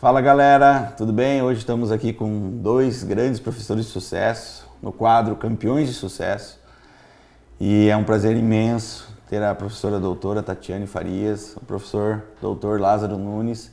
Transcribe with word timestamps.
Fala 0.00 0.20
galera, 0.20 0.94
tudo 0.96 1.12
bem? 1.12 1.42
Hoje 1.42 1.58
estamos 1.58 1.90
aqui 1.90 2.12
com 2.12 2.60
dois 2.62 3.02
grandes 3.02 3.40
professores 3.40 3.86
de 3.86 3.90
sucesso 3.90 4.70
no 4.80 4.92
quadro 4.92 5.34
Campeões 5.34 5.88
de 5.88 5.94
Sucesso 5.94 6.60
e 7.58 7.88
é 7.88 7.96
um 7.96 8.04
prazer 8.04 8.36
imenso 8.36 9.12
ter 9.28 9.42
a 9.42 9.52
professora 9.56 9.98
doutora 9.98 10.40
Tatiane 10.40 10.86
Farias, 10.86 11.56
o 11.56 11.64
professor 11.64 12.22
doutor 12.40 12.80
Lázaro 12.80 13.18
Nunes. 13.18 13.72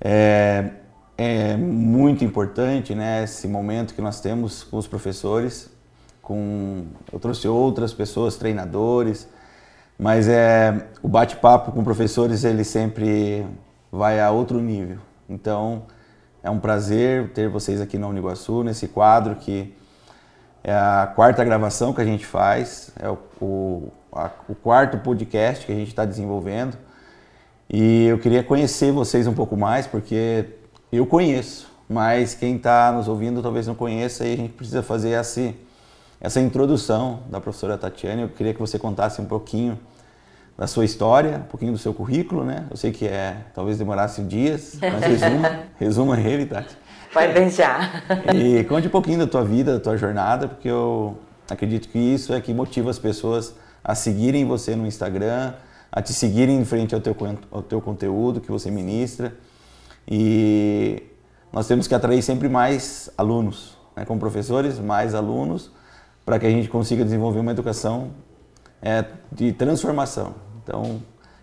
É, 0.00 0.70
é 1.18 1.54
muito 1.54 2.24
importante 2.24 2.94
né, 2.94 3.22
esse 3.22 3.46
momento 3.46 3.92
que 3.92 4.00
nós 4.00 4.22
temos 4.22 4.64
com 4.64 4.78
os 4.78 4.86
professores. 4.86 5.68
Com, 6.22 6.86
eu 7.12 7.20
trouxe 7.20 7.46
outras 7.46 7.92
pessoas, 7.92 8.36
treinadores, 8.36 9.28
mas 9.98 10.28
é, 10.28 10.86
o 11.02 11.08
bate-papo 11.08 11.72
com 11.72 11.84
professores 11.84 12.42
ele 12.42 12.64
sempre 12.64 13.46
vai 13.92 14.18
a 14.18 14.30
outro 14.30 14.58
nível. 14.58 15.11
Então, 15.28 15.84
é 16.42 16.50
um 16.50 16.58
prazer 16.58 17.32
ter 17.32 17.48
vocês 17.48 17.80
aqui 17.80 17.96
na 17.96 18.08
Uniguaçu, 18.08 18.62
nesse 18.62 18.88
quadro 18.88 19.36
que 19.36 19.74
é 20.64 20.72
a 20.72 21.12
quarta 21.14 21.44
gravação 21.44 21.92
que 21.92 22.00
a 22.00 22.04
gente 22.04 22.24
faz, 22.24 22.90
é 22.98 23.08
o, 23.08 23.18
o, 23.40 23.92
a, 24.12 24.30
o 24.48 24.54
quarto 24.54 24.98
podcast 24.98 25.66
que 25.66 25.72
a 25.72 25.74
gente 25.74 25.88
está 25.88 26.04
desenvolvendo. 26.04 26.76
E 27.68 28.06
eu 28.06 28.18
queria 28.18 28.42
conhecer 28.44 28.92
vocês 28.92 29.26
um 29.26 29.34
pouco 29.34 29.56
mais, 29.56 29.86
porque 29.86 30.46
eu 30.92 31.06
conheço, 31.06 31.68
mas 31.88 32.34
quem 32.34 32.56
está 32.56 32.92
nos 32.92 33.08
ouvindo 33.08 33.42
talvez 33.42 33.66
não 33.66 33.74
conheça 33.74 34.24
e 34.24 34.34
a 34.34 34.36
gente 34.36 34.52
precisa 34.52 34.82
fazer 34.82 35.10
essa, 35.10 35.52
essa 36.20 36.40
introdução 36.40 37.20
da 37.30 37.40
professora 37.40 37.76
Tatiane. 37.76 38.22
Eu 38.22 38.28
queria 38.28 38.54
que 38.54 38.60
você 38.60 38.78
contasse 38.78 39.20
um 39.20 39.26
pouquinho 39.26 39.78
da 40.56 40.66
sua 40.66 40.84
história, 40.84 41.38
um 41.38 41.48
pouquinho 41.48 41.72
do 41.72 41.78
seu 41.78 41.94
currículo, 41.94 42.44
né? 42.44 42.66
Eu 42.70 42.76
sei 42.76 42.92
que 42.92 43.06
é, 43.06 43.36
talvez 43.54 43.78
demorasse 43.78 44.22
dias, 44.22 44.78
mas 44.80 45.02
resuma, 45.02 45.60
resuma 45.78 46.20
ele, 46.20 46.46
Tati. 46.46 46.76
Pode 47.12 47.32
deixar. 47.34 48.04
E 48.34 48.64
conte 48.64 48.86
um 48.86 48.90
pouquinho 48.90 49.18
da 49.18 49.26
tua 49.26 49.44
vida, 49.44 49.74
da 49.74 49.80
tua 49.80 49.96
jornada, 49.96 50.48
porque 50.48 50.68
eu 50.68 51.18
acredito 51.50 51.88
que 51.88 51.98
isso 51.98 52.32
é 52.32 52.40
que 52.40 52.54
motiva 52.54 52.90
as 52.90 52.98
pessoas 52.98 53.54
a 53.84 53.94
seguirem 53.94 54.46
você 54.46 54.74
no 54.76 54.86
Instagram, 54.86 55.52
a 55.90 56.00
te 56.00 56.14
seguirem 56.14 56.58
em 56.58 56.64
frente 56.64 56.94
ao 56.94 57.00
teu, 57.00 57.14
ao 57.50 57.62
teu 57.62 57.80
conteúdo 57.80 58.40
que 58.40 58.50
você 58.50 58.70
ministra. 58.70 59.34
E 60.08 61.02
nós 61.52 61.66
temos 61.66 61.86
que 61.86 61.94
atrair 61.94 62.22
sempre 62.22 62.48
mais 62.48 63.10
alunos, 63.16 63.76
né? 63.94 64.04
como 64.04 64.18
professores, 64.18 64.78
mais 64.78 65.14
alunos, 65.14 65.70
para 66.24 66.38
que 66.38 66.46
a 66.46 66.50
gente 66.50 66.68
consiga 66.68 67.04
desenvolver 67.04 67.40
uma 67.40 67.50
educação 67.50 68.10
é, 68.82 69.04
de 69.30 69.52
transformação. 69.52 70.34
Então, 70.62 71.00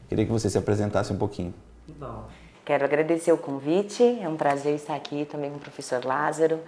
queria 0.07 0.25
que 0.25 0.31
você 0.31 0.49
se 0.49 0.57
apresentasse 0.57 1.11
um 1.13 1.17
pouquinho. 1.17 1.53
Bom, 1.87 2.25
quero 2.65 2.83
agradecer 2.83 3.31
o 3.31 3.37
convite, 3.37 4.03
é 4.21 4.27
um 4.27 4.35
prazer 4.35 4.75
estar 4.75 4.95
aqui 4.95 5.25
também 5.25 5.49
com 5.49 5.57
o 5.57 5.59
professor 5.59 6.03
Lázaro. 6.03 6.59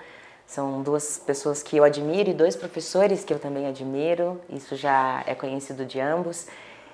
São 0.48 0.82
duas 0.82 1.18
pessoas 1.18 1.62
que 1.62 1.78
eu 1.78 1.84
admiro 1.84 2.30
e 2.30 2.34
dois 2.34 2.56
professores 2.56 3.24
que 3.24 3.34
eu 3.34 3.40
também 3.40 3.68
admiro, 3.68 4.42
isso 4.50 4.76
já 4.76 5.24
é 5.26 5.36
conhecido 5.36 5.86
de 5.86 6.00
ambos. 6.00 6.48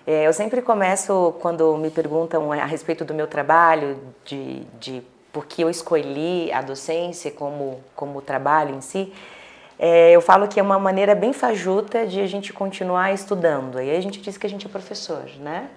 É, 0.05 0.27
eu 0.27 0.31
sempre 0.31 0.61
começo, 0.61 1.33
quando 1.41 1.75
me 1.75 1.89
perguntam 1.89 2.51
a 2.51 2.65
respeito 2.65 3.03
do 3.03 3.13
meu 3.13 3.27
trabalho, 3.27 3.99
de, 4.23 4.61
de 4.79 5.03
por 5.33 5.45
que 5.45 5.61
eu 5.61 5.69
escolhi 5.69 6.51
a 6.51 6.61
docência 6.61 7.29
como, 7.31 7.81
como 7.95 8.21
trabalho 8.21 8.75
em 8.75 8.81
si, 8.81 9.11
é, 9.79 10.11
eu 10.11 10.21
falo 10.21 10.47
que 10.47 10.59
é 10.59 10.63
uma 10.63 10.79
maneira 10.79 11.13
bem 11.13 11.33
fajuta 11.33 12.05
de 12.05 12.19
a 12.19 12.27
gente 12.27 12.51
continuar 12.51 13.13
estudando. 13.13 13.79
E 13.79 13.89
aí 13.89 13.97
a 13.97 14.01
gente 14.01 14.19
diz 14.19 14.37
que 14.37 14.47
a 14.47 14.49
gente 14.49 14.65
é 14.65 14.69
professor, 14.69 15.23
né? 15.39 15.69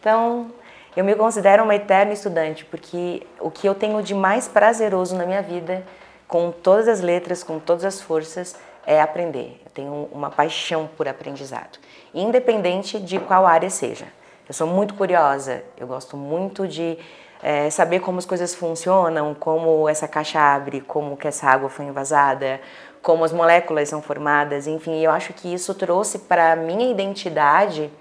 Então, 0.00 0.50
eu 0.96 1.04
me 1.04 1.14
considero 1.14 1.62
uma 1.62 1.74
eterna 1.74 2.12
estudante, 2.12 2.64
porque 2.64 3.26
o 3.40 3.50
que 3.50 3.66
eu 3.66 3.74
tenho 3.74 4.02
de 4.02 4.14
mais 4.14 4.48
prazeroso 4.48 5.16
na 5.16 5.24
minha 5.24 5.42
vida, 5.42 5.84
com 6.26 6.50
todas 6.50 6.88
as 6.88 7.00
letras, 7.00 7.42
com 7.42 7.58
todas 7.58 7.84
as 7.84 8.00
forças, 8.00 8.56
é 8.86 9.00
aprender. 9.00 9.60
Eu 9.64 9.70
tenho 9.72 10.08
uma 10.12 10.30
paixão 10.30 10.88
por 10.96 11.08
aprendizado, 11.08 11.78
independente 12.12 12.98
de 12.98 13.18
qual 13.18 13.46
área 13.46 13.70
seja. 13.70 14.06
Eu 14.46 14.52
sou 14.52 14.66
muito 14.66 14.94
curiosa, 14.94 15.64
eu 15.78 15.86
gosto 15.86 16.16
muito 16.16 16.68
de 16.68 16.98
é, 17.42 17.70
saber 17.70 18.00
como 18.00 18.18
as 18.18 18.26
coisas 18.26 18.54
funcionam, 18.54 19.34
como 19.34 19.88
essa 19.88 20.06
caixa 20.06 20.38
abre, 20.38 20.80
como 20.80 21.16
que 21.16 21.26
essa 21.26 21.46
água 21.46 21.68
foi 21.68 21.86
envasada, 21.86 22.60
como 23.04 23.22
as 23.22 23.32
moléculas 23.34 23.90
são 23.90 24.00
formadas, 24.00 24.66
enfim, 24.66 25.04
eu 25.04 25.10
acho 25.10 25.34
que 25.34 25.52
isso 25.52 25.74
trouxe 25.74 26.20
para 26.20 26.52
a 26.52 26.56
minha 26.56 26.90
identidade, 26.90 27.92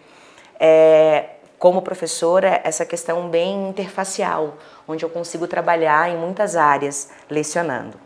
é, 0.57 1.25
como 1.59 1.81
professora, 1.81 2.61
essa 2.63 2.85
questão 2.85 3.27
bem 3.27 3.67
interfacial, 3.67 4.53
onde 4.87 5.03
eu 5.03 5.09
consigo 5.09 5.45
trabalhar 5.45 6.09
em 6.09 6.15
muitas 6.15 6.55
áreas 6.55 7.11
lecionando. 7.29 7.97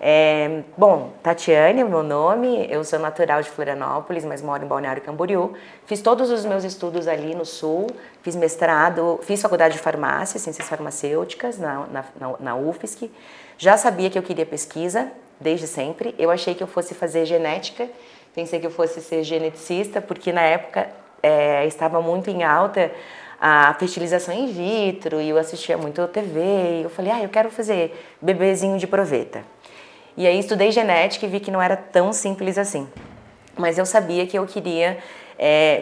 É, 0.00 0.62
bom, 0.76 1.12
Tatiane 1.22 1.82
é 1.82 1.84
meu 1.84 2.02
nome, 2.02 2.66
eu 2.70 2.82
sou 2.82 2.98
natural 2.98 3.42
de 3.42 3.50
Florianópolis, 3.50 4.24
mas 4.24 4.40
moro 4.40 4.64
em 4.64 4.68
Balneário 4.68 5.02
Camboriú. 5.02 5.52
Fiz 5.84 6.00
todos 6.00 6.30
os 6.30 6.46
meus 6.46 6.64
estudos 6.64 7.06
ali 7.06 7.34
no 7.34 7.44
Sul, 7.44 7.88
fiz 8.22 8.34
mestrado, 8.34 9.20
fiz 9.22 9.42
faculdade 9.42 9.74
de 9.74 9.80
farmácia, 9.80 10.40
ciências 10.40 10.66
farmacêuticas 10.66 11.58
na, 11.58 11.86
na, 11.88 12.04
na 12.40 12.56
UFSC. 12.56 13.10
Já 13.58 13.76
sabia 13.76 14.08
que 14.08 14.18
eu 14.18 14.22
queria 14.22 14.46
pesquisa, 14.46 15.12
desde 15.40 15.66
sempre. 15.66 16.14
Eu 16.18 16.30
achei 16.30 16.54
que 16.54 16.62
eu 16.62 16.66
fosse 16.66 16.94
fazer 16.94 17.24
genética, 17.24 17.88
pensei 18.34 18.60
que 18.60 18.66
eu 18.66 18.70
fosse 18.70 19.00
ser 19.00 19.22
geneticista, 19.22 20.00
porque 20.00 20.32
na 20.32 20.42
época 20.42 20.88
é, 21.22 21.66
estava 21.66 22.00
muito 22.00 22.30
em 22.30 22.44
alta 22.44 22.90
a 23.40 23.72
fertilização 23.74 24.34
in 24.34 24.46
vitro 24.48 25.20
e 25.20 25.28
eu 25.28 25.38
assistia 25.38 25.78
muito 25.78 26.06
TV 26.08 26.40
e 26.40 26.82
eu 26.82 26.90
falei, 26.90 27.12
ah, 27.12 27.22
eu 27.22 27.28
quero 27.28 27.50
fazer 27.50 27.96
bebezinho 28.20 28.78
de 28.78 28.86
proveta. 28.86 29.44
E 30.16 30.26
aí 30.26 30.38
estudei 30.40 30.72
genética 30.72 31.24
e 31.24 31.28
vi 31.28 31.38
que 31.38 31.50
não 31.50 31.62
era 31.62 31.76
tão 31.76 32.12
simples 32.12 32.58
assim. 32.58 32.88
Mas 33.56 33.78
eu 33.78 33.86
sabia 33.86 34.26
que 34.26 34.36
eu 34.36 34.44
queria 34.46 34.98
é, 35.38 35.80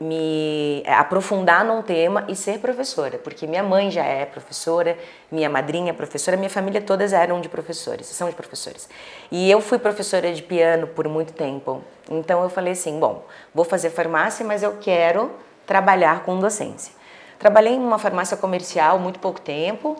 me 0.00 0.84
aprofundar 0.86 1.64
num 1.64 1.82
tema 1.82 2.24
e 2.28 2.36
ser 2.36 2.60
professora, 2.60 3.18
porque 3.18 3.46
minha 3.46 3.62
mãe 3.62 3.90
já 3.90 4.04
é 4.04 4.24
professora, 4.24 4.96
minha 5.30 5.50
madrinha 5.50 5.90
é 5.90 5.92
professora, 5.92 6.36
minha 6.36 6.48
família 6.48 6.80
todas 6.80 7.12
eram 7.12 7.40
de 7.40 7.48
professores, 7.48 8.06
são 8.06 8.28
de 8.28 8.36
professores. 8.36 8.88
E 9.30 9.50
eu 9.50 9.60
fui 9.60 9.78
professora 9.78 10.32
de 10.32 10.42
piano 10.42 10.86
por 10.86 11.08
muito 11.08 11.32
tempo. 11.32 11.82
Então 12.08 12.42
eu 12.44 12.48
falei 12.48 12.74
assim, 12.74 13.00
bom, 13.00 13.24
vou 13.52 13.64
fazer 13.64 13.90
farmácia, 13.90 14.46
mas 14.46 14.62
eu 14.62 14.76
quero 14.80 15.32
trabalhar 15.66 16.22
com 16.22 16.38
docência. 16.38 16.94
Trabalhei 17.40 17.74
em 17.74 17.80
uma 17.80 17.98
farmácia 17.98 18.36
comercial 18.36 19.00
muito 19.00 19.18
pouco 19.18 19.40
tempo. 19.40 19.96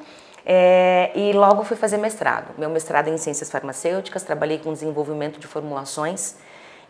É, 0.48 1.10
e 1.12 1.32
logo 1.32 1.64
fui 1.64 1.76
fazer 1.76 1.96
mestrado. 1.96 2.54
Meu 2.56 2.70
mestrado 2.70 3.08
é 3.08 3.10
em 3.10 3.18
ciências 3.18 3.50
farmacêuticas, 3.50 4.22
trabalhei 4.22 4.58
com 4.58 4.72
desenvolvimento 4.72 5.40
de 5.40 5.46
formulações 5.48 6.36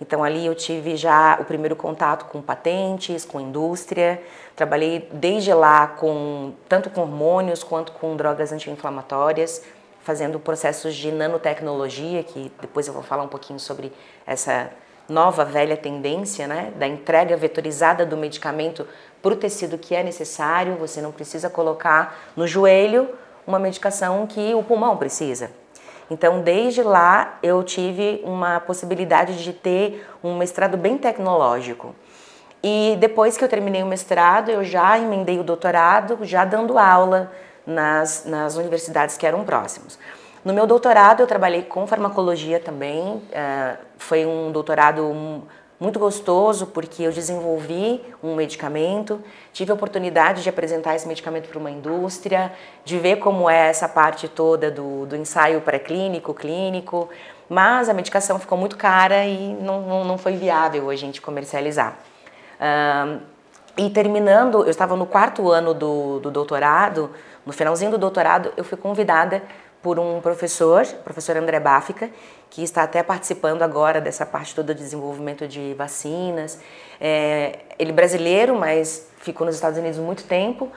então 0.00 0.22
ali 0.22 0.44
eu 0.44 0.54
tive 0.54 0.96
já 0.96 1.38
o 1.40 1.44
primeiro 1.44 1.74
contato 1.74 2.26
com 2.26 2.42
patentes, 2.42 3.24
com 3.24 3.40
indústria. 3.40 4.22
Trabalhei 4.54 5.08
desde 5.12 5.52
lá 5.54 5.86
com 5.86 6.52
tanto 6.68 6.90
com 6.90 7.02
hormônios 7.02 7.62
quanto 7.62 7.92
com 7.92 8.14
drogas 8.16 8.52
anti-inflamatórias, 8.52 9.62
fazendo 10.02 10.38
processos 10.38 10.94
de 10.94 11.10
nanotecnologia, 11.10 12.22
que 12.22 12.52
depois 12.60 12.86
eu 12.86 12.94
vou 12.94 13.02
falar 13.02 13.22
um 13.22 13.28
pouquinho 13.28 13.58
sobre 13.58 13.92
essa 14.26 14.70
nova 15.08 15.44
velha 15.44 15.76
tendência, 15.76 16.46
né, 16.46 16.72
da 16.76 16.86
entrega 16.86 17.36
vetorizada 17.36 18.04
do 18.04 18.16
medicamento 18.16 18.86
para 19.22 19.32
o 19.32 19.36
tecido 19.36 19.78
que 19.78 19.94
é 19.94 20.02
necessário. 20.02 20.76
Você 20.76 21.00
não 21.00 21.12
precisa 21.12 21.48
colocar 21.48 22.18
no 22.36 22.46
joelho 22.46 23.08
uma 23.46 23.58
medicação 23.58 24.26
que 24.26 24.54
o 24.54 24.62
pulmão 24.62 24.96
precisa. 24.96 25.50
Então, 26.10 26.40
desde 26.40 26.82
lá, 26.82 27.38
eu 27.42 27.62
tive 27.62 28.20
uma 28.24 28.60
possibilidade 28.60 29.42
de 29.42 29.52
ter 29.52 30.06
um 30.22 30.36
mestrado 30.36 30.76
bem 30.76 30.96
tecnológico. 30.96 31.94
E 32.62 32.96
depois 32.98 33.36
que 33.36 33.44
eu 33.44 33.48
terminei 33.48 33.82
o 33.82 33.86
mestrado, 33.86 34.50
eu 34.50 34.64
já 34.64 34.98
emendei 34.98 35.38
o 35.38 35.44
doutorado, 35.44 36.18
já 36.22 36.44
dando 36.44 36.78
aula 36.78 37.30
nas, 37.66 38.24
nas 38.24 38.56
universidades 38.56 39.16
que 39.16 39.26
eram 39.26 39.44
próximos. 39.44 39.98
No 40.44 40.54
meu 40.54 40.66
doutorado, 40.66 41.20
eu 41.20 41.26
trabalhei 41.26 41.62
com 41.62 41.86
farmacologia 41.86 42.60
também. 42.60 43.02
Uh, 43.02 43.76
foi 43.98 44.24
um 44.24 44.52
doutorado 44.52 45.42
muito 45.78 45.98
gostoso 45.98 46.66
porque 46.66 47.02
eu 47.02 47.12
desenvolvi 47.12 48.02
um 48.22 48.34
medicamento, 48.34 49.20
tive 49.52 49.70
a 49.70 49.74
oportunidade 49.74 50.42
de 50.42 50.48
apresentar 50.48 50.94
esse 50.96 51.06
medicamento 51.06 51.48
para 51.48 51.58
uma 51.58 51.70
indústria, 51.70 52.52
de 52.84 52.98
ver 52.98 53.16
como 53.16 53.48
é 53.48 53.68
essa 53.68 53.88
parte 53.88 54.26
toda 54.28 54.70
do, 54.70 55.04
do 55.06 55.16
ensaio 55.16 55.60
pré-clínico, 55.60 56.32
clínico, 56.32 57.08
mas 57.48 57.88
a 57.88 57.94
medicação 57.94 58.38
ficou 58.38 58.56
muito 58.56 58.76
cara 58.76 59.24
e 59.26 59.54
não, 59.54 59.82
não, 59.82 60.04
não 60.04 60.18
foi 60.18 60.36
viável 60.36 60.88
a 60.88 60.96
gente 60.96 61.20
comercializar. 61.20 61.98
Um, 62.60 63.20
e 63.78 63.90
terminando, 63.90 64.62
eu 64.62 64.70
estava 64.70 64.96
no 64.96 65.04
quarto 65.04 65.50
ano 65.50 65.74
do, 65.74 66.18
do 66.20 66.30
doutorado, 66.30 67.10
no 67.44 67.52
finalzinho 67.52 67.90
do 67.90 67.98
doutorado, 67.98 68.50
eu 68.56 68.64
fui 68.64 68.78
convidada 68.78 69.42
por 69.82 69.98
um 69.98 70.20
professor, 70.20 70.82
o 70.82 71.02
professor 71.04 71.36
André 71.36 71.60
Báfica, 71.60 72.10
que 72.50 72.62
está 72.62 72.82
até 72.82 73.02
participando 73.02 73.62
agora 73.62 74.00
dessa 74.00 74.24
parte 74.24 74.54
toda 74.54 74.72
do 74.72 74.78
desenvolvimento 74.78 75.46
de 75.46 75.74
vacinas. 75.74 76.58
É, 77.00 77.58
ele 77.78 77.90
é 77.90 77.94
brasileiro, 77.94 78.54
mas 78.54 79.08
ficou 79.18 79.46
nos 79.46 79.56
Estados 79.56 79.78
Unidos 79.78 79.98
muito 79.98 80.24
tempo 80.24 80.70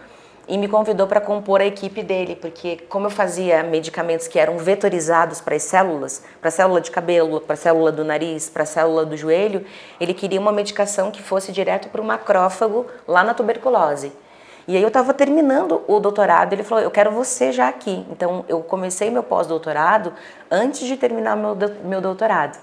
e 0.49 0.57
me 0.57 0.67
convidou 0.67 1.05
para 1.05 1.21
compor 1.21 1.61
a 1.61 1.65
equipe 1.65 2.01
dele, 2.01 2.35
porque 2.35 2.77
como 2.89 3.05
eu 3.05 3.11
fazia 3.11 3.61
medicamentos 3.61 4.27
que 4.27 4.39
eram 4.39 4.57
vetorizados 4.57 5.39
para 5.39 5.55
as 5.55 5.61
células, 5.61 6.23
para 6.41 6.47
a 6.47 6.51
célula 6.51 6.81
de 6.81 6.89
cabelo, 6.89 7.39
para 7.39 7.53
a 7.53 7.57
célula 7.57 7.91
do 7.91 8.03
nariz, 8.03 8.49
para 8.49 8.63
a 8.63 8.65
célula 8.65 9.05
do 9.05 9.15
joelho, 9.15 9.63
ele 10.01 10.13
queria 10.13 10.39
uma 10.39 10.51
medicação 10.51 11.11
que 11.11 11.21
fosse 11.21 11.51
direto 11.51 11.89
para 11.89 12.01
o 12.01 12.03
macrófago 12.03 12.87
lá 13.07 13.23
na 13.23 13.35
tuberculose. 13.35 14.11
E 14.69 14.77
aí 14.77 14.83
eu 14.83 14.89
estava 14.89 15.15
terminando 15.15 15.81
o 15.87 15.99
doutorado, 15.99 16.53
ele 16.53 16.61
falou, 16.61 16.83
eu 16.83 16.91
quero 16.91 17.09
você 17.09 17.51
já 17.51 17.67
aqui. 17.67 18.05
Então 18.11 18.45
eu 18.47 18.61
comecei 18.61 19.09
meu 19.09 19.23
pós-doutorado 19.23 20.13
antes 20.51 20.85
de 20.85 20.95
terminar 20.95 21.35
meu, 21.35 21.57
meu 21.83 21.99
doutorado. 21.99 22.55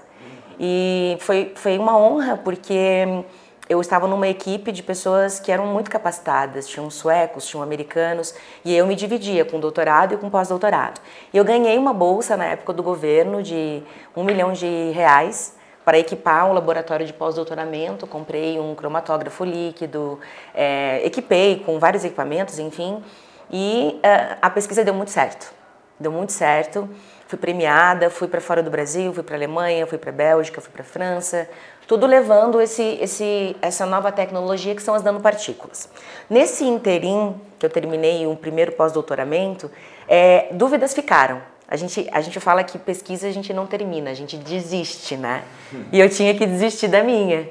E 0.57 1.17
foi, 1.19 1.51
foi 1.53 1.77
uma 1.77 1.97
honra, 1.97 2.37
porque 2.37 3.25
eu 3.67 3.81
estava 3.81 4.07
numa 4.07 4.25
equipe 4.25 4.71
de 4.71 4.81
pessoas 4.81 5.41
que 5.41 5.51
eram 5.51 5.67
muito 5.67 5.91
capacitadas, 5.91 6.65
tinham 6.69 6.89
suecos, 6.89 7.45
tinham 7.45 7.61
americanos, 7.61 8.33
e 8.63 8.73
eu 8.73 8.87
me 8.87 8.95
dividia 8.95 9.43
com 9.43 9.59
doutorado 9.59 10.13
e 10.13 10.17
com 10.17 10.29
pós-doutorado. 10.29 11.01
Eu 11.33 11.43
ganhei 11.43 11.77
uma 11.77 11.91
bolsa 11.91 12.37
na 12.37 12.45
época 12.45 12.71
do 12.71 12.81
governo 12.81 13.43
de 13.43 13.83
um 14.15 14.23
milhão 14.23 14.53
de 14.53 14.91
reais 14.91 15.56
para 15.87 15.97
equipar 15.97 16.45
um 16.45 16.51
laboratório 16.51 17.05
de 17.05 17.13
pós-doutoramento, 17.13 18.05
comprei 18.05 18.59
um 18.59 18.75
cromatógrafo 18.75 19.45
líquido, 19.45 20.19
é, 20.53 20.99
equipei 21.05 21.63
com 21.65 21.79
vários 21.79 22.03
equipamentos, 22.03 22.59
enfim, 22.59 23.01
e 23.49 23.97
é, 24.03 24.35
a 24.41 24.49
pesquisa 24.49 24.83
deu 24.83 24.93
muito 24.93 25.11
certo. 25.11 25.53
Deu 25.97 26.11
muito 26.11 26.33
certo. 26.33 26.89
Fui 27.25 27.39
premiada, 27.39 28.09
fui 28.09 28.27
para 28.27 28.41
fora 28.41 28.61
do 28.61 28.69
Brasil, 28.69 29.13
fui 29.13 29.23
para 29.23 29.37
Alemanha, 29.37 29.87
fui 29.87 29.97
para 29.97 30.11
Bélgica, 30.11 30.59
fui 30.59 30.73
para 30.73 30.83
França, 30.83 31.49
tudo 31.87 32.05
levando 32.05 32.59
esse, 32.59 32.83
esse, 32.99 33.55
essa 33.61 33.85
nova 33.85 34.11
tecnologia 34.11 34.75
que 34.75 34.83
são 34.83 34.93
as 34.93 35.03
nanopartículas. 35.03 35.87
Nesse 36.29 36.65
interim, 36.65 37.39
que 37.57 37.65
eu 37.65 37.69
terminei 37.69 38.27
um 38.27 38.35
primeiro 38.35 38.73
pós-doutoramento, 38.73 39.71
é, 40.05 40.49
dúvidas 40.51 40.93
ficaram. 40.93 41.41
A 41.67 41.75
gente, 41.75 42.07
a 42.13 42.21
gente 42.21 42.39
fala 42.39 42.63
que 42.63 42.79
pesquisa 42.79 43.27
a 43.27 43.31
gente 43.31 43.53
não 43.53 43.67
termina, 43.67 44.09
a 44.09 44.13
gente 44.13 44.37
desiste, 44.37 45.17
né? 45.17 45.43
E 45.91 45.99
eu 45.99 46.09
tinha 46.09 46.33
que 46.33 46.45
desistir 46.45 46.87
da 46.87 47.03
minha. 47.03 47.49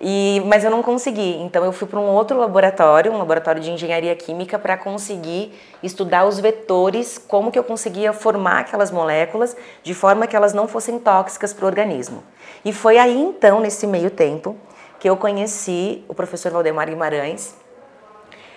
E, 0.00 0.42
mas 0.46 0.64
eu 0.64 0.70
não 0.70 0.82
consegui, 0.82 1.36
então 1.42 1.64
eu 1.64 1.72
fui 1.72 1.86
para 1.86 1.98
um 1.98 2.08
outro 2.08 2.36
laboratório, 2.36 3.12
um 3.12 3.18
laboratório 3.18 3.62
de 3.62 3.70
engenharia 3.70 4.14
química, 4.16 4.58
para 4.58 4.76
conseguir 4.76 5.52
estudar 5.82 6.24
os 6.24 6.40
vetores, 6.40 7.18
como 7.18 7.52
que 7.52 7.58
eu 7.58 7.62
conseguia 7.62 8.12
formar 8.12 8.60
aquelas 8.60 8.90
moléculas 8.90 9.56
de 9.82 9.94
forma 9.94 10.26
que 10.26 10.34
elas 10.34 10.52
não 10.52 10.66
fossem 10.66 10.98
tóxicas 10.98 11.52
para 11.52 11.64
o 11.64 11.68
organismo. 11.68 12.22
E 12.64 12.72
foi 12.72 12.98
aí 12.98 13.16
então, 13.16 13.60
nesse 13.60 13.86
meio 13.86 14.10
tempo, 14.10 14.56
que 14.98 15.08
eu 15.08 15.16
conheci 15.16 16.04
o 16.08 16.14
professor 16.14 16.50
Valdemar 16.50 16.88
Guimarães, 16.88 17.54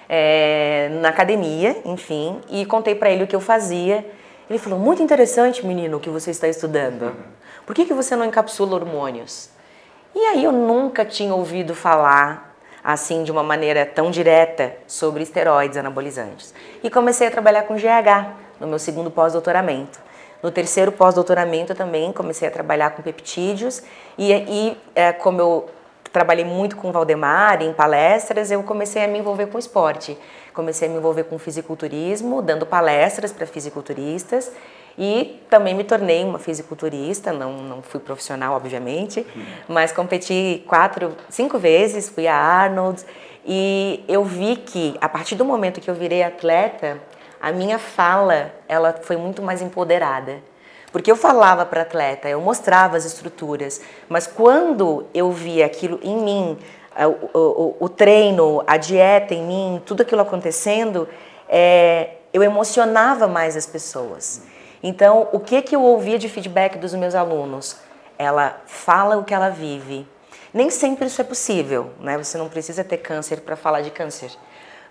é, 0.08 0.90
na 1.02 1.10
academia, 1.10 1.78
enfim, 1.86 2.40
e 2.50 2.66
contei 2.66 2.96
para 2.96 3.10
ele 3.10 3.24
o 3.24 3.28
que 3.28 3.36
eu 3.36 3.42
fazia 3.42 4.06
ele 4.50 4.60
falou: 4.60 4.80
Muito 4.80 5.02
interessante, 5.02 5.66
menino, 5.66 5.98
o 5.98 6.00
que 6.00 6.10
você 6.10 6.32
está 6.32 6.48
estudando. 6.48 7.16
Por 7.66 7.74
que, 7.74 7.86
que 7.86 7.94
você 7.94 8.16
não 8.16 8.26
encapsula 8.26 8.76
hormônios? 8.76 9.50
E 10.14 10.20
aí 10.20 10.44
eu 10.44 10.52
nunca 10.52 11.04
tinha 11.04 11.34
ouvido 11.34 11.76
falar 11.76 12.56
assim 12.84 13.24
de 13.24 13.32
uma 13.32 13.42
maneira 13.42 13.86
tão 13.86 14.12
direta 14.12 14.74
sobre 14.86 15.24
esteroides 15.24 15.76
anabolizantes. 15.76 16.54
E 16.84 16.90
comecei 16.90 17.28
a 17.28 17.32
trabalhar 17.32 17.64
com 17.64 17.76
GH 17.76 18.32
no 18.60 18.68
meu 18.68 18.78
segundo 18.78 19.10
pós-doutoramento. 19.10 20.00
No 20.44 20.52
terceiro 20.52 20.92
pós-doutoramento 20.92 21.74
também 21.74 22.14
comecei 22.14 22.48
a 22.48 22.52
trabalhar 22.52 22.92
com 22.92 23.02
peptídeos 23.02 23.82
e, 24.16 24.32
e 24.32 24.78
é, 24.94 25.12
como 25.12 25.42
eu 25.42 25.70
trabalhei 26.14 26.46
muito 26.46 26.78
com 26.78 26.92
Valdemar 26.92 27.62
em 27.62 27.74
palestras, 27.74 28.52
eu 28.52 28.62
comecei 28.64 29.04
a 29.04 29.08
me 29.08 29.20
envolver 29.20 29.48
com 29.48 29.58
esporte. 29.58 30.18
Comecei 30.56 30.88
a 30.88 30.92
me 30.92 30.98
envolver 30.98 31.26
com 31.26 31.38
fisiculturismo, 31.38 32.42
dando 32.42 32.66
palestras 32.66 33.32
para 33.32 33.46
fisiculturistas 33.46 34.52
e 34.98 35.42
também 35.50 35.74
me 35.74 35.84
tornei 35.84 36.24
uma 36.24 36.40
fisiculturista, 36.40 37.34
não, 37.34 37.58
não 37.58 37.82
fui 37.82 38.00
profissional, 38.00 38.56
obviamente, 38.56 39.28
mas 39.68 39.92
competi 39.92 40.64
quatro, 40.66 41.16
cinco 41.30 41.60
vezes, 41.60 42.08
fui 42.08 42.28
a 42.28 42.36
Arnold 42.36 43.04
e 43.46 44.04
eu 44.08 44.24
vi 44.24 44.56
que 44.56 44.96
a 45.02 45.10
partir 45.10 45.36
do 45.36 45.44
momento 45.44 45.82
que 45.82 45.90
eu 45.90 45.94
virei 45.94 46.24
atleta, 46.24 47.00
a 47.42 47.52
minha 47.52 47.78
fala 47.78 48.54
ela 48.68 48.94
foi 49.04 49.18
muito 49.18 49.42
mais 49.42 49.62
empoderada. 49.62 50.42
Porque 50.92 51.12
eu 51.12 51.18
falava 51.18 51.66
para 51.66 51.82
atleta, 51.82 52.30
eu 52.30 52.40
mostrava 52.40 52.96
as 52.96 53.04
estruturas, 53.04 53.82
mas 54.08 54.26
quando 54.26 55.06
eu 55.14 55.30
via 55.30 55.66
aquilo 55.66 56.00
em 56.02 56.18
mim, 56.18 56.58
o, 57.04 57.38
o, 57.38 57.78
o 57.82 57.90
treino, 57.90 58.64
a 58.66 58.78
dieta 58.78 59.34
em 59.34 59.44
mim, 59.44 59.82
tudo 59.86 60.02
aquilo 60.02 60.22
acontecendo, 60.22 61.08
é, 61.50 62.12
eu 62.34 62.42
emocionava 62.42 63.28
mais 63.28 63.58
as 63.58 63.66
pessoas. 63.66 64.44
Então, 64.82 65.28
o 65.32 65.40
que, 65.40 65.62
que 65.62 65.76
eu 65.76 65.82
ouvia 65.82 66.18
de 66.18 66.30
feedback 66.30 66.78
dos 66.78 66.94
meus 66.94 67.16
alunos? 67.16 67.78
Ela 68.18 68.62
fala 68.66 69.18
o 69.18 69.24
que 69.24 69.34
ela 69.34 69.50
vive. 69.50 70.08
Nem 70.54 70.70
sempre 70.70 71.08
isso 71.08 71.20
é 71.20 71.24
possível, 71.24 71.92
né? 72.00 72.18
Você 72.18 72.38
não 72.38 72.48
precisa 72.48 72.84
ter 72.84 72.98
câncer 72.98 73.42
para 73.42 73.56
falar 73.56 73.82
de 73.82 73.92
câncer. 73.92 74.32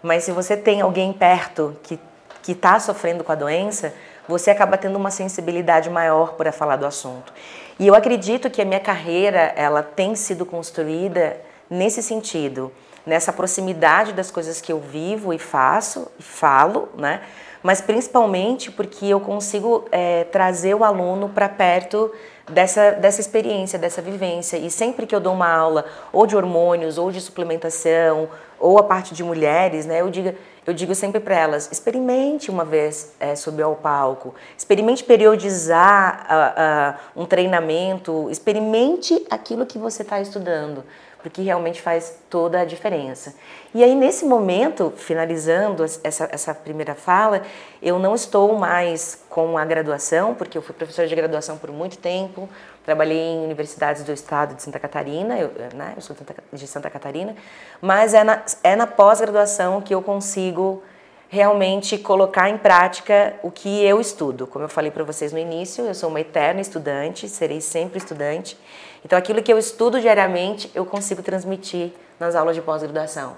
Mas 0.03 0.25
se 0.25 0.33
você 0.33 0.57
tem 0.57 0.83
alguém 0.83 1.13
perto 1.13 1.77
que 1.83 1.99
que 2.45 2.53
está 2.53 2.79
sofrendo 2.79 3.25
com 3.25 3.33
a 3.33 3.35
doença, 3.35 3.93
você 4.29 4.51
acaba 4.51 4.77
tendo 4.77 4.97
uma 4.97 5.11
sensibilidade 5.11 5.89
maior 5.89 6.35
para 6.35 6.53
falar 6.53 6.77
do 6.77 6.85
assunto. 6.85 7.33
E 7.79 7.87
eu 7.87 7.95
acredito 7.95 8.51
que 8.51 8.61
a 8.61 8.65
minha 8.67 8.79
carreira 8.79 9.53
ela 9.57 9.83
tem 9.83 10.15
sido 10.15 10.45
construída 10.45 11.41
nesse 11.69 12.03
sentido, 12.03 12.73
nessa 13.07 13.33
proximidade 13.33 14.13
das 14.13 14.31
coisas 14.31 14.61
que 14.61 14.73
eu 14.73 14.81
vivo 14.81 15.33
e 15.33 15.39
faço 15.39 16.09
e 16.19 16.23
falo, 16.23 16.89
né? 16.97 17.23
Mas 17.63 17.81
principalmente 17.81 18.71
porque 18.71 19.07
eu 19.07 19.21
consigo 19.21 19.87
é, 19.91 20.25
trazer 20.25 20.75
o 20.75 20.85
aluno 20.85 21.31
para 21.31 21.49
perto 21.49 22.11
dessa, 22.51 22.93
dessa 22.93 23.21
experiência, 23.21 23.79
dessa 23.79 24.03
vivência. 24.03 24.57
E 24.57 24.71
sempre 24.71 25.07
que 25.07 25.15
eu 25.15 25.21
dou 25.21 25.33
uma 25.33 25.51
aula, 25.51 25.87
ou 26.13 26.27
de 26.27 26.37
hormônios, 26.37 26.99
ou 26.99 27.11
de 27.11 27.21
suplementação, 27.21 28.29
ou 28.59 28.79
a 28.79 28.83
parte 28.83 29.15
de 29.15 29.23
mulheres, 29.23 29.87
né, 29.87 30.01
eu 30.01 30.11
digo, 30.11 30.35
eu 30.67 30.73
digo 30.73 30.95
sempre 30.95 31.21
para 31.21 31.37
elas: 31.37 31.69
experimente 31.71 32.51
uma 32.51 32.65
vez 32.65 33.15
é, 33.19 33.35
subir 33.35 33.63
ao 33.63 33.77
palco, 33.77 34.35
experimente 34.57 35.05
periodizar 35.05 36.27
uh, 36.29 37.21
uh, 37.21 37.23
um 37.23 37.27
treinamento, 37.27 38.29
experimente 38.31 39.27
aquilo 39.31 39.67
que 39.67 39.79
você 39.79 40.03
está 40.03 40.21
estudando, 40.21 40.85
porque 41.25 41.41
realmente 41.41 41.81
faz 41.81 42.19
toda 42.29 42.61
a 42.61 42.65
diferença. 42.67 43.35
E 43.75 43.83
aí, 43.83 43.95
nesse 43.95 44.27
momento, 44.27 44.93
finalizando 44.95 45.83
essa, 45.83 46.29
essa 46.31 46.55
primeira 46.55 46.95
fala, 46.95 47.41
eu 47.83 47.99
não 47.99 48.15
estou 48.15 48.59
mais 48.59 49.25
com 49.31 49.57
a 49.57 49.65
graduação, 49.65 50.35
porque 50.35 50.59
eu 50.59 50.61
fui 50.61 50.75
professora 50.75 51.09
de 51.09 51.15
graduação 51.15 51.57
por 51.57 51.73
muito 51.73 51.97
tempo, 51.97 52.47
trabalhei 52.85 53.17
em 53.17 53.43
universidades 53.43 54.05
do 54.05 54.13
estado 54.13 54.55
de 54.55 54.63
Santa 54.63 54.79
Catarina, 54.79 55.39
eu, 55.39 55.51
né, 55.75 55.95
eu 55.97 56.03
sou 56.03 56.15
de 56.53 56.67
Santa 56.67 56.91
Catarina, 56.91 57.35
mas 57.81 58.13
é 58.13 58.23
na, 58.23 58.43
é 58.63 58.77
na 58.77 58.87
pós-graduação 58.87 59.81
que 59.81 59.95
eu 59.95 60.03
consigo 60.03 60.83
realmente 61.31 61.97
colocar 61.97 62.51
em 62.51 62.59
prática 62.59 63.35
o 63.43 63.51
que 63.51 63.83
eu 63.83 63.99
estudo. 63.99 64.47
Como 64.47 64.67
eu 64.67 64.69
falei 64.69 64.91
para 64.91 65.03
vocês 65.05 65.33
no 65.33 65.39
início, 65.39 65.87
eu 65.87 65.95
sou 65.95 66.11
uma 66.11 66.21
eterna 66.21 66.61
estudante, 66.61 67.31
serei 67.31 67.63
sempre 67.63 67.97
estudante. 67.97 68.59
Então, 69.05 69.19
aquilo 69.19 69.43
que 69.43 69.53
eu 69.53 69.59
estudo 69.59 70.01
diariamente, 70.01 70.71
eu 70.75 70.87
consigo 70.87 71.23
transmitir 71.23 71.93
nas 72.19 72.35
aulas 72.35 72.57
de 72.57 72.63
pós-graduação. 72.63 73.37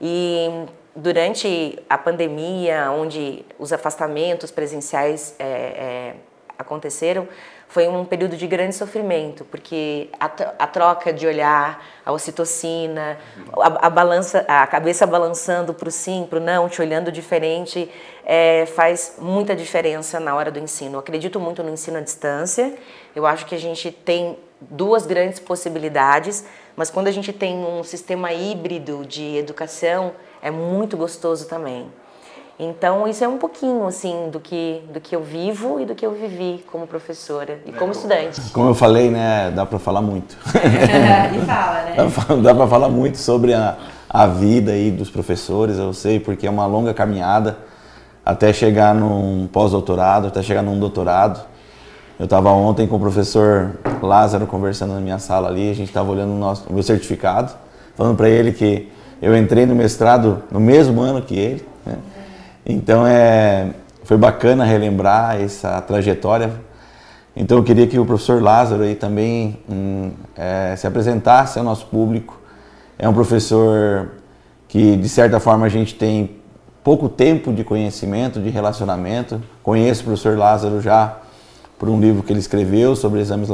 E 0.00 0.66
durante 0.94 1.78
a 1.88 1.98
pandemia, 1.98 2.90
onde 2.92 3.44
os 3.58 3.72
afastamentos 3.72 4.50
presenciais 4.50 5.34
é, 5.38 5.44
é, 5.44 6.14
aconteceram, 6.58 7.28
foi 7.66 7.86
um 7.86 8.04
período 8.04 8.36
de 8.36 8.46
grande 8.48 8.74
sofrimento, 8.74 9.44
porque 9.44 10.08
a, 10.18 10.26
a 10.58 10.66
troca 10.66 11.12
de 11.12 11.24
olhar, 11.24 11.84
a 12.04 12.10
ocitocina, 12.10 13.16
a, 13.56 13.86
a, 13.86 13.90
balança, 13.90 14.44
a 14.48 14.66
cabeça 14.66 15.06
balançando 15.06 15.72
para 15.72 15.88
o 15.88 15.92
sim, 15.92 16.26
para 16.28 16.38
o 16.38 16.42
não, 16.42 16.68
te 16.68 16.82
olhando 16.82 17.12
diferente, 17.12 17.88
é, 18.24 18.66
faz 18.66 19.16
muita 19.18 19.54
diferença 19.54 20.18
na 20.18 20.34
hora 20.34 20.50
do 20.50 20.58
ensino. 20.58 20.96
Eu 20.96 21.00
acredito 21.00 21.38
muito 21.38 21.62
no 21.62 21.70
ensino 21.70 21.98
à 21.98 22.00
distância. 22.00 22.74
Eu 23.14 23.24
acho 23.24 23.46
que 23.46 23.54
a 23.54 23.58
gente 23.58 23.92
tem 23.92 24.36
duas 24.60 25.06
grandes 25.06 25.38
possibilidades, 25.38 26.44
mas 26.76 26.90
quando 26.90 27.08
a 27.08 27.10
gente 27.10 27.32
tem 27.32 27.56
um 27.64 27.82
sistema 27.82 28.32
híbrido 28.32 29.04
de 29.06 29.36
educação, 29.36 30.12
é 30.42 30.50
muito 30.50 30.96
gostoso 30.96 31.46
também. 31.46 31.86
Então, 32.62 33.08
isso 33.08 33.24
é 33.24 33.28
um 33.28 33.38
pouquinho, 33.38 33.86
assim, 33.86 34.28
do 34.30 34.38
que, 34.38 34.82
do 34.92 35.00
que 35.00 35.16
eu 35.16 35.22
vivo 35.22 35.80
e 35.80 35.86
do 35.86 35.94
que 35.94 36.04
eu 36.04 36.12
vivi 36.12 36.62
como 36.70 36.86
professora 36.86 37.58
e 37.64 37.72
como 37.72 37.92
estudante. 37.92 38.38
Como 38.52 38.68
eu 38.68 38.74
falei, 38.74 39.10
né, 39.10 39.50
dá 39.50 39.64
para 39.64 39.78
falar 39.78 40.02
muito. 40.02 40.36
e 40.44 41.46
fala, 41.46 41.82
né? 41.84 42.42
Dá 42.42 42.54
para 42.54 42.66
falar 42.66 42.90
muito 42.90 43.16
sobre 43.16 43.54
a, 43.54 43.78
a 44.06 44.26
vida 44.26 44.72
aí 44.72 44.90
dos 44.90 45.08
professores, 45.08 45.78
eu 45.78 45.94
sei, 45.94 46.20
porque 46.20 46.46
é 46.46 46.50
uma 46.50 46.66
longa 46.66 46.92
caminhada 46.92 47.56
até 48.22 48.52
chegar 48.52 48.94
num 48.94 49.48
pós-doutorado, 49.50 50.26
até 50.26 50.42
chegar 50.42 50.62
num 50.62 50.78
doutorado. 50.78 51.40
Eu 52.20 52.24
estava 52.24 52.50
ontem 52.50 52.86
com 52.86 52.96
o 52.96 53.00
professor 53.00 53.78
Lázaro 54.02 54.46
conversando 54.46 54.92
na 54.92 55.00
minha 55.00 55.18
sala 55.18 55.48
ali, 55.48 55.70
a 55.70 55.74
gente 55.74 55.88
estava 55.88 56.10
olhando 56.12 56.34
o, 56.34 56.38
nosso, 56.38 56.68
o 56.68 56.74
meu 56.74 56.82
certificado, 56.82 57.50
falando 57.96 58.14
para 58.14 58.28
ele 58.28 58.52
que 58.52 58.92
eu 59.22 59.34
entrei 59.34 59.64
no 59.64 59.74
mestrado 59.74 60.42
no 60.50 60.60
mesmo 60.60 61.00
ano 61.00 61.22
que 61.22 61.34
ele, 61.38 61.66
Né? 61.86 61.94
Então 62.66 63.06
é, 63.06 63.70
foi 64.04 64.18
bacana 64.18 64.66
relembrar 64.66 65.40
essa 65.40 65.80
trajetória. 65.80 66.52
Então 67.34 67.56
eu 67.56 67.64
queria 67.64 67.86
que 67.86 67.98
o 67.98 68.04
professor 68.04 68.42
Lázaro 68.42 68.82
aí 68.82 68.94
também 68.94 69.58
hum, 69.66 70.10
é, 70.36 70.76
se 70.76 70.86
apresentasse 70.86 71.58
ao 71.58 71.64
nosso 71.64 71.86
público. 71.86 72.38
É 72.98 73.08
um 73.08 73.14
professor 73.14 74.10
que 74.68 74.94
de 74.94 75.08
certa 75.08 75.40
forma 75.40 75.64
a 75.64 75.70
gente 75.70 75.94
tem 75.94 76.36
pouco 76.84 77.08
tempo 77.08 77.50
de 77.50 77.64
conhecimento, 77.64 78.42
de 78.42 78.50
relacionamento. 78.50 79.40
Conheço 79.62 80.02
o 80.02 80.04
professor 80.04 80.36
Lázaro 80.36 80.82
já 80.82 81.16
por 81.80 81.88
um 81.88 81.98
livro 81.98 82.22
que 82.22 82.30
ele 82.30 82.40
escreveu 82.40 82.94
sobre 82.94 83.20
exames 83.20 83.48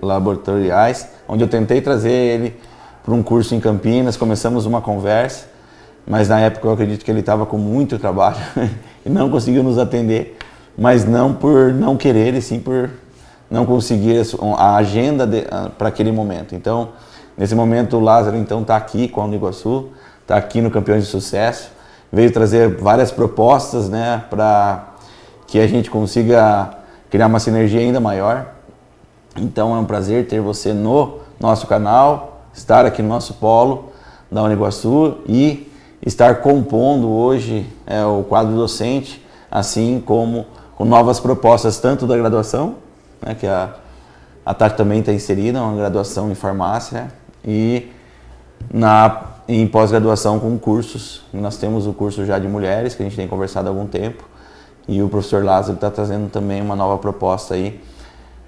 laboratoriais, 0.00 1.06
onde 1.28 1.44
eu 1.44 1.48
tentei 1.48 1.82
trazer 1.82 2.10
ele 2.10 2.58
para 3.04 3.12
um 3.12 3.22
curso 3.22 3.54
em 3.54 3.60
Campinas, 3.60 4.16
começamos 4.16 4.64
uma 4.64 4.80
conversa, 4.80 5.44
mas 6.06 6.26
na 6.26 6.40
época 6.40 6.66
eu 6.66 6.72
acredito 6.72 7.04
que 7.04 7.10
ele 7.10 7.20
estava 7.20 7.44
com 7.44 7.58
muito 7.58 7.98
trabalho 7.98 8.38
e 9.04 9.10
não 9.10 9.28
conseguiu 9.28 9.62
nos 9.62 9.78
atender, 9.78 10.38
mas 10.76 11.04
não 11.04 11.34
por 11.34 11.74
não 11.74 11.98
querer, 11.98 12.32
e 12.32 12.40
sim 12.40 12.58
por 12.58 12.88
não 13.50 13.66
conseguir 13.66 14.22
a 14.56 14.76
agenda 14.76 15.28
para 15.76 15.88
aquele 15.88 16.10
momento. 16.10 16.54
Então, 16.54 16.92
nesse 17.36 17.54
momento 17.54 17.98
o 17.98 18.00
Lázaro 18.00 18.38
então 18.38 18.62
está 18.62 18.74
aqui 18.74 19.06
com 19.06 19.20
a 19.20 19.26
Uniguaçu, 19.26 19.90
está 20.22 20.34
aqui 20.38 20.62
no 20.62 20.70
Campeões 20.70 21.04
de 21.04 21.10
Sucesso, 21.10 21.70
veio 22.10 22.32
trazer 22.32 22.74
várias 22.76 23.10
propostas, 23.10 23.90
né, 23.90 24.24
para 24.30 24.94
que 25.46 25.60
a 25.60 25.66
gente 25.66 25.90
consiga 25.90 26.75
criar 27.10 27.26
uma 27.26 27.40
sinergia 27.40 27.80
ainda 27.80 28.00
maior. 28.00 28.46
Então 29.36 29.74
é 29.74 29.78
um 29.78 29.84
prazer 29.84 30.26
ter 30.26 30.40
você 30.40 30.72
no 30.72 31.18
nosso 31.38 31.66
canal, 31.66 32.42
estar 32.54 32.86
aqui 32.86 33.02
no 33.02 33.08
nosso 33.08 33.34
polo 33.34 33.92
da 34.30 34.42
Uniguaçu 34.42 35.18
e 35.26 35.70
estar 36.04 36.36
compondo 36.36 37.08
hoje 37.08 37.66
é, 37.86 38.04
o 38.04 38.22
quadro 38.22 38.54
docente, 38.54 39.24
assim 39.50 40.02
como 40.04 40.46
com 40.76 40.84
novas 40.84 41.18
propostas, 41.18 41.78
tanto 41.78 42.06
da 42.06 42.16
graduação, 42.16 42.76
né, 43.20 43.34
que 43.34 43.46
a, 43.46 43.74
a 44.44 44.54
Tati 44.54 44.76
também 44.76 45.00
está 45.00 45.12
inserida, 45.12 45.62
uma 45.62 45.76
graduação 45.76 46.30
em 46.30 46.34
farmácia, 46.34 47.10
e 47.44 47.90
na, 48.72 49.22
em 49.48 49.66
pós-graduação 49.66 50.38
com 50.38 50.58
cursos. 50.58 51.22
Nós 51.32 51.56
temos 51.56 51.86
o 51.86 51.92
curso 51.92 52.24
já 52.26 52.38
de 52.38 52.48
mulheres, 52.48 52.94
que 52.94 53.02
a 53.02 53.06
gente 53.06 53.16
tem 53.16 53.28
conversado 53.28 53.68
há 53.68 53.70
algum 53.70 53.86
tempo, 53.86 54.24
e 54.88 55.02
o 55.02 55.08
professor 55.08 55.44
Lázaro 55.44 55.74
está 55.74 55.90
trazendo 55.90 56.30
também 56.30 56.62
uma 56.62 56.76
nova 56.76 56.98
proposta 56.98 57.54
aí 57.54 57.80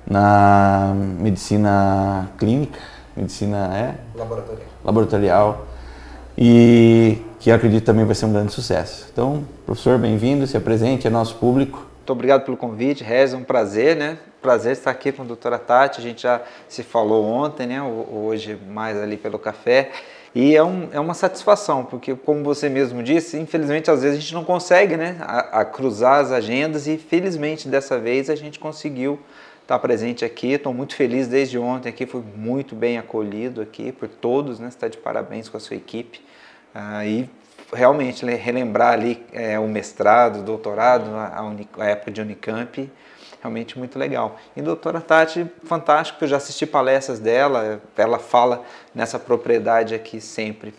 na 0.06 0.92
medicina 0.94 2.28
clínica, 2.38 2.78
medicina 3.16 3.70
é? 3.76 3.94
laboratorial. 4.18 4.66
laboratorial 4.84 5.66
e 6.36 7.18
que 7.40 7.50
acredito 7.50 7.84
também 7.84 8.04
vai 8.04 8.14
ser 8.14 8.26
um 8.26 8.32
grande 8.32 8.52
sucesso. 8.52 9.08
Então, 9.12 9.44
professor, 9.66 9.98
bem-vindo, 9.98 10.46
se 10.46 10.56
apresente 10.56 11.06
ao 11.06 11.12
nosso 11.12 11.34
público. 11.34 11.84
Muito 11.96 12.12
obrigado 12.12 12.44
pelo 12.44 12.56
convite, 12.56 13.02
Reza, 13.02 13.36
um 13.36 13.44
prazer, 13.44 13.96
né? 13.96 14.18
Prazer 14.40 14.72
estar 14.72 14.90
aqui 14.90 15.10
com 15.10 15.22
a 15.22 15.24
doutora 15.24 15.58
Tati, 15.58 16.00
a 16.00 16.02
gente 16.02 16.22
já 16.22 16.40
se 16.68 16.84
falou 16.84 17.24
ontem, 17.24 17.66
né? 17.66 17.82
Hoje 17.82 18.56
mais 18.68 18.96
ali 18.96 19.16
pelo 19.16 19.38
café. 19.38 19.90
E 20.40 20.54
é, 20.54 20.62
um, 20.62 20.88
é 20.92 21.00
uma 21.00 21.14
satisfação, 21.14 21.84
porque 21.84 22.14
como 22.14 22.44
você 22.44 22.68
mesmo 22.68 23.02
disse, 23.02 23.36
infelizmente 23.36 23.90
às 23.90 24.02
vezes 24.02 24.18
a 24.18 24.20
gente 24.20 24.34
não 24.34 24.44
consegue 24.44 24.96
né, 24.96 25.16
a, 25.18 25.62
a 25.62 25.64
cruzar 25.64 26.20
as 26.20 26.30
agendas 26.30 26.86
e 26.86 26.96
felizmente 26.96 27.66
dessa 27.66 27.98
vez 27.98 28.30
a 28.30 28.36
gente 28.36 28.56
conseguiu 28.56 29.18
estar 29.62 29.76
presente 29.80 30.24
aqui. 30.24 30.52
Estou 30.52 30.72
muito 30.72 30.94
feliz 30.94 31.26
desde 31.26 31.58
ontem 31.58 31.88
aqui, 31.88 32.06
fui 32.06 32.22
muito 32.36 32.76
bem 32.76 32.98
acolhido 32.98 33.60
aqui 33.60 33.90
por 33.90 34.06
todos, 34.06 34.60
né? 34.60 34.68
Está 34.68 34.86
de 34.86 34.96
parabéns 34.96 35.48
com 35.48 35.56
a 35.56 35.60
sua 35.60 35.74
equipe. 35.74 36.20
Ah, 36.72 37.04
e 37.04 37.28
realmente 37.72 38.24
relembrar 38.24 38.92
ali 38.92 39.26
é, 39.32 39.58
o 39.58 39.66
mestrado, 39.66 40.38
o 40.38 40.42
doutorado, 40.42 41.16
a, 41.16 41.24
a, 41.24 41.82
a 41.82 41.86
época 41.86 42.12
de 42.12 42.20
Unicamp, 42.20 42.88
realmente 43.40 43.78
muito 43.78 43.98
legal. 43.98 44.36
E 44.56 44.62
doutora 44.62 45.00
Tati, 45.00 45.46
fantástico, 45.64 46.22
eu 46.24 46.28
já 46.28 46.36
assisti 46.36 46.66
palestras 46.66 47.18
dela, 47.18 47.80
ela 47.96 48.18
fala 48.18 48.64
nessa 48.94 49.18
propriedade 49.18 49.94
aqui 49.94 50.20
sempre. 50.20 50.74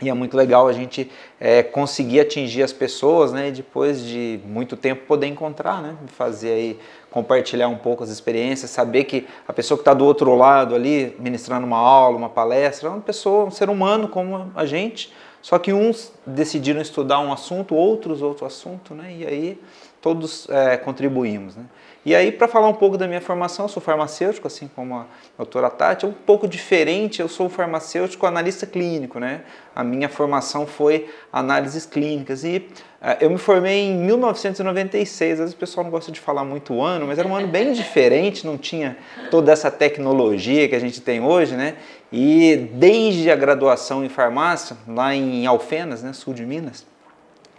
E 0.00 0.08
é 0.08 0.14
muito 0.14 0.36
legal 0.36 0.68
a 0.68 0.72
gente 0.72 1.10
é, 1.40 1.60
conseguir 1.60 2.20
atingir 2.20 2.62
as 2.62 2.72
pessoas, 2.72 3.32
né? 3.32 3.48
E 3.48 3.50
depois 3.52 4.00
de 4.00 4.38
muito 4.44 4.76
tempo 4.76 5.04
poder 5.06 5.26
encontrar, 5.26 5.82
né? 5.82 5.96
Fazer 6.06 6.52
aí, 6.52 6.78
compartilhar 7.10 7.66
um 7.66 7.76
pouco 7.76 8.04
as 8.04 8.10
experiências, 8.10 8.70
saber 8.70 9.04
que 9.04 9.26
a 9.46 9.52
pessoa 9.52 9.76
que 9.76 9.82
está 9.82 9.92
do 9.92 10.04
outro 10.04 10.36
lado 10.36 10.76
ali, 10.76 11.16
ministrando 11.18 11.66
uma 11.66 11.78
aula, 11.78 12.16
uma 12.16 12.28
palestra, 12.28 12.88
é 12.88 12.92
uma 12.92 13.00
pessoa, 13.00 13.46
um 13.46 13.50
ser 13.50 13.68
humano 13.68 14.06
como 14.06 14.52
a 14.54 14.64
gente, 14.64 15.12
só 15.42 15.58
que 15.58 15.72
uns 15.72 16.12
decidiram 16.24 16.80
estudar 16.80 17.18
um 17.18 17.32
assunto, 17.32 17.74
outros 17.74 18.22
outro 18.22 18.46
assunto, 18.46 18.94
né? 18.94 19.12
E 19.18 19.26
aí 19.26 19.60
todos 20.00 20.48
é, 20.48 20.76
contribuímos, 20.76 21.56
né? 21.56 21.64
E 22.08 22.14
aí, 22.14 22.32
para 22.32 22.48
falar 22.48 22.68
um 22.68 22.74
pouco 22.74 22.96
da 22.96 23.06
minha 23.06 23.20
formação, 23.20 23.66
eu 23.66 23.68
sou 23.68 23.82
farmacêutico, 23.82 24.46
assim 24.46 24.70
como 24.74 24.94
a 24.94 25.06
doutora 25.36 25.68
Tati, 25.68 26.06
é 26.06 26.08
um 26.08 26.12
pouco 26.12 26.48
diferente, 26.48 27.20
eu 27.20 27.28
sou 27.28 27.50
farmacêutico 27.50 28.24
analista 28.24 28.64
clínico, 28.66 29.18
né? 29.18 29.42
A 29.76 29.84
minha 29.84 30.08
formação 30.08 30.66
foi 30.66 31.10
análises 31.30 31.84
clínicas 31.84 32.44
e 32.44 32.66
uh, 33.02 33.16
eu 33.20 33.28
me 33.28 33.36
formei 33.36 33.90
em 33.90 33.96
1996, 33.98 35.32
às 35.32 35.38
vezes 35.38 35.54
o 35.54 35.58
pessoal 35.58 35.84
não 35.84 35.90
gosta 35.90 36.10
de 36.10 36.18
falar 36.18 36.44
muito 36.44 36.72
o 36.72 36.82
ano, 36.82 37.06
mas 37.06 37.18
era 37.18 37.28
um 37.28 37.34
ano 37.34 37.48
bem 37.48 37.72
diferente, 37.74 38.46
não 38.46 38.56
tinha 38.56 38.96
toda 39.30 39.52
essa 39.52 39.70
tecnologia 39.70 40.66
que 40.66 40.74
a 40.74 40.80
gente 40.80 41.02
tem 41.02 41.20
hoje, 41.20 41.56
né? 41.56 41.74
E 42.10 42.70
desde 42.72 43.30
a 43.30 43.36
graduação 43.36 44.02
em 44.02 44.08
farmácia, 44.08 44.78
lá 44.86 45.14
em 45.14 45.44
Alfenas, 45.46 46.02
né, 46.02 46.14
sul 46.14 46.32
de 46.32 46.46
Minas, 46.46 46.86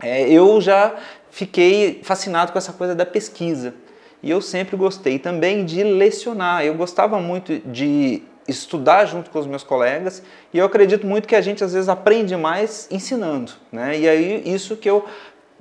é, 0.01 0.29
eu 0.29 0.59
já 0.61 0.95
fiquei 1.29 2.01
fascinado 2.03 2.51
com 2.51 2.57
essa 2.57 2.73
coisa 2.73 2.95
da 2.95 3.05
pesquisa. 3.05 3.73
E 4.21 4.29
eu 4.29 4.41
sempre 4.41 4.75
gostei 4.75 5.17
também 5.17 5.63
de 5.63 5.83
lecionar. 5.83 6.63
Eu 6.65 6.73
gostava 6.75 7.19
muito 7.19 7.59
de 7.59 8.23
estudar 8.47 9.05
junto 9.05 9.29
com 9.29 9.39
os 9.39 9.45
meus 9.45 9.63
colegas 9.63 10.23
e 10.51 10.57
eu 10.57 10.65
acredito 10.65 11.05
muito 11.05 11.27
que 11.27 11.35
a 11.35 11.41
gente 11.41 11.63
às 11.63 11.73
vezes 11.73 11.87
aprende 11.87 12.35
mais 12.35 12.87
ensinando, 12.89 13.51
né? 13.71 13.97
E 13.97 14.09
aí 14.09 14.41
isso 14.45 14.75
que 14.75 14.89
eu 14.89 15.05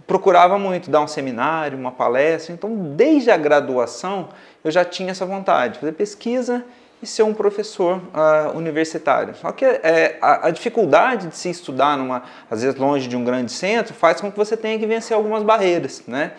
procurava 0.07 0.59
muito, 0.59 0.91
dar 0.91 1.03
um 1.03 1.07
seminário, 1.07 1.79
uma 1.79 1.93
palestra. 1.93 2.55
Então, 2.55 2.75
desde 2.97 3.31
a 3.31 3.37
graduação, 3.37 4.31
eu 4.65 4.71
já 4.71 4.85
tinha 4.85 5.11
essa 5.11 5.27
vontade 5.27 5.75
de 5.75 5.81
fazer 5.81 5.93
pesquisa 5.93 6.65
e 7.03 7.07
ser 7.07 7.23
um 7.23 7.35
professor 7.35 7.97
uh, 7.97 8.57
universitário. 8.57 9.35
Só 9.37 9.53
que 9.53 9.65
é, 9.65 10.19
a, 10.21 10.49
a, 10.49 10.51
dificuldade 10.51 11.29
de 11.29 11.37
se 11.37 11.49
estudar, 11.49 11.97
numa, 11.97 12.23
às 12.51 12.63
vezes 12.63 12.79
longe 12.79 13.09
de 13.09 13.17
um 13.17 13.25
grande 13.25 13.53
centro, 13.53 13.95
faz 13.95 14.21
com 14.21 14.31
que 14.31 14.37
você 14.37 14.57
tenha 14.57 14.79
que 14.79 14.87
vencer 14.87 15.17
algumas 15.17 15.43
barreiras. 15.43 16.03
Né? 16.07 16.33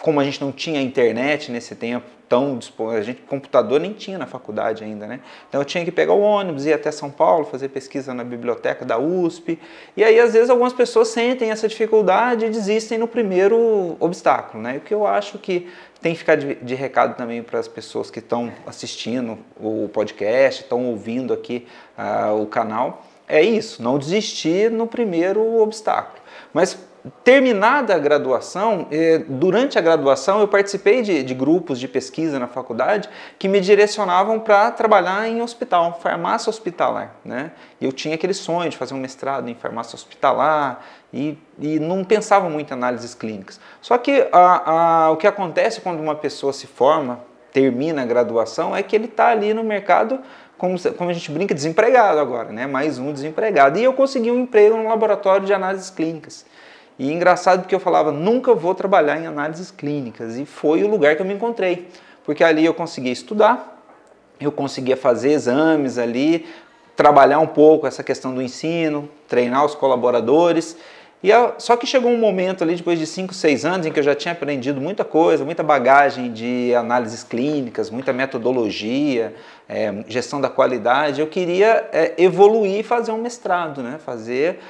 como 0.00 0.20
a 0.20 0.24
gente 0.24 0.40
não 0.40 0.52
tinha 0.52 0.80
internet 0.80 1.50
nesse 1.50 1.74
tempo 1.74 2.06
tão 2.28 2.58
disponível, 2.58 3.00
a 3.00 3.04
gente 3.04 3.22
computador 3.22 3.80
nem 3.80 3.92
tinha 3.92 4.18
na 4.18 4.26
faculdade 4.26 4.82
ainda, 4.82 5.06
né? 5.06 5.20
Então 5.48 5.60
eu 5.60 5.64
tinha 5.64 5.84
que 5.84 5.92
pegar 5.92 6.12
o 6.12 6.20
ônibus, 6.20 6.66
ir 6.66 6.72
até 6.72 6.90
São 6.90 7.08
Paulo, 7.08 7.44
fazer 7.44 7.68
pesquisa 7.68 8.12
na 8.12 8.24
biblioteca 8.24 8.84
da 8.84 8.98
USP. 8.98 9.58
E 9.96 10.02
aí 10.02 10.18
às 10.18 10.32
vezes 10.32 10.50
algumas 10.50 10.72
pessoas 10.72 11.08
sentem 11.08 11.50
essa 11.50 11.68
dificuldade 11.68 12.44
e 12.44 12.50
desistem 12.50 12.98
no 12.98 13.06
primeiro 13.06 13.96
obstáculo, 14.00 14.62
né? 14.62 14.78
O 14.78 14.80
que 14.80 14.92
eu 14.92 15.06
acho 15.06 15.38
que 15.38 15.68
tem 16.00 16.12
que 16.12 16.18
ficar 16.18 16.36
de, 16.36 16.54
de 16.56 16.74
recado 16.74 17.16
também 17.16 17.42
para 17.42 17.58
as 17.58 17.68
pessoas 17.68 18.10
que 18.10 18.18
estão 18.18 18.52
assistindo 18.66 19.38
o 19.58 19.88
podcast, 19.92 20.62
estão 20.62 20.86
ouvindo 20.86 21.32
aqui 21.32 21.66
uh, 21.98 22.40
o 22.40 22.46
canal, 22.46 23.04
é 23.28 23.42
isso, 23.42 23.82
não 23.82 23.98
desistir 23.98 24.70
no 24.70 24.86
primeiro 24.86 25.60
obstáculo. 25.60 26.20
Mas 26.52 26.78
terminada 27.22 27.94
a 27.94 27.98
graduação, 27.98 28.86
eh, 28.90 29.22
durante 29.28 29.78
a 29.78 29.80
graduação 29.80 30.40
eu 30.40 30.48
participei 30.48 31.02
de, 31.02 31.22
de, 31.22 31.34
grupos 31.34 31.78
de 31.78 31.86
pesquisa 31.86 32.38
na 32.38 32.46
faculdade 32.46 33.08
que 33.38 33.48
me 33.48 33.60
direcionavam 33.60 34.40
para 34.40 34.70
trabalhar 34.70 35.28
em 35.28 35.42
hospital, 35.42 35.98
farmácia 36.02 36.50
hospitalar. 36.50 37.16
Né? 37.24 37.52
Eu 37.80 37.92
tinha 37.92 38.14
aquele 38.14 38.34
sonho 38.34 38.70
de 38.70 38.76
fazer 38.76 38.94
um 38.94 38.98
mestrado 38.98 39.48
em 39.48 39.54
farmácia 39.54 39.94
hospitalar 39.94 40.84
e, 41.12 41.38
e 41.58 41.78
não 41.78 42.04
pensava 42.04 42.48
muito 42.48 42.70
em 42.70 42.74
análises 42.74 43.14
clínicas. 43.14 43.60
Só 43.80 43.96
que 43.98 44.28
a, 44.32 44.70
a, 45.06 45.10
o 45.10 45.16
que 45.16 45.26
acontece 45.26 45.80
quando 45.80 46.00
uma 46.00 46.14
pessoa 46.14 46.52
se 46.52 46.66
forma, 46.66 47.20
termina 47.52 48.02
a 48.02 48.04
graduação, 48.04 48.76
é 48.76 48.82
que 48.82 48.94
ele 48.94 49.06
está 49.06 49.28
ali 49.28 49.54
no 49.54 49.64
mercado 49.64 50.20
como, 50.58 50.78
como, 50.94 51.10
a 51.10 51.12
gente 51.12 51.30
brinca, 51.30 51.54
desempregado 51.54 52.18
agora, 52.18 52.50
né? 52.50 52.66
mais 52.66 52.98
um 52.98 53.12
desempregado. 53.12 53.78
E 53.78 53.84
eu 53.84 53.92
consegui 53.92 54.30
um 54.30 54.40
emprego 54.40 54.76
no 54.76 54.88
laboratório 54.88 55.46
de 55.46 55.52
análises 55.52 55.90
clínicas. 55.90 56.46
E 56.98 57.12
engraçado 57.12 57.60
porque 57.60 57.74
eu 57.74 57.80
falava, 57.80 58.10
nunca 58.10 58.54
vou 58.54 58.74
trabalhar 58.74 59.20
em 59.20 59.26
análises 59.26 59.70
clínicas. 59.70 60.36
E 60.36 60.46
foi 60.46 60.82
o 60.82 60.88
lugar 60.88 61.14
que 61.16 61.22
eu 61.22 61.26
me 61.26 61.34
encontrei. 61.34 61.88
Porque 62.24 62.42
ali 62.42 62.64
eu 62.64 62.74
conseguia 62.74 63.12
estudar, 63.12 63.82
eu 64.40 64.50
conseguia 64.50 64.96
fazer 64.96 65.32
exames 65.32 65.98
ali, 65.98 66.46
trabalhar 66.96 67.38
um 67.38 67.46
pouco 67.46 67.86
essa 67.86 68.02
questão 68.02 68.34
do 68.34 68.40
ensino, 68.40 69.08
treinar 69.28 69.64
os 69.64 69.74
colaboradores. 69.74 70.76
E 71.22 71.30
só 71.58 71.76
que 71.76 71.86
chegou 71.86 72.10
um 72.10 72.18
momento 72.18 72.62
ali, 72.62 72.74
depois 72.74 72.98
de 72.98 73.06
5, 73.06 73.32
6 73.32 73.64
anos, 73.64 73.86
em 73.86 73.90
que 73.90 73.98
eu 73.98 74.04
já 74.04 74.14
tinha 74.14 74.32
aprendido 74.32 74.80
muita 74.80 75.02
coisa, 75.02 75.44
muita 75.44 75.62
bagagem 75.62 76.30
de 76.30 76.74
análises 76.74 77.24
clínicas, 77.24 77.88
muita 77.88 78.12
metodologia, 78.12 79.34
é, 79.66 80.04
gestão 80.06 80.40
da 80.40 80.50
qualidade. 80.50 81.20
Eu 81.20 81.26
queria 81.26 81.88
é, 81.90 82.14
evoluir 82.18 82.80
e 82.80 82.82
fazer 82.82 83.12
um 83.12 83.18
mestrado, 83.18 83.82
né? 83.82 83.98
fazer 83.98 84.60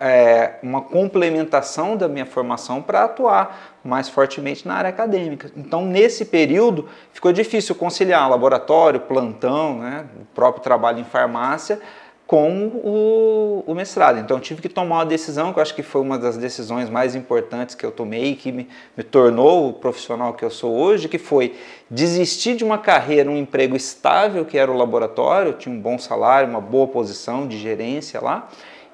é, 0.00 0.54
uma 0.62 0.80
complementação 0.80 1.96
da 1.96 2.06
minha 2.06 2.24
formação 2.24 2.80
para 2.80 3.04
atuar 3.04 3.76
mais 3.82 4.08
fortemente 4.08 4.66
na 4.66 4.74
área 4.74 4.90
acadêmica. 4.90 5.50
Então, 5.56 5.84
nesse 5.84 6.24
período, 6.24 6.88
ficou 7.12 7.32
difícil 7.32 7.74
conciliar 7.74 8.30
laboratório, 8.30 9.00
plantão, 9.00 9.80
né? 9.80 10.06
o 10.20 10.24
próprio 10.34 10.62
trabalho 10.62 11.00
em 11.00 11.04
farmácia 11.04 11.80
com 12.26 12.66
o, 12.82 13.64
o, 13.66 13.74
mestrado. 13.74 14.18
Então 14.18 14.40
tive 14.40 14.60
que 14.60 14.68
tomar 14.68 14.96
uma 14.96 15.06
decisão, 15.06 15.52
que 15.52 15.60
eu 15.60 15.62
acho 15.62 15.74
que 15.74 15.82
foi 15.82 16.00
uma 16.00 16.18
das 16.18 16.36
decisões 16.36 16.90
mais 16.90 17.14
importantes 17.14 17.76
que 17.76 17.86
eu 17.86 17.92
tomei, 17.92 18.34
que 18.34 18.50
me, 18.50 18.68
me 18.96 19.04
tornou 19.04 19.68
o 19.68 19.72
profissional 19.72 20.34
que 20.34 20.44
eu 20.44 20.50
sou 20.50 20.74
hoje, 20.74 21.08
que 21.08 21.18
foi 21.18 21.54
desistir 21.88 22.56
de 22.56 22.64
uma 22.64 22.78
carreira, 22.78 23.30
um 23.30 23.36
emprego 23.36 23.76
estável, 23.76 24.44
que 24.44 24.58
era 24.58 24.70
o 24.70 24.76
laboratório, 24.76 25.52
tinha 25.52 25.72
um 25.72 25.78
bom 25.78 25.98
salário, 25.98 26.50
uma 26.50 26.60
boa 26.60 26.88
posição 26.88 27.46
de 27.46 27.58
gerência 27.58 28.20
lá, 28.20 28.48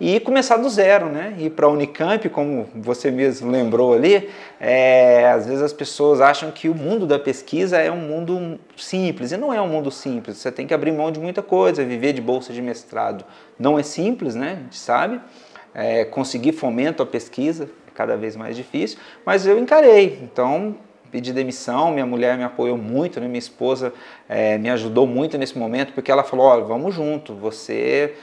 e 0.05 0.19
começar 0.19 0.57
do 0.57 0.69
zero, 0.69 1.07
né? 1.07 1.33
Ir 1.39 1.51
para 1.51 1.65
a 1.65 1.69
Unicamp, 1.69 2.29
como 2.29 2.67
você 2.75 3.09
mesmo 3.09 3.49
lembrou 3.49 3.95
ali, 3.95 4.29
é, 4.59 5.31
às 5.31 5.47
vezes 5.47 5.63
as 5.63 5.73
pessoas 5.73 6.21
acham 6.21 6.51
que 6.51 6.69
o 6.69 6.75
mundo 6.75 7.07
da 7.07 7.21
pesquisa 7.21 7.79
é 7.79 7.89
um 7.89 7.99
mundo 7.99 8.59
simples, 8.77 9.31
e 9.31 9.37
não 9.37 9.55
é 9.55 9.63
um 9.63 9.69
mundo 9.69 9.93
simples, 9.93 10.39
você 10.39 10.51
tem 10.51 10.67
que 10.67 10.75
abrir 10.75 10.91
mão 10.91 11.13
de 11.13 11.21
muita 11.21 11.41
coisa, 11.41 11.85
viver 11.85 12.15
de 12.15 12.21
bolsa 12.21 12.53
de 12.53 12.61
mestrado. 12.61 13.25
Não 13.57 13.79
é 13.79 13.85
simples, 13.85 14.35
né? 14.35 14.55
A 14.59 14.63
gente 14.65 14.79
sabe, 14.81 15.21
é, 15.73 16.05
conseguir 16.05 16.51
fomento 16.51 17.01
à 17.01 17.07
pesquisa 17.07 17.71
é 17.87 17.91
cada 17.95 18.17
vez 18.17 18.35
mais 18.35 18.57
difícil, 18.57 18.99
mas 19.25 19.47
eu 19.47 19.57
encarei, 19.57 20.19
então 20.21 20.75
pedi 21.13 21.33
demissão, 21.33 21.93
minha 21.93 22.07
mulher 22.07 22.37
me 22.37 22.43
apoiou 22.43 22.77
muito, 22.77 23.21
né? 23.21 23.29
minha 23.29 23.39
esposa 23.39 23.93
é, 24.29 24.59
me 24.59 24.69
ajudou 24.71 25.07
muito 25.07 25.39
nesse 25.39 25.57
momento, 25.57 25.93
porque 25.93 26.11
ela 26.11 26.25
falou, 26.25 26.47
olha, 26.47 26.65
vamos 26.65 26.93
junto, 26.93 27.35
você 27.35 28.15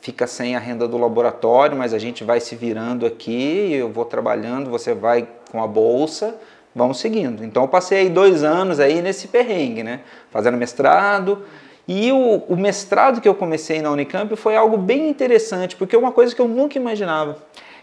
fica 0.00 0.26
sem 0.26 0.56
a 0.56 0.58
renda 0.58 0.88
do 0.88 0.96
laboratório, 0.96 1.76
mas 1.76 1.92
a 1.92 1.98
gente 1.98 2.24
vai 2.24 2.40
se 2.40 2.56
virando 2.56 3.04
aqui, 3.04 3.72
eu 3.72 3.90
vou 3.90 4.04
trabalhando, 4.04 4.70
você 4.70 4.94
vai 4.94 5.28
com 5.52 5.62
a 5.62 5.66
bolsa, 5.66 6.36
vamos 6.74 6.98
seguindo. 6.98 7.44
Então 7.44 7.64
eu 7.64 7.68
passei 7.68 8.08
dois 8.08 8.42
anos 8.42 8.80
aí 8.80 9.02
nesse 9.02 9.28
perrengue, 9.28 9.82
né? 9.82 10.00
Fazendo 10.30 10.56
mestrado. 10.56 11.44
E 11.86 12.12
o, 12.12 12.44
o 12.48 12.56
mestrado 12.56 13.20
que 13.20 13.28
eu 13.28 13.34
comecei 13.34 13.82
na 13.82 13.90
Unicamp 13.90 14.34
foi 14.36 14.56
algo 14.56 14.76
bem 14.76 15.08
interessante, 15.08 15.76
porque 15.76 15.94
é 15.96 15.98
uma 15.98 16.12
coisa 16.12 16.34
que 16.34 16.40
eu 16.40 16.48
nunca 16.48 16.78
imaginava, 16.78 17.36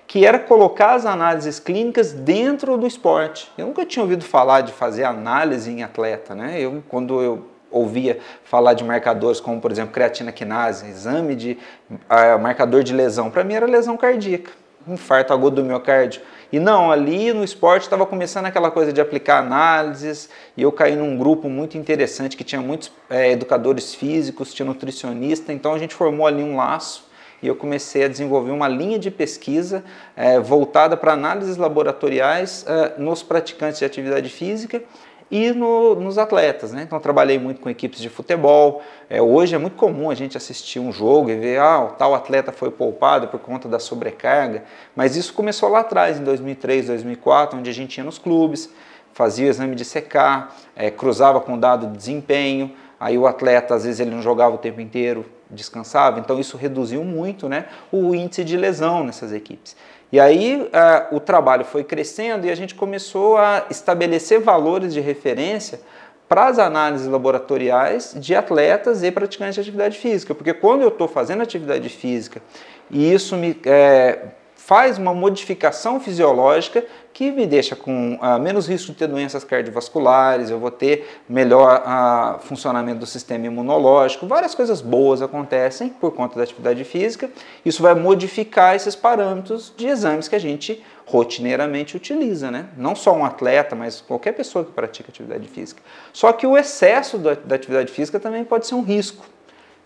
que 0.08 0.26
era 0.26 0.40
colocar 0.40 0.94
as 0.94 1.06
análises 1.06 1.60
clínicas 1.60 2.14
dentro 2.14 2.78
do 2.78 2.88
esporte. 2.88 3.52
Eu 3.58 3.68
nunca 3.68 3.86
tinha 3.86 4.02
ouvido 4.02 4.24
falar 4.24 4.62
de 4.62 4.72
fazer 4.72 5.04
análise 5.04 5.70
em 5.70 5.84
atleta, 5.84 6.34
né? 6.34 6.60
Eu, 6.60 6.82
quando 6.88 7.22
eu 7.22 7.46
ouvia 7.77 8.19
falar 8.43 8.74
de 8.74 8.84
marcadores 8.84 9.39
como, 9.39 9.62
por 9.62 9.72
exemplo, 9.72 9.93
creatina 9.93 10.31
quinase, 10.31 10.88
exame 10.88 11.36
de 11.36 11.57
uh, 11.91 12.39
marcador 12.39 12.84
de 12.84 12.93
lesão. 12.93 13.29
Para 13.29 13.43
mim 13.43 13.53
era 13.53 13.65
lesão 13.65 13.96
cardíaca, 13.96 14.51
infarto 14.88 15.34
agudo 15.34 15.62
do 15.62 15.63
miocárdio. 15.63 16.22
E 16.51 16.60
não, 16.60 16.91
ali 16.91 17.34
no 17.34 17.43
esporte 17.43 17.84
estava 17.84 18.05
começando 18.05 18.46
aquela 18.46 18.72
coisa 18.72 18.93
de 18.93 19.01
aplicar 19.01 19.39
análises 19.39 20.29
e 20.55 20.62
eu 20.62 20.72
caí 20.72 20.96
num 20.96 21.17
grupo 21.17 21.50
muito 21.50 21.77
interessante 21.77 22.38
que 22.38 22.43
tinha 22.43 22.62
muitos 22.62 22.89
é, 23.10 23.31
educadores 23.31 23.93
físicos, 23.93 24.53
tinha 24.53 24.65
nutricionista, 24.65 25.51
então 25.51 25.74
a 25.74 25.77
gente 25.77 25.93
formou 25.93 26.25
ali 26.25 26.41
um 26.41 26.55
laço 26.55 27.05
e 27.43 27.48
eu 27.48 27.55
comecei 27.55 28.05
a 28.05 28.07
desenvolver 28.07 28.51
uma 28.51 28.67
linha 28.67 28.98
de 28.98 29.12
pesquisa 29.12 29.84
é, 30.15 30.39
voltada 30.39 30.96
para 30.96 31.13
análises 31.13 31.57
laboratoriais 31.57 32.65
é, 32.67 32.93
nos 32.98 33.22
praticantes 33.22 33.79
de 33.79 33.86
atividade 33.86 34.29
física 34.29 34.81
e 35.29 35.51
no, 35.51 35.96
nos 35.96 36.17
atletas. 36.17 36.72
Né? 36.72 36.84
Então, 36.84 37.00
trabalhei 37.00 37.38
muito 37.38 37.62
com 37.62 37.69
equipes 37.69 38.00
de 38.00 38.10
futebol. 38.10 38.81
É, 39.10 39.22
hoje 39.22 39.55
é 39.55 39.57
muito 39.57 39.75
comum 39.75 40.10
a 40.10 40.15
gente 40.15 40.38
assistir 40.38 40.79
um 40.79 40.91
jogo 40.91 41.29
e 41.29 41.36
ver, 41.36 41.60
ah, 41.60 41.93
tal 41.98 42.15
atleta 42.15 42.51
foi 42.51 42.72
poupado 42.72 43.27
por 43.27 43.39
conta 43.39 43.67
da 43.67 43.79
sobrecarga, 43.79 44.63
mas 44.96 45.16
isso 45.16 45.33
começou 45.33 45.70
lá 45.70 45.79
atrás, 45.79 46.20
em 46.20 46.24
2003, 46.24 46.87
2004, 46.87 47.59
onde 47.59 47.70
a 47.70 47.74
gente 47.74 47.98
ia 47.98 48.03
nos 48.03 48.18
clubes, 48.18 48.70
fazia 49.13 49.48
o 49.48 49.50
exame 49.50 49.75
de 49.75 49.83
secar, 49.83 50.55
é, 50.75 50.92
cruzava 50.92 51.42
com 51.42 51.55
o 51.55 51.57
dado 51.57 51.87
de 51.87 51.98
desempenho, 51.98 52.72
aí 53.00 53.18
o 53.18 53.27
atleta, 53.27 53.75
às 53.75 53.83
vezes, 53.83 54.00
ele 54.00 54.11
não 54.11 54.22
jogava 54.22 54.55
o 54.55 54.57
tempo 54.57 54.81
inteiro, 54.81 55.25
descansava, 55.50 56.20
então 56.20 56.40
isso 56.40 56.57
reduziu 56.57 57.03
muito 57.03 57.48
né, 57.48 57.68
o 57.92 58.13
índice 58.13 58.44
de 58.44 58.57
lesão 58.57 59.03
nessas 59.03 59.31
equipes. 59.31 59.75
E 60.11 60.20
aí 60.20 60.61
uh, 60.61 61.15
o 61.15 61.20
trabalho 61.20 61.65
foi 61.65 61.83
crescendo 61.83 62.48
e 62.48 62.50
a 62.50 62.55
gente 62.55 62.74
começou 62.75 63.37
a 63.37 63.65
estabelecer 63.70 64.39
valores 64.39 64.93
de 64.93 65.01
referência 65.01 65.81
para 66.29 66.48
as 66.48 66.59
análises 66.59 67.07
laboratoriais 67.07 68.13
de 68.17 68.35
atletas 68.35 69.03
e 69.03 69.11
praticantes 69.11 69.55
de 69.55 69.61
atividade 69.61 69.98
física. 69.98 70.35
Porque 70.35 70.53
quando 70.53 70.81
eu 70.81 70.89
estou 70.89 71.07
fazendo 71.07 71.41
atividade 71.41 71.89
física 71.89 72.41
e 72.89 73.13
isso 73.13 73.35
me 73.35 73.59
é, 73.65 74.20
faz 74.55 74.98
uma 74.98 75.13
modificação 75.13 76.00
fisiológica 76.00 76.85
que 77.18 77.32
me 77.32 77.48
deixa 77.48 77.75
com 77.75 78.14
uh, 78.22 78.40
menos 78.40 78.70
risco 78.70 78.92
de 78.92 78.98
ter 79.00 79.08
doenças 79.08 79.44
cardiovasculares, 79.44 80.51
eu 80.51 80.60
vou 80.60 80.70
ter 80.70 81.18
melhor 81.27 81.82
uh, 81.82 82.40
funcionamento 82.42 83.00
do 83.00 83.08
sistema 83.08 83.48
imunológico, 83.48 84.27
várias 84.27 84.53
coisas 84.53 84.82
boas 84.82 85.20
acontecem 85.20 85.90
por 85.90 86.12
conta 86.12 86.36
da 86.36 86.44
atividade 86.44 86.84
física. 86.84 87.27
Isso 87.66 87.82
vai 87.82 87.96
modificar 87.96 88.75
esses 88.75 88.96
parâmetros 88.96 89.74
de 89.75 89.88
exames 89.88 90.27
que 90.27 90.36
a 90.36 90.40
gente 90.40 90.86
rotineiramente 91.08 91.98
utiliza, 91.98 92.51
né? 92.51 92.68
Não 92.77 92.96
só 92.96 93.16
um 93.16 93.25
atleta, 93.25 93.75
mas 93.75 94.00
qualquer 94.00 94.34
pessoa 94.34 94.64
que 94.64 94.72
pratica 94.72 95.10
atividade 95.10 95.48
física. 95.48 95.82
Só 96.14 96.32
que 96.32 96.46
o 96.46 96.56
excesso 96.56 97.18
da 97.18 97.56
atividade 97.56 97.92
física 97.92 98.20
também 98.20 98.44
pode 98.44 98.68
ser 98.68 98.75
um 98.75 98.84
risco. 98.84 99.25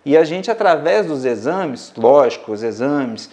E 0.03 0.17
a 0.17 0.23
gente, 0.23 0.49
através 0.49 1.05
dos 1.05 1.25
exames, 1.25 1.93
lógico, 1.95 2.51
os 2.51 2.63
exames, 2.63 3.29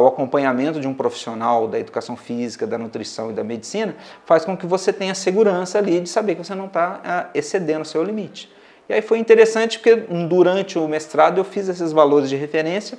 o 0.00 0.06
acompanhamento 0.06 0.80
de 0.80 0.88
um 0.88 0.94
profissional 0.94 1.68
da 1.68 1.78
educação 1.78 2.16
física, 2.16 2.66
da 2.66 2.78
nutrição 2.78 3.30
e 3.30 3.34
da 3.34 3.44
medicina, 3.44 3.94
faz 4.24 4.44
com 4.44 4.56
que 4.56 4.66
você 4.66 4.92
tenha 4.92 5.14
segurança 5.14 5.78
ali 5.78 6.00
de 6.00 6.08
saber 6.08 6.34
que 6.34 6.44
você 6.44 6.54
não 6.54 6.66
está 6.66 7.30
excedendo 7.34 7.82
o 7.82 7.84
seu 7.84 8.02
limite. 8.02 8.50
E 8.88 8.94
aí 8.94 9.02
foi 9.02 9.18
interessante 9.18 9.78
porque 9.78 9.96
durante 9.96 10.78
o 10.78 10.88
mestrado 10.88 11.38
eu 11.38 11.44
fiz 11.44 11.68
esses 11.68 11.92
valores 11.92 12.28
de 12.28 12.36
referência 12.36 12.98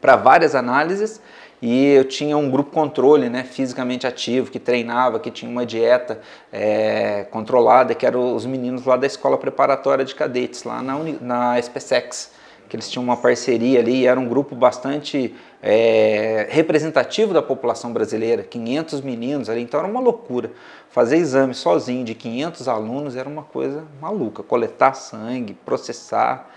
para 0.00 0.16
várias 0.16 0.54
análises 0.54 1.20
e 1.60 1.92
eu 1.92 2.04
tinha 2.04 2.36
um 2.36 2.50
grupo 2.50 2.70
controle, 2.70 3.28
né, 3.28 3.42
fisicamente 3.42 4.06
ativo, 4.06 4.50
que 4.50 4.58
treinava, 4.58 5.18
que 5.18 5.30
tinha 5.30 5.50
uma 5.50 5.66
dieta 5.66 6.20
é, 6.52 7.26
controlada, 7.30 7.94
que 7.94 8.06
eram 8.06 8.34
os 8.34 8.46
meninos 8.46 8.84
lá 8.84 8.96
da 8.96 9.06
escola 9.06 9.36
preparatória 9.36 10.04
de 10.04 10.14
cadetes, 10.14 10.62
lá 10.62 10.80
na, 10.82 10.98
na 11.20 11.60
SpaceX, 11.60 12.30
que 12.68 12.76
eles 12.76 12.90
tinham 12.90 13.02
uma 13.02 13.16
parceria 13.16 13.80
ali, 13.80 14.06
era 14.06 14.18
um 14.18 14.28
grupo 14.28 14.54
bastante 14.54 15.34
é, 15.62 16.46
representativo 16.50 17.32
da 17.32 17.40
população 17.40 17.92
brasileira, 17.92 18.42
500 18.42 19.00
meninos 19.00 19.48
ali, 19.48 19.62
então 19.62 19.80
era 19.80 19.88
uma 19.88 20.00
loucura. 20.00 20.52
Fazer 20.90 21.16
exame 21.16 21.54
sozinho 21.54 22.04
de 22.04 22.14
500 22.14 22.68
alunos 22.68 23.16
era 23.16 23.28
uma 23.28 23.42
coisa 23.42 23.84
maluca, 24.00 24.42
coletar 24.42 24.94
sangue, 24.94 25.54
processar, 25.64 26.50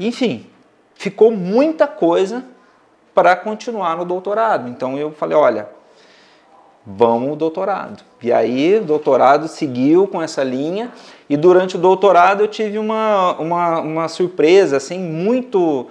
enfim, 0.00 0.46
ficou 0.94 1.30
muita 1.30 1.86
coisa 1.86 2.44
para 3.14 3.36
continuar 3.36 3.96
no 3.96 4.04
doutorado. 4.04 4.68
Então 4.68 4.98
eu 4.98 5.12
falei, 5.12 5.36
olha, 5.36 5.68
vamos 6.86 7.32
o 7.32 7.36
doutorado. 7.36 8.02
E 8.22 8.32
aí 8.32 8.78
o 8.78 8.84
doutorado 8.84 9.48
seguiu 9.48 10.06
com 10.06 10.20
essa 10.20 10.42
linha 10.42 10.92
e 11.28 11.36
durante 11.36 11.76
o 11.76 11.78
doutorado 11.78 12.42
eu 12.42 12.48
tive 12.48 12.78
uma, 12.78 13.32
uma, 13.38 13.80
uma 13.80 14.08
surpresa 14.08 14.76
assim 14.76 14.98
muito 14.98 15.88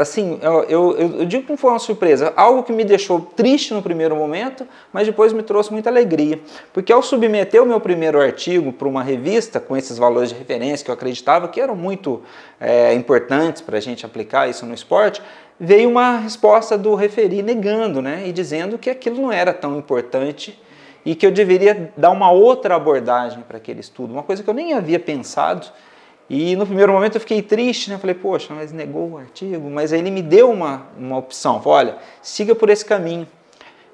assim, 0.00 0.38
eu, 0.40 0.64
eu, 0.64 0.96
eu, 0.96 1.26
digo 1.26 1.44
que 1.44 1.50
não 1.50 1.58
foi 1.58 1.70
uma 1.70 1.78
surpresa, 1.78 2.32
algo 2.34 2.62
que 2.62 2.72
me 2.72 2.84
deixou 2.84 3.20
triste 3.20 3.74
no 3.74 3.82
primeiro 3.82 4.16
momento, 4.16 4.66
mas 4.92 5.06
depois 5.06 5.32
me 5.32 5.42
trouxe 5.42 5.70
muita 5.72 5.90
alegria. 5.90 6.40
Porque 6.72 6.92
ao 6.92 7.02
submeter 7.02 7.62
o 7.62 7.66
meu 7.66 7.78
primeiro 7.80 8.20
artigo 8.20 8.72
para 8.72 8.88
uma 8.88 9.02
revista 9.02 9.60
com 9.60 9.76
esses 9.76 9.98
valores 9.98 10.30
de 10.30 10.36
referência 10.36 10.84
que 10.84 10.90
eu 10.90 10.94
acreditava 10.94 11.48
que 11.48 11.60
eram 11.60 11.76
muito 11.76 12.22
é, 12.58 12.94
importantes 12.94 13.60
para 13.60 13.76
a 13.76 13.80
gente 13.80 14.06
aplicar 14.06 14.48
isso 14.48 14.64
no 14.64 14.72
esporte, 14.72 15.20
veio 15.60 15.90
uma 15.90 16.16
resposta 16.16 16.78
do 16.78 16.94
referi 16.94 17.42
negando, 17.42 18.00
né, 18.00 18.22
e 18.26 18.32
dizendo 18.32 18.78
que 18.78 18.88
aquilo 18.88 19.20
não 19.20 19.30
era 19.30 19.52
tão 19.52 19.76
importante 19.76 20.58
e 21.04 21.14
que 21.14 21.26
eu 21.26 21.30
deveria 21.30 21.92
dar 21.96 22.10
uma 22.10 22.30
outra 22.30 22.76
abordagem 22.76 23.42
para 23.46 23.58
aquele 23.58 23.80
estudo, 23.80 24.12
uma 24.12 24.22
coisa 24.22 24.42
que 24.42 24.48
eu 24.48 24.54
nem 24.54 24.72
havia 24.72 24.98
pensado. 24.98 25.66
E 26.28 26.54
no 26.54 26.64
primeiro 26.64 26.92
momento 26.92 27.16
eu 27.16 27.20
fiquei 27.20 27.42
triste, 27.42 27.90
né? 27.90 27.98
Falei, 27.98 28.14
poxa, 28.14 28.54
mas 28.54 28.70
negou 28.70 29.10
o 29.10 29.18
artigo. 29.18 29.68
Mas 29.68 29.92
aí 29.92 29.98
ele 29.98 30.12
me 30.12 30.22
deu 30.22 30.48
uma, 30.48 30.86
uma 30.96 31.18
opção. 31.18 31.60
Olha, 31.64 31.96
siga 32.22 32.54
por 32.54 32.70
esse 32.70 32.84
caminho. 32.84 33.26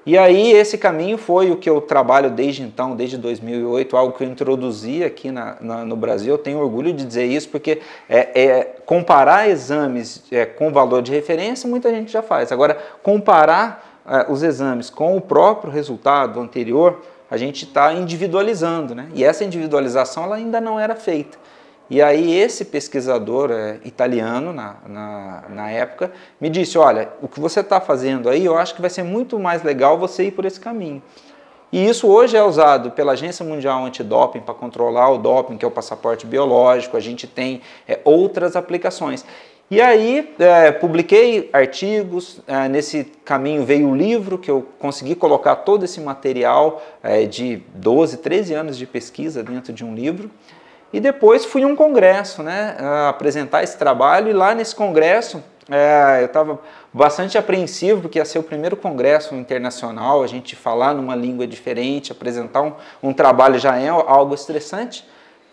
E 0.07 0.17
aí 0.17 0.53
esse 0.53 0.77
caminho 0.77 1.17
foi 1.17 1.51
o 1.51 1.57
que 1.57 1.69
eu 1.69 1.81
trabalho 1.81 2.31
desde 2.31 2.63
então, 2.63 2.95
desde 2.95 3.17
2008, 3.17 3.97
algo 3.97 4.17
que 4.17 4.23
eu 4.23 4.29
introduzi 4.29 5.03
aqui 5.03 5.31
na, 5.31 5.57
na, 5.59 5.83
no 5.83 5.97
Brasil. 5.97 6.33
Eu 6.33 6.37
tenho 6.37 6.59
orgulho 6.59 6.93
de 6.93 7.03
dizer 7.03 7.25
isso 7.25 7.49
porque 7.49 7.81
é, 8.07 8.41
é 8.41 8.63
comparar 8.85 9.49
exames 9.49 10.23
é, 10.31 10.45
com 10.45 10.71
valor 10.71 11.01
de 11.01 11.11
referência 11.11 11.69
muita 11.69 11.89
gente 11.89 12.09
já 12.09 12.21
faz. 12.21 12.53
Agora 12.53 12.77
comparar 13.03 14.01
é, 14.07 14.31
os 14.31 14.43
exames 14.43 14.89
com 14.89 15.17
o 15.17 15.19
próprio 15.19 15.73
resultado 15.73 16.39
anterior, 16.39 17.01
a 17.29 17.35
gente 17.35 17.65
está 17.65 17.91
individualizando, 17.91 18.95
né? 18.95 19.09
E 19.13 19.25
essa 19.25 19.43
individualização 19.43 20.23
ela 20.23 20.37
ainda 20.37 20.61
não 20.61 20.79
era 20.79 20.95
feita. 20.95 21.37
E 21.89 22.01
aí 22.01 22.37
esse 22.37 22.65
pesquisador 22.65 23.51
é, 23.51 23.79
italiano, 23.85 24.51
na, 24.51 24.75
na, 24.85 25.43
na, 25.49 25.71
época, 25.71 26.11
me 26.39 26.49
disse, 26.49 26.77
olha, 26.77 27.09
o 27.21 27.27
que 27.27 27.39
você 27.39 27.61
está 27.61 27.79
fazendo 27.79 28.29
aí, 28.29 28.43
eu 28.43 28.57
acho 28.57 28.75
que 28.75 28.81
vai 28.81 28.89
ser 28.89 29.03
muito 29.03 29.39
mais 29.39 29.63
legal 29.63 29.97
você 29.97 30.25
ir 30.25 30.31
por 30.31 30.43
esse 30.43 30.59
caminho. 30.59 31.01
E 31.71 31.85
isso 31.85 32.07
hoje 32.07 32.35
é 32.35 32.43
usado 32.43 32.91
pela 32.91 33.13
Agência 33.13 33.45
Mundial 33.45 33.85
Antidoping 33.85 34.39
para 34.39 34.53
controlar 34.53 35.09
o 35.11 35.17
doping, 35.17 35.57
que 35.57 35.65
é 35.65 35.67
o 35.67 35.71
passaporte 35.71 36.25
biológico, 36.25 36.95
a 36.95 36.99
gente 36.99 37.27
tem 37.27 37.61
é, 37.87 37.99
outras 38.03 38.55
aplicações. 38.55 39.25
E 39.69 39.81
aí 39.81 40.33
é, 40.39 40.71
publiquei 40.71 41.49
artigos, 41.51 42.39
é, 42.47 42.69
nesse 42.69 43.03
caminho 43.25 43.65
veio 43.65 43.89
o 43.89 43.95
livro, 43.95 44.37
que 44.37 44.49
eu 44.49 44.65
consegui 44.79 45.13
colocar 45.13 45.57
todo 45.57 45.83
esse 45.83 45.99
material 45.99 46.81
é, 47.03 47.25
de 47.25 47.61
12, 47.75 48.17
13 48.17 48.53
anos 48.53 48.77
de 48.77 48.85
pesquisa 48.85 49.43
dentro 49.43 49.73
de 49.73 49.83
um 49.83 49.93
livro. 49.93 50.31
E 50.93 50.99
depois 50.99 51.45
fui 51.45 51.63
a 51.63 51.67
um 51.67 51.75
congresso, 51.75 52.41
né, 52.41 52.77
apresentar 53.09 53.63
esse 53.63 53.77
trabalho, 53.77 54.29
e 54.29 54.33
lá 54.33 54.55
nesse 54.55 54.75
congresso 54.75 55.43
é, 55.69 56.21
eu 56.21 56.27
estava 56.27 56.59
bastante 56.93 57.37
apreensivo, 57.37 58.01
porque 58.01 58.19
ia 58.19 58.25
ser 58.25 58.39
o 58.39 58.43
primeiro 58.43 58.77
congresso 58.77 59.35
internacional, 59.35 60.23
a 60.23 60.27
gente 60.27 60.55
falar 60.55 60.93
numa 60.93 61.15
língua 61.15 61.45
diferente, 61.45 62.11
apresentar 62.11 62.61
um, 62.61 62.73
um 63.03 63.13
trabalho 63.13 63.59
já 63.59 63.77
é 63.77 63.89
algo 63.89 64.33
estressante. 64.33 65.05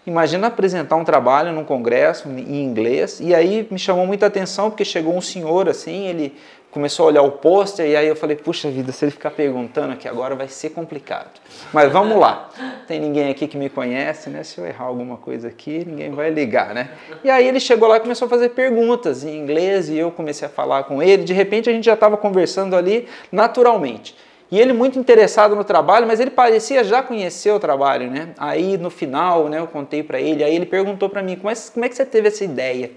Imagina 0.07 0.49
apresentar 0.49 0.97
um 0.97 1.05
trabalho 1.05 1.51
num 1.51 1.65
congresso 1.65 2.29
em 2.29 2.63
inglês, 2.63 3.21
e 3.21 3.35
aí 3.35 3.67
me 3.71 3.79
chamou 3.79 4.07
muita 4.07 4.27
atenção, 4.27 4.71
porque 4.71 4.85
chegou 4.85 5.17
um 5.17 5.21
senhor 5.21 5.69
assim, 5.69 6.07
ele 6.07 6.37
começou 6.75 7.05
a 7.05 7.07
olhar 7.07 7.23
o 7.23 7.31
pôster 7.31 7.89
e 7.89 7.95
aí 7.95 8.09
eu 8.09 8.17
falei, 8.17 8.35
puxa 8.35 8.69
vida, 8.69 8.91
se 8.91 9.05
ele 9.05 9.13
ficar 9.13 9.31
perguntando 9.31 9.93
aqui 9.93 10.09
agora 10.09 10.35
vai 10.35 10.49
ser 10.49 10.71
complicado. 10.71 11.31
Mas 11.73 11.93
vamos 11.93 12.19
lá. 12.19 12.51
Tem 12.89 12.99
ninguém 12.99 13.31
aqui 13.31 13.47
que 13.47 13.57
me 13.57 13.71
conhece, 13.71 14.29
né? 14.29 14.43
Se 14.43 14.59
eu 14.59 14.67
errar 14.67 14.87
alguma 14.87 15.17
coisa 15.17 15.47
aqui, 15.47 15.85
ninguém 15.87 16.11
vai 16.11 16.31
ligar, 16.31 16.75
né? 16.75 16.91
E 17.23 17.31
aí 17.31 17.47
ele 17.47 17.61
chegou 17.61 17.89
lá 17.89 17.99
e 17.99 18.01
começou 18.01 18.27
a 18.27 18.29
fazer 18.29 18.49
perguntas 18.51 19.23
em 19.23 19.39
inglês 19.39 19.89
e 19.89 19.97
eu 19.97 20.11
comecei 20.11 20.49
a 20.49 20.51
falar 20.51 20.83
com 20.83 21.01
ele. 21.01 21.23
De 21.23 21.33
repente 21.33 21.71
a 21.71 21.73
gente 21.73 21.85
já 21.85 21.95
estava 21.95 22.17
conversando 22.17 22.75
ali 22.75 23.07
naturalmente. 23.31 24.17
E 24.51 24.61
ele 24.61 24.73
muito 24.73 24.99
interessado 24.99 25.55
no 25.55 25.63
trabalho, 25.63 26.09
mas 26.09 26.19
ele 26.19 26.31
parecia 26.31 26.83
já 26.83 27.05
conhecer 27.05 27.53
o 27.53 27.61
trabalho, 27.61 28.11
né? 28.11 28.31
Aí 28.37 28.77
no 28.77 28.91
final, 28.91 29.49
né, 29.49 29.61
eu 29.61 29.69
contei 29.69 30.03
para 30.03 30.21
ele, 30.21 30.43
aí 30.43 30.55
ele 30.55 30.67
perguntou 30.67 31.09
para 31.09 31.23
mim, 31.23 31.37
como 31.37 31.51
é, 31.51 31.55
como 31.73 31.85
é 31.85 31.89
que 31.89 31.95
você 31.95 32.05
teve 32.05 32.29
essa 32.29 32.45
ideia? 32.45 32.91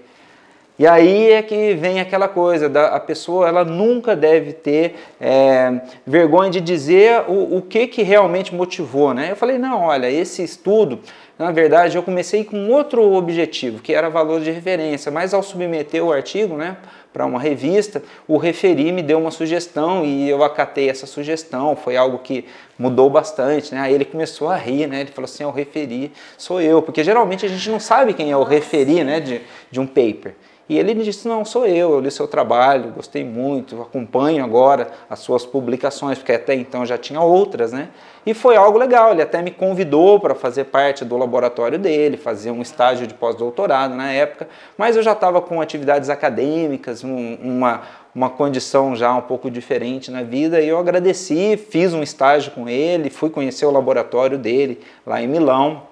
E 0.78 0.86
aí 0.86 1.32
é 1.32 1.42
que 1.42 1.74
vem 1.74 1.98
aquela 1.98 2.28
coisa, 2.28 2.68
da, 2.68 2.94
a 2.94 3.00
pessoa 3.00 3.48
ela 3.48 3.64
nunca 3.64 4.14
deve 4.14 4.52
ter 4.52 4.94
é, 5.20 5.80
vergonha 6.06 6.50
de 6.50 6.60
dizer 6.60 7.24
o, 7.26 7.56
o 7.56 7.62
que, 7.62 7.88
que 7.88 8.04
realmente 8.04 8.54
motivou. 8.54 9.12
Né? 9.12 9.32
Eu 9.32 9.36
falei, 9.36 9.58
não, 9.58 9.82
olha, 9.82 10.08
esse 10.08 10.40
estudo, 10.40 11.00
na 11.36 11.50
verdade, 11.50 11.96
eu 11.96 12.02
comecei 12.04 12.44
com 12.44 12.68
outro 12.68 13.12
objetivo, 13.12 13.82
que 13.82 13.92
era 13.92 14.08
valor 14.08 14.40
de 14.40 14.52
referência, 14.52 15.10
mas 15.10 15.34
ao 15.34 15.42
submeter 15.42 16.04
o 16.04 16.12
artigo 16.12 16.56
né, 16.56 16.76
para 17.12 17.26
uma 17.26 17.40
revista, 17.40 18.00
o 18.28 18.36
referi 18.36 18.92
me 18.92 19.02
deu 19.02 19.18
uma 19.18 19.32
sugestão 19.32 20.04
e 20.04 20.30
eu 20.30 20.44
acatei 20.44 20.88
essa 20.88 21.06
sugestão, 21.06 21.74
foi 21.74 21.96
algo 21.96 22.18
que 22.18 22.44
mudou 22.78 23.10
bastante. 23.10 23.74
Né? 23.74 23.80
Aí 23.80 23.94
ele 23.94 24.04
começou 24.04 24.48
a 24.48 24.54
rir, 24.54 24.86
né? 24.86 25.00
ele 25.00 25.10
falou 25.10 25.24
assim, 25.24 25.42
o 25.42 25.50
referi 25.50 26.12
sou 26.36 26.60
eu, 26.60 26.80
porque 26.80 27.02
geralmente 27.02 27.44
a 27.44 27.48
gente 27.48 27.68
não 27.68 27.80
sabe 27.80 28.14
quem 28.14 28.30
é 28.30 28.36
o 28.36 28.44
referi 28.44 29.02
né, 29.02 29.18
de, 29.18 29.40
de 29.72 29.80
um 29.80 29.86
paper. 29.88 30.34
E 30.68 30.78
ele 30.78 30.94
disse: 30.94 31.26
Não, 31.26 31.44
sou 31.44 31.66
eu, 31.66 31.92
eu 31.92 32.00
li 32.00 32.10
seu 32.10 32.28
trabalho, 32.28 32.92
gostei 32.92 33.24
muito, 33.24 33.80
acompanho 33.80 34.44
agora 34.44 34.88
as 35.08 35.20
suas 35.20 35.46
publicações, 35.46 36.18
porque 36.18 36.32
até 36.32 36.54
então 36.54 36.84
já 36.84 36.98
tinha 36.98 37.20
outras, 37.20 37.72
né? 37.72 37.88
E 38.26 38.34
foi 38.34 38.56
algo 38.56 38.76
legal, 38.76 39.12
ele 39.12 39.22
até 39.22 39.40
me 39.40 39.50
convidou 39.50 40.20
para 40.20 40.34
fazer 40.34 40.64
parte 40.64 41.02
do 41.02 41.16
laboratório 41.16 41.78
dele, 41.78 42.18
fazer 42.18 42.50
um 42.50 42.60
estágio 42.60 43.06
de 43.06 43.14
pós-doutorado 43.14 43.94
na 43.94 44.12
época, 44.12 44.46
mas 44.76 44.96
eu 44.96 45.02
já 45.02 45.12
estava 45.12 45.40
com 45.40 45.62
atividades 45.62 46.10
acadêmicas, 46.10 47.02
um, 47.02 47.36
uma, 47.36 47.80
uma 48.14 48.28
condição 48.28 48.94
já 48.94 49.14
um 49.14 49.22
pouco 49.22 49.50
diferente 49.50 50.10
na 50.10 50.22
vida, 50.22 50.60
e 50.60 50.68
eu 50.68 50.78
agradeci, 50.78 51.56
fiz 51.56 51.94
um 51.94 52.02
estágio 52.02 52.52
com 52.52 52.68
ele, 52.68 53.08
fui 53.08 53.30
conhecer 53.30 53.64
o 53.64 53.70
laboratório 53.70 54.36
dele 54.36 54.78
lá 55.06 55.22
em 55.22 55.26
Milão, 55.26 55.87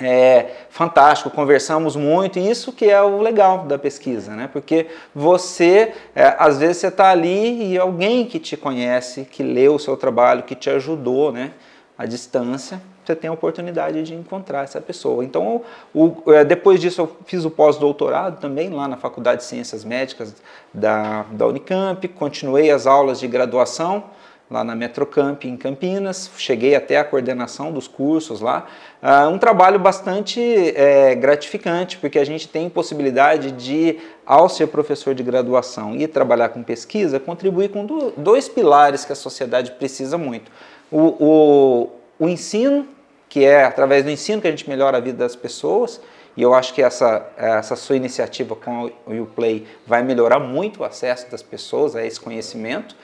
é 0.00 0.66
fantástico, 0.70 1.30
conversamos 1.30 1.96
muito, 1.96 2.38
e 2.38 2.50
isso 2.50 2.72
que 2.72 2.86
é 2.86 3.00
o 3.02 3.20
legal 3.20 3.64
da 3.64 3.78
pesquisa, 3.78 4.34
né? 4.34 4.48
Porque 4.52 4.86
você, 5.14 5.92
é, 6.14 6.34
às 6.38 6.58
vezes 6.58 6.78
você 6.78 6.88
está 6.88 7.10
ali 7.10 7.72
e 7.72 7.78
alguém 7.78 8.26
que 8.26 8.38
te 8.38 8.56
conhece, 8.56 9.24
que 9.24 9.42
leu 9.42 9.74
o 9.74 9.78
seu 9.78 9.96
trabalho, 9.96 10.42
que 10.42 10.54
te 10.54 10.70
ajudou, 10.70 11.32
né? 11.32 11.52
À 11.96 12.06
distância, 12.06 12.80
você 13.04 13.16
tem 13.16 13.28
a 13.28 13.32
oportunidade 13.32 14.02
de 14.02 14.14
encontrar 14.14 14.64
essa 14.64 14.80
pessoa. 14.80 15.24
Então, 15.24 15.62
o, 15.94 16.30
é, 16.32 16.44
depois 16.44 16.80
disso, 16.80 17.00
eu 17.00 17.16
fiz 17.24 17.44
o 17.44 17.50
pós-doutorado 17.50 18.38
também 18.38 18.68
lá 18.68 18.86
na 18.86 18.96
Faculdade 18.96 19.40
de 19.40 19.46
Ciências 19.46 19.84
Médicas 19.84 20.36
da, 20.72 21.24
da 21.32 21.46
Unicamp, 21.46 22.06
continuei 22.08 22.70
as 22.70 22.86
aulas 22.86 23.18
de 23.18 23.26
graduação, 23.26 24.04
lá 24.50 24.64
na 24.64 24.74
Metrocamp 24.74 25.44
em 25.44 25.56
Campinas, 25.56 26.30
cheguei 26.38 26.74
até 26.74 26.96
a 26.98 27.04
coordenação 27.04 27.70
dos 27.70 27.86
cursos 27.86 28.40
lá. 28.40 28.66
Uh, 29.02 29.28
um 29.28 29.38
trabalho 29.38 29.78
bastante 29.78 30.40
é, 30.74 31.14
gratificante, 31.14 31.98
porque 31.98 32.18
a 32.18 32.24
gente 32.24 32.48
tem 32.48 32.68
possibilidade 32.70 33.52
de, 33.52 33.98
ao 34.24 34.48
ser 34.48 34.68
professor 34.68 35.14
de 35.14 35.22
graduação 35.22 35.94
e 35.94 36.06
trabalhar 36.08 36.48
com 36.48 36.62
pesquisa, 36.62 37.20
contribuir 37.20 37.68
com 37.68 37.84
do, 37.84 38.12
dois 38.16 38.48
pilares 38.48 39.04
que 39.04 39.12
a 39.12 39.16
sociedade 39.16 39.72
precisa 39.72 40.16
muito. 40.16 40.50
O, 40.90 41.14
o, 41.18 41.90
o 42.18 42.28
ensino, 42.28 42.88
que 43.28 43.44
é 43.44 43.64
através 43.64 44.02
do 44.02 44.10
ensino 44.10 44.40
que 44.40 44.48
a 44.48 44.50
gente 44.50 44.68
melhora 44.68 44.96
a 44.96 45.00
vida 45.00 45.18
das 45.18 45.36
pessoas, 45.36 46.00
e 46.38 46.42
eu 46.42 46.54
acho 46.54 46.72
que 46.72 46.80
essa, 46.80 47.26
essa 47.36 47.74
sua 47.74 47.96
iniciativa 47.96 48.54
com 48.54 48.92
o 49.06 49.22
Uplay 49.22 49.66
vai 49.84 50.04
melhorar 50.04 50.38
muito 50.38 50.80
o 50.80 50.84
acesso 50.84 51.28
das 51.28 51.42
pessoas 51.42 51.96
a 51.96 52.06
esse 52.06 52.20
conhecimento. 52.20 52.94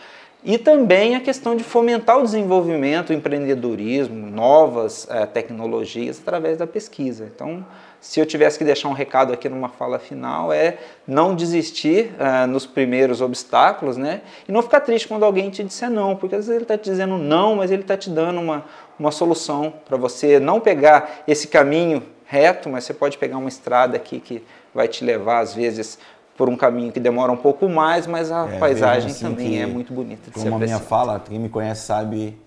E 0.45 0.59
também 0.59 1.17
a 1.17 1.21
questão 1.21 1.57
de 1.57 1.65
fomentar 1.65 2.19
o 2.19 2.23
desenvolvimento, 2.23 3.11
o 3.11 3.13
empreendedorismo, 3.15 4.31
novas 4.31 5.09
é, 5.09 5.25
tecnologias 5.25 6.21
através 6.21 6.59
da 6.59 6.67
pesquisa. 6.67 7.31
Então, 7.35 7.65
se 7.99 8.21
eu 8.21 8.27
tivesse 8.27 8.59
que 8.59 8.65
deixar 8.65 8.89
um 8.89 8.93
recado 8.93 9.33
aqui 9.33 9.49
numa 9.49 9.71
fala 9.71 9.99
final, 9.99 10.53
é 10.53 10.77
não 11.07 11.35
desistir 11.35 12.13
é, 12.19 12.45
nos 12.45 12.67
primeiros 12.67 13.23
obstáculos, 13.23 13.97
né? 13.97 14.21
E 14.47 14.53
não 14.53 14.61
ficar 14.61 14.81
triste 14.81 15.09
quando 15.09 15.25
alguém 15.25 15.49
te 15.49 15.65
disser 15.65 15.89
não, 15.89 16.15
porque 16.15 16.35
às 16.35 16.47
vezes 16.47 16.57
ele 16.57 16.65
está 16.65 16.77
te 16.77 16.91
dizendo 16.91 17.17
não, 17.17 17.57
mas 17.57 17.71
ele 17.71 17.81
está 17.81 17.97
te 17.97 18.11
dando 18.11 18.39
uma, 18.39 18.67
uma 18.99 19.11
solução 19.11 19.73
para 19.89 19.97
você 19.97 20.39
não 20.39 20.61
pegar 20.61 21.23
esse 21.27 21.49
caminho 21.49 22.03
reto, 22.27 22.69
mas 22.69 22.85
você 22.85 22.93
pode 22.93 23.17
pegar 23.17 23.39
uma 23.39 23.49
estrada 23.49 23.97
aqui 23.97 24.21
que 24.21 24.45
vai 24.75 24.89
te 24.89 25.05
levar, 25.05 25.39
às 25.39 25.55
vezes, 25.55 25.99
por 26.37 26.49
um 26.49 26.57
caminho 26.57 26.92
que 26.92 27.01
demora 27.01 27.31
um 27.31 27.37
pouco 27.37 27.68
mais, 27.68 28.07
mas 28.07 28.31
a 28.33 28.49
é, 28.49 28.59
paisagem 28.59 29.11
assim 29.11 29.25
também 29.25 29.62
é 29.62 29.66
muito 29.66 29.92
bonita 29.92 30.31
de 30.31 30.33
Como 30.33 30.57
a 30.57 30.59
minha 30.59 30.79
fala, 30.79 31.20
quem 31.20 31.38
me 31.38 31.49
conhece 31.49 31.83
sabe 31.87 32.38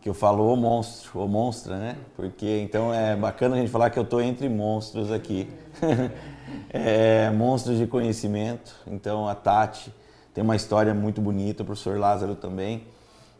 que 0.00 0.08
eu 0.08 0.14
falo 0.14 0.52
o 0.52 0.56
monstro, 0.56 1.20
o 1.20 1.28
monstra, 1.28 1.76
né? 1.76 1.96
Porque 2.14 2.60
então 2.62 2.94
é 2.94 3.16
bacana 3.16 3.56
a 3.56 3.58
gente 3.58 3.70
falar 3.70 3.90
que 3.90 3.98
eu 3.98 4.04
estou 4.04 4.22
entre 4.22 4.48
monstros 4.48 5.10
aqui. 5.10 5.48
é, 6.70 7.30
monstros 7.30 7.78
de 7.78 7.86
conhecimento. 7.86 8.74
Então 8.86 9.28
a 9.28 9.34
Tati 9.34 9.92
tem 10.32 10.44
uma 10.44 10.56
história 10.56 10.94
muito 10.94 11.20
bonita, 11.20 11.62
o 11.62 11.66
professor 11.66 11.98
Lázaro 11.98 12.34
também. 12.34 12.84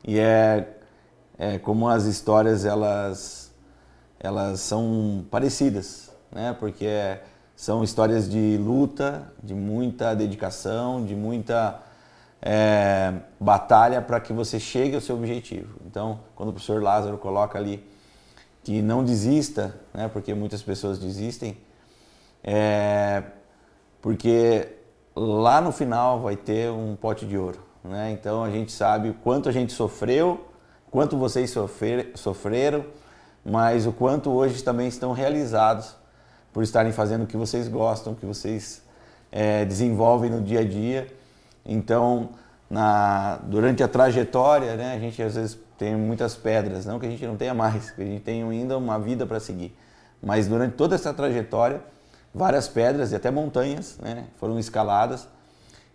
E 0.05 0.19
é, 0.19 0.69
é 1.39 1.59
como 1.59 1.89
as 1.89 2.05
histórias 2.05 2.65
elas 2.65 3.47
elas 4.19 4.61
são 4.61 5.25
parecidas, 5.31 6.11
né? 6.33 6.57
Porque 6.59 6.85
é 6.85 7.23
são 7.57 7.83
histórias 7.83 8.29
de 8.29 8.59
luta, 8.59 9.33
de 9.43 9.55
muita 9.55 10.15
dedicação, 10.15 11.03
de 11.03 11.17
muita 11.17 11.81
é, 12.43 13.15
batalha 13.41 14.03
para 14.03 14.21
que 14.21 14.31
você 14.31 14.61
chegue 14.61 14.95
ao 14.95 15.01
seu 15.01 15.17
objetivo. 15.17 15.79
Então, 15.87 16.21
quando 16.35 16.51
o 16.51 16.53
professor 16.53 16.83
Lázaro 16.83 17.17
coloca 17.17 17.59
ali 17.59 17.83
que 18.63 18.83
não 18.83 19.03
desista, 19.03 19.75
né, 19.95 20.07
porque 20.07 20.35
muitas 20.35 20.63
pessoas 20.63 20.99
desistem, 20.99 21.57
é, 22.45 23.23
porque 24.03 24.69
lá 25.15 25.61
no 25.61 25.73
final 25.73 26.21
vai 26.21 26.37
ter 26.37 26.71
um 26.71 26.95
pote 26.95 27.25
de 27.25 27.39
ouro. 27.39 27.65
Né? 27.83 28.11
Então 28.11 28.45
a 28.45 28.51
gente 28.51 28.71
sabe 28.71 29.11
o 29.11 29.15
quanto 29.15 29.49
a 29.49 29.53
gente 29.53 29.73
sofreu, 29.73 30.47
quanto 30.91 31.17
vocês 31.17 31.51
sofrer, 31.51 32.13
sofreram, 32.17 32.85
mas 33.45 33.87
o 33.87 33.93
quanto 33.93 34.31
hoje 34.31 34.63
também 34.63 34.89
estão 34.89 35.13
realizados 35.13 35.95
por 36.57 36.63
estarem 36.63 36.91
fazendo 36.91 37.25
o 37.25 37.27
que 37.27 37.37
vocês 37.37 37.69
gostam, 37.69 38.15
o 38.15 38.17
que 38.17 38.25
vocês 38.25 38.81
é, 39.31 39.63
desenvolvem 39.67 40.31
no 40.31 40.41
dia 40.41 40.61
a 40.61 40.65
dia. 40.65 41.07
Então, 41.67 42.31
na, 42.71 43.37
durante 43.43 43.83
a 43.83 43.89
trajetória, 43.89 44.75
né, 44.75 44.95
a 44.95 44.99
gente 44.99 45.23
às 45.23 45.35
vezes 45.35 45.59
tem 45.77 45.95
muitas 45.95 46.35
pedras, 46.35 46.87
não 46.87 46.99
que 46.99 47.05
a 47.05 47.11
gente 47.11 47.27
não 47.27 47.37
tenha 47.37 47.53
mais, 47.53 47.91
que 47.93 48.01
a 48.01 48.05
gente 48.07 48.23
tenha 48.23 48.49
ainda 48.49 48.79
uma 48.79 48.99
vida 48.99 49.27
para 49.27 49.39
seguir. 49.39 49.77
Mas 50.23 50.49
durante 50.49 50.77
toda 50.77 50.95
essa 50.95 51.13
trajetória, 51.13 51.83
várias 52.35 52.67
pedras 52.67 53.13
e 53.13 53.17
até 53.17 53.31
montanhas 53.31 53.99
né, 53.99 54.25
foram 54.39 54.59
escaladas. 54.59 55.29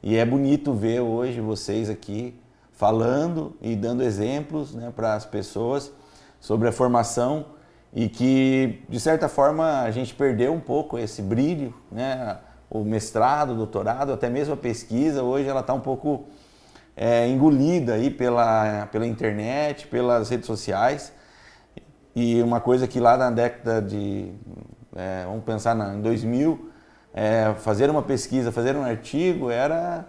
E 0.03 0.15
é 0.15 0.23
bonito 0.23 0.75
ver 0.75 0.99
hoje 0.99 1.41
vocês 1.41 1.89
aqui 1.89 2.39
falando 2.73 3.57
e 3.63 3.75
dando 3.75 4.03
exemplos 4.03 4.75
né, 4.75 4.93
para 4.95 5.15
as 5.15 5.25
pessoas 5.25 5.91
sobre 6.39 6.67
a 6.67 6.71
formação 6.71 7.47
e 7.93 8.07
que, 8.07 8.83
de 8.87 8.99
certa 8.99 9.27
forma, 9.27 9.81
a 9.81 9.91
gente 9.91 10.13
perdeu 10.13 10.53
um 10.53 10.59
pouco 10.59 10.97
esse 10.97 11.21
brilho, 11.21 11.73
né? 11.91 12.37
o 12.69 12.85
mestrado, 12.85 13.51
o 13.51 13.55
doutorado, 13.55 14.13
até 14.13 14.29
mesmo 14.29 14.53
a 14.53 14.57
pesquisa, 14.57 15.23
hoje 15.23 15.49
ela 15.49 15.59
está 15.59 15.73
um 15.73 15.81
pouco 15.81 16.25
é, 16.95 17.27
engolida 17.27 17.95
aí 17.95 18.09
pela, 18.09 18.87
pela 18.91 19.05
internet, 19.05 19.87
pelas 19.87 20.29
redes 20.29 20.45
sociais. 20.45 21.11
E 22.15 22.41
uma 22.41 22.61
coisa 22.61 22.87
que 22.87 22.99
lá 22.99 23.17
na 23.17 23.29
década 23.29 23.81
de, 23.81 24.31
é, 24.95 25.25
vamos 25.25 25.43
pensar 25.43 25.75
na, 25.75 25.93
em 25.93 26.01
2000, 26.01 26.69
é, 27.13 27.53
fazer 27.55 27.89
uma 27.89 28.01
pesquisa, 28.01 28.53
fazer 28.53 28.73
um 28.77 28.83
artigo 28.83 29.49
era 29.49 30.05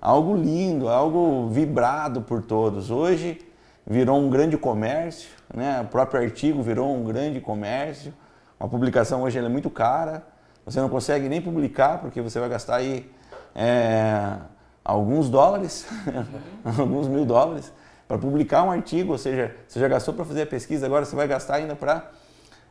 algo 0.00 0.36
lindo, 0.36 0.88
algo 0.88 1.48
vibrado 1.48 2.22
por 2.22 2.42
todos. 2.42 2.92
Hoje 2.92 3.40
virou 3.86 4.18
um 4.18 4.30
grande 4.30 4.56
comércio, 4.56 5.28
né? 5.54 5.80
o 5.80 5.86
próprio 5.86 6.20
artigo 6.20 6.62
virou 6.62 6.94
um 6.94 7.04
grande 7.04 7.40
comércio. 7.40 8.12
Uma 8.58 8.68
publicação 8.68 9.22
hoje 9.22 9.38
é 9.38 9.48
muito 9.48 9.68
cara, 9.68 10.22
você 10.64 10.80
não 10.80 10.88
consegue 10.88 11.28
nem 11.28 11.40
publicar 11.40 11.98
porque 11.98 12.22
você 12.22 12.40
vai 12.40 12.48
gastar 12.48 12.76
aí 12.76 13.10
é, 13.54 14.36
alguns 14.84 15.28
dólares, 15.28 15.86
alguns 16.64 17.08
mil 17.08 17.26
dólares 17.26 17.72
para 18.08 18.18
publicar 18.18 18.62
um 18.62 18.70
artigo, 18.70 19.12
ou 19.12 19.18
seja, 19.18 19.54
você 19.66 19.80
já 19.80 19.88
gastou 19.88 20.14
para 20.14 20.24
fazer 20.24 20.42
a 20.42 20.46
pesquisa, 20.46 20.86
agora 20.86 21.04
você 21.04 21.16
vai 21.16 21.26
gastar 21.26 21.56
ainda 21.56 21.74
para 21.74 22.10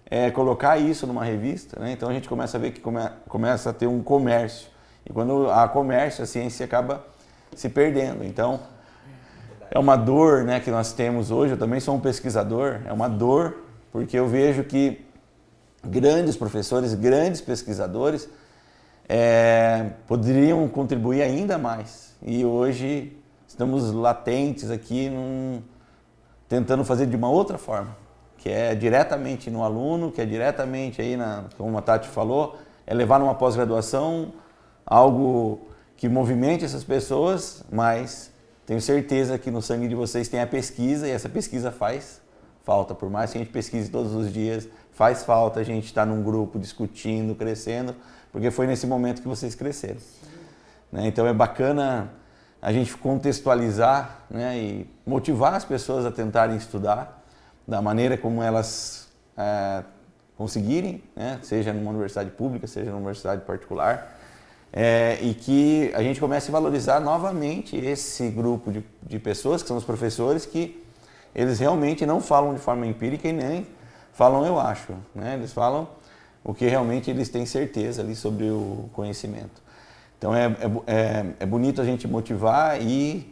é, 0.09 0.29
colocar 0.31 0.77
isso 0.77 1.07
numa 1.07 1.23
revista, 1.23 1.79
né? 1.79 1.91
então 1.91 2.09
a 2.09 2.13
gente 2.13 2.29
começa 2.29 2.57
a 2.57 2.59
ver 2.59 2.71
que 2.71 2.79
come, 2.79 3.01
começa 3.27 3.69
a 3.69 3.73
ter 3.73 3.87
um 3.87 4.01
comércio. 4.01 4.67
E 5.05 5.11
quando 5.11 5.49
há 5.51 5.67
comércio, 5.67 6.23
a 6.23 6.27
ciência 6.27 6.65
acaba 6.65 7.05
se 7.55 7.67
perdendo. 7.67 8.23
Então, 8.23 8.59
é 9.73 9.79
uma 9.79 9.95
dor 9.95 10.43
né, 10.43 10.59
que 10.59 10.69
nós 10.69 10.93
temos 10.93 11.31
hoje. 11.31 11.53
Eu 11.53 11.57
também 11.57 11.79
sou 11.79 11.95
um 11.95 11.99
pesquisador, 11.99 12.81
é 12.85 12.93
uma 12.93 13.07
dor, 13.09 13.57
porque 13.91 14.17
eu 14.19 14.27
vejo 14.27 14.63
que 14.63 15.03
grandes 15.83 16.37
professores, 16.37 16.93
grandes 16.93 17.41
pesquisadores 17.41 18.29
é, 19.09 19.89
poderiam 20.05 20.67
contribuir 20.67 21.23
ainda 21.23 21.57
mais. 21.57 22.15
E 22.21 22.45
hoje 22.45 23.17
estamos 23.47 23.91
latentes 23.91 24.69
aqui 24.69 25.09
num, 25.09 25.63
tentando 26.47 26.85
fazer 26.85 27.07
de 27.07 27.15
uma 27.15 27.31
outra 27.31 27.57
forma, 27.57 27.97
que 28.37 28.49
é 28.49 28.75
diretamente 28.75 29.49
no 29.49 29.63
aluno, 29.63 30.11
que 30.11 30.21
é 30.21 30.25
diretamente 30.25 31.01
aí, 31.01 31.17
na, 31.17 31.45
como 31.57 31.75
a 31.79 31.81
Tati 31.81 32.07
falou, 32.09 32.59
é 32.85 32.93
levar 32.93 33.19
numa 33.19 33.33
pós-graduação 33.33 34.33
algo 34.85 35.67
que 35.97 36.07
movimente 36.07 36.63
essas 36.63 36.83
pessoas, 36.83 37.63
mas 37.71 38.32
tenho 38.65 38.81
certeza 38.81 39.37
que 39.37 39.51
no 39.51 39.61
sangue 39.61 39.87
de 39.87 39.95
vocês 39.95 40.27
tem 40.27 40.39
a 40.39 40.47
pesquisa 40.47 41.07
e 41.07 41.11
essa 41.11 41.27
pesquisa 41.27 41.71
faz 41.71 42.21
falta. 42.63 42.95
Por 42.95 43.09
mais 43.09 43.31
que 43.31 43.37
a 43.37 43.41
gente 43.41 43.51
pesquise 43.51 43.89
todos 43.89 44.13
os 44.13 44.31
dias, 44.31 44.67
faz 44.93 45.23
falta 45.23 45.59
a 45.59 45.63
gente 45.63 45.85
estar 45.85 46.05
num 46.05 46.23
grupo 46.23 46.57
discutindo, 46.57 47.35
crescendo, 47.35 47.95
porque 48.31 48.49
foi 48.49 48.65
nesse 48.65 48.87
momento 48.87 49.21
que 49.21 49.27
vocês 49.27 49.53
cresceram. 49.53 49.99
Né? 50.91 51.07
Então 51.07 51.27
é 51.27 51.33
bacana 51.33 52.11
a 52.61 52.71
gente 52.71 52.95
contextualizar 52.95 54.19
né, 54.29 54.57
e 54.57 54.89
motivar 55.05 55.55
as 55.55 55.65
pessoas 55.65 56.05
a 56.05 56.11
tentarem 56.11 56.55
estudar 56.55 57.21
da 57.67 57.81
maneira 57.81 58.17
como 58.17 58.41
elas 58.41 59.09
é, 59.37 59.83
conseguirem, 60.37 61.03
né, 61.13 61.39
seja 61.43 61.73
numa 61.73 61.89
universidade 61.89 62.29
pública, 62.31 62.65
seja 62.65 62.91
numa 62.91 62.99
universidade 62.99 63.41
particular 63.41 64.22
é, 64.75 65.19
e 65.21 65.35
que 65.35 65.91
a 65.93 66.01
gente 66.01 66.19
comece 66.19 66.49
a 66.49 66.51
valorizar 66.51 66.99
novamente 66.99 67.77
esse 67.77 68.27
grupo 68.29 68.71
de, 68.71 68.83
de 69.03 69.19
pessoas, 69.19 69.61
que 69.61 69.67
são 69.67 69.77
os 69.77 69.83
professores, 69.83 70.47
que 70.47 70.83
eles 71.35 71.59
realmente 71.59 72.05
não 72.07 72.19
falam 72.19 72.55
de 72.55 72.59
forma 72.59 72.87
empírica 72.87 73.27
e 73.27 73.33
nem 73.33 73.67
falam 74.13 74.43
eu 74.45 74.59
acho. 74.59 74.93
Né? 75.13 75.35
Eles 75.35 75.53
falam 75.53 75.87
o 76.43 76.53
que 76.55 76.65
realmente 76.65 77.09
eles 77.11 77.29
têm 77.29 77.45
certeza 77.45 78.01
ali 78.01 78.15
sobre 78.15 78.45
o 78.45 78.89
conhecimento. 78.93 79.61
Então 80.17 80.33
é, 80.33 80.45
é, 80.45 80.93
é, 80.93 81.25
é 81.41 81.45
bonito 81.45 81.79
a 81.79 81.85
gente 81.85 82.07
motivar 82.07 82.81
e 82.81 83.31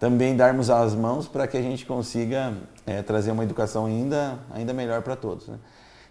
também 0.00 0.36
darmos 0.36 0.68
as 0.68 0.96
mãos 0.96 1.28
para 1.28 1.46
que 1.46 1.56
a 1.56 1.62
gente 1.62 1.86
consiga 1.86 2.54
é, 2.84 3.02
trazer 3.02 3.30
uma 3.30 3.44
educação 3.44 3.86
ainda, 3.86 4.36
ainda 4.52 4.72
melhor 4.72 5.00
para 5.02 5.14
todos. 5.14 5.46
Né? 5.46 5.58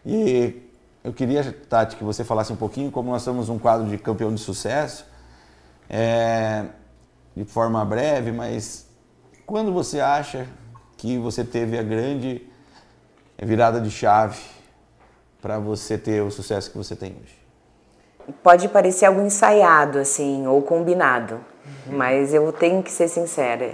E 0.05 0.70
eu 1.03 1.11
queria, 1.11 1.43
Tati, 1.67 1.95
que 1.95 2.03
você 2.03 2.23
falasse 2.23 2.53
um 2.53 2.55
pouquinho, 2.55 2.91
como 2.91 3.11
nós 3.11 3.23
somos 3.23 3.49
um 3.49 3.57
quadro 3.57 3.87
de 3.87 3.97
campeão 3.97 4.33
de 4.33 4.39
sucesso, 4.39 5.05
é, 5.89 6.65
de 7.35 7.43
forma 7.43 7.83
breve, 7.83 8.31
mas 8.31 8.87
quando 9.45 9.73
você 9.73 9.99
acha 9.99 10.47
que 10.97 11.17
você 11.17 11.43
teve 11.43 11.77
a 11.77 11.83
grande 11.83 12.47
virada 13.41 13.81
de 13.81 13.89
chave 13.89 14.39
para 15.41 15.57
você 15.57 15.97
ter 15.97 16.21
o 16.21 16.29
sucesso 16.29 16.69
que 16.69 16.77
você 16.77 16.95
tem 16.95 17.15
hoje? 17.19 17.41
Pode 18.43 18.69
parecer 18.69 19.07
algo 19.07 19.21
ensaiado, 19.21 19.97
assim, 19.97 20.45
ou 20.45 20.61
combinado, 20.61 21.35
uhum. 21.87 21.97
mas 21.97 22.33
eu 22.33 22.53
tenho 22.53 22.83
que 22.83 22.91
ser 22.91 23.07
sincera 23.07 23.73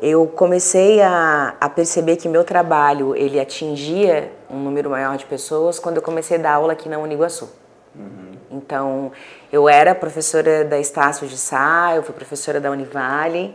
eu 0.00 0.26
comecei 0.26 1.00
a, 1.00 1.54
a, 1.60 1.68
perceber 1.68 2.16
que 2.16 2.28
meu 2.28 2.44
trabalho 2.44 3.16
ele 3.16 3.40
atingia 3.40 4.32
um 4.50 4.58
número 4.58 4.90
maior 4.90 5.16
de 5.16 5.24
pessoas 5.26 5.78
quando 5.78 5.96
eu 5.96 6.02
comecei 6.02 6.38
a 6.38 6.40
dar 6.40 6.52
aula 6.54 6.72
aqui 6.72 6.88
na 6.88 6.98
Uniguaçu. 6.98 7.48
Uhum. 7.94 8.32
Então, 8.50 9.12
eu 9.52 9.68
era 9.68 9.94
professora 9.94 10.64
da 10.64 10.78
Estácio 10.78 11.26
de 11.26 11.36
Sá, 11.36 11.92
eu 11.94 12.02
fui 12.02 12.14
professora 12.14 12.60
da 12.60 12.70
Univale, 12.70 13.54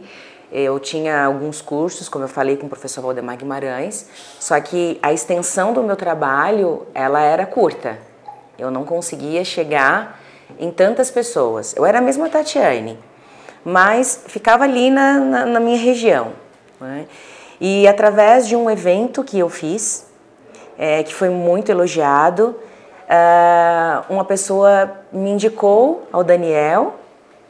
eu 0.51 0.79
tinha 0.79 1.23
alguns 1.23 1.61
cursos, 1.61 2.09
como 2.09 2.25
eu 2.25 2.27
falei 2.27 2.57
com 2.57 2.65
o 2.65 2.69
professor 2.69 3.01
Valdemar 3.01 3.37
Guimarães, 3.37 4.07
só 4.39 4.59
que 4.59 4.99
a 5.01 5.13
extensão 5.13 5.71
do 5.73 5.81
meu 5.81 5.95
trabalho, 5.95 6.85
ela 6.93 7.21
era 7.21 7.45
curta. 7.45 7.97
Eu 8.59 8.69
não 8.69 8.83
conseguia 8.83 9.45
chegar 9.45 10.19
em 10.59 10.69
tantas 10.69 11.09
pessoas. 11.09 11.73
Eu 11.75 11.85
era 11.85 11.99
a 11.99 12.01
mesma 12.01 12.29
Tatiane, 12.29 12.99
mas 13.63 14.25
ficava 14.27 14.65
ali 14.65 14.89
na, 14.89 15.19
na, 15.19 15.45
na 15.45 15.59
minha 15.59 15.77
região. 15.77 16.33
Né? 16.79 17.07
E 17.59 17.87
através 17.87 18.47
de 18.47 18.55
um 18.55 18.69
evento 18.69 19.23
que 19.23 19.39
eu 19.39 19.47
fiz, 19.47 20.10
é, 20.81 21.03
que 21.03 21.13
foi 21.13 21.29
muito 21.29 21.69
elogiado, 21.69 22.55
uh, 23.05 24.03
uma 24.11 24.25
pessoa 24.25 24.91
me 25.13 25.29
indicou 25.29 26.07
ao 26.11 26.23
Daniel, 26.23 26.95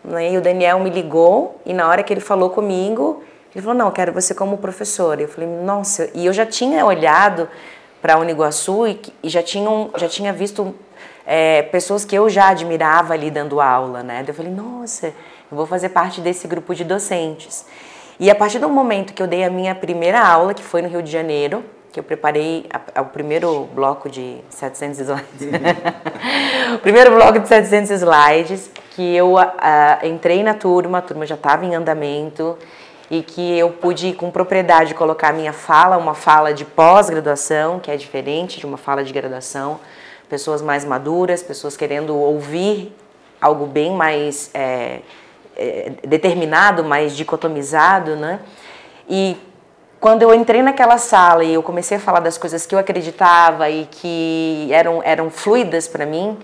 né? 0.04 0.34
e 0.34 0.38
o 0.38 0.42
Daniel 0.42 0.82
me 0.82 0.90
ligou, 0.90 1.56
e 1.66 1.74
na 1.74 1.88
hora 1.88 2.04
que 2.04 2.12
ele 2.12 2.20
falou 2.20 2.50
comigo, 2.50 3.24
ele 3.56 3.62
falou, 3.62 3.78
não, 3.78 3.86
eu 3.86 3.92
quero 3.94 4.12
você 4.12 4.36
como 4.36 4.58
professora. 4.58 5.22
Eu 5.22 5.30
falei, 5.30 5.48
nossa, 5.48 6.10
e 6.14 6.26
eu 6.26 6.34
já 6.34 6.46
tinha 6.46 6.86
olhado 6.86 7.48
para 8.02 8.16
a 8.16 8.18
Uniguaçu 8.18 8.86
e, 8.86 9.00
e 9.24 9.30
já, 9.30 9.42
tinham, 9.42 9.92
já 9.96 10.10
tinha 10.10 10.34
visto 10.34 10.76
é, 11.26 11.62
pessoas 11.62 12.04
que 12.04 12.14
eu 12.14 12.30
já 12.30 12.50
admirava 12.50 13.14
ali 13.14 13.32
dando 13.32 13.62
aula, 13.62 14.04
né? 14.04 14.26
Eu 14.28 14.34
falei, 14.34 14.52
nossa, 14.52 15.08
eu 15.08 15.56
vou 15.56 15.66
fazer 15.66 15.90
parte 15.90 16.20
desse 16.20 16.50
grupo 16.50 16.76
de 16.76 16.84
docentes. 16.84 17.66
E 18.20 18.30
a 18.30 18.36
partir 18.36 18.60
do 18.60 18.68
momento 18.68 19.14
que 19.14 19.24
eu 19.24 19.28
dei 19.28 19.46
a 19.46 19.50
minha 19.50 19.74
primeira 19.74 20.20
aula, 20.20 20.54
que 20.54 20.64
foi 20.64 20.82
no 20.82 20.90
Rio 20.90 21.02
de 21.02 21.10
Janeiro, 21.10 21.64
que 21.92 22.00
eu 22.00 22.04
preparei 22.04 22.66
a, 22.72 23.00
a, 23.00 23.02
o 23.02 23.08
primeiro 23.08 23.66
bloco 23.74 24.10
de 24.10 24.38
700 24.50 25.00
slides. 25.00 25.48
o 26.76 26.80
primeiro 26.80 27.12
bloco 27.12 27.40
de 27.40 27.48
700 27.48 27.92
slides, 27.92 28.72
que 28.92 29.16
eu 29.16 29.38
a, 29.38 30.00
entrei 30.04 30.42
na 30.42 30.54
turma, 30.54 31.00
a 31.00 31.02
turma 31.02 31.26
já 31.26 31.36
estava 31.36 31.66
em 31.66 31.76
andamento, 31.76 32.58
e 33.10 33.22
que 33.22 33.58
eu 33.58 33.70
pude, 33.70 34.14
com 34.14 34.32
propriedade, 34.32 34.94
colocar 34.94 35.30
a 35.30 35.34
minha 35.34 35.52
fala, 35.52 35.98
uma 35.98 36.14
fala 36.14 36.54
de 36.54 36.64
pós-graduação, 36.64 37.78
que 37.78 37.92
é 37.92 37.98
diferente 37.98 38.58
de 38.58 38.66
uma 38.66 38.78
fala 38.78 39.04
de 39.04 39.12
graduação, 39.12 39.82
pessoas 40.30 40.62
mais 40.62 40.86
maduras, 40.86 41.44
pessoas 41.44 41.76
querendo 41.76 42.16
ouvir 42.16 42.96
algo 43.42 43.66
bem 43.66 43.92
mais 43.92 44.50
é, 44.54 45.02
é, 45.58 45.92
determinado, 46.08 46.86
mais 46.86 47.14
dicotomizado, 47.18 48.16
né? 48.16 48.40
E 49.10 49.36
quando 50.02 50.24
eu 50.24 50.34
entrei 50.34 50.64
naquela 50.64 50.98
sala 50.98 51.44
e 51.44 51.54
eu 51.54 51.62
comecei 51.62 51.98
a 51.98 52.00
falar 52.00 52.22
das 52.22 52.36
coisas 52.36 52.66
que 52.66 52.74
eu 52.74 52.80
acreditava 52.80 53.70
e 53.70 53.86
que 53.86 54.68
eram, 54.72 55.00
eram 55.04 55.30
fluidas 55.30 55.88
para 55.88 56.08
mim, 56.08 56.40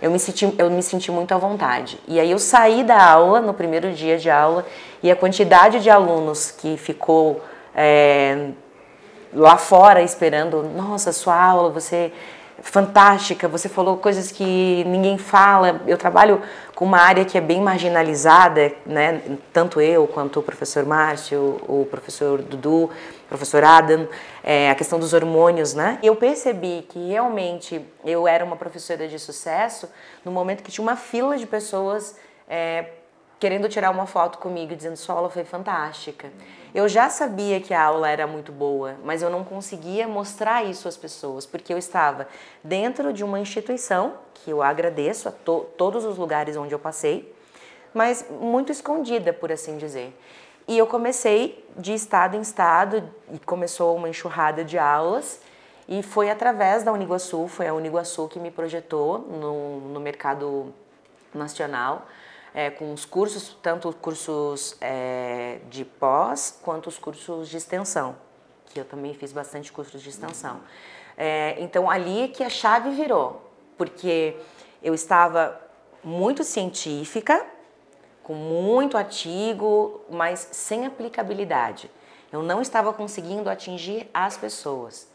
eu 0.00 0.10
me, 0.10 0.18
senti, 0.18 0.52
eu 0.56 0.70
me 0.70 0.82
senti 0.82 1.12
muito 1.12 1.32
à 1.34 1.36
vontade. 1.36 2.00
E 2.08 2.18
aí 2.18 2.30
eu 2.30 2.38
saí 2.38 2.82
da 2.82 3.04
aula, 3.04 3.42
no 3.42 3.52
primeiro 3.52 3.92
dia 3.92 4.16
de 4.16 4.30
aula, 4.30 4.64
e 5.02 5.10
a 5.10 5.14
quantidade 5.14 5.80
de 5.80 5.90
alunos 5.90 6.50
que 6.50 6.78
ficou 6.78 7.42
é, 7.76 8.48
lá 9.34 9.58
fora 9.58 10.02
esperando, 10.02 10.62
nossa, 10.74 11.12
sua 11.12 11.38
aula, 11.38 11.68
você 11.68 12.10
fantástica, 12.62 13.48
você 13.48 13.68
falou 13.68 13.96
coisas 13.96 14.30
que 14.30 14.84
ninguém 14.84 15.18
fala. 15.18 15.82
Eu 15.86 15.98
trabalho 15.98 16.40
com 16.74 16.84
uma 16.84 16.98
área 16.98 17.24
que 17.24 17.36
é 17.36 17.40
bem 17.40 17.60
marginalizada, 17.60 18.72
né? 18.86 19.20
tanto 19.52 19.80
eu 19.80 20.06
quanto 20.06 20.40
o 20.40 20.42
professor 20.42 20.86
Márcio, 20.86 21.60
o 21.68 21.86
professor 21.90 22.40
Dudu, 22.40 22.84
o 22.84 23.28
professor 23.28 23.64
Adam, 23.64 24.08
é, 24.42 24.70
a 24.70 24.74
questão 24.74 24.98
dos 24.98 25.12
hormônios. 25.12 25.74
Né? 25.74 25.98
Eu 26.02 26.14
percebi 26.16 26.86
que 26.88 27.08
realmente 27.08 27.84
eu 28.04 28.26
era 28.26 28.44
uma 28.44 28.56
professora 28.56 29.08
de 29.08 29.18
sucesso 29.18 29.88
no 30.24 30.30
momento 30.30 30.62
que 30.62 30.70
tinha 30.70 30.82
uma 30.82 30.96
fila 30.96 31.36
de 31.36 31.46
pessoas 31.46 32.16
é, 32.48 32.86
querendo 33.42 33.68
tirar 33.68 33.90
uma 33.90 34.06
foto 34.06 34.38
comigo, 34.38 34.76
dizendo 34.76 34.96
sua 34.96 35.16
aula 35.16 35.28
foi 35.28 35.42
fantástica. 35.42 36.30
Eu 36.72 36.88
já 36.88 37.10
sabia 37.10 37.60
que 37.60 37.74
a 37.74 37.82
aula 37.82 38.08
era 38.08 38.24
muito 38.24 38.52
boa, 38.52 38.94
mas 39.02 39.20
eu 39.20 39.28
não 39.28 39.42
conseguia 39.42 40.06
mostrar 40.06 40.62
isso 40.62 40.86
às 40.86 40.96
pessoas, 40.96 41.44
porque 41.44 41.74
eu 41.74 41.76
estava 41.76 42.28
dentro 42.62 43.12
de 43.12 43.24
uma 43.24 43.40
instituição, 43.40 44.12
que 44.32 44.52
eu 44.52 44.62
agradeço 44.62 45.28
a 45.28 45.32
to 45.32 45.66
todos 45.76 46.04
os 46.04 46.16
lugares 46.18 46.56
onde 46.56 46.72
eu 46.72 46.78
passei, 46.78 47.34
mas 47.92 48.24
muito 48.30 48.70
escondida, 48.70 49.32
por 49.32 49.50
assim 49.50 49.76
dizer. 49.76 50.16
E 50.68 50.78
eu 50.78 50.86
comecei 50.86 51.68
de 51.76 51.92
estado 51.94 52.36
em 52.36 52.40
estado, 52.42 53.02
e 53.32 53.40
começou 53.40 53.96
uma 53.96 54.08
enxurrada 54.08 54.64
de 54.64 54.78
aulas, 54.78 55.40
e 55.88 56.00
foi 56.00 56.30
através 56.30 56.84
da 56.84 56.92
Uniguaçu, 56.92 57.48
foi 57.48 57.66
a 57.66 57.74
Uniguaçu 57.74 58.28
que 58.28 58.38
me 58.38 58.52
projetou 58.52 59.18
no, 59.18 59.80
no 59.80 59.98
mercado 59.98 60.72
nacional, 61.34 62.06
é, 62.54 62.70
com 62.70 62.92
os 62.92 63.04
cursos, 63.04 63.56
tanto 63.62 63.92
cursos 63.94 64.76
é, 64.80 65.60
de 65.70 65.84
pós 65.84 66.58
quanto 66.62 66.88
os 66.88 66.98
cursos 66.98 67.48
de 67.48 67.56
extensão, 67.56 68.16
que 68.66 68.80
eu 68.80 68.84
também 68.84 69.14
fiz 69.14 69.32
bastante 69.32 69.72
cursos 69.72 70.02
de 70.02 70.08
extensão. 70.08 70.60
É, 71.16 71.56
então 71.58 71.90
ali 71.90 72.22
é 72.22 72.28
que 72.28 72.42
a 72.42 72.50
chave 72.50 72.90
virou, 72.90 73.50
porque 73.76 74.36
eu 74.82 74.94
estava 74.94 75.60
muito 76.02 76.42
científica, 76.44 77.44
com 78.22 78.34
muito 78.34 78.96
artigo, 78.96 80.00
mas 80.10 80.48
sem 80.52 80.86
aplicabilidade. 80.86 81.90
Eu 82.32 82.42
não 82.42 82.62
estava 82.62 82.92
conseguindo 82.92 83.50
atingir 83.50 84.08
as 84.14 84.36
pessoas. 84.36 85.08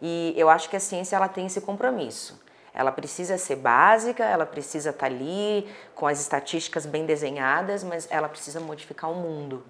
E 0.00 0.32
eu 0.36 0.48
acho 0.48 0.68
que 0.68 0.76
a 0.76 0.80
ciência 0.80 1.16
ela 1.16 1.28
tem 1.28 1.46
esse 1.46 1.60
compromisso. 1.60 2.40
Ela 2.72 2.92
precisa 2.92 3.36
ser 3.36 3.56
básica, 3.56 4.24
ela 4.24 4.46
precisa 4.46 4.90
estar 4.90 5.00
tá 5.00 5.06
ali 5.06 5.68
com 5.94 6.06
as 6.06 6.20
estatísticas 6.20 6.86
bem 6.86 7.04
desenhadas, 7.04 7.82
mas 7.82 8.06
ela 8.10 8.28
precisa 8.28 8.60
modificar 8.60 9.10
o 9.10 9.14
mundo. 9.14 9.62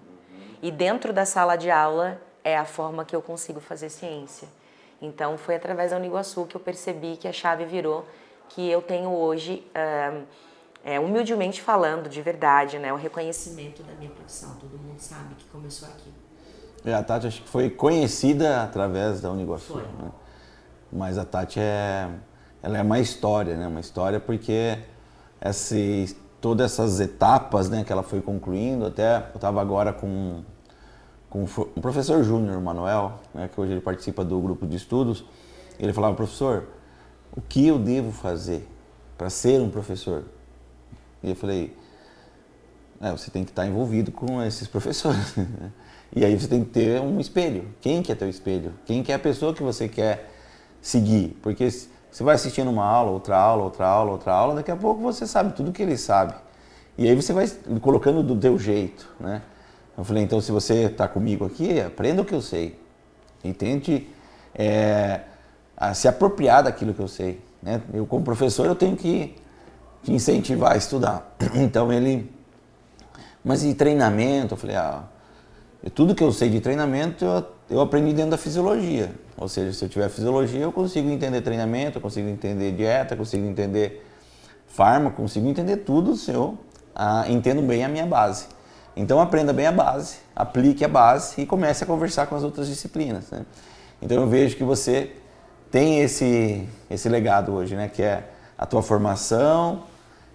E 0.61 0.71
dentro 0.71 1.11
da 1.11 1.25
sala 1.25 1.55
de 1.55 1.71
aula 1.71 2.21
é 2.43 2.57
a 2.57 2.65
forma 2.65 3.03
que 3.03 3.15
eu 3.15 3.21
consigo 3.21 3.59
fazer 3.59 3.89
ciência. 3.89 4.47
Então 5.01 5.37
foi 5.37 5.55
através 5.55 5.91
da 5.91 5.97
Uniguaçu 5.97 6.45
que 6.45 6.55
eu 6.55 6.61
percebi 6.61 7.17
que 7.17 7.27
a 7.27 7.33
chave 7.33 7.65
virou, 7.65 8.05
que 8.49 8.69
eu 8.69 8.81
tenho 8.81 9.09
hoje, 9.09 9.65
é, 10.83 10.99
humildemente 10.99 11.61
falando, 11.61 12.07
de 12.07 12.21
verdade, 12.21 12.77
né, 12.77 12.93
o 12.93 12.97
reconhecimento 12.97 13.81
da 13.81 13.93
minha 13.93 14.11
profissão. 14.11 14.55
Todo 14.59 14.77
mundo 14.77 14.99
sabe 14.99 15.33
que 15.35 15.45
começou 15.45 15.87
aqui. 15.87 16.13
É, 16.85 16.93
a 16.93 17.03
Tati 17.03 17.27
acho 17.27 17.41
que 17.43 17.49
foi 17.49 17.69
conhecida 17.69 18.63
através 18.63 19.21
da 19.21 19.31
Uniguaçu. 19.31 19.77
Né? 19.77 20.11
Mas 20.91 21.17
a 21.17 21.25
Tati 21.25 21.59
é 21.59 22.09
ela 22.61 22.77
é 22.77 22.81
uma 22.81 22.99
história, 22.99 23.55
né? 23.55 23.67
Uma 23.67 23.79
história 23.79 24.19
porque 24.19 24.77
esse, 25.43 26.15
todas 26.39 26.71
essas 26.71 26.99
etapas, 26.99 27.69
né, 27.69 27.83
que 27.83 27.91
ela 27.91 28.03
foi 28.03 28.21
concluindo, 28.21 28.85
até 28.85 29.17
eu 29.17 29.35
estava 29.35 29.61
agora 29.61 29.91
com, 29.91 30.43
com 31.29 31.43
o 31.43 31.81
professor 31.81 32.23
Júnior 32.23 32.61
Manuel, 32.61 33.19
né, 33.33 33.49
que 33.51 33.59
hoje 33.59 33.71
ele 33.71 33.81
participa 33.81 34.23
do 34.23 34.39
grupo 34.39 34.67
de 34.67 34.77
estudos, 34.77 35.25
ele 35.79 35.93
falava, 35.93 36.15
professor, 36.15 36.65
o 37.35 37.41
que 37.41 37.67
eu 37.67 37.79
devo 37.79 38.11
fazer 38.11 38.67
para 39.17 39.29
ser 39.29 39.59
um 39.61 39.69
professor? 39.69 40.23
E 41.23 41.29
eu 41.31 41.35
falei, 41.35 41.75
é, 42.99 43.11
você 43.11 43.31
tem 43.31 43.43
que 43.43 43.51
estar 43.51 43.65
envolvido 43.65 44.11
com 44.11 44.41
esses 44.43 44.67
professores. 44.67 45.35
E 46.13 46.25
aí 46.25 46.37
você 46.37 46.45
tem 46.45 46.61
que 46.61 46.71
ter 46.71 46.99
um 46.99 47.21
espelho. 47.21 47.69
Quem 47.79 48.03
que 48.03 48.11
é 48.11 48.15
teu 48.15 48.27
espelho? 48.27 48.73
Quem 48.85 49.01
que 49.01 49.13
é 49.13 49.15
a 49.15 49.19
pessoa 49.19 49.53
que 49.53 49.63
você 49.63 49.87
quer 49.87 50.29
seguir? 50.81 51.37
Porque 51.41 51.69
você 52.11 52.23
vai 52.23 52.35
assistindo 52.35 52.69
uma 52.69 52.85
aula, 52.85 53.11
outra 53.11 53.37
aula, 53.37 53.63
outra 53.63 53.87
aula, 53.87 54.11
outra 54.11 54.33
aula, 54.33 54.55
daqui 54.55 54.69
a 54.69 54.75
pouco 54.75 55.01
você 55.01 55.25
sabe 55.25 55.53
tudo 55.53 55.71
que 55.71 55.81
ele 55.81 55.97
sabe. 55.97 56.33
E 56.97 57.07
aí 57.07 57.15
você 57.15 57.31
vai 57.31 57.47
colocando 57.79 58.21
do 58.21 58.35
teu 58.35 58.59
jeito, 58.59 59.07
né? 59.19 59.41
Eu 59.97 60.03
falei, 60.03 60.23
então 60.23 60.41
se 60.41 60.51
você 60.51 60.85
está 60.85 61.07
comigo 61.07 61.45
aqui, 61.45 61.79
aprenda 61.79 62.21
o 62.21 62.25
que 62.25 62.33
eu 62.33 62.41
sei. 62.41 62.79
E 63.43 63.53
tente 63.53 64.09
é, 64.53 65.21
se 65.93 66.07
apropriar 66.07 66.63
daquilo 66.63 66.93
que 66.93 66.99
eu 66.99 67.07
sei. 67.07 67.41
Né? 67.61 67.81
Eu 67.93 68.05
como 68.05 68.23
professor 68.23 68.65
eu 68.65 68.75
tenho 68.75 68.95
que 68.95 69.35
te 70.03 70.11
incentivar 70.11 70.73
a 70.73 70.77
estudar. 70.77 71.35
Então 71.55 71.91
ele... 71.91 72.31
Mas 73.43 73.63
e 73.63 73.73
treinamento? 73.73 74.53
Eu 74.53 74.57
falei, 74.57 74.75
ah, 74.75 75.03
tudo 75.95 76.13
que 76.13 76.23
eu 76.23 76.31
sei 76.31 76.49
de 76.49 76.59
treinamento 76.61 77.25
eu, 77.25 77.45
eu 77.71 77.79
aprendi 77.79 78.13
dentro 78.13 78.31
da 78.31 78.37
fisiologia. 78.37 79.11
Ou 79.37 79.47
seja, 79.47 79.71
se 79.71 79.85
eu 79.85 79.87
tiver 79.87 80.09
fisiologia, 80.09 80.59
eu 80.59 80.71
consigo 80.73 81.09
entender 81.09 81.41
treinamento, 81.41 81.97
eu 81.97 82.01
consigo 82.01 82.27
entender 82.27 82.73
dieta, 82.73 83.15
consigo 83.15 83.45
entender 83.47 84.05
fármaco, 84.67 85.15
consigo 85.15 85.47
entender 85.47 85.77
tudo 85.77 86.15
se 86.15 86.31
eu 86.31 86.57
ah, 86.93 87.23
entendo 87.29 87.61
bem 87.61 87.85
a 87.85 87.87
minha 87.87 88.05
base. 88.05 88.45
Então 88.95 89.21
aprenda 89.21 89.53
bem 89.53 89.67
a 89.67 89.71
base, 89.71 90.17
aplique 90.35 90.83
a 90.83 90.87
base 90.87 91.41
e 91.41 91.45
comece 91.45 91.85
a 91.85 91.87
conversar 91.87 92.27
com 92.27 92.35
as 92.35 92.43
outras 92.43 92.67
disciplinas. 92.67 93.31
Né? 93.31 93.45
Então 94.01 94.17
eu 94.17 94.27
vejo 94.27 94.57
que 94.57 94.65
você 94.65 95.15
tem 95.71 96.01
esse, 96.01 96.67
esse 96.89 97.07
legado 97.07 97.53
hoje, 97.53 97.73
né? 97.73 97.87
que 97.87 98.03
é 98.03 98.25
a 98.57 98.65
tua 98.65 98.83
formação 98.83 99.83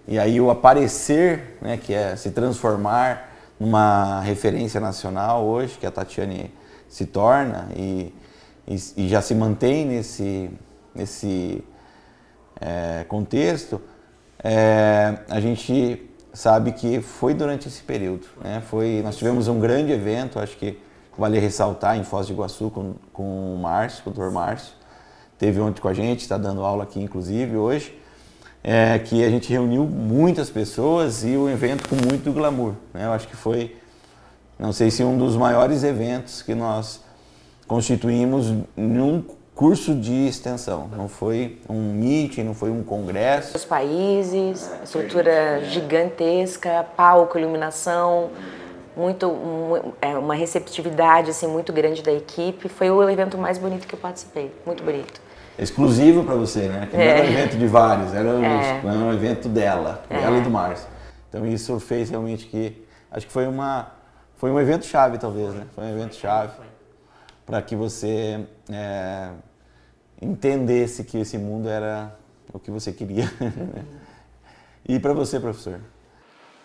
e 0.07 0.17
aí 0.17 0.41
o 0.41 0.49
aparecer, 0.49 1.59
né? 1.61 1.77
que 1.77 1.93
é 1.93 2.15
se 2.15 2.31
transformar 2.31 3.29
numa 3.59 4.21
referência 4.21 4.79
nacional 4.79 5.45
hoje, 5.45 5.77
que 5.77 5.85
a 5.85 5.91
Tatiane 5.91 6.51
se 6.89 7.05
torna 7.05 7.69
e 7.75 8.13
e, 8.67 8.75
e 8.97 9.07
já 9.07 9.21
se 9.21 9.33
mantém 9.33 9.85
nesse, 9.85 10.49
nesse 10.93 11.63
é, 12.59 13.05
contexto, 13.07 13.81
é, 14.43 15.19
a 15.29 15.39
gente 15.39 16.03
sabe 16.33 16.73
que 16.73 16.99
foi 16.99 17.33
durante 17.33 17.67
esse 17.67 17.81
período. 17.81 18.27
Né? 18.43 18.61
Foi, 18.67 19.01
nós 19.03 19.15
tivemos 19.15 19.47
um 19.47 19.59
grande 19.59 19.91
evento, 19.91 20.37
acho 20.37 20.57
que 20.57 20.77
vale 21.17 21.39
ressaltar, 21.39 21.97
em 21.97 22.03
Foz 22.03 22.27
do 22.27 22.33
Iguaçu, 22.33 22.69
com, 22.69 22.93
com 23.13 23.55
o 23.55 23.57
Márcio, 23.57 24.03
com 24.03 24.09
o 24.09 24.13
doutor 24.13 24.31
Márcio. 24.31 24.73
Teve 25.39 25.59
ontem 25.61 25.81
com 25.81 25.87
a 25.87 25.93
gente, 25.93 26.21
está 26.21 26.37
dando 26.37 26.61
aula 26.61 26.83
aqui, 26.83 26.99
inclusive, 27.01 27.55
hoje. 27.55 27.97
É, 28.63 28.99
que 28.99 29.23
a 29.23 29.29
gente 29.29 29.49
reuniu 29.49 29.85
muitas 29.85 30.49
pessoas 30.49 31.23
e 31.23 31.37
o 31.37 31.49
evento 31.49 31.87
com 31.87 31.95
muito 31.95 32.33
glamour. 32.33 32.73
Né? 32.93 33.05
Eu 33.05 33.13
acho 33.13 33.27
que 33.27 33.35
foi, 33.35 33.77
não 34.59 34.73
sei 34.73 34.89
se 34.89 35.03
um 35.03 35.17
dos 35.17 35.35
maiores 35.35 35.83
eventos 35.83 36.41
que 36.41 36.55
nós 36.55 37.01
constituímos 37.67 38.53
num 38.75 39.23
curso 39.53 39.93
de 39.95 40.27
extensão. 40.27 40.87
Não 40.95 41.07
foi 41.07 41.59
um 41.67 41.93
meeting, 41.93 42.43
não 42.43 42.53
foi 42.53 42.69
um 42.69 42.83
congresso. 42.83 43.57
Os 43.57 43.65
países, 43.65 44.69
estrutura 44.83 45.63
gigantesca, 45.65 46.85
palco, 46.95 47.37
iluminação, 47.39 48.29
muito 48.95 49.27
é, 50.01 50.17
uma 50.17 50.35
receptividade 50.35 51.31
assim 51.31 51.47
muito 51.47 51.73
grande 51.73 52.01
da 52.01 52.11
equipe. 52.11 52.69
Foi 52.69 52.89
o 52.89 53.07
evento 53.09 53.37
mais 53.37 53.57
bonito 53.57 53.87
que 53.87 53.95
eu 53.95 53.99
participei, 53.99 54.51
muito 54.65 54.83
bonito. 54.83 55.21
Exclusivo 55.57 56.23
para 56.23 56.35
você, 56.35 56.67
né? 56.67 56.87
Que 56.89 56.95
não 56.95 57.03
era 57.03 57.23
um 57.23 57.25
evento 57.25 57.57
de 57.57 57.67
vários, 57.67 58.13
era, 58.13 58.29
é. 58.29 58.31
um, 58.31 58.89
era 58.89 58.99
um 58.99 59.13
evento 59.13 59.49
dela, 59.49 60.03
é. 60.07 60.19
dela 60.19 60.37
e 60.37 60.41
do 60.41 60.51
Márcio. 60.51 60.87
Então 61.29 61.45
isso 61.45 61.79
fez 61.79 62.11
realmente 62.11 62.45
que 62.45 62.85
acho 63.11 63.25
que 63.25 63.33
foi 63.33 63.47
uma 63.47 63.96
foi 64.37 64.51
um 64.51 64.59
evento 64.59 64.85
chave 64.85 65.17
talvez, 65.17 65.53
né? 65.53 65.67
Foi 65.75 65.83
um 65.83 65.89
evento 65.89 66.15
chave 66.15 66.53
para 67.45 67.61
que 67.61 67.75
você 67.75 68.45
é, 68.71 69.29
entendesse 70.21 71.03
que 71.03 71.17
esse 71.17 71.37
mundo 71.37 71.69
era 71.69 72.15
o 72.53 72.59
que 72.59 72.71
você 72.71 72.91
queria. 72.91 73.31
e 74.87 74.99
para 74.99 75.13
você, 75.13 75.39
professor? 75.39 75.79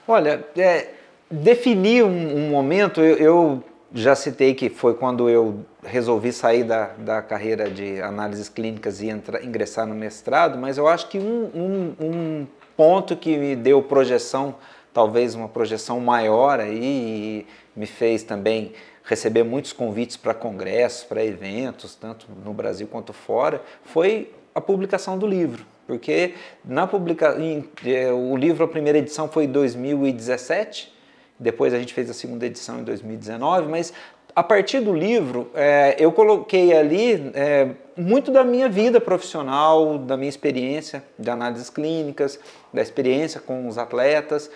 Olha, 0.07 0.45
é, 0.57 0.89
definir 1.31 2.05
um, 2.05 2.37
um 2.37 2.51
momento, 2.51 3.01
eu, 3.01 3.17
eu, 3.17 3.65
já 3.95 4.15
citei 4.15 4.55
que 4.55 4.69
foi 4.71 4.95
quando 4.95 5.29
eu 5.29 5.65
resolvi 5.83 6.33
sair 6.33 6.65
da, 6.65 6.89
da 6.99 7.23
carreira 7.23 7.71
de 7.71 8.01
análises 8.01 8.49
clínicas 8.49 9.01
e 9.01 9.09
entrar, 9.09 9.45
ingressar 9.45 9.87
no 9.87 9.95
mestrado, 9.95 10.59
mas 10.59 10.79
eu 10.79 10.89
acho 10.89 11.09
que 11.09 11.19
um, 11.19 11.51
um, 11.55 12.07
um 12.07 12.47
ponto 12.77 13.15
que 13.17 13.37
me 13.37 13.55
deu 13.55 13.83
projeção, 13.83 14.57
talvez 14.93 15.35
uma 15.35 15.49
projeção 15.49 16.01
maior 16.01 16.59
aí, 16.59 16.81
e 16.83 17.47
me 17.75 17.87
fez 17.87 18.23
também 18.23 18.73
receber 19.05 19.43
muitos 19.43 19.73
convites 19.73 20.17
para 20.17 20.35
congressos, 20.35 21.05
para 21.05 21.25
eventos, 21.25 21.95
tanto 21.95 22.27
no 22.45 22.53
Brasil 22.53 22.87
quanto 22.87 23.13
fora, 23.13 23.63
foi 23.85 24.33
a 24.55 24.61
publicação 24.61 25.19
do 25.19 25.27
livro. 25.27 25.65
Porque 25.87 26.35
na 26.65 26.87
publica... 26.87 27.37
É, 27.85 28.13
o 28.13 28.37
livro, 28.37 28.65
a 28.65 28.69
primeira 28.69 28.99
edição 28.99 29.29
foi 29.29 29.45
em 29.45 29.49
2017, 29.53 30.93
depois 31.39 31.75
a 31.75 31.79
gente 31.79 31.93
fez 31.93 32.09
a 32.09 32.15
segunda 32.15 32.47
edição 32.47 32.81
em 32.81 32.85
2019, 32.85 33.69
mas 33.69 33.93
a 34.35 34.43
partir 34.43 34.81
do 34.81 34.95
livro, 34.95 35.51
é, 35.55 35.95
eu 35.99 36.11
coloquei 36.11 36.73
ali 36.73 37.31
é, 37.35 37.69
muito 37.97 38.31
da 38.31 38.43
minha 38.43 38.69
vida 38.69 39.01
profissional, 39.01 39.99
da 39.99 40.17
minha 40.17 40.29
experiência 40.29 41.05
de 41.19 41.29
análises 41.31 41.69
clínicas, 41.69 42.41
da 42.73 42.81
experiência 42.81 43.41
com 43.41 43.69
os 43.69 43.77
atletas. 43.77 44.51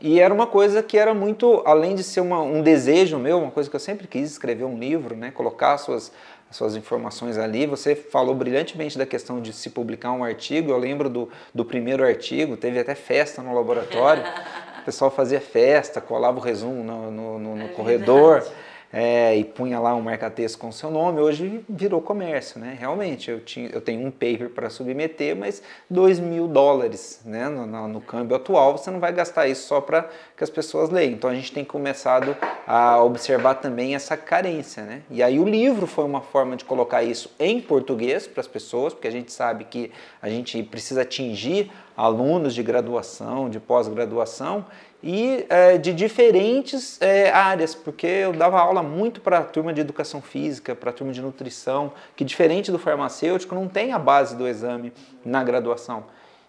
E 0.00 0.20
era 0.20 0.32
uma 0.32 0.46
coisa 0.46 0.82
que 0.82 0.96
era 0.96 1.12
muito, 1.12 1.62
além 1.66 1.94
de 1.94 2.04
ser 2.04 2.20
uma, 2.20 2.40
um 2.40 2.62
desejo 2.62 3.18
meu, 3.18 3.38
uma 3.38 3.50
coisa 3.50 3.68
que 3.68 3.74
eu 3.74 3.80
sempre 3.80 4.06
quis 4.06 4.30
escrever 4.30 4.64
um 4.64 4.78
livro, 4.78 5.16
né, 5.16 5.32
colocar 5.32 5.76
suas, 5.76 6.12
suas 6.50 6.76
informações 6.76 7.36
ali. 7.36 7.66
Você 7.66 7.96
falou 7.96 8.34
brilhantemente 8.34 8.96
da 8.96 9.04
questão 9.04 9.40
de 9.40 9.52
se 9.52 9.70
publicar 9.70 10.12
um 10.12 10.22
artigo. 10.22 10.70
Eu 10.70 10.78
lembro 10.78 11.08
do, 11.08 11.28
do 11.52 11.64
primeiro 11.64 12.04
artigo, 12.04 12.56
teve 12.56 12.78
até 12.78 12.94
festa 12.94 13.42
no 13.42 13.52
laboratório, 13.54 14.22
pessoal 14.84 15.10
fazia 15.10 15.40
festa, 15.40 16.00
colava 16.00 16.38
o 16.38 16.42
resumo 16.42 16.84
no, 16.84 17.10
no, 17.10 17.38
no, 17.38 17.56
no 17.56 17.64
é 17.64 17.68
corredor. 17.68 18.40
Verdade 18.40 18.67
é, 18.92 19.36
e 19.36 19.44
punha 19.44 19.78
lá 19.78 19.94
um 19.94 20.00
marca-texto 20.00 20.58
com 20.58 20.72
seu 20.72 20.90
nome, 20.90 21.20
hoje 21.20 21.64
virou 21.68 22.00
comércio, 22.00 22.58
né? 22.60 22.76
Realmente, 22.78 23.30
eu, 23.30 23.40
tinha, 23.40 23.68
eu 23.68 23.80
tenho 23.80 24.06
um 24.06 24.10
paper 24.10 24.50
para 24.50 24.70
submeter, 24.70 25.36
mas 25.36 25.62
2 25.90 26.18
mil 26.20 26.48
dólares 26.48 26.98
né? 27.24 27.48
No, 27.48 27.66
no, 27.66 27.88
no, 27.88 28.00
câmbio 28.00 28.36
atual, 28.36 28.76
você 28.76 28.90
não 28.90 29.00
vai 29.00 29.12
gastar 29.12 29.46
isso 29.46 29.66
só 29.66 29.80
para 29.80 30.08
que 30.36 30.44
as 30.44 30.50
pessoas 30.50 30.90
leiam. 30.90 31.12
Então 31.12 31.30
a 31.30 31.34
gente 31.34 31.52
tem 31.52 31.64
começado 31.64 32.36
a 32.66 33.02
observar 33.02 33.54
também 33.56 33.94
essa 33.94 34.16
carência, 34.16 34.82
né? 34.82 35.02
E 35.10 35.22
aí 35.22 35.38
o 35.38 35.44
livro 35.44 35.86
foi 35.86 36.04
uma 36.04 36.20
forma 36.20 36.56
de 36.56 36.64
colocar 36.64 37.02
isso 37.02 37.30
em 37.38 37.60
português 37.60 38.26
para 38.26 38.40
as 38.40 38.46
pessoas, 38.46 38.92
porque 38.92 39.08
a 39.08 39.12
gente 39.12 39.32
sabe 39.32 39.64
que 39.64 39.90
a 40.20 40.28
gente 40.28 40.62
precisa 40.62 41.02
atingir 41.02 41.70
alunos 41.96 42.54
de 42.54 42.62
graduação, 42.62 43.50
de 43.50 43.58
pós-graduação, 43.58 44.64
e 45.02 45.46
é, 45.48 45.78
de 45.78 45.92
diferentes 45.92 47.00
é, 47.00 47.30
áreas, 47.30 47.74
porque 47.74 48.06
eu 48.06 48.32
dava 48.32 48.58
aula 48.58 48.82
muito 48.82 49.20
para 49.20 49.38
a 49.38 49.44
turma 49.44 49.72
de 49.72 49.80
educação 49.80 50.20
física, 50.20 50.74
para 50.74 50.90
a 50.90 50.92
turma 50.92 51.12
de 51.12 51.22
nutrição, 51.22 51.92
que 52.16 52.24
diferente 52.24 52.72
do 52.72 52.78
farmacêutico 52.78 53.54
não 53.54 53.68
tem 53.68 53.92
a 53.92 53.98
base 53.98 54.36
do 54.36 54.46
exame 54.46 54.92
na 55.24 55.44
graduação. 55.44 56.04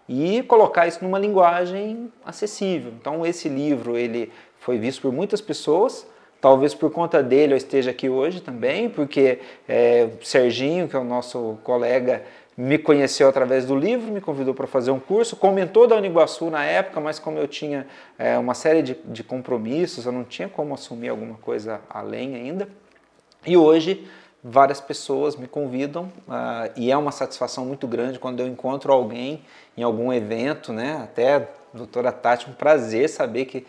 E 0.08 0.42
colocar 0.42 0.88
isso 0.88 1.04
numa 1.04 1.18
linguagem 1.18 2.12
acessível. 2.24 2.92
Então 3.00 3.24
esse 3.24 3.48
livro 3.48 3.96
ele 3.96 4.32
foi 4.58 4.76
visto 4.76 5.02
por 5.02 5.12
muitas 5.12 5.40
pessoas, 5.40 6.04
talvez 6.40 6.74
por 6.74 6.90
conta 6.90 7.22
dele 7.22 7.52
eu 7.52 7.56
esteja 7.56 7.92
aqui 7.92 8.08
hoje 8.08 8.40
também, 8.40 8.88
porque 8.88 9.38
é, 9.68 10.08
o 10.20 10.24
Serginho, 10.24 10.88
que 10.88 10.96
é 10.96 10.98
o 10.98 11.04
nosso 11.04 11.58
colega 11.62 12.24
me 12.56 12.78
conheceu 12.78 13.28
através 13.28 13.64
do 13.64 13.74
livro, 13.74 14.12
me 14.12 14.20
convidou 14.20 14.52
para 14.52 14.66
fazer 14.66 14.90
um 14.90 15.00
curso, 15.00 15.36
comentou 15.36 15.86
da 15.86 15.96
Uniguaçu 15.96 16.50
na 16.50 16.64
época, 16.64 17.00
mas 17.00 17.18
como 17.18 17.38
eu 17.38 17.48
tinha 17.48 17.86
é, 18.18 18.36
uma 18.36 18.54
série 18.54 18.82
de, 18.82 18.96
de 19.04 19.24
compromissos, 19.24 20.04
eu 20.04 20.12
não 20.12 20.24
tinha 20.24 20.48
como 20.48 20.74
assumir 20.74 21.08
alguma 21.08 21.36
coisa 21.36 21.80
além 21.88 22.34
ainda. 22.34 22.68
E 23.46 23.56
hoje 23.56 24.06
várias 24.42 24.80
pessoas 24.80 25.36
me 25.36 25.46
convidam 25.46 26.04
uh, 26.26 26.70
e 26.76 26.90
é 26.90 26.96
uma 26.96 27.12
satisfação 27.12 27.64
muito 27.64 27.86
grande 27.86 28.18
quando 28.18 28.40
eu 28.40 28.46
encontro 28.46 28.92
alguém 28.92 29.42
em 29.76 29.82
algum 29.82 30.12
evento, 30.12 30.72
né? 30.72 31.00
Até 31.02 31.48
doutora 31.72 32.10
Tati, 32.10 32.48
um 32.48 32.52
prazer 32.52 33.08
saber 33.08 33.44
que 33.44 33.66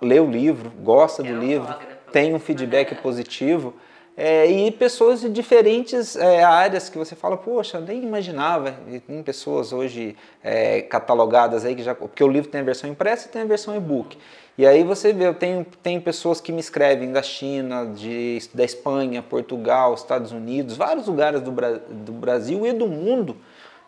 lê 0.00 0.18
o 0.18 0.30
livro, 0.30 0.70
gosta 0.82 1.22
do 1.22 1.34
livro, 1.38 1.74
tem 2.12 2.34
um 2.34 2.38
feedback 2.38 2.94
positivo. 2.96 3.74
É, 4.22 4.44
e 4.50 4.70
pessoas 4.70 5.22
de 5.22 5.30
diferentes 5.30 6.14
é, 6.14 6.44
áreas 6.44 6.90
que 6.90 6.98
você 6.98 7.16
fala, 7.16 7.38
poxa, 7.38 7.80
nem 7.80 8.02
imaginava. 8.02 8.74
E 8.86 9.00
tem 9.00 9.22
pessoas 9.22 9.72
hoje 9.72 10.14
é, 10.44 10.82
catalogadas 10.82 11.64
aí 11.64 11.74
que 11.74 11.82
já. 11.82 11.94
Porque 11.94 12.22
o 12.22 12.28
livro 12.28 12.50
tem 12.50 12.60
a 12.60 12.64
versão 12.64 12.90
impressa 12.90 13.28
e 13.28 13.30
tem 13.30 13.40
a 13.40 13.46
versão 13.46 13.74
e-book. 13.74 14.18
E 14.58 14.66
aí 14.66 14.84
você 14.84 15.10
vê, 15.14 15.26
eu 15.26 15.32
tenho, 15.32 15.64
tem 15.82 15.98
pessoas 15.98 16.38
que 16.38 16.52
me 16.52 16.60
escrevem 16.60 17.10
da 17.10 17.22
China, 17.22 17.86
de, 17.86 18.40
da 18.52 18.62
Espanha, 18.62 19.22
Portugal, 19.22 19.94
Estados 19.94 20.32
Unidos, 20.32 20.76
vários 20.76 21.06
lugares 21.06 21.40
do, 21.40 21.50
do 21.50 22.12
Brasil 22.12 22.66
e 22.66 22.74
do 22.74 22.86
mundo, 22.86 23.38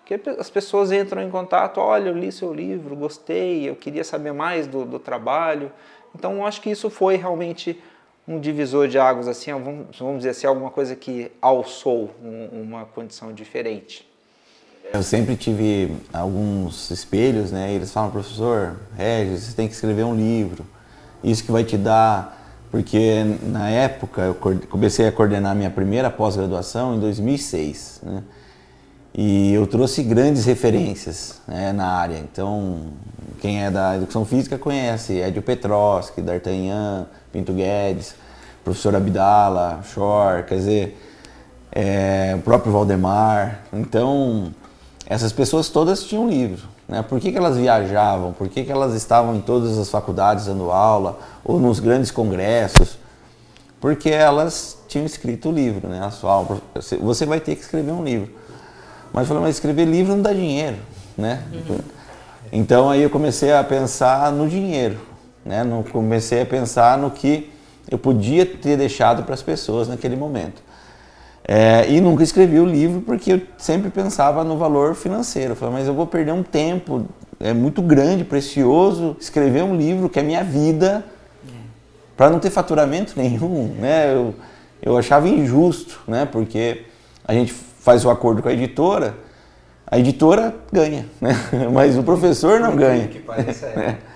que 0.07 0.19
as 0.39 0.49
pessoas 0.49 0.91
entram 0.91 1.21
em 1.21 1.31
contato, 1.31 1.79
olha, 1.79 2.09
eu 2.09 2.17
li 2.17 2.33
seu 2.33 2.55
livro, 2.55 2.97
gostei, 2.97 3.69
eu 3.69 3.77
queria 3.77 4.03
saber 4.03 4.33
mais 4.33 4.67
do, 4.67 4.87
do 4.87 4.99
trabalho. 4.99 5.71
Então, 6.15 6.47
acho 6.47 6.63
que 6.63 6.71
isso 6.71 6.89
foi 6.89 7.17
realmente 7.17 7.79
um 8.27 8.39
divisor 8.39 8.89
de 8.89 8.99
águas, 8.99 9.27
assim, 9.27 9.51
vamos 9.53 10.19
dizer 10.19 10.31
assim, 10.31 10.47
alguma 10.47 10.71
coisa 10.71 10.95
que 10.95 11.31
alçou 11.41 12.11
um, 12.23 12.63
uma 12.63 12.85
condição 12.85 13.33
diferente? 13.33 14.09
Eu 14.93 15.03
sempre 15.03 15.37
tive 15.37 15.97
alguns 16.13 16.91
espelhos, 16.91 17.51
né? 17.51 17.73
Eles 17.73 17.91
falam, 17.91 18.11
professor, 18.11 18.77
Regis, 18.97 19.45
você 19.45 19.57
tem 19.57 19.67
que 19.67 19.75
escrever 19.75 20.05
um 20.05 20.15
livro. 20.15 20.67
Isso 21.25 21.45
que 21.45 21.51
vai 21.51 21.65
te 21.65 21.79
dar. 21.79 22.41
Porque 22.71 23.23
na 23.43 23.69
época 23.69 24.23
eu 24.23 24.35
comecei 24.69 25.07
a 25.07 25.13
coordenar 25.13 25.55
minha 25.55 25.71
primeira 25.71 26.11
pós-graduação 26.11 26.95
em 26.95 27.01
2006, 27.01 28.01
né? 28.03 28.23
E 29.15 29.53
eu 29.53 29.67
trouxe 29.67 30.03
grandes 30.03 30.47
referências 30.47 31.41
né, 31.47 31.73
na 31.73 31.87
área. 31.87 32.17
Então, 32.19 32.81
quem 33.41 33.63
é 33.63 33.71
da 33.71 33.97
educação 33.97 34.25
física 34.25 34.57
conhece 34.57 35.19
Edio 35.19 35.43
Petroski, 35.43 36.23
D'Artagnan, 36.23 37.07
Pinto 37.31 37.53
Guedes, 37.53 38.15
professor 38.65 38.97
Abdala, 38.97 39.81
Shor, 39.93 40.45
quer 40.45 40.55
dizer, 40.55 40.99
é, 41.71 42.35
o 42.37 42.43
próprio 42.43 42.73
Valdemar. 42.73 43.61
Então, 43.73 44.55
essas 45.07 45.33
pessoas 45.33 45.69
todas 45.69 46.05
tinham 46.05 46.29
livro. 46.29 46.67
Né? 46.89 47.03
Por 47.03 47.21
que, 47.21 47.33
que 47.33 47.39
elas 47.39 47.57
viajavam? 47.57 48.33
Por 48.33 48.49
que, 48.49 48.65
que 48.65 48.73
elas 48.73 48.95
estavam 48.95 49.35
em 49.37 49.41
todas 49.41 49.77
as 49.79 49.91
faculdades 49.91 50.47
dando 50.47 50.71
aula 50.71 51.19
ou 51.45 51.61
nos 51.61 51.81
grandes 51.81 52.11
congressos? 52.11 52.99
Porque 53.81 54.09
elas 54.11 54.79
tinham 54.89 55.05
escrito 55.05 55.49
o 55.49 55.53
livro, 55.53 55.89
né? 55.89 56.09
Você 57.01 57.27
vai 57.27 57.41
ter 57.41 57.57
que 57.57 57.63
escrever 57.63 57.91
um 57.91 58.05
livro. 58.05 58.31
Mas 59.13 59.23
eu 59.23 59.29
falei, 59.29 59.43
mas 59.43 59.57
escrever 59.57 59.85
livro 59.85 60.15
não 60.15 60.23
dá 60.23 60.33
dinheiro, 60.33 60.77
né? 61.17 61.43
Uhum. 61.53 61.79
Então 62.51 62.91
aí 62.91 63.03
eu 63.03 63.11
comecei 63.11 63.53
a 63.53 63.63
pensar 63.63 64.33
no 64.33 64.49
dinheiro, 64.49 64.99
né? 65.45 65.63
No, 65.63 65.85
comecei 65.85 66.43
a 66.43 66.47
pensar 66.47 66.99
no 66.99 67.11
que 67.11 67.51
eu 67.91 67.99
podia 67.99 68.47
ter 68.47 68.77
deixado 68.77 69.23
para 69.25 69.35
as 69.35 69.43
pessoas 69.43 69.89
naquele 69.89 70.17
momento. 70.17 70.63
É, 71.47 71.91
e 71.91 72.01
nunca 72.01 72.23
escrevi 72.23 72.61
o 72.61 72.65
livro 72.65 73.01
porque 73.01 73.33
eu 73.33 73.43
sempre 73.59 73.91
pensava 73.91 74.45
no 74.45 74.57
valor 74.57 74.95
financeiro. 74.95 75.53
Eu 75.53 75.57
falei, 75.57 75.75
mas 75.75 75.89
eu 75.89 75.95
vou 75.95 76.07
perder 76.07 76.33
um 76.33 76.43
tempo 76.43 77.07
é 77.43 77.53
muito 77.53 77.83
grande, 77.83 78.23
precioso, 78.23 79.17
escrever 79.19 79.65
um 79.65 79.77
livro 79.77 80.09
que 80.09 80.21
é 80.21 80.23
minha 80.23 80.45
vida 80.45 81.05
para 82.17 82.31
não 82.31 82.39
ter 82.39 82.51
faturamento 82.51 83.15
nenhum, 83.19 83.75
né? 83.79 84.15
Eu, 84.15 84.35
eu 84.81 84.97
achava 84.97 85.29
injusto, 85.29 86.01
né? 86.07 86.25
Porque 86.25 86.83
a 87.25 87.35
gente 87.35 87.53
faz 87.83 88.05
o 88.05 88.11
acordo 88.11 88.41
com 88.43 88.49
a 88.49 88.53
editora, 88.53 89.15
a 89.87 89.99
editora 89.99 90.55
ganha, 90.73 91.07
né? 91.21 91.35
Mas 91.73 91.99
o 91.99 92.03
professor 92.03 92.61
não 92.61 92.75
ganha. 92.77 93.11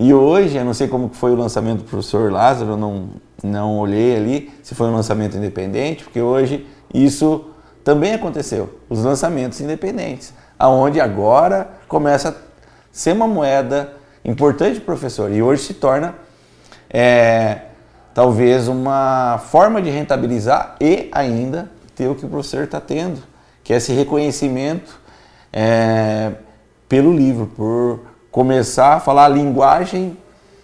E 0.00 0.14
hoje, 0.14 0.56
eu 0.56 0.64
não 0.64 0.72
sei 0.72 0.86
como 0.86 1.08
foi 1.08 1.32
o 1.32 1.34
lançamento 1.34 1.78
do 1.78 1.82
professor 1.82 2.30
Lázaro, 2.30 2.76
não, 2.76 3.08
não 3.42 3.80
olhei 3.80 4.14
ali 4.14 4.52
se 4.62 4.72
foi 4.72 4.86
um 4.86 4.94
lançamento 4.94 5.36
independente, 5.36 6.04
porque 6.04 6.20
hoje 6.20 6.64
isso 6.94 7.46
também 7.82 8.14
aconteceu, 8.14 8.78
os 8.88 9.02
lançamentos 9.02 9.60
independentes, 9.60 10.32
aonde 10.56 11.00
agora 11.00 11.68
começa 11.88 12.28
a 12.28 12.34
ser 12.92 13.12
uma 13.12 13.26
moeda 13.26 13.92
importante 14.24 14.74
para 14.74 14.82
o 14.82 14.96
professor 14.96 15.32
e 15.32 15.42
hoje 15.42 15.64
se 15.64 15.74
torna 15.74 16.14
é, 16.88 17.62
talvez 18.14 18.68
uma 18.68 19.42
forma 19.50 19.82
de 19.82 19.90
rentabilizar 19.90 20.76
e 20.80 21.08
ainda 21.10 21.68
ter 21.98 22.06
o 22.06 22.14
que 22.14 22.24
o 22.24 22.28
professor 22.28 22.62
está 22.62 22.80
tendo, 22.80 23.20
que 23.64 23.72
é 23.72 23.76
esse 23.76 23.92
reconhecimento 23.92 25.00
é, 25.52 26.32
pelo 26.88 27.12
livro, 27.12 27.50
por 27.56 28.00
começar 28.30 28.94
a 28.94 29.00
falar 29.00 29.24
a 29.24 29.28
linguagem 29.28 30.16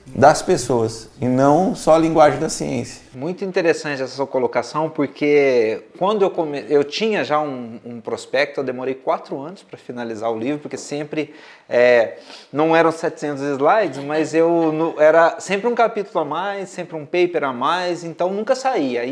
das 0.06 0.42
pessoas 0.42 1.08
e 1.20 1.26
não 1.26 1.74
só 1.74 1.94
a 1.94 1.98
linguagem 1.98 2.38
da 2.38 2.48
ciência. 2.48 3.02
Muito 3.12 3.44
interessante 3.44 4.00
essa 4.00 4.14
sua 4.14 4.26
colocação, 4.28 4.88
porque 4.88 5.82
quando 5.98 6.22
eu, 6.22 6.30
come... 6.30 6.64
eu 6.68 6.84
tinha 6.84 7.24
já 7.24 7.40
um, 7.40 7.80
um 7.84 8.00
prospecto, 8.00 8.60
eu 8.60 8.64
demorei 8.64 8.94
quatro 8.94 9.40
anos 9.40 9.64
para 9.64 9.76
finalizar 9.76 10.30
o 10.30 10.38
livro, 10.38 10.60
porque 10.60 10.76
sempre 10.76 11.34
é, 11.68 12.18
não 12.52 12.76
eram 12.76 12.92
700 12.92 13.42
slides, 13.42 14.04
mas 14.04 14.34
eu 14.34 14.70
no... 14.72 15.00
era 15.00 15.40
sempre 15.40 15.66
um 15.66 15.74
capítulo 15.74 16.20
a 16.20 16.24
mais, 16.24 16.68
sempre 16.68 16.94
um 16.94 17.04
paper 17.04 17.42
a 17.42 17.52
mais, 17.52 18.04
então 18.04 18.32
nunca 18.32 18.54
saía. 18.54 19.04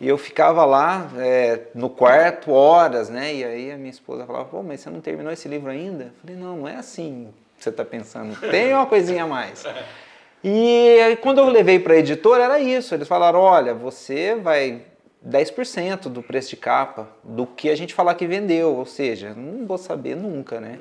Aí 0.00 0.08
eu 0.08 0.16
ficava 0.16 0.64
lá 0.64 1.10
é, 1.16 1.62
no 1.74 1.90
quarto 1.90 2.52
horas, 2.52 3.08
né? 3.08 3.34
E 3.34 3.44
aí 3.44 3.72
a 3.72 3.76
minha 3.76 3.90
esposa 3.90 4.24
falava: 4.26 4.44
Pô, 4.44 4.62
mas 4.62 4.80
você 4.80 4.90
não 4.90 5.00
terminou 5.00 5.32
esse 5.32 5.48
livro 5.48 5.70
ainda? 5.70 6.04
Eu 6.04 6.12
falei: 6.20 6.36
Não, 6.36 6.56
não 6.58 6.68
é 6.68 6.76
assim 6.76 7.28
você 7.58 7.70
está 7.70 7.84
pensando, 7.84 8.38
tem 8.50 8.72
uma 8.72 8.86
coisinha 8.86 9.24
a 9.24 9.26
mais. 9.26 9.64
E 10.42 11.18
quando 11.20 11.38
eu 11.38 11.48
levei 11.48 11.78
para 11.80 11.94
a 11.94 11.96
editora, 11.96 12.44
era 12.44 12.60
isso. 12.60 12.94
Eles 12.94 13.08
falaram: 13.08 13.40
olha, 13.40 13.74
você 13.74 14.36
vai 14.36 14.82
10% 15.26 16.02
do 16.02 16.22
preço 16.22 16.50
de 16.50 16.56
capa 16.56 17.08
do 17.24 17.44
que 17.44 17.68
a 17.68 17.76
gente 17.76 17.92
falar 17.92 18.14
que 18.14 18.26
vendeu, 18.26 18.76
ou 18.76 18.86
seja, 18.86 19.34
não 19.34 19.66
vou 19.66 19.78
saber 19.78 20.14
nunca, 20.14 20.60
né? 20.60 20.78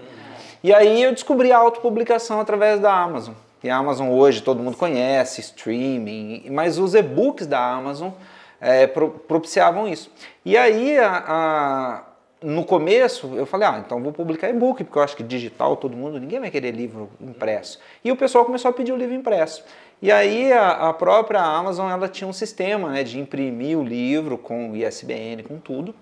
E 0.63 0.74
aí 0.74 1.01
eu 1.01 1.11
descobri 1.11 1.51
a 1.51 1.57
autopublicação 1.57 2.39
através 2.39 2.80
da 2.80 2.93
Amazon. 2.93 3.34
E 3.63 3.70
a 3.70 3.76
Amazon 3.76 4.09
hoje 4.09 4.41
todo 4.41 4.61
mundo 4.61 4.78
conhece, 4.78 5.41
streaming, 5.41 6.45
mas 6.51 6.78
os 6.78 6.93
e-books 6.93 7.47
da 7.47 7.59
Amazon 7.59 8.11
é, 8.60 8.88
propiciavam 8.88 9.88
isso. 9.88 10.12
E 10.43 10.58
aí 10.58 10.97
a, 10.97 11.24
a 11.28 12.03
no 12.41 12.64
começo 12.64 13.34
eu 13.36 13.45
falei, 13.45 13.68
ah, 13.68 13.82
então 13.84 14.01
vou 14.01 14.12
publicar 14.12 14.49
e-book, 14.49 14.84
porque 14.84 14.97
eu 14.97 15.03
acho 15.03 15.16
que 15.16 15.24
digital 15.24 15.76
todo 15.76 15.97
mundo, 15.97 16.20
ninguém 16.20 16.39
vai 16.39 16.51
querer 16.51 16.72
livro 16.72 17.10
impresso. 17.20 17.80
E 18.03 18.12
o 18.12 18.16
pessoal 18.16 18.45
começou 18.45 18.70
a 18.70 18.74
pedir 18.74 18.91
o 18.91 18.95
livro 18.95 19.16
impresso. 19.16 19.64
E 20.01 20.12
aí 20.12 20.53
a, 20.53 20.89
a 20.89 20.93
própria 20.93 21.41
Amazon 21.41 21.89
ela 21.89 22.08
tinha 22.08 22.28
um 22.28 22.34
sistema 22.34 22.89
né, 22.89 23.03
de 23.03 23.20
imprimir 23.20 23.78
o 23.78 23.84
livro 23.84 24.38
com 24.38 24.76
ISBN, 24.76 25.43
com 25.43 25.58
tudo, 25.58 25.95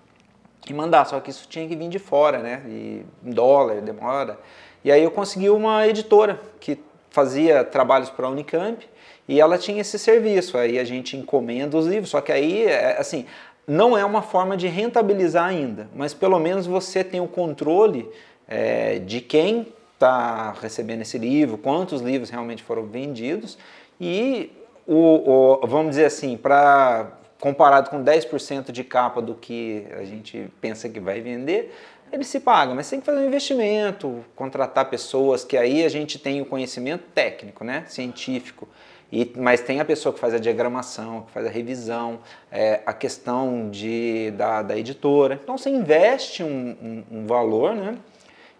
e 0.67 0.73
mandar, 0.73 1.05
só 1.05 1.19
que 1.19 1.29
isso 1.29 1.47
tinha 1.47 1.67
que 1.67 1.75
vir 1.75 1.87
de 1.87 1.99
fora, 1.99 2.39
né? 2.39 2.63
E 2.67 3.05
em 3.23 3.29
dólar, 3.29 3.81
demora. 3.81 4.39
E 4.83 4.91
aí 4.91 5.03
eu 5.03 5.11
consegui 5.11 5.49
uma 5.49 5.87
editora 5.87 6.41
que 6.59 6.79
fazia 7.11 7.63
trabalhos 7.63 8.09
para 8.09 8.25
a 8.25 8.29
Unicamp 8.29 8.85
e 9.27 9.39
ela 9.39 9.57
tinha 9.57 9.81
esse 9.81 9.97
serviço. 9.97 10.57
Aí 10.57 10.79
a 10.79 10.83
gente 10.83 11.17
encomenda 11.17 11.77
os 11.77 11.85
livros, 11.85 12.09
só 12.09 12.21
que 12.21 12.31
aí, 12.31 12.65
é, 12.65 12.97
assim, 12.99 13.25
não 13.67 13.97
é 13.97 14.05
uma 14.05 14.21
forma 14.21 14.55
de 14.55 14.67
rentabilizar 14.67 15.47
ainda, 15.47 15.89
mas 15.95 16.13
pelo 16.13 16.39
menos 16.39 16.67
você 16.67 17.03
tem 17.03 17.19
o 17.19 17.27
controle 17.27 18.07
é, 18.47 18.99
de 18.99 19.21
quem 19.21 19.67
está 19.93 20.51
recebendo 20.61 21.01
esse 21.01 21.17
livro, 21.17 21.57
quantos 21.57 22.01
livros 22.01 22.29
realmente 22.29 22.61
foram 22.61 22.85
vendidos 22.85 23.57
e 23.99 24.51
o, 24.85 25.61
o 25.63 25.67
vamos 25.67 25.91
dizer 25.91 26.05
assim, 26.05 26.37
para 26.37 27.11
comparado 27.39 27.89
com 27.89 28.03
10% 28.03 28.71
de 28.71 28.83
capa 28.83 29.21
do 29.21 29.35
que 29.35 29.85
a 29.97 30.03
gente 30.03 30.49
pensa 30.61 30.87
que 30.89 30.99
vai 30.99 31.21
vender, 31.21 31.75
ele 32.11 32.23
se 32.23 32.39
paga, 32.39 32.73
mas 32.73 32.89
tem 32.89 32.99
que 32.99 33.05
fazer 33.05 33.19
um 33.19 33.27
investimento, 33.27 34.23
contratar 34.35 34.89
pessoas 34.89 35.43
que 35.43 35.57
aí 35.57 35.83
a 35.83 35.89
gente 35.89 36.17
tem 36.17 36.41
o 36.41 36.45
conhecimento 36.45 37.03
técnico, 37.13 37.63
né, 37.63 37.83
científico. 37.87 38.67
E, 39.15 39.31
mas 39.37 39.61
tem 39.61 39.79
a 39.79 39.85
pessoa 39.85 40.11
que 40.11 40.19
faz 40.19 40.33
a 40.33 40.37
diagramação, 40.37 41.21
que 41.21 41.31
faz 41.31 41.45
a 41.45 41.49
revisão, 41.49 42.19
é, 42.51 42.81
a 42.85 42.91
questão 42.91 43.69
de, 43.69 44.29
da, 44.31 44.61
da 44.61 44.77
editora. 44.77 45.39
Então 45.41 45.57
você 45.57 45.69
investe 45.69 46.43
um, 46.43 46.75
um, 47.09 47.19
um 47.19 47.25
valor, 47.25 47.73
né? 47.73 47.97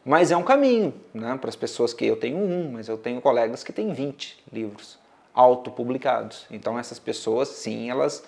mas 0.06 0.32
é 0.32 0.38
um 0.38 0.43
caminho 0.43 0.93
né? 1.14 1.38
para 1.41 1.49
as 1.49 1.58
pessoas 1.58 1.93
que 1.93 2.06
eu 2.06 2.16
tenho 2.16 2.38
um, 2.38 2.72
mas 2.72 2.88
eu 2.88 2.97
tenho 2.97 3.20
colegas 3.20 3.66
que 3.66 3.74
têm 3.74 3.91
20 3.91 4.45
livros 4.49 4.97
autopublicados. 5.34 6.45
Então 6.49 6.80
essas 6.80 6.99
pessoas, 6.99 7.49
sim, 7.49 7.89
elas, 7.89 8.24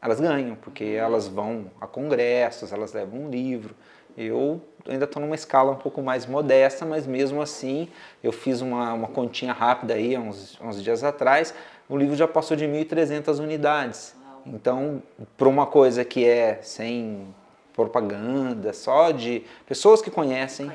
elas 0.00 0.20
ganham, 0.20 0.54
porque 0.54 0.84
elas 0.84 1.26
vão 1.26 1.68
a 1.80 1.86
congressos, 1.88 2.72
elas 2.72 2.92
levam 2.92 3.24
um 3.24 3.28
livro. 3.28 3.74
Eu 4.16 4.60
ainda 4.86 5.04
estou 5.04 5.22
numa 5.22 5.34
escala 5.34 5.72
um 5.72 5.76
pouco 5.76 6.02
mais 6.02 6.26
modesta, 6.26 6.84
mas 6.84 7.06
mesmo 7.06 7.40
assim 7.40 7.88
eu 8.22 8.32
fiz 8.32 8.60
uma, 8.60 8.92
uma 8.92 9.08
continha 9.08 9.52
rápida 9.52 9.94
aí, 9.94 10.16
uns, 10.18 10.58
uns 10.60 10.82
dias 10.82 11.02
atrás, 11.02 11.54
o 11.88 11.96
livro 11.96 12.16
já 12.16 12.28
passou 12.28 12.56
de 12.56 12.64
1.300 12.64 13.38
unidades. 13.38 14.14
Então, 14.46 15.02
para 15.36 15.48
uma 15.48 15.66
coisa 15.66 16.04
que 16.04 16.24
é 16.24 16.58
sem 16.62 17.26
propaganda, 17.72 18.72
só 18.72 19.10
de 19.10 19.44
pessoas 19.66 20.02
que 20.02 20.10
conhecem, 20.10 20.70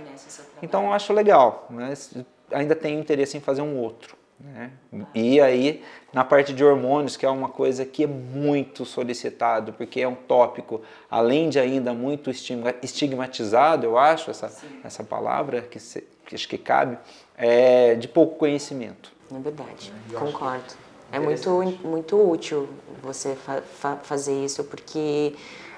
então 0.61 0.85
eu 0.85 0.93
acho 0.93 1.13
legal, 1.13 1.67
mas 1.69 2.13
ainda 2.51 2.75
tenho 2.75 2.99
interesse 2.99 3.37
em 3.37 3.41
fazer 3.41 3.61
um 3.61 3.77
outro. 3.77 4.15
Né? 4.39 4.71
E 5.13 5.41
aí, 5.41 5.83
na 6.13 6.23
parte 6.23 6.53
de 6.53 6.63
hormônios, 6.63 7.17
que 7.17 7.25
é 7.25 7.29
uma 7.29 7.49
coisa 7.49 7.85
que 7.85 8.03
é 8.03 8.07
muito 8.07 8.85
solicitado, 8.85 9.73
porque 9.73 10.01
é 10.01 10.07
um 10.07 10.15
tópico, 10.15 10.81
além 11.09 11.49
de 11.49 11.59
ainda 11.59 11.93
muito 11.93 12.29
estigmatizado, 12.29 13.85
eu 13.85 13.97
acho, 13.97 14.29
essa, 14.29 14.51
essa 14.83 15.03
palavra 15.03 15.61
que, 15.61 15.79
se, 15.79 16.01
que 16.25 16.35
acho 16.35 16.47
que 16.47 16.57
cabe, 16.57 16.97
é 17.35 17.95
de 17.95 18.07
pouco 18.07 18.35
conhecimento. 18.35 19.11
É 19.33 19.39
verdade, 19.39 19.91
concordo. 20.13 20.86
É 21.11 21.19
muito, 21.19 21.49
muito 21.83 22.29
útil 22.29 22.67
você 23.01 23.35
fa 23.35 23.61
fa 23.61 23.95
fazer 24.03 24.43
isso, 24.43 24.63
porque 24.65 25.33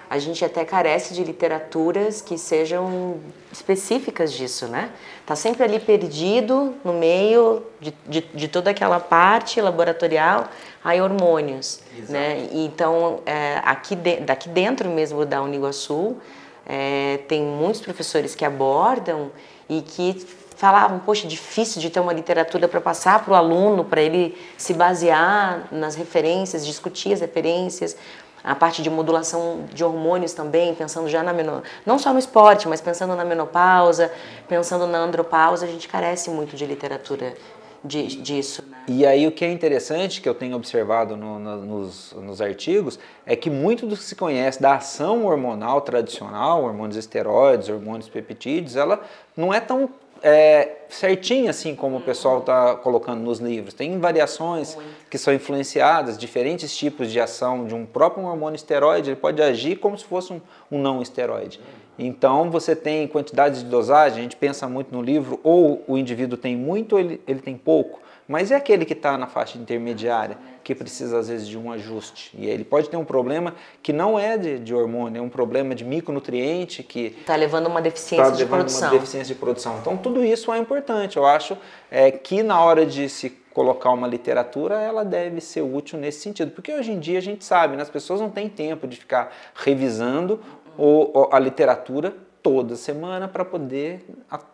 a 0.09 0.17
gente 0.17 0.43
até 0.43 0.65
carece 0.65 1.13
de 1.13 1.23
literaturas 1.23 2.19
que 2.19 2.35
sejam 2.35 3.19
específicas 3.51 4.33
disso, 4.33 4.67
né? 4.67 4.89
Tá 5.23 5.35
sempre 5.35 5.63
ali 5.63 5.79
perdido 5.79 6.73
no 6.83 6.93
meio 6.93 7.61
de, 7.79 7.93
de, 8.07 8.21
de 8.21 8.47
toda 8.47 8.71
aquela 8.71 8.99
parte 8.99 9.61
laboratorial, 9.61 10.49
aí 10.83 10.99
hormônios, 10.99 11.81
Exato. 11.95 12.11
né? 12.11 12.49
Então, 12.51 13.19
é, 13.23 13.61
aqui 13.63 13.95
de, 13.95 14.15
daqui 14.21 14.49
dentro 14.49 14.89
mesmo 14.89 15.25
da 15.27 15.43
Uniguaçu, 15.43 16.17
é, 16.65 17.19
tem 17.27 17.43
muitos 17.43 17.81
professores 17.81 18.33
que 18.33 18.43
abordam 18.43 19.31
e 19.69 19.83
que 19.83 20.25
falavam, 20.59 20.99
poxa, 20.99 21.25
difícil 21.25 21.79
de 21.79 21.89
ter 21.89 22.01
uma 22.01 22.11
literatura 22.11 22.67
para 22.67 22.81
passar 22.81 23.23
para 23.23 23.31
o 23.31 23.35
aluno, 23.35 23.85
para 23.85 24.01
ele 24.01 24.37
se 24.57 24.73
basear 24.73 25.69
nas 25.71 25.95
referências, 25.95 26.65
discutir 26.65 27.13
as 27.13 27.21
referências, 27.21 27.95
a 28.43 28.53
parte 28.53 28.81
de 28.81 28.89
modulação 28.89 29.63
de 29.73 29.85
hormônios 29.85 30.33
também, 30.33 30.75
pensando 30.75 31.07
já 31.07 31.23
na 31.23 31.31
menopausa, 31.31 31.65
não 31.85 31.97
só 31.97 32.11
no 32.11 32.19
esporte, 32.19 32.67
mas 32.67 32.81
pensando 32.81 33.15
na 33.15 33.23
menopausa, 33.23 34.11
pensando 34.49 34.85
na 34.85 34.97
andropausa, 34.97 35.65
a 35.65 35.69
gente 35.69 35.87
carece 35.87 36.29
muito 36.29 36.57
de 36.57 36.65
literatura 36.65 37.35
de, 37.81 38.21
disso. 38.21 38.61
Né? 38.69 38.77
E 38.89 39.05
aí 39.05 39.25
o 39.25 39.31
que 39.31 39.45
é 39.45 39.51
interessante, 39.51 40.19
que 40.19 40.27
eu 40.27 40.35
tenho 40.35 40.57
observado 40.57 41.15
no, 41.15 41.39
no, 41.39 41.55
nos, 41.65 42.13
nos 42.13 42.41
artigos, 42.41 42.99
é 43.25 43.33
que 43.33 43.49
muito 43.49 43.87
do 43.87 43.95
que 43.95 44.03
se 44.03 44.15
conhece 44.15 44.61
da 44.61 44.75
ação 44.75 45.25
hormonal 45.25 45.79
tradicional, 45.79 46.65
hormônios 46.65 46.97
esteroides, 46.97 47.69
hormônios 47.69 48.09
peptídeos, 48.09 48.75
ela 48.75 49.01
não 49.37 49.53
é 49.53 49.61
tão 49.61 49.89
é, 50.21 50.77
certinho 50.89 51.49
assim 51.49 51.75
como 51.75 51.97
o 51.97 52.01
pessoal 52.01 52.39
está 52.39 52.75
colocando 52.75 53.21
nos 53.21 53.39
livros. 53.39 53.73
Tem 53.73 53.97
variações 53.99 54.77
que 55.09 55.17
são 55.17 55.33
influenciadas, 55.33 56.17
diferentes 56.17 56.75
tipos 56.75 57.11
de 57.11 57.19
ação 57.19 57.65
de 57.65 57.73
um 57.73 57.85
próprio 57.85 58.25
hormônio 58.25 58.55
esteroide, 58.55 59.09
ele 59.09 59.19
pode 59.19 59.41
agir 59.41 59.77
como 59.77 59.97
se 59.97 60.05
fosse 60.05 60.33
um, 60.33 60.41
um 60.71 60.79
não 60.79 61.01
esteroide. 61.01 61.59
Então 61.97 62.49
você 62.49 62.75
tem 62.75 63.07
quantidades 63.07 63.63
de 63.63 63.69
dosagem, 63.69 64.19
a 64.19 64.21
gente 64.23 64.35
pensa 64.35 64.67
muito 64.67 64.93
no 64.93 65.01
livro, 65.01 65.39
ou 65.43 65.83
o 65.87 65.97
indivíduo 65.97 66.37
tem 66.37 66.55
muito 66.55 66.93
ou 66.93 66.99
ele, 66.99 67.21
ele 67.27 67.39
tem 67.39 67.57
pouco. 67.57 67.99
Mas 68.27 68.51
é 68.51 68.55
aquele 68.55 68.85
que 68.85 68.93
está 68.93 69.17
na 69.17 69.25
faixa 69.25 69.57
intermediária 69.57 70.37
que 70.69 70.75
precisa 70.75 71.17
às 71.17 71.27
vezes 71.27 71.47
de 71.47 71.57
um 71.57 71.71
ajuste. 71.71 72.29
E 72.37 72.45
ele 72.45 72.63
pode 72.63 72.87
ter 72.91 72.95
um 72.95 73.03
problema 73.03 73.55
que 73.81 73.91
não 73.91 74.19
é 74.19 74.37
de, 74.37 74.59
de 74.59 74.75
hormônio, 74.75 75.17
é 75.17 75.21
um 75.21 75.27
problema 75.27 75.73
de 75.73 75.83
micronutriente 75.83 76.83
que 76.83 77.07
está 77.21 77.35
levando 77.35 77.65
uma 77.65 77.81
deficiência 77.81 78.29
tá 78.29 78.37
de 78.37 78.45
produção. 78.45 78.89
Uma 78.89 78.99
deficiência 78.99 79.33
de 79.33 79.39
produção. 79.39 79.79
Então 79.79 79.97
tudo 79.97 80.23
isso 80.23 80.53
é 80.53 80.59
importante. 80.59 81.17
Eu 81.17 81.25
acho 81.25 81.57
é, 81.89 82.11
que 82.11 82.43
na 82.43 82.63
hora 82.63 82.85
de 82.85 83.09
se 83.09 83.31
colocar 83.51 83.89
uma 83.89 84.07
literatura, 84.07 84.75
ela 84.75 85.03
deve 85.03 85.41
ser 85.41 85.63
útil 85.63 85.97
nesse 85.97 86.21
sentido, 86.21 86.51
porque 86.51 86.71
hoje 86.71 86.91
em 86.91 86.99
dia 86.99 87.17
a 87.17 87.21
gente 87.21 87.43
sabe, 87.43 87.75
né, 87.75 87.81
as 87.81 87.89
pessoas 87.89 88.21
não 88.21 88.29
têm 88.29 88.47
tempo 88.47 88.87
de 88.87 88.95
ficar 88.95 89.35
revisando 89.55 90.39
o, 90.77 91.27
a 91.31 91.39
literatura 91.39 92.15
toda 92.43 92.75
semana 92.75 93.27
para 93.27 93.43
poder 93.43 94.05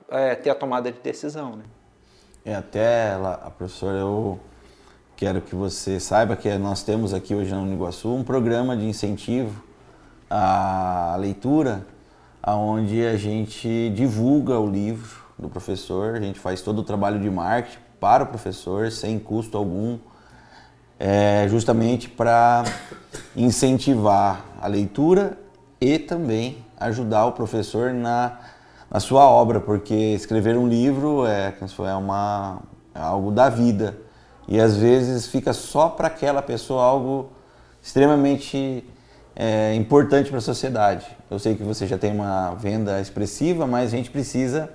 é, 0.10 0.34
ter 0.34 0.50
a 0.50 0.56
tomada 0.56 0.90
de 0.90 1.00
decisão. 1.00 1.58
Né? 1.58 1.66
É, 2.46 2.56
até, 2.56 3.12
a 3.12 3.52
professora, 3.52 3.98
eu 3.98 4.40
quero 5.16 5.42
que 5.42 5.56
você 5.56 6.00
saiba 6.00 6.36
que 6.36 6.54
nós 6.58 6.84
temos 6.84 7.14
aqui 7.14 7.34
hoje 7.34 7.52
na 7.52 7.62
Uniguaçu 7.62 8.14
um 8.14 8.24
programa 8.24 8.76
de 8.76 8.86
incentivo 8.86 9.64
à 10.30 11.16
leitura, 11.20 11.86
onde 12.46 13.06
a 13.06 13.18
gente 13.18 13.92
divulga 13.96 14.60
o 14.60 14.70
livro 14.70 15.24
do 15.38 15.50
professor, 15.50 16.16
a 16.16 16.20
gente 16.20 16.40
faz 16.40 16.62
todo 16.62 16.80
o 16.80 16.84
trabalho 16.84 17.20
de 17.20 17.30
marketing 17.30 17.78
para 18.00 18.24
o 18.24 18.28
professor, 18.28 18.92
sem 18.92 19.18
custo 19.18 19.58
algum, 19.58 19.98
é, 21.00 21.48
justamente 21.50 22.10
para 22.10 22.64
incentivar 23.36 24.46
a 24.62 24.68
leitura 24.68 25.38
e 25.80 25.98
também 25.98 26.58
ajudar 26.78 27.26
o 27.26 27.32
professor 27.32 27.94
na 27.94 28.38
na 28.90 29.00
sua 29.00 29.26
obra, 29.26 29.60
porque 29.60 29.94
escrever 29.94 30.56
um 30.56 30.68
livro 30.68 31.26
é, 31.26 31.54
é, 31.86 31.96
uma, 31.96 32.62
é 32.94 33.00
algo 33.00 33.32
da 33.32 33.50
vida. 33.50 34.05
E 34.48 34.60
às 34.60 34.76
vezes 34.76 35.28
fica 35.28 35.54
só 35.54 35.90
para 35.90 36.08
aquela 36.08 36.42
pessoa 36.42 36.84
algo 36.84 37.32
extremamente 37.82 38.84
é, 39.36 39.74
importante 39.76 40.30
para 40.30 40.40
a 40.40 40.42
sociedade. 40.42 41.06
Eu 41.30 41.40
sei 41.40 41.56
que 41.56 41.64
você 41.64 41.86
já 41.86 41.98
tem 41.98 42.12
uma 42.12 42.52
venda 42.56 43.02
expressiva, 43.02 43.68
mas 43.68 43.94
a 43.94 43.98
gente 43.98 44.10
precisa 44.10 44.70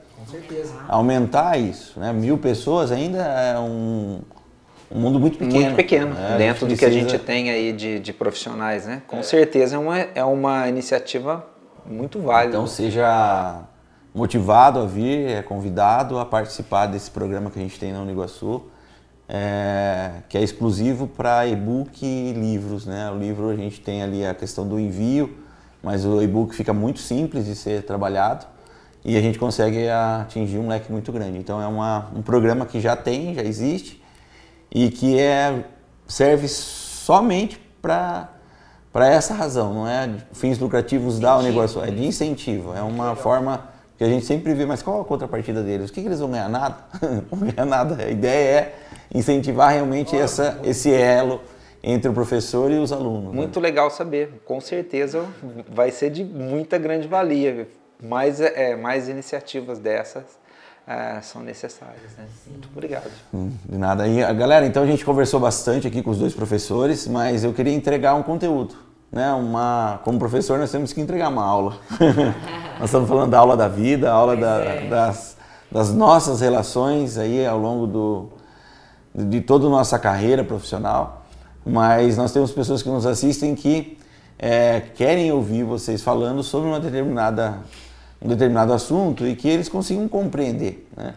aumentar 0.89 1.59
isso. 1.59 1.99
Né? 1.99 2.13
Mil 2.13 2.37
pessoas 2.37 2.93
ainda 2.93 3.19
é 3.19 3.59
um, 3.59 4.21
um 4.91 5.01
mundo 5.01 5.19
muito 5.19 5.39
pequeno. 5.39 5.61
Muito 5.61 5.77
pequeno, 5.77 6.15
né? 6.15 6.37
dentro 6.37 6.67
do 6.67 6.77
que 6.77 6.85
a 6.85 6.91
gente 6.91 7.19
tem 7.19 7.51
aí 7.51 7.73
de, 7.73 7.99
de 7.99 8.13
profissionais. 8.13 8.87
Né? 8.87 9.03
Com 9.07 9.19
é. 9.19 9.23
certeza 9.23 9.77
é 9.77 9.79
uma, 9.79 9.99
é 9.99 10.25
uma 10.25 10.69
iniciativa 10.69 11.47
muito 11.87 12.21
válida. 12.21 12.57
Então 12.57 12.67
seja 12.67 13.63
motivado 14.15 14.81
a 14.81 14.87
vir, 14.87 15.31
é 15.31 15.43
convidado 15.43 16.19
a 16.19 16.27
participar 16.27 16.87
desse 16.87 17.11
programa 17.11 17.51
que 17.51 17.59
a 17.59 17.63
gente 17.63 17.79
tem 17.79 17.93
na 17.93 18.01
Uniguaçu, 18.01 18.63
é, 19.33 20.11
que 20.29 20.37
é 20.37 20.43
exclusivo 20.43 21.07
para 21.07 21.47
e-book 21.47 22.05
e 22.05 22.33
livros. 22.33 22.85
Né? 22.85 23.09
O 23.13 23.17
livro 23.17 23.49
a 23.49 23.55
gente 23.55 23.81
tem 23.81 24.03
ali 24.03 24.27
a 24.27 24.35
questão 24.35 24.67
do 24.67 24.79
envio, 24.79 25.39
mas 25.81 26.05
o 26.05 26.21
e-book 26.21 26.53
fica 26.53 26.73
muito 26.73 26.99
simples 26.99 27.47
de 27.47 27.55
ser 27.55 27.85
trabalhado 27.85 28.45
e 29.05 29.17
a 29.17 29.21
gente 29.21 29.39
consegue 29.39 29.89
atingir 29.89 30.59
um 30.59 30.67
leque 30.67 30.91
muito 30.91 31.13
grande. 31.13 31.39
Então 31.39 31.63
é 31.63 31.67
uma, 31.67 32.11
um 32.15 32.23
programa 32.23 32.67
que 32.67 32.81
já 32.81 32.97
tem, 32.97 33.33
já 33.33 33.45
existe 33.45 34.03
e 34.69 34.91
que 34.91 35.17
é, 35.17 35.65
serve 36.09 36.49
somente 36.49 37.61
para 37.81 38.29
para 38.93 39.07
essa 39.09 39.33
razão, 39.33 39.73
não 39.73 39.87
é 39.87 40.17
fins 40.33 40.59
lucrativos 40.59 41.21
da 41.21 41.39
Uniguaçu, 41.39 41.81
é 41.81 41.93
de 41.93 42.05
incentivo, 42.05 42.75
é 42.75 42.83
uma 42.83 43.15
forma 43.15 43.69
que 43.97 44.03
a 44.03 44.09
gente 44.09 44.27
sempre 44.27 44.53
vê, 44.53 44.67
mas 44.67 44.83
qual 44.83 45.03
a 45.03 45.05
contrapartida 45.05 45.63
deles? 45.63 45.91
O 45.91 45.93
que, 45.93 46.01
que 46.01 46.09
eles 46.09 46.19
vão 46.19 46.29
ganhar? 46.29 46.49
Nada. 46.49 46.79
não 47.01 47.39
vão 47.39 47.49
ganhar 47.49 47.67
nada. 47.67 48.03
A 48.03 48.11
ideia 48.11 48.59
é 48.59 48.75
incentivar 49.15 49.73
realmente 49.73 50.17
essa, 50.17 50.61
esse 50.65 50.93
elo 50.93 51.41
entre 51.83 52.11
o 52.11 52.13
professor 52.13 52.71
e 52.71 52.79
os 52.79 52.93
alunos. 52.93 53.35
Muito 53.35 53.61
né? 53.61 53.69
legal 53.69 53.91
saber. 53.91 54.43
Com 54.45 54.61
certeza 54.61 55.25
vai 55.69 55.91
ser 55.91 56.11
de 56.11 56.25
muita 56.25 56.79
grande 56.79 57.09
valia. 57.09 57.69
Mais, 58.03 58.41
é, 58.41 58.77
mais 58.77 59.09
iniciativas 59.09 59.79
dessas 59.79 60.25
é, 60.87 61.21
são 61.21 61.43
necessárias. 61.43 62.17
Né? 62.17 62.27
Muito 62.47 62.69
obrigado. 62.73 63.11
Hum, 63.33 63.51
de 63.69 63.77
nada. 63.77 64.09
E, 64.09 64.35
galera, 64.35 64.67
então 64.67 64.83
a 64.83 64.87
gente 64.87 65.05
conversou 65.05 65.39
bastante 65.39 65.87
aqui 65.87 66.03
com 66.03 66.11
os 66.11 66.19
dois 66.19 66.35
professores, 66.35 67.07
mas 67.07 67.45
eu 67.45 67.53
queria 67.53 67.75
entregar 67.75 68.15
um 68.15 68.23
conteúdo. 68.23 68.75
Né? 69.13 69.31
Uma, 69.33 70.01
como 70.05 70.19
professor, 70.19 70.59
nós 70.59 70.71
temos 70.71 70.93
que 70.93 71.01
entregar 71.01 71.29
uma 71.29 71.45
aula. 71.45 71.79
nós 72.79 72.87
estamos 72.87 73.09
falando 73.09 73.31
da 73.31 73.39
aula 73.39 73.57
da 73.57 73.69
vida, 73.69 74.11
aula 74.11 74.37
da, 74.37 74.61
é. 74.61 74.89
das, 74.89 75.37
das 75.71 75.93
nossas 75.93 76.41
relações 76.41 77.19
aí 77.19 77.45
ao 77.45 77.59
longo 77.59 77.87
do, 77.87 78.29
de 79.15 79.41
toda 79.41 79.67
a 79.67 79.71
nossa 79.71 79.99
carreira 79.99 80.45
profissional. 80.45 81.25
Mas 81.65 82.17
nós 82.17 82.33
temos 82.33 82.53
pessoas 82.53 82.83
que 82.83 82.89
nos 82.89 83.07
assistem 83.07 83.55
que 83.55 83.99
é, 84.39 84.81
querem 84.95 85.31
ouvir 85.31 85.65
vocês 85.65 86.03
falando 86.03 86.43
sobre 86.43 86.69
uma 86.69 86.81
determinada 86.81 87.59
um 88.23 88.29
determinado 88.29 88.73
assunto 88.73 89.27
e 89.27 89.35
que 89.35 89.49
eles 89.49 89.69
consigam 89.69 90.07
compreender. 90.07 90.87
Né? 90.97 91.15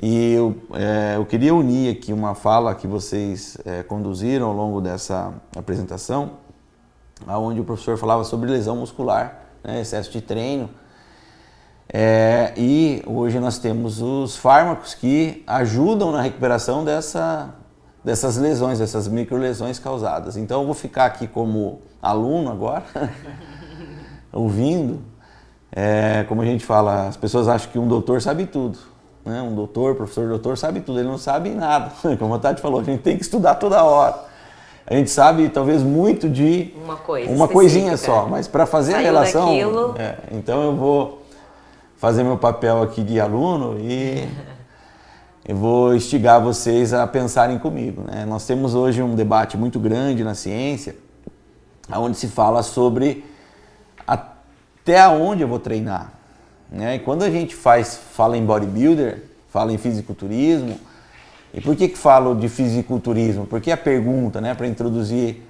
E 0.00 0.32
eu, 0.32 0.56
é, 0.74 1.14
eu 1.16 1.24
queria 1.24 1.54
unir 1.54 1.96
aqui 1.96 2.12
uma 2.12 2.34
fala 2.34 2.74
que 2.74 2.86
vocês 2.86 3.56
é, 3.64 3.82
conduziram 3.82 4.48
ao 4.48 4.52
longo 4.52 4.80
dessa 4.80 5.32
apresentação, 5.56 6.32
onde 7.26 7.60
o 7.60 7.64
professor 7.64 7.96
falava 7.96 8.24
sobre 8.24 8.50
lesão 8.50 8.76
muscular, 8.76 9.42
né, 9.62 9.80
excesso 9.80 10.10
de 10.10 10.20
treino. 10.20 10.68
É, 11.88 12.52
e 12.56 13.02
hoje 13.06 13.38
nós 13.38 13.58
temos 13.58 14.00
os 14.00 14.36
fármacos 14.36 14.94
que 14.94 15.42
ajudam 15.46 16.10
na 16.10 16.22
recuperação 16.22 16.84
dessa, 16.84 17.54
dessas 18.04 18.36
lesões, 18.36 18.78
dessas 18.78 19.08
microlesões 19.08 19.78
causadas. 19.78 20.36
Então 20.36 20.60
eu 20.60 20.66
vou 20.66 20.74
ficar 20.74 21.06
aqui 21.06 21.26
como 21.26 21.80
aluno 22.00 22.50
agora, 22.50 22.84
ouvindo 24.32 25.12
é, 25.74 26.24
como 26.28 26.42
a 26.42 26.44
gente 26.44 26.64
fala, 26.64 27.08
as 27.08 27.16
pessoas 27.16 27.48
acham 27.48 27.70
que 27.70 27.78
um 27.78 27.88
doutor 27.88 28.20
sabe 28.20 28.44
tudo. 28.44 28.78
Né? 29.24 29.40
Um 29.40 29.54
doutor, 29.54 29.94
professor 29.94 30.28
doutor, 30.28 30.58
sabe 30.58 30.80
tudo. 30.80 30.98
Ele 30.98 31.08
não 31.08 31.16
sabe 31.16 31.50
nada. 31.50 31.92
Como 32.18 32.34
a 32.34 32.38
Tati 32.38 32.60
falou, 32.60 32.80
a 32.80 32.84
gente 32.84 33.02
tem 33.02 33.16
que 33.16 33.22
estudar 33.22 33.54
toda 33.54 33.82
hora. 33.82 34.32
A 34.84 34.94
gente 34.94 35.10
sabe 35.10 35.48
talvez 35.48 35.82
muito 35.82 36.28
de 36.28 36.74
uma, 36.84 36.96
coisa 36.96 37.30
uma 37.30 37.46
coisinha 37.46 37.96
só, 37.96 38.26
mas 38.26 38.48
para 38.48 38.66
fazer 38.66 38.92
Saiu 38.92 39.00
a 39.00 39.04
relação. 39.04 39.48
É, 39.96 40.16
então 40.32 40.60
eu 40.60 40.76
vou 40.76 41.21
fazer 42.02 42.24
meu 42.24 42.36
papel 42.36 42.82
aqui 42.82 43.00
de 43.00 43.20
aluno 43.20 43.78
e 43.78 44.28
eu 45.46 45.54
vou 45.54 45.94
instigar 45.94 46.42
vocês 46.42 46.92
a 46.92 47.06
pensarem 47.06 47.60
comigo. 47.60 48.02
Né? 48.10 48.24
Nós 48.24 48.44
temos 48.44 48.74
hoje 48.74 49.00
um 49.00 49.14
debate 49.14 49.56
muito 49.56 49.78
grande 49.78 50.24
na 50.24 50.34
ciência, 50.34 50.96
onde 51.88 52.18
se 52.18 52.26
fala 52.26 52.64
sobre 52.64 53.24
até 54.04 55.06
onde 55.06 55.42
eu 55.42 55.48
vou 55.48 55.60
treinar. 55.60 56.12
Né? 56.72 56.96
E 56.96 56.98
quando 56.98 57.22
a 57.22 57.30
gente 57.30 57.54
faz, 57.54 58.00
fala 58.12 58.36
em 58.36 58.44
bodybuilder, 58.44 59.22
fala 59.48 59.72
em 59.72 59.78
fisiculturismo, 59.78 60.80
e 61.54 61.60
por 61.60 61.76
que, 61.76 61.86
que 61.86 61.96
falo 61.96 62.34
de 62.34 62.48
fisiculturismo? 62.48 63.46
Porque 63.46 63.70
a 63.70 63.76
pergunta, 63.76 64.40
né, 64.40 64.54
para 64.54 64.66
introduzir 64.66 65.40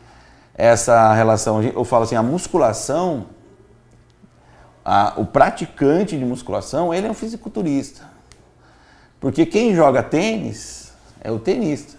essa 0.55 1.15
relação, 1.15 1.63
eu 1.63 1.83
falo 1.83 2.05
assim, 2.05 2.15
a 2.15 2.23
musculação, 2.23 3.25
a, 4.85 5.15
o 5.17 5.25
praticante 5.25 6.19
de 6.19 6.25
musculação, 6.25 6.93
ele 6.93 7.07
é 7.07 7.11
um 7.11 7.15
fisiculturista. 7.15 8.03
Porque 9.21 9.47
quem 9.47 9.75
joga 9.75 10.03
tênis 10.03 10.93
é 11.21 11.31
o 11.31 11.39
tenista. 11.39 11.97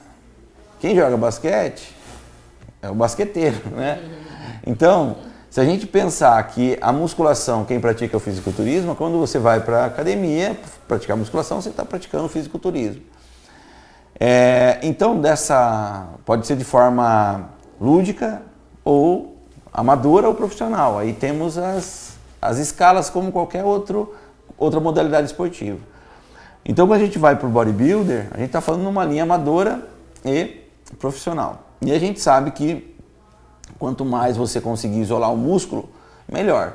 Quem 0.80 0.96
joga 0.96 1.16
basquete 1.16 1.96
é 2.82 2.90
o 2.90 2.96
basqueteiro, 2.96 3.62
né? 3.72 4.02
Então, 4.66 5.18
se 5.50 5.62
a 5.62 5.66
gente 5.66 5.86
pensar 5.86 6.42
que 6.48 6.78
a 6.82 6.92
musculação, 6.92 7.64
quem 7.64 7.80
pratica 7.80 8.18
o 8.18 8.20
fisiculturismo, 8.20 8.96
quando 8.96 9.20
você 9.20 9.40
vai 9.40 9.60
para 9.60 9.84
a 9.84 9.86
academia 9.86 10.58
praticar 10.88 11.16
musculação, 11.16 11.62
você 11.62 11.70
está 11.70 11.86
praticando 11.86 12.26
o 12.26 12.30
fisiculturismo. 12.30 13.04
É, 14.20 14.80
então, 14.84 15.20
dessa 15.20 16.08
pode 16.26 16.46
ser 16.48 16.56
de 16.56 16.64
forma 16.64 17.50
lúdica 17.80 18.42
ou 18.84 19.38
amadora 19.72 20.28
ou 20.28 20.34
profissional. 20.34 20.98
Aí 20.98 21.14
temos 21.14 21.58
as, 21.58 22.13
as 22.48 22.58
escalas 22.58 23.10
como 23.10 23.32
qualquer 23.32 23.64
outro, 23.64 24.14
outra 24.58 24.80
modalidade 24.80 25.28
esportiva. 25.28 25.80
Então, 26.66 26.88
quando 26.88 27.02
a 27.02 27.06
gente 27.06 27.20
vai 27.20 27.36
para 27.36 27.48
o 27.48 27.50
bodybuilder, 27.50 28.28
a 28.32 28.38
gente 28.38 28.48
está 28.48 28.62
falando 28.62 28.84
numa 28.84 29.04
linha 29.04 29.24
amadora 29.24 29.88
e 30.24 30.62
profissional. 30.98 31.64
E 31.82 31.92
a 31.92 32.00
gente 32.00 32.22
sabe 32.22 32.52
que 32.52 32.94
Quanto 33.80 34.06
mais 34.06 34.38
você 34.38 34.62
conseguir 34.62 35.02
isolar 35.02 35.34
o 35.34 35.38
músculo, 35.38 35.90
melhor. 36.32 36.74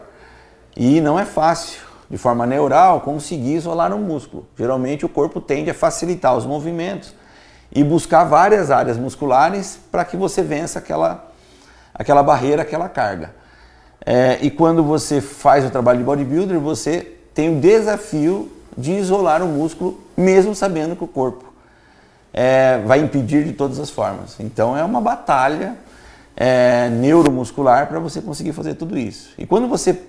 E 0.77 1.01
não 1.01 1.19
é 1.19 1.25
fácil, 1.25 1.81
de 2.11 2.19
forma 2.19 2.47
neural, 2.47 3.01
conseguir 3.01 3.55
isolar 3.55 3.93
o 3.95 3.99
músculo. 3.99 4.47
Geralmente 4.57 5.05
o 5.05 5.09
corpo 5.09 5.41
tende 5.41 5.71
a 5.71 5.75
facilitar 5.75 6.37
os 6.37 6.45
movimentos 6.45 7.15
e 7.73 7.83
buscar 7.83 8.25
várias 8.25 8.71
áreas 8.71 8.97
musculares 8.97 9.79
para 9.91 10.05
que 10.05 10.17
você 10.17 10.43
vença 10.43 10.79
aquela, 10.79 11.31
aquela 11.95 12.23
barreira, 12.23 12.63
aquela 12.63 12.89
carga. 12.89 13.35
É, 14.11 14.39
e 14.41 14.51
quando 14.51 14.83
você 14.83 15.21
faz 15.21 15.67
o 15.67 15.71
trabalho 15.71 15.99
de 15.99 16.05
bodybuilder, 16.05 16.59
você 16.59 17.13
tem 17.35 17.55
o 17.55 17.61
desafio 17.61 18.51
de 18.75 18.93
isolar 18.93 19.43
o 19.43 19.47
músculo, 19.47 20.01
mesmo 20.17 20.55
sabendo 20.55 20.97
que 20.97 21.05
o 21.05 21.07
corpo 21.07 21.45
é, 22.33 22.79
vai 22.87 23.01
impedir 23.01 23.45
de 23.45 23.53
todas 23.53 23.79
as 23.79 23.91
formas. 23.91 24.41
Então 24.41 24.75
é 24.75 24.83
uma 24.83 24.99
batalha 24.99 25.77
é, 26.35 26.89
neuromuscular 26.89 27.87
para 27.87 27.99
você 27.99 28.23
conseguir 28.23 28.55
fazer 28.55 28.77
tudo 28.77 28.97
isso. 28.97 29.35
E 29.37 29.45
quando 29.45 29.69
você 29.69 30.01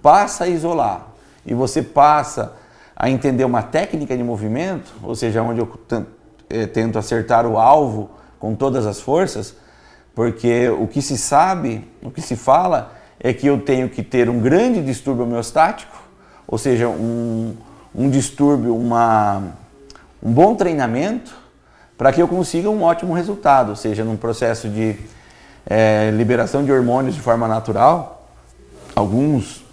passa 0.00 0.44
a 0.44 0.48
isolar 0.48 1.06
e 1.44 1.52
você 1.52 1.82
passa 1.82 2.54
a 2.96 3.10
entender 3.10 3.44
uma 3.44 3.62
técnica 3.62 4.16
de 4.16 4.22
movimento, 4.22 4.94
ou 5.02 5.14
seja, 5.14 5.42
onde 5.42 5.60
eu 5.60 5.70
é, 6.48 6.66
tento 6.66 6.98
acertar 6.98 7.46
o 7.46 7.58
alvo 7.58 8.08
com 8.38 8.54
todas 8.54 8.86
as 8.86 8.98
forças, 8.98 9.54
porque 10.14 10.70
o 10.70 10.86
que 10.86 11.02
se 11.02 11.18
sabe, 11.18 11.86
o 12.02 12.10
que 12.10 12.22
se 12.22 12.34
fala 12.34 12.96
é 13.18 13.32
que 13.32 13.46
eu 13.46 13.60
tenho 13.60 13.88
que 13.88 14.02
ter 14.02 14.28
um 14.28 14.40
grande 14.40 14.82
distúrbio 14.82 15.24
homeostático, 15.24 15.96
ou 16.46 16.58
seja, 16.58 16.88
um, 16.88 17.54
um 17.94 18.10
distúrbio, 18.10 18.76
uma, 18.76 19.42
um 20.22 20.32
bom 20.32 20.54
treinamento, 20.54 21.34
para 21.96 22.12
que 22.12 22.20
eu 22.20 22.28
consiga 22.28 22.68
um 22.68 22.82
ótimo 22.82 23.14
resultado, 23.14 23.70
ou 23.70 23.76
seja, 23.76 24.04
num 24.04 24.16
processo 24.16 24.68
de 24.68 24.96
é, 25.64 26.10
liberação 26.10 26.64
de 26.64 26.70
hormônios 26.70 27.14
de 27.14 27.20
forma 27.20 27.48
natural, 27.48 28.28
alguns 28.94 29.64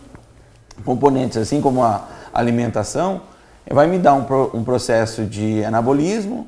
componentes, 0.85 1.37
assim 1.37 1.61
como 1.61 1.83
a 1.83 2.07
alimentação, 2.33 3.21
vai 3.69 3.87
me 3.87 3.99
dar 3.99 4.13
um, 4.13 4.25
um 4.53 4.63
processo 4.63 5.25
de 5.25 5.63
anabolismo, 5.63 6.47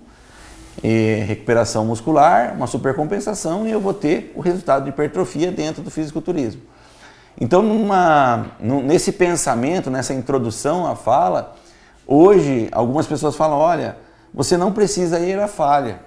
e 0.83 1.23
recuperação 1.27 1.85
muscular, 1.85 2.53
uma 2.55 2.67
supercompensação 2.67 3.67
e 3.67 3.71
eu 3.71 3.79
vou 3.79 3.93
ter 3.93 4.31
o 4.35 4.41
resultado 4.41 4.83
de 4.83 4.89
hipertrofia 4.89 5.51
dentro 5.51 5.81
do 5.81 5.89
fisiculturismo. 5.89 6.61
Então, 7.39 7.61
numa, 7.61 8.45
nesse 8.59 9.11
pensamento, 9.11 9.89
nessa 9.89 10.13
introdução 10.13 10.87
à 10.87 10.95
fala, 10.95 11.55
hoje 12.07 12.69
algumas 12.71 13.05
pessoas 13.05 13.35
falam: 13.35 13.57
olha, 13.57 13.97
você 14.33 14.55
não 14.55 14.71
precisa 14.71 15.19
ir 15.19 15.37
à 15.39 15.47
falha. 15.47 15.99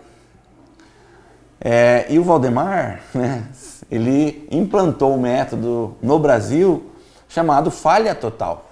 É, 1.60 2.06
e 2.08 2.18
o 2.18 2.24
Valdemar, 2.24 3.02
né, 3.12 3.46
ele 3.90 4.48
implantou 4.50 5.14
um 5.14 5.20
método 5.20 5.96
no 6.00 6.18
Brasil 6.18 6.90
chamado 7.28 7.70
falha 7.70 8.14
total. 8.14 8.70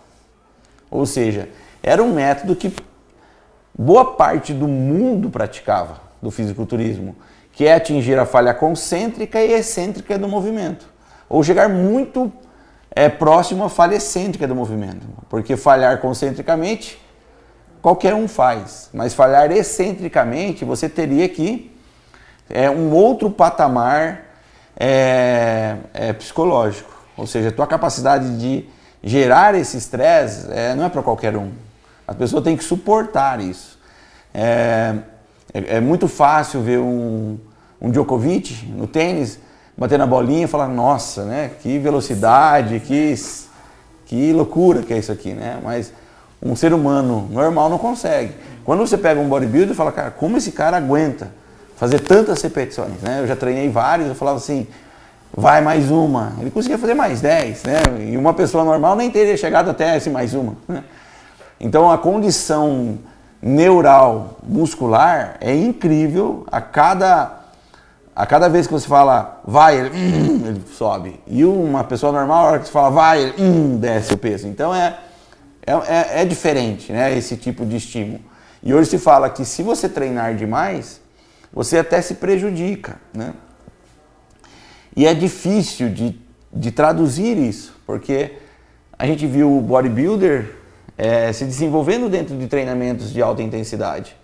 Ou 0.91 1.05
seja, 1.05 1.49
era 1.83 2.03
um 2.03 2.15
método 2.15 2.57
que 2.57 2.75
boa 3.77 4.15
parte 4.15 4.55
do 4.55 4.67
mundo 4.67 5.29
praticava 5.29 6.01
do 6.23 6.31
fisiculturismo, 6.31 7.15
que 7.53 7.67
é 7.67 7.75
atingir 7.75 8.19
a 8.19 8.25
falha 8.25 8.55
concêntrica 8.55 9.41
e 9.43 9.53
excêntrica 9.53 10.19
do 10.19 10.27
movimento, 10.27 10.87
ou 11.29 11.43
chegar 11.43 11.69
muito 11.69 12.33
é, 12.97 13.11
próximo 13.11 13.63
à 13.63 13.69
falha 13.69 13.97
excêntrica 13.97 14.49
do 14.49 14.55
movimento, 14.55 15.07
porque 15.29 15.55
falhar 15.55 16.01
concentricamente 16.01 16.99
qualquer 17.83 18.15
um 18.15 18.27
faz, 18.27 18.89
mas 18.93 19.13
falhar 19.13 19.53
excentricamente 19.53 20.65
você 20.65 20.89
teria 20.89 21.29
que 21.29 21.71
é 22.49 22.71
um 22.71 22.91
outro 22.91 23.31
patamar 23.31 24.23
é, 24.79 25.77
é 25.93 26.13
psicológico. 26.15 26.91
Ou 27.19 27.27
seja, 27.27 27.51
a 27.51 27.53
tua 27.53 27.67
capacidade 27.67 28.39
de 28.39 28.67
gerar 29.05 29.55
esse 29.55 29.77
estresse 29.77 30.47
é, 30.51 30.75
não 30.75 30.85
é 30.85 30.89
para 30.89 31.03
qualquer 31.03 31.37
um. 31.37 31.53
A 32.09 32.15
pessoa 32.15 32.41
tem 32.41 32.57
que 32.57 32.65
suportar 32.65 33.41
isso. 33.41 33.79
É, 34.33 34.95
é, 35.53 35.77
é 35.77 35.81
muito 35.81 36.09
fácil 36.09 36.63
ver 36.63 36.79
um, 36.79 37.39
um 37.81 37.91
Djokovic 37.91 38.67
no 38.67 38.87
tênis 38.87 39.39
bater 39.77 39.99
na 39.99 40.07
bolinha 40.07 40.45
e 40.45 40.49
falar, 40.49 40.69
nossa, 40.69 41.25
né, 41.25 41.51
que 41.61 41.79
velocidade, 41.79 42.81
que, 42.81 43.15
que 44.07 44.33
loucura 44.33 44.83
que 44.83 44.95
é 44.95 44.99
isso 44.99 45.13
aqui, 45.13 45.33
né? 45.33 45.59
Mas 45.63 45.93
um 46.43 46.55
ser 46.55 46.73
humano 46.73 47.29
normal 47.31 47.69
não 47.69 47.79
consegue. 47.79 48.33
Quando 48.65 48.81
você 48.81 48.97
pega 48.97 49.21
um 49.21 49.29
bodybuilder 49.29 49.73
e 49.73 49.77
fala, 49.77 49.93
cara, 49.93 50.11
como 50.11 50.37
esse 50.37 50.53
cara 50.53 50.77
aguenta? 50.77 51.31
fazer 51.77 52.01
tantas 52.01 52.43
repetições, 52.43 53.01
né? 53.03 53.21
Eu 53.21 53.27
já 53.27 53.37
treinei 53.37 53.69
vários, 53.69 54.09
eu 54.09 54.15
falava 54.15 54.39
assim, 54.39 54.67
vai 55.33 55.61
mais 55.61 55.91
uma. 55.91 56.33
Ele 56.41 56.51
conseguia 56.51 56.79
fazer 56.79 56.95
mais 56.95 57.21
10, 57.21 57.63
né? 57.65 57.83
E 58.01 58.17
uma 58.17 58.33
pessoa 58.33 58.65
normal 58.65 58.97
nem 58.97 59.11
teria 59.11 59.37
chegado 59.37 59.71
até 59.71 59.97
esse 59.97 60.09
mais 60.09 60.35
uma. 60.35 60.57
Né? 60.67 60.83
Então 61.61 61.91
a 61.91 61.99
condição 61.99 62.99
neural 63.43 64.39
muscular 64.43 65.37
é 65.41 65.55
incrível. 65.55 66.47
A 66.51 66.63
cada, 66.63 67.36
a 68.17 68.25
cada 68.25 68.49
vez 68.49 68.67
que 68.67 68.73
você 68.73 68.89
fala 68.89 69.43
vai, 69.45 69.79
ele, 69.79 69.91
hum, 69.91 70.47
ele 70.47 70.63
sobe. 70.73 71.21
E 71.27 71.45
uma 71.45 71.85
pessoa 71.85 72.11
normal, 72.11 72.47
a 72.47 72.51
hora 72.51 72.59
que 72.61 72.65
você 72.65 72.73
fala 72.73 72.89
vai, 72.89 73.23
ele 73.23 73.35
hum, 73.39 73.77
desce 73.77 74.15
o 74.15 74.17
peso. 74.17 74.49
Então 74.49 74.75
é, 74.75 74.99
é, 75.67 75.73
é, 75.73 76.23
é 76.23 76.25
diferente 76.25 76.91
né, 76.91 77.15
esse 77.15 77.37
tipo 77.37 77.67
de 77.67 77.77
estímulo. 77.77 78.21
E 78.63 78.73
hoje 78.73 78.89
se 78.89 78.99
fala 78.99 79.29
que 79.29 79.45
se 79.45 79.63
você 79.63 79.87
treinar 79.87 80.35
demais, 80.35 80.99
você 81.53 81.77
até 81.77 82.01
se 82.01 82.15
prejudica. 82.15 82.97
Né? 83.13 83.35
E 84.97 85.07
é 85.07 85.13
difícil 85.13 85.91
de, 85.91 86.19
de 86.51 86.71
traduzir 86.71 87.37
isso, 87.37 87.79
porque 87.87 88.39
a 88.99 89.07
gente 89.07 89.27
viu 89.27 89.55
o 89.55 89.61
bodybuilder 89.61 90.57
é, 90.97 91.31
se 91.35 91.45
desenvolvendo 91.45 92.09
dentro 92.09 92.35
de 92.35 92.47
treinamentos 92.47 93.13
de 93.13 93.21
alta 93.21 93.43
intensidade, 93.43 94.17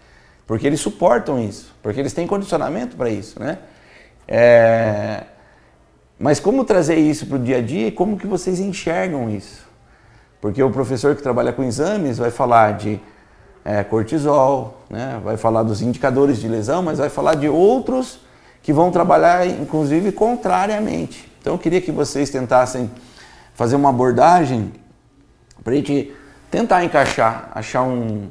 porque 0.47 0.66
eles 0.66 0.80
suportam 0.80 1.38
isso, 1.38 1.74
porque 1.82 2.01
eles 2.01 2.14
têm 2.14 2.26
condicionamento 2.26 2.97
para 2.97 3.11
isso, 3.11 3.38
né? 3.38 3.59
É, 4.35 5.24
mas 6.18 6.41
como 6.41 6.64
trazer 6.64 6.97
isso 6.97 7.26
para 7.26 7.37
o 7.37 7.39
dia 7.39 7.59
a 7.59 7.61
dia 7.61 7.89
e 7.89 7.93
como 7.93 8.16
que 8.16 8.26
vocês 8.26 8.59
enxergam 8.61 9.28
isso? 9.28 9.68
Porque 10.41 10.62
o 10.62 10.70
professor 10.70 11.14
que 11.14 11.22
trabalha 11.22 11.53
com 11.53 11.62
exames 11.62 12.16
vai 12.16 12.30
falar 12.30 12.72
de 12.78 12.99
é, 13.62 13.85
cortisol, 13.85 14.80
né? 14.89 15.20
vai 15.22 15.37
falar 15.37 15.62
dos 15.62 15.83
indicadores 15.83 16.39
de 16.39 16.49
lesão, 16.49 16.83
mas 16.83 16.99
vai 16.99 17.11
falar 17.11 17.35
de 17.35 17.47
outros 17.47 18.20
que 18.62 18.72
vão 18.72 18.91
trabalhar, 18.91 19.47
inclusive, 19.47 20.12
contrariamente. 20.12 21.30
Então, 21.39 21.53
eu 21.53 21.59
queria 21.59 21.83
que 21.83 21.93
vocês 21.93 22.30
tentassem 22.30 22.91
fazer 23.53 23.76
uma 23.76 23.91
abordagem 23.91 24.72
para 25.62 25.74
a 25.74 25.76
gente 25.76 26.11
tentar 26.51 26.83
encaixar, 26.85 27.51
achar 27.55 27.83
um. 27.83 28.28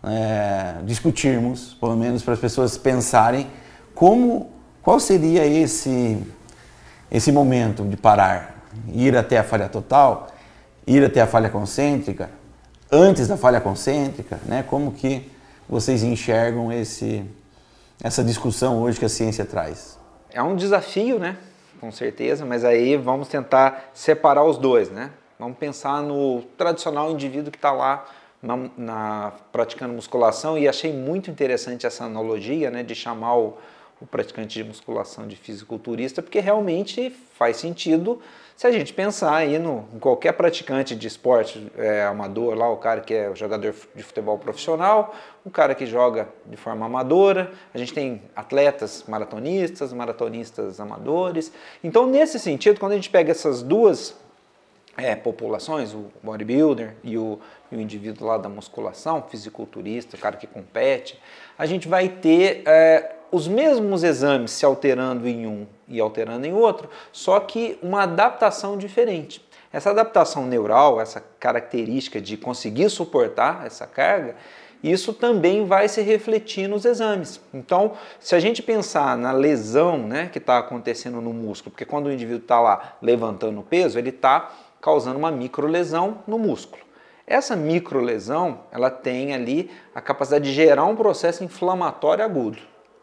É, 0.00 0.76
discutirmos, 0.84 1.74
pelo 1.74 1.96
menos 1.96 2.22
para 2.22 2.32
as 2.32 2.38
pessoas 2.38 2.78
pensarem 2.78 3.48
como, 3.96 4.48
qual 4.88 4.98
seria 4.98 5.44
esse, 5.44 6.16
esse 7.10 7.30
momento 7.30 7.84
de 7.84 7.94
parar, 7.94 8.64
ir 8.90 9.14
até 9.18 9.36
a 9.36 9.44
falha 9.44 9.68
total, 9.68 10.28
ir 10.86 11.04
até 11.04 11.20
a 11.20 11.26
falha 11.26 11.50
concêntrica, 11.50 12.30
antes 12.90 13.28
da 13.28 13.36
falha 13.36 13.60
concêntrica, 13.60 14.40
né? 14.46 14.64
Como 14.66 14.92
que 14.92 15.30
vocês 15.68 16.02
enxergam 16.02 16.72
esse, 16.72 17.22
essa 18.02 18.24
discussão 18.24 18.80
hoje 18.80 18.98
que 18.98 19.04
a 19.04 19.10
ciência 19.10 19.44
traz? 19.44 19.98
É 20.32 20.42
um 20.42 20.56
desafio, 20.56 21.18
né? 21.18 21.36
Com 21.78 21.92
certeza, 21.92 22.46
mas 22.46 22.64
aí 22.64 22.96
vamos 22.96 23.28
tentar 23.28 23.90
separar 23.92 24.44
os 24.44 24.56
dois, 24.56 24.88
né? 24.90 25.10
Vamos 25.38 25.58
pensar 25.58 26.00
no 26.00 26.40
tradicional 26.56 27.10
indivíduo 27.10 27.52
que 27.52 27.58
está 27.58 27.72
lá 27.72 28.06
na, 28.42 28.70
na, 28.74 29.32
praticando 29.52 29.92
musculação 29.92 30.56
e 30.56 30.66
achei 30.66 30.94
muito 30.94 31.30
interessante 31.30 31.86
essa 31.86 32.04
analogia 32.04 32.70
né, 32.70 32.82
de 32.82 32.94
chamar 32.94 33.36
o, 33.36 33.58
o 34.00 34.06
praticante 34.06 34.62
de 34.62 34.64
musculação 34.64 35.26
de 35.26 35.36
fisiculturista, 35.36 36.22
porque 36.22 36.40
realmente 36.40 37.10
faz 37.34 37.56
sentido 37.56 38.20
se 38.58 38.66
a 38.66 38.72
gente 38.72 38.92
pensar 38.92 39.36
aí 39.36 39.56
no, 39.56 39.88
em 39.94 40.00
qualquer 40.00 40.32
praticante 40.32 40.96
de 40.96 41.06
esporte 41.06 41.70
é, 41.76 42.02
amador, 42.02 42.56
lá 42.56 42.68
o 42.68 42.76
cara 42.76 43.00
que 43.00 43.14
é 43.14 43.32
jogador 43.32 43.72
de 43.94 44.02
futebol 44.02 44.36
profissional, 44.36 45.14
o 45.44 45.50
cara 45.50 45.76
que 45.76 45.86
joga 45.86 46.28
de 46.44 46.56
forma 46.56 46.84
amadora, 46.84 47.52
a 47.72 47.78
gente 47.78 47.94
tem 47.94 48.20
atletas 48.34 49.04
maratonistas, 49.06 49.92
maratonistas 49.92 50.80
amadores. 50.80 51.52
Então, 51.84 52.04
nesse 52.08 52.36
sentido, 52.40 52.80
quando 52.80 52.92
a 52.92 52.94
gente 52.96 53.10
pega 53.10 53.30
essas 53.30 53.62
duas 53.62 54.16
é, 54.96 55.14
populações, 55.14 55.94
o 55.94 56.06
bodybuilder 56.20 56.96
e 57.04 57.16
o, 57.16 57.38
e 57.70 57.76
o 57.76 57.80
indivíduo 57.80 58.26
lá 58.26 58.38
da 58.38 58.48
musculação, 58.48 59.22
fisiculturista, 59.22 60.16
o 60.16 60.18
cara 60.18 60.36
que 60.36 60.48
compete, 60.48 61.16
a 61.56 61.64
gente 61.64 61.86
vai 61.86 62.08
ter 62.08 62.64
é, 62.66 63.17
os 63.30 63.46
mesmos 63.46 64.02
exames 64.02 64.50
se 64.50 64.64
alterando 64.64 65.28
em 65.28 65.46
um 65.46 65.66
e 65.86 66.00
alterando 66.00 66.46
em 66.46 66.52
outro, 66.52 66.88
só 67.12 67.38
que 67.40 67.78
uma 67.82 68.02
adaptação 68.02 68.76
diferente. 68.76 69.46
Essa 69.72 69.90
adaptação 69.90 70.46
neural, 70.46 71.00
essa 71.00 71.22
característica 71.38 72.20
de 72.20 72.36
conseguir 72.36 72.88
suportar 72.88 73.66
essa 73.66 73.86
carga, 73.86 74.34
isso 74.82 75.12
também 75.12 75.66
vai 75.66 75.88
se 75.88 76.00
refletir 76.02 76.68
nos 76.68 76.84
exames. 76.84 77.40
Então, 77.52 77.92
se 78.20 78.34
a 78.34 78.40
gente 78.40 78.62
pensar 78.62 79.16
na 79.16 79.32
lesão 79.32 79.98
né, 79.98 80.28
que 80.32 80.38
está 80.38 80.58
acontecendo 80.58 81.20
no 81.20 81.32
músculo, 81.32 81.72
porque 81.72 81.84
quando 81.84 82.06
o 82.06 82.12
indivíduo 82.12 82.42
está 82.42 82.60
lá 82.60 82.96
levantando 83.02 83.60
o 83.60 83.64
peso, 83.64 83.98
ele 83.98 84.10
está 84.10 84.52
causando 84.80 85.18
uma 85.18 85.30
microlesão 85.30 86.18
no 86.26 86.38
músculo. 86.38 86.82
Essa 87.26 87.54
microlesão, 87.54 88.60
ela 88.70 88.88
tem 88.88 89.34
ali 89.34 89.70
a 89.94 90.00
capacidade 90.00 90.44
de 90.44 90.52
gerar 90.54 90.84
um 90.84 90.96
processo 90.96 91.44
inflamatório 91.44 92.24
agudo. 92.24 92.58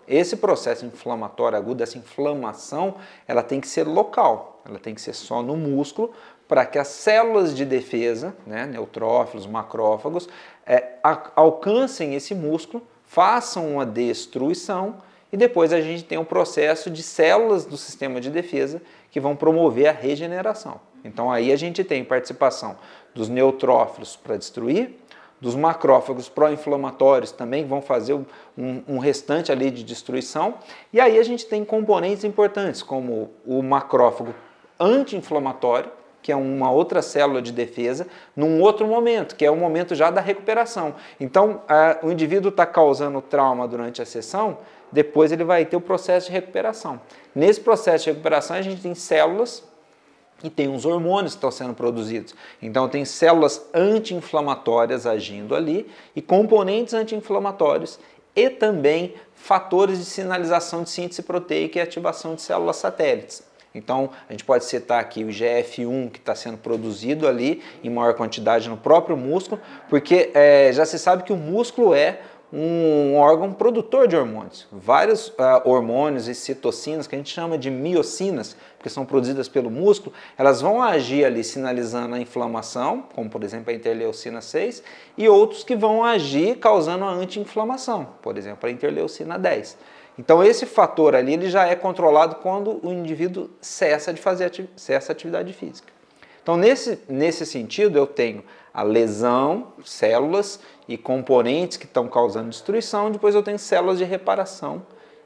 Esse 0.07 0.37
processo 0.37 0.85
inflamatório 0.85 1.57
agudo, 1.57 1.81
essa 1.81 1.97
inflamação, 1.97 2.95
ela 3.27 3.41
tem 3.41 3.59
que 3.59 3.67
ser 3.67 3.87
local, 3.87 4.61
ela 4.67 4.79
tem 4.79 4.93
que 4.93 5.01
ser 5.01 5.13
só 5.13 5.41
no 5.41 5.55
músculo, 5.55 6.13
para 6.47 6.65
que 6.65 6.77
as 6.77 6.87
células 6.87 7.55
de 7.55 7.65
defesa, 7.65 8.35
né, 8.45 8.65
neutrófilos, 8.65 9.47
macrófagos, 9.47 10.29
é, 10.65 10.93
alcancem 11.35 12.13
esse 12.13 12.35
músculo, 12.35 12.85
façam 13.03 13.73
uma 13.73 13.85
destruição 13.85 14.97
e 15.31 15.37
depois 15.37 15.73
a 15.73 15.81
gente 15.81 16.03
tem 16.03 16.17
um 16.17 16.25
processo 16.25 16.89
de 16.89 17.01
células 17.01 17.65
do 17.65 17.77
sistema 17.77 18.21
de 18.21 18.29
defesa 18.29 18.81
que 19.11 19.19
vão 19.19 19.35
promover 19.35 19.87
a 19.87 19.91
regeneração. 19.91 20.79
Então 21.03 21.31
aí 21.31 21.51
a 21.51 21.55
gente 21.55 21.83
tem 21.83 22.03
participação 22.03 22.77
dos 23.13 23.29
neutrófilos 23.29 24.15
para 24.15 24.37
destruir, 24.37 24.99
dos 25.45 25.53
macrófagos 25.53 26.27
pró-inflamatórios 26.27 27.31
também 27.31 27.67
vão 27.67 27.79
fazer 27.79 28.15
um, 28.15 28.81
um, 28.87 28.97
restante 28.97 29.51
ali 29.51 29.69
de 29.69 29.83
destruição. 29.83 30.55
E 30.91 30.99
aí 30.99 31.19
a 31.19 31.23
gente 31.23 31.45
tem 31.45 31.63
componentes 31.63 32.23
importantes, 32.23 32.81
como 32.81 33.29
o 33.45 33.61
macrófago 33.61 34.33
anti-inflamatório, 34.79 35.91
que 36.19 36.31
é 36.31 36.35
uma 36.35 36.71
outra 36.71 36.99
célula 37.03 37.43
de 37.43 37.51
defesa, 37.51 38.07
num 38.35 38.59
outro 38.59 38.87
momento, 38.87 39.35
que 39.35 39.45
é 39.45 39.51
o 39.51 39.55
momento 39.55 39.93
já 39.93 40.09
da 40.09 40.19
recuperação. 40.19 40.95
Então, 41.19 41.61
a, 41.67 41.99
o 42.01 42.11
indivíduo 42.11 42.49
está 42.49 42.65
causando 42.65 43.21
trauma 43.21 43.67
durante 43.67 44.01
a 44.01 44.05
sessão, 44.05 44.57
depois 44.91 45.31
ele 45.31 45.43
vai 45.43 45.63
ter 45.63 45.77
o 45.77 45.81
processo 45.81 46.25
de 46.25 46.33
recuperação. 46.33 46.99
Nesse 47.35 47.61
processo 47.61 48.05
de 48.05 48.09
recuperação, 48.09 48.57
a 48.57 48.63
gente 48.63 48.81
tem 48.81 48.95
células 48.95 49.63
e 50.43 50.49
tem 50.49 50.67
uns 50.67 50.85
hormônios 50.85 51.33
que 51.33 51.37
estão 51.37 51.51
sendo 51.51 51.73
produzidos. 51.73 52.35
Então 52.61 52.87
tem 52.87 53.05
células 53.05 53.65
anti-inflamatórias 53.73 55.05
agindo 55.05 55.55
ali 55.55 55.89
e 56.15 56.21
componentes 56.21 56.93
anti-inflamatórios 56.93 57.99
e 58.35 58.49
também 58.49 59.13
fatores 59.33 59.99
de 59.99 60.05
sinalização 60.05 60.83
de 60.83 60.89
síntese 60.89 61.21
proteica 61.21 61.79
e 61.79 61.81
ativação 61.81 62.35
de 62.35 62.41
células 62.41 62.75
satélites. 62.75 63.43
Então, 63.75 64.09
a 64.29 64.31
gente 64.31 64.45
pode 64.45 64.63
citar 64.63 65.01
aqui 65.01 65.25
o 65.25 65.27
GF1 65.27 66.09
que 66.09 66.17
está 66.17 66.33
sendo 66.33 66.57
produzido 66.57 67.27
ali 67.27 67.61
em 67.83 67.89
maior 67.89 68.13
quantidade 68.13 68.69
no 68.69 68.77
próprio 68.77 69.17
músculo, 69.17 69.59
porque 69.89 70.31
é, 70.33 70.71
já 70.71 70.85
se 70.85 70.97
sabe 70.97 71.23
que 71.23 71.33
o 71.33 71.37
músculo 71.37 71.93
é 71.93 72.21
um 72.57 73.17
órgão 73.17 73.51
produtor 73.51 74.07
de 74.07 74.15
hormônios. 74.15 74.65
Vários 74.71 75.27
uh, 75.27 75.61
hormônios 75.65 76.29
e 76.29 76.33
citocinas, 76.33 77.05
que 77.05 77.13
a 77.13 77.17
gente 77.17 77.33
chama 77.33 77.57
de 77.57 77.69
miocinas, 77.69 78.55
que 78.81 78.89
são 78.89 79.05
produzidas 79.05 79.49
pelo 79.49 79.69
músculo, 79.69 80.15
elas 80.37 80.61
vão 80.61 80.81
agir 80.81 81.25
ali 81.25 81.43
sinalizando 81.43 82.15
a 82.15 82.19
inflamação, 82.19 83.03
como 83.13 83.29
por 83.29 83.43
exemplo 83.43 83.71
a 83.71 83.73
interleucina 83.73 84.39
6, 84.39 84.81
e 85.17 85.27
outros 85.27 85.65
que 85.65 85.75
vão 85.75 86.01
agir 86.01 86.57
causando 86.57 87.03
a 87.03 87.09
anti-inflamação, 87.09 88.07
por 88.21 88.37
exemplo 88.37 88.69
a 88.69 88.71
interleucina 88.71 89.37
10. 89.37 89.77
Então 90.17 90.41
esse 90.41 90.65
fator 90.65 91.13
ali 91.13 91.33
ele 91.33 91.49
já 91.49 91.65
é 91.65 91.75
controlado 91.75 92.35
quando 92.35 92.79
o 92.81 92.93
indivíduo 92.93 93.49
cessa 93.59 94.13
de 94.13 94.21
fazer 94.21 94.45
ati 94.45 94.69
cessa 94.77 95.11
atividade 95.11 95.51
física. 95.51 95.94
Então 96.45 96.55
nesse, 96.57 96.99
nesse 97.09 97.43
sentido 97.43 97.97
eu 97.97 98.05
tenho 98.05 98.43
a 98.71 98.83
lesão, 98.83 99.69
células 99.83 100.59
e 100.87 100.95
componentes 100.95 101.75
que 101.75 101.85
estão 101.85 102.07
causando 102.07 102.49
destruição, 102.49 103.09
depois 103.09 103.33
eu 103.33 103.41
tenho 103.41 103.57
células 103.57 103.97
de 103.97 104.03
reparação 104.03 104.85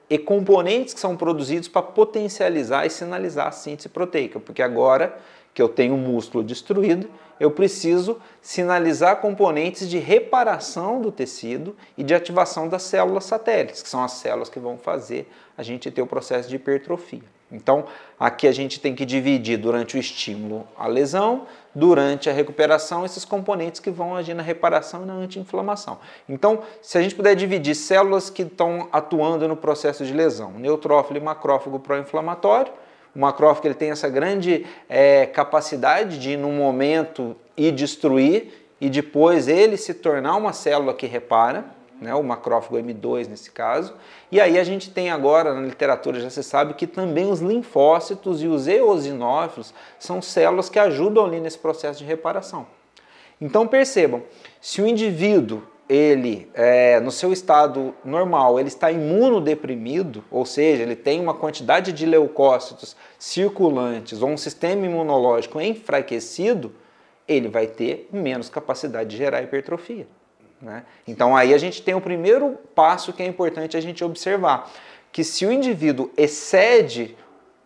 e 0.10 0.18
componentes 0.18 0.94
que 0.94 1.00
são 1.02 1.18
produzidos 1.18 1.68
para 1.68 1.82
potencializar 1.82 2.86
e 2.86 2.90
sinalizar 2.90 3.48
a 3.48 3.52
síntese 3.52 3.90
proteica, 3.90 4.40
porque 4.40 4.62
agora 4.62 5.20
que 5.54 5.62
eu 5.62 5.68
tenho 5.68 5.96
o 5.96 5.98
músculo 5.98 6.42
destruído, 6.42 7.10
eu 7.38 7.52
preciso 7.52 8.22
sinalizar 8.42 9.18
componentes 9.18 9.90
de 9.90 9.98
reparação 9.98 11.02
do 11.02 11.12
tecido 11.12 11.76
e 11.98 12.04
de 12.04 12.16
ativação 12.16 12.70
das 12.70 12.84
células 12.84 13.26
satélites, 13.26 13.84
que 13.84 13.90
são 13.90 14.02
as 14.02 14.14
células 14.14 14.48
que 14.48 14.58
vão 14.58 14.78
fazer 14.78 15.30
a 15.58 15.64
gente 15.64 15.92
ter 15.92 16.02
o 16.02 16.08
processo 16.08 16.48
de 16.48 16.56
hipertrofia. 16.56 17.39
Então, 17.52 17.86
aqui 18.20 18.48
a 18.48 18.52
gente 18.52 18.80
tem 18.80 18.94
que 18.94 19.06
dividir 19.06 19.58
durante 19.58 19.98
o 19.98 20.00
estímulo 20.00 20.68
a 20.78 20.88
lesão, 20.88 21.48
durante 21.74 22.30
a 22.30 22.34
recuperação, 22.34 23.06
esses 23.06 23.26
componentes 23.26 23.80
que 23.80 23.90
vão 23.90 24.16
agir 24.16 24.34
na 24.34 24.44
reparação 24.44 25.04
e 25.04 25.06
na 25.06 25.14
anti-inflamação. 25.14 25.98
Então, 26.28 26.60
se 26.82 26.98
a 26.98 27.02
gente 27.02 27.16
puder 27.16 27.36
dividir 27.36 27.76
células 27.76 28.30
que 28.30 28.44
estão 28.44 28.88
atuando 28.92 29.48
no 29.48 29.56
processo 29.56 30.06
de 30.06 30.14
lesão, 30.14 30.52
neutrófilo 30.52 31.18
e 31.18 31.22
macrófago 31.22 31.80
pró-inflamatório, 31.80 32.72
o 33.16 33.20
macrófago 33.20 33.68
ele 33.68 33.74
tem 33.74 33.90
essa 33.90 34.08
grande 34.08 34.66
é, 34.88 35.26
capacidade 35.26 36.20
de, 36.20 36.38
num 36.38 36.54
momento, 36.54 37.36
ir 37.58 37.72
destruir 37.72 38.70
e 38.80 38.90
depois 38.90 39.48
ele 39.48 39.78
se 39.78 39.94
tornar 39.94 40.36
uma 40.36 40.54
célula 40.54 40.94
que 40.94 41.08
repara. 41.08 41.66
Né, 42.02 42.14
o 42.16 42.24
macrófago 42.24 42.78
M2 42.78 43.28
nesse 43.28 43.52
caso. 43.52 43.94
E 44.32 44.40
aí 44.40 44.58
a 44.58 44.64
gente 44.64 44.92
tem 44.92 45.10
agora, 45.10 45.54
na 45.54 45.62
literatura 45.62 46.20
já 46.20 46.30
se 46.30 46.44
sabe, 46.44 46.74
que 46.74 46.88
também 46.88 47.30
os 47.30 47.40
linfócitos 47.40 48.42
e 48.42 48.48
os 48.48 48.68
eosinófilos 48.68 49.74
são 49.98 50.22
células 50.22 50.70
que 50.70 50.80
ajudam 50.80 51.26
ali 51.26 51.40
nesse 51.40 51.58
processo 51.58 52.00
de 52.00 52.06
reparação. 52.06 52.68
Então 53.42 53.68
percebam, 53.68 54.24
se 54.62 54.82
o 54.82 54.88
indivíduo 54.88 55.64
ele, 55.90 56.48
é, 56.54 57.00
no 57.00 57.10
seu 57.10 57.34
estado 57.34 57.96
normal, 58.06 58.60
ele 58.60 58.68
está 58.68 58.92
imunodeprimido, 58.92 60.24
ou 60.30 60.46
seja, 60.46 60.84
ele 60.84 60.96
tem 60.96 61.20
uma 61.20 61.34
quantidade 61.34 61.92
de 61.92 62.06
leucócitos 62.06 62.96
circulantes 63.18 64.22
ou 64.22 64.30
um 64.30 64.38
sistema 64.38 64.86
imunológico 64.86 65.60
enfraquecido, 65.60 66.72
ele 67.28 67.48
vai 67.48 67.66
ter 67.66 68.08
menos 68.14 68.50
capacidade 68.50 69.10
de 69.10 69.18
gerar 69.18 69.42
hipertrofia. 69.42 70.08
Né? 70.62 70.84
Então 71.08 71.36
aí 71.36 71.54
a 71.54 71.58
gente 71.58 71.82
tem 71.82 71.94
o 71.94 72.02
primeiro 72.02 72.58
passo 72.76 73.14
que 73.14 73.24
é 73.24 73.26
importante 73.26 73.78
a 73.78 73.82
gente 73.82 74.04
observar, 74.04 74.70
que 75.12 75.24
se 75.24 75.46
o 75.46 75.52
indivíduo 75.52 76.12
excede 76.18 77.16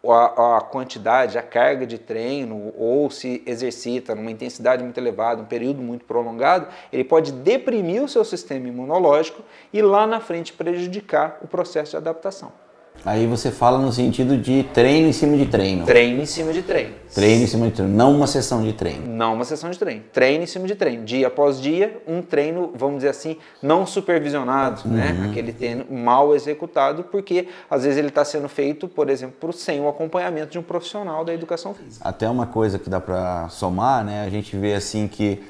a, 0.05 0.57
a, 0.57 0.61
quantidade, 0.61 1.37
a 1.37 1.41
carga 1.41 1.87
de 1.87 1.97
treino 1.97 2.73
ou 2.77 3.09
se 3.09 3.41
exercita 3.45 4.13
numa 4.13 4.31
intensidade 4.31 4.83
muito 4.83 4.97
elevada, 4.97 5.41
um 5.41 5.45
período 5.45 5.81
muito 5.81 6.05
prolongado, 6.05 6.67
ele 6.91 7.03
pode 7.03 7.31
deprimir 7.31 8.03
o 8.03 8.09
seu 8.09 8.25
sistema 8.25 8.67
imunológico 8.67 9.41
e 9.71 9.81
lá 9.81 10.05
na 10.05 10.19
frente 10.19 10.53
prejudicar 10.53 11.37
o 11.41 11.47
processo 11.47 11.91
de 11.91 11.97
adaptação. 11.97 12.62
Aí 13.05 13.27
você 13.27 13.51
fala 13.51 13.77
no 13.77 13.91
sentido 13.91 14.37
de 14.37 14.63
treino 14.73 15.09
em 15.09 15.11
cima 15.11 15.35
de 15.35 15.45
treino. 15.45 15.85
Treino 15.85 16.21
em 16.21 16.25
cima 16.25 16.53
de 16.53 16.61
treino. 16.61 16.93
Treino 17.13 17.43
em 17.43 17.47
cima 17.47 17.65
de 17.65 17.73
treino, 17.73 17.93
não 17.93 18.15
uma 18.15 18.25
sessão 18.27 18.63
de 18.63 18.71
treino. 18.71 19.05
Não 19.05 19.33
uma 19.33 19.43
sessão 19.43 19.69
de 19.69 19.77
treino. 19.77 20.03
Treino 20.13 20.45
em 20.45 20.47
cima 20.47 20.65
de 20.65 20.73
treino. 20.73 21.03
Dia 21.03 21.27
após 21.27 21.59
dia, 21.59 22.01
um 22.07 22.21
treino, 22.21 22.71
vamos 22.73 22.97
dizer 22.97 23.09
assim, 23.09 23.37
não 23.61 23.85
supervisionado, 23.85 24.87
né? 24.87 25.11
uhum. 25.11 25.21
né? 25.21 25.29
Aquele 25.29 25.51
treino 25.51 25.85
mal 25.91 26.33
executado, 26.33 27.03
porque 27.03 27.49
às 27.69 27.83
vezes 27.83 27.97
ele 27.97 28.07
está 28.07 28.23
sendo 28.23 28.47
feito, 28.47 28.87
por 28.87 29.09
exemplo, 29.09 29.51
sem 29.51 29.81
o 29.81 29.89
acompanhamento 29.89 30.53
de 30.53 30.59
um 30.59 30.63
profissional 30.63 31.25
da 31.25 31.33
educação 31.33 31.73
física. 31.73 32.07
Até 32.07 32.29
uma 32.29 32.47
coisa 32.47 32.79
que 32.79 32.89
dá 32.89 33.01
para 33.01 33.49
somar, 33.49 34.05
né? 34.05 34.23
A 34.25 34.29
gente 34.29 34.55
vê 34.55 34.75
assim 34.75 35.09
que 35.09 35.43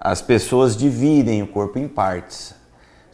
as 0.00 0.20
pessoas 0.20 0.76
dividem 0.76 1.40
o 1.40 1.46
corpo 1.46 1.78
em 1.78 1.86
partes. 1.86 2.55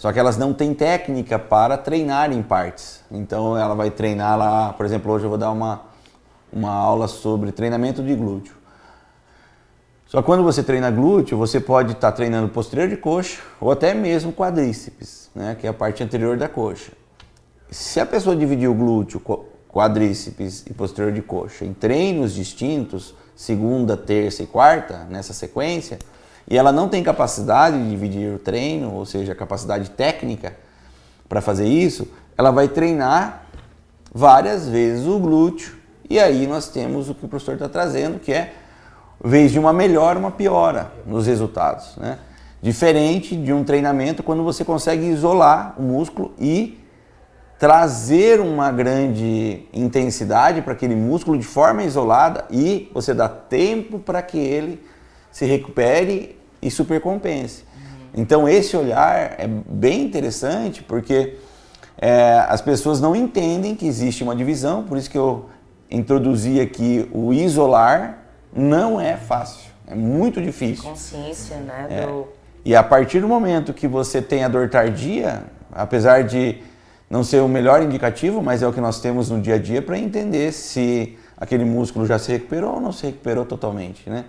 Só 0.03 0.13
que 0.13 0.19
elas 0.19 0.37
não 0.37 0.53
têm 0.53 0.75
técnica 0.75 1.39
para 1.39 1.77
treinar 1.77 2.33
em 2.33 2.43
partes. 2.43 3.05
Então 3.09 3.57
ela 3.57 3.73
vai 3.73 3.89
treinar 3.89 4.37
lá, 4.37 4.73
por 4.73 4.85
exemplo, 4.85 5.13
hoje 5.13 5.27
eu 5.27 5.29
vou 5.29 5.39
dar 5.39 5.53
uma, 5.53 5.83
uma 6.53 6.73
aula 6.73 7.07
sobre 7.07 7.53
treinamento 7.53 8.03
de 8.03 8.13
glúteo. 8.17 8.53
Só 10.05 10.21
que 10.21 10.27
quando 10.27 10.43
você 10.43 10.61
treina 10.61 10.91
glúteo, 10.91 11.39
você 11.39 11.61
pode 11.61 11.93
estar 11.93 12.11
tá 12.11 12.17
treinando 12.17 12.49
posterior 12.49 12.89
de 12.89 12.97
coxa 12.97 13.41
ou 13.61 13.71
até 13.71 13.95
mesmo 13.95 14.33
quadríceps, 14.33 15.31
né, 15.33 15.55
que 15.55 15.69
é 15.69 15.71
a 15.71 15.73
parte 15.73 16.03
anterior 16.03 16.37
da 16.37 16.49
coxa. 16.49 16.91
Se 17.71 18.01
a 18.01 18.05
pessoa 18.05 18.35
dividir 18.35 18.69
o 18.69 18.75
glúteo, 18.75 19.23
quadríceps 19.69 20.65
e 20.69 20.75
posterior 20.75 21.13
de 21.13 21.23
coxa 21.23 21.65
em 21.65 21.73
treinos 21.73 22.35
distintos, 22.35 23.15
segunda, 23.37 23.97
terça 23.97 24.43
e 24.43 24.47
quarta, 24.49 25.07
nessa 25.09 25.33
sequência, 25.33 26.01
e 26.49 26.59
ela 26.59 26.73
não 26.73 26.89
tem 26.89 27.03
capacidade 27.03 27.83
de 27.83 27.91
dividir 27.91 28.35
o 28.35 28.39
treino, 28.39 28.93
ou 28.93 29.07
seja, 29.07 29.35
capacidade 29.35 29.91
técnica 29.91 30.55
para 31.29 31.41
fazer 31.41 31.67
isso, 31.67 32.09
ela 32.37 32.51
vai 32.51 32.69
treinar 32.69 33.47
várias 34.13 34.69
vezes 34.69 35.07
o 35.07 35.19
glúteo 35.19 35.77
e 36.09 36.19
aí 36.21 36.47
nós 36.47 36.69
temos 36.69 37.09
o 37.09 37.15
que 37.15 37.25
o 37.25 37.29
professor 37.29 37.55
está 37.55 37.69
trazendo, 37.69 38.19
que 38.19 38.33
é, 38.33 38.53
vez 39.25 39.51
de 39.51 39.59
uma 39.59 39.73
melhora, 39.73 40.19
uma 40.19 40.31
piora 40.31 40.93
nos 41.07 41.27
resultados. 41.27 41.97
Né? 41.97 42.19
Diferente 42.61 43.35
de 43.35 43.53
um 43.53 43.65
treinamento 43.65 44.23
quando 44.23 44.43
você 44.43 44.65
consegue 44.65 45.07
isolar 45.07 45.75
o 45.79 45.83
músculo 45.83 46.35
e 46.39 46.79
trazer 47.59 48.41
uma 48.41 48.71
grande 48.71 49.67
intensidade 49.73 50.61
para 50.61 50.73
aquele 50.73 50.97
músculo 50.97 51.39
de 51.39 51.45
forma 51.45 51.83
isolada 51.85 52.45
e 52.51 52.91
você 52.93 53.15
dá 53.15 53.29
tempo 53.29 53.99
para 53.99 54.21
que 54.21 54.37
ele 54.37 54.85
se 55.33 55.45
recupere 55.47 56.39
e 56.61 56.71
supercompense. 56.71 57.65
Uhum. 57.75 58.23
Então 58.23 58.49
esse 58.49 58.77
olhar 58.77 59.35
é 59.39 59.49
bem 59.49 60.03
interessante 60.03 60.83
porque 60.83 61.39
é, 61.99 62.45
as 62.49 62.61
pessoas 62.61 63.01
não 63.01 63.17
entendem 63.17 63.75
que 63.75 63.87
existe 63.87 64.23
uma 64.23 64.37
divisão, 64.37 64.85
por 64.85 64.97
isso 64.97 65.11
que 65.11 65.19
eu 65.19 65.49
introduzi 65.91 66.61
aqui 66.61 67.09
o 67.13 67.33
isolar 67.33 68.19
não 68.55 69.01
é 69.01 69.17
fácil, 69.17 69.71
é 69.87 69.95
muito 69.95 70.41
difícil. 70.41 70.85
Consciência, 70.85 71.57
né? 71.57 71.87
É. 71.91 72.07
Do... 72.07 72.29
E 72.65 72.77
a 72.77 72.83
partir 72.83 73.21
do 73.21 73.27
momento 73.27 73.73
que 73.73 73.89
você 73.89 74.23
tem 74.23 74.45
a 74.45 74.49
dor 74.49 74.69
tardia, 74.69 75.43
apesar 75.73 76.23
de 76.23 76.59
não 77.11 77.25
ser 77.25 77.41
o 77.41 77.49
melhor 77.49 77.83
indicativo, 77.83 78.41
mas 78.43 78.63
é 78.63 78.69
o 78.69 78.73
que 78.73 78.81
nós 78.81 79.01
temos 79.01 79.29
no 79.31 79.41
dia 79.41 79.57
a 79.57 79.59
dia 79.59 79.83
para 79.83 79.99
entender 79.99 80.53
se 80.53 81.19
aquele 81.37 81.65
músculo 81.65 82.07
já 82.07 82.19
se 82.19 82.31
recuperou 82.33 82.75
ou 82.75 82.81
não 82.81 82.93
se 82.93 83.07
recuperou 83.07 83.45
totalmente, 83.45 84.09
né? 84.09 84.25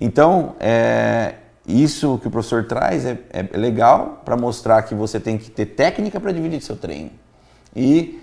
Então, 0.00 0.54
é, 0.60 1.34
isso 1.66 2.18
que 2.18 2.28
o 2.28 2.30
professor 2.30 2.64
traz 2.64 3.04
é, 3.04 3.18
é 3.30 3.56
legal 3.56 4.22
para 4.24 4.36
mostrar 4.36 4.82
que 4.82 4.94
você 4.94 5.18
tem 5.18 5.36
que 5.36 5.50
ter 5.50 5.66
técnica 5.66 6.20
para 6.20 6.32
dividir 6.32 6.62
seu 6.62 6.76
treino. 6.76 7.10
E 7.74 8.22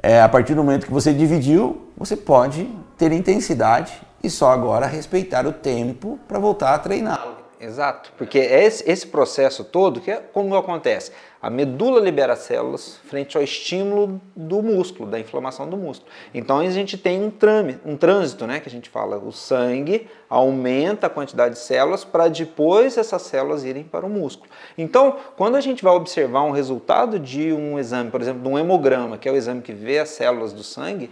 é, 0.00 0.22
a 0.22 0.28
partir 0.28 0.54
do 0.54 0.62
momento 0.62 0.86
que 0.86 0.92
você 0.92 1.12
dividiu, 1.12 1.88
você 1.96 2.16
pode 2.16 2.70
ter 2.96 3.10
intensidade 3.12 4.00
e 4.22 4.30
só 4.30 4.52
agora 4.52 4.86
respeitar 4.86 5.46
o 5.46 5.52
tempo 5.52 6.18
para 6.28 6.38
voltar 6.38 6.74
a 6.74 6.78
treinar. 6.78 7.37
Exato, 7.60 8.12
porque 8.16 8.38
é 8.38 8.64
esse, 8.64 8.88
esse 8.88 9.06
processo 9.06 9.64
todo 9.64 10.00
que 10.00 10.10
é 10.10 10.16
como 10.16 10.54
acontece. 10.54 11.10
A 11.42 11.50
medula 11.50 12.00
libera 12.00 12.36
células 12.36 12.98
frente 13.04 13.36
ao 13.36 13.42
estímulo 13.42 14.20
do 14.34 14.62
músculo, 14.62 15.10
da 15.10 15.18
inflamação 15.18 15.68
do 15.68 15.76
músculo. 15.76 16.10
Então 16.32 16.58
a 16.58 16.70
gente 16.70 16.96
tem 16.96 17.22
um, 17.22 17.30
trame, 17.30 17.78
um 17.84 17.96
trânsito, 17.96 18.46
né, 18.46 18.60
que 18.60 18.68
a 18.68 18.70
gente 18.70 18.88
fala, 18.88 19.18
o 19.18 19.32
sangue 19.32 20.08
aumenta 20.30 21.08
a 21.08 21.10
quantidade 21.10 21.54
de 21.54 21.60
células 21.60 22.04
para 22.04 22.28
depois 22.28 22.96
essas 22.96 23.22
células 23.22 23.64
irem 23.64 23.82
para 23.82 24.06
o 24.06 24.08
músculo. 24.08 24.50
Então, 24.76 25.16
quando 25.36 25.56
a 25.56 25.60
gente 25.60 25.82
vai 25.82 25.92
observar 25.94 26.42
um 26.42 26.50
resultado 26.50 27.18
de 27.18 27.52
um 27.52 27.78
exame, 27.78 28.10
por 28.10 28.20
exemplo, 28.20 28.42
de 28.42 28.48
um 28.48 28.58
hemograma, 28.58 29.18
que 29.18 29.28
é 29.28 29.32
o 29.32 29.36
exame 29.36 29.62
que 29.62 29.72
vê 29.72 29.98
as 29.98 30.10
células 30.10 30.52
do 30.52 30.62
sangue, 30.62 31.10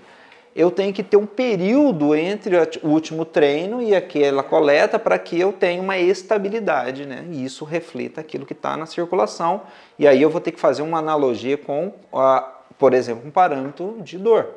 eu 0.57 0.71
tenho 0.71 0.91
que 0.91 1.03
ter 1.03 1.19
um 1.19 1.27
período 1.27 2.15
entre 2.15 2.57
o 2.83 2.89
último 2.89 3.27
treino 3.27 3.83
e 3.83 3.95
aquela 3.95 4.43
coleta 4.43 4.99
para 4.99 5.19
que 5.19 5.39
eu 5.39 5.53
tenha 5.53 5.83
uma 5.83 5.99
estabilidade, 5.99 7.05
né? 7.05 7.27
E 7.31 7.45
isso 7.45 7.63
reflita 7.67 8.23
aquilo 8.23 8.47
que 8.47 8.55
está 8.55 8.75
na 8.75 8.87
circulação. 8.87 9.61
E 9.99 10.09
aí 10.09 10.23
eu 10.23 10.31
vou 10.31 10.41
ter 10.41 10.53
que 10.53 10.59
fazer 10.59 10.81
uma 10.81 10.99
analogia 10.99 11.59
com, 11.59 11.93
a, 12.11 12.41
por 12.79 12.95
exemplo, 12.95 13.29
um 13.29 13.31
parâmetro 13.31 13.99
de 14.01 14.17
dor. 14.17 14.49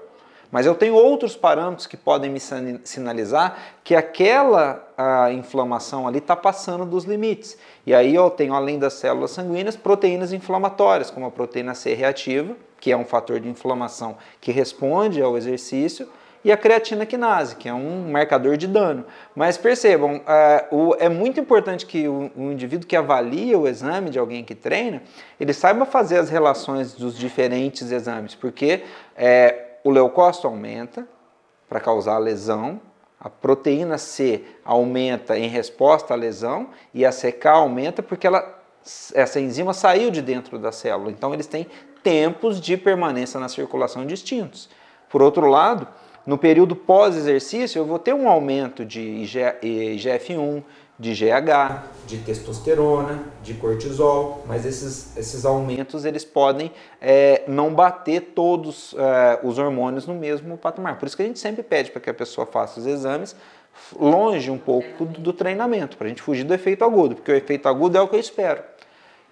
Mas 0.49 0.65
eu 0.65 0.73
tenho 0.73 0.95
outros 0.95 1.35
parâmetros 1.35 1.85
que 1.85 1.97
podem 1.97 2.31
me 2.31 2.39
sinalizar 2.39 3.57
que 3.83 3.93
aquela 3.93 4.87
inflamação 5.33 6.07
ali 6.07 6.19
está 6.19 6.35
passando 6.35 6.85
dos 6.85 7.03
limites. 7.03 7.57
E 7.85 7.93
aí 7.93 8.15
eu 8.15 8.29
tenho, 8.29 8.53
além 8.53 8.79
das 8.79 8.93
células 8.93 9.31
sanguíneas, 9.31 9.75
proteínas 9.75 10.31
inflamatórias, 10.31 11.11
como 11.11 11.25
a 11.25 11.31
proteína 11.31 11.75
C 11.75 11.93
reativa, 11.93 12.55
que 12.79 12.91
é 12.91 12.97
um 12.97 13.05
fator 13.05 13.39
de 13.39 13.49
inflamação 13.49 14.17
que 14.39 14.51
responde 14.51 15.21
ao 15.21 15.37
exercício, 15.37 16.07
e 16.43 16.51
a 16.51 16.57
creatina 16.57 17.05
quinase, 17.05 17.55
que 17.55 17.67
é 17.67 17.73
um 17.73 18.09
marcador 18.09 18.55
de 18.55 18.67
dano. 18.67 19.05
Mas 19.35 19.57
percebam, 19.57 20.21
é, 20.25 20.67
é 20.99 21.09
muito 21.09 21.39
importante 21.39 21.85
que 21.85 22.07
o, 22.07 22.31
o, 22.35 22.51
indivíduo 22.51 22.87
que 22.87 22.95
avalia 22.95 23.59
o 23.59 23.67
exame 23.67 24.09
de 24.09 24.17
alguém 24.17 24.43
que 24.43 24.55
treina, 24.55 25.03
ele 25.39 25.53
saiba 25.53 25.85
fazer 25.85 26.17
as 26.17 26.29
relações 26.29 26.93
dos 26.93 27.17
diferentes 27.17 27.91
exames, 27.91 28.35
porque 28.35 28.83
é, 29.17 29.79
o 29.83 29.89
leucócito 29.89 30.47
aumenta 30.47 31.07
para 31.67 31.79
causar 31.79 32.15
a 32.15 32.19
lesão, 32.19 32.79
a 33.19 33.29
proteína 33.29 33.97
C 33.97 34.43
aumenta 34.63 35.37
em 35.37 35.49
resposta 35.49 36.13
à 36.13 36.17
lesão 36.17 36.69
e 36.93 37.05
a 37.05 37.11
CK 37.11 37.47
aumenta 37.47 38.01
porque 38.01 38.25
ela, 38.25 38.63
essa 39.13 39.41
enzima 39.41 39.73
saiu 39.73 40.09
de 40.09 40.21
dentro 40.21 40.57
da 40.57 40.71
célula. 40.71 41.11
Então 41.11 41.33
eles 41.33 41.45
têm 41.45 41.67
tempos 42.03 42.59
de 42.59 42.77
permanência 42.77 43.39
na 43.39 43.49
circulação 43.49 44.05
distintos. 44.05 44.69
Por 45.09 45.21
outro 45.21 45.47
lado, 45.47 45.87
no 46.25 46.37
período 46.37 46.75
pós-exercício, 46.75 47.79
eu 47.79 47.85
vou 47.85 47.97
ter 47.97 48.13
um 48.13 48.29
aumento 48.29 48.85
de 48.85 49.01
IGF-1, 49.01 50.63
de 50.99 51.13
GH, 51.13 51.83
de 52.05 52.17
testosterona, 52.17 53.23
de 53.41 53.53
cortisol, 53.53 54.43
mas 54.45 54.65
esses, 54.65 55.15
esses 55.15 55.45
aumentos 55.45 56.03
eles 56.03 56.25
podem 56.25 56.73
é, 57.01 57.43
não 57.47 57.73
bater 57.73 58.33
todos 58.35 58.93
é, 58.97 59.39
os 59.41 59.57
hormônios 59.57 60.05
no 60.05 60.13
mesmo 60.13 60.57
patamar. 60.57 60.99
Por 60.99 61.07
isso 61.07 61.15
que 61.15 61.23
a 61.23 61.25
gente 61.25 61.39
sempre 61.39 61.63
pede 61.63 61.89
para 61.89 62.01
que 62.01 62.09
a 62.09 62.13
pessoa 62.13 62.45
faça 62.45 62.81
os 62.81 62.85
exames 62.85 63.33
longe 63.97 64.51
um 64.51 64.57
pouco 64.57 65.05
do, 65.05 65.21
do 65.21 65.33
treinamento, 65.33 65.95
para 65.95 66.07
a 66.07 66.09
gente 66.09 66.21
fugir 66.21 66.43
do 66.43 66.53
efeito 66.53 66.83
agudo, 66.83 67.15
porque 67.15 67.31
o 67.31 67.35
efeito 67.35 67.69
agudo 67.69 67.97
é 67.97 68.01
o 68.01 68.07
que 68.07 68.17
eu 68.17 68.19
espero. 68.19 68.61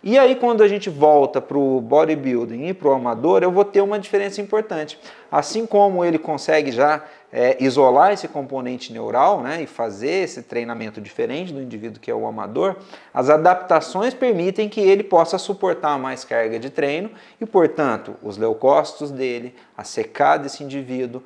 E 0.03 0.17
aí, 0.17 0.35
quando 0.35 0.61
a 0.61 0.67
gente 0.67 0.91
volta 0.91 1.41
para 1.41 1.57
o 1.57 1.81
bodybuilding 1.81 2.67
e 2.67 2.73
para 2.73 2.87
o 2.87 2.93
amador, 2.93 3.41
eu 3.41 3.51
vou 3.51 3.65
ter 3.65 3.81
uma 3.81 3.97
diferença 3.97 4.39
importante. 4.39 4.99
Assim 5.31 5.65
como 5.65 6.05
ele 6.05 6.19
consegue 6.19 6.71
já 6.71 7.03
é, 7.33 7.57
isolar 7.59 8.13
esse 8.13 8.27
componente 8.27 8.93
neural 8.93 9.41
né, 9.41 9.63
e 9.63 9.65
fazer 9.65 10.23
esse 10.23 10.43
treinamento 10.43 11.01
diferente 11.01 11.51
do 11.51 11.61
indivíduo 11.61 11.99
que 11.99 12.11
é 12.11 12.15
o 12.15 12.27
amador, 12.27 12.75
as 13.11 13.29
adaptações 13.29 14.13
permitem 14.13 14.69
que 14.69 14.79
ele 14.79 15.03
possa 15.03 15.39
suportar 15.39 15.97
mais 15.97 16.23
carga 16.23 16.59
de 16.59 16.69
treino 16.69 17.09
e, 17.41 17.45
portanto, 17.45 18.15
os 18.21 18.37
leucócitos 18.37 19.09
dele, 19.09 19.55
a 19.75 19.83
secada 19.83 20.43
desse 20.43 20.63
indivíduo, 20.63 21.23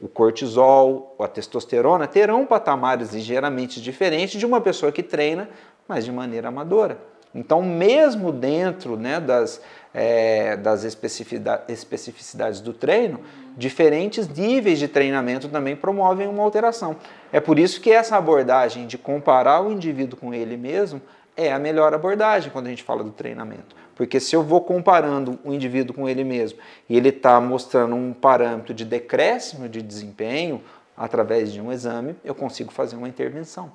o 0.00 0.08
cortisol, 0.08 1.14
a 1.20 1.28
testosterona 1.28 2.06
terão 2.06 2.46
patamares 2.46 3.12
ligeiramente 3.12 3.80
diferentes 3.80 4.38
de 4.38 4.46
uma 4.46 4.60
pessoa 4.62 4.90
que 4.90 5.02
treina, 5.02 5.48
mas 5.86 6.04
de 6.04 6.10
maneira 6.10 6.48
amadora. 6.48 7.13
Então, 7.34 7.62
mesmo 7.62 8.30
dentro 8.30 8.96
né, 8.96 9.18
das, 9.18 9.60
é, 9.92 10.56
das 10.56 10.84
especificidades 10.84 12.60
do 12.60 12.72
treino, 12.72 13.20
diferentes 13.56 14.28
níveis 14.28 14.78
de 14.78 14.88
treinamento 14.88 15.48
também 15.48 15.74
promovem 15.74 16.28
uma 16.28 16.42
alteração. 16.42 16.96
É 17.32 17.40
por 17.40 17.58
isso 17.58 17.80
que 17.80 17.90
essa 17.90 18.16
abordagem 18.16 18.86
de 18.86 18.96
comparar 18.96 19.60
o 19.60 19.72
indivíduo 19.72 20.18
com 20.18 20.32
ele 20.32 20.56
mesmo 20.56 21.00
é 21.36 21.52
a 21.52 21.58
melhor 21.58 21.92
abordagem 21.92 22.50
quando 22.50 22.66
a 22.66 22.70
gente 22.70 22.82
fala 22.82 23.02
do 23.02 23.10
treinamento. 23.10 23.74
Porque 23.96 24.18
se 24.18 24.34
eu 24.34 24.42
vou 24.42 24.60
comparando 24.60 25.38
o 25.44 25.52
indivíduo 25.52 25.94
com 25.94 26.08
ele 26.08 26.24
mesmo 26.24 26.58
e 26.88 26.96
ele 26.96 27.10
está 27.10 27.40
mostrando 27.40 27.94
um 27.94 28.12
parâmetro 28.12 28.74
de 28.74 28.84
decréscimo 28.84 29.68
de 29.68 29.80
desempenho 29.82 30.62
através 30.96 31.52
de 31.52 31.60
um 31.60 31.72
exame, 31.72 32.16
eu 32.24 32.34
consigo 32.34 32.72
fazer 32.72 32.96
uma 32.96 33.08
intervenção. 33.08 33.72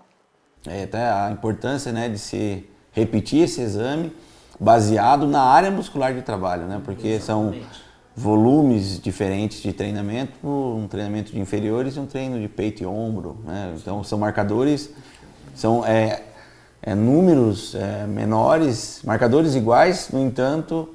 É, 0.68 0.84
até 0.84 1.10
a 1.10 1.30
importância 1.32 1.92
né, 1.92 2.10
de 2.10 2.20
se 2.20 2.70
repetir 2.92 3.44
esse 3.44 3.62
exame 3.62 4.12
baseado 4.60 5.26
na 5.26 5.42
área 5.42 5.72
muscular 5.72 6.14
de 6.14 6.22
trabalho, 6.22 6.64
né? 6.64 6.82
Porque 6.84 7.08
Exatamente. 7.08 7.62
são 7.64 7.80
volumes 8.16 9.00
diferentes 9.00 9.62
de 9.62 9.72
treinamento, 9.72 10.34
um 10.46 10.88
treinamento 10.90 11.32
de 11.32 11.40
inferiores 11.40 11.96
e 11.96 12.00
um 12.00 12.06
treino 12.06 12.40
de 12.40 12.50
peito 12.50 12.84
e 12.84 12.86
ombro, 12.86 13.38
né? 13.46 13.74
Então 13.78 14.04
são 14.04 14.20
marcadores, 14.20 14.94
são 15.56 15.86
é, 15.86 16.22
é 16.82 16.94
números 16.94 17.76
é, 17.76 18.06
menores, 18.06 19.02
marcadores 19.06 19.56
iguais, 19.56 20.10
no 20.12 20.20
entanto 20.20 20.90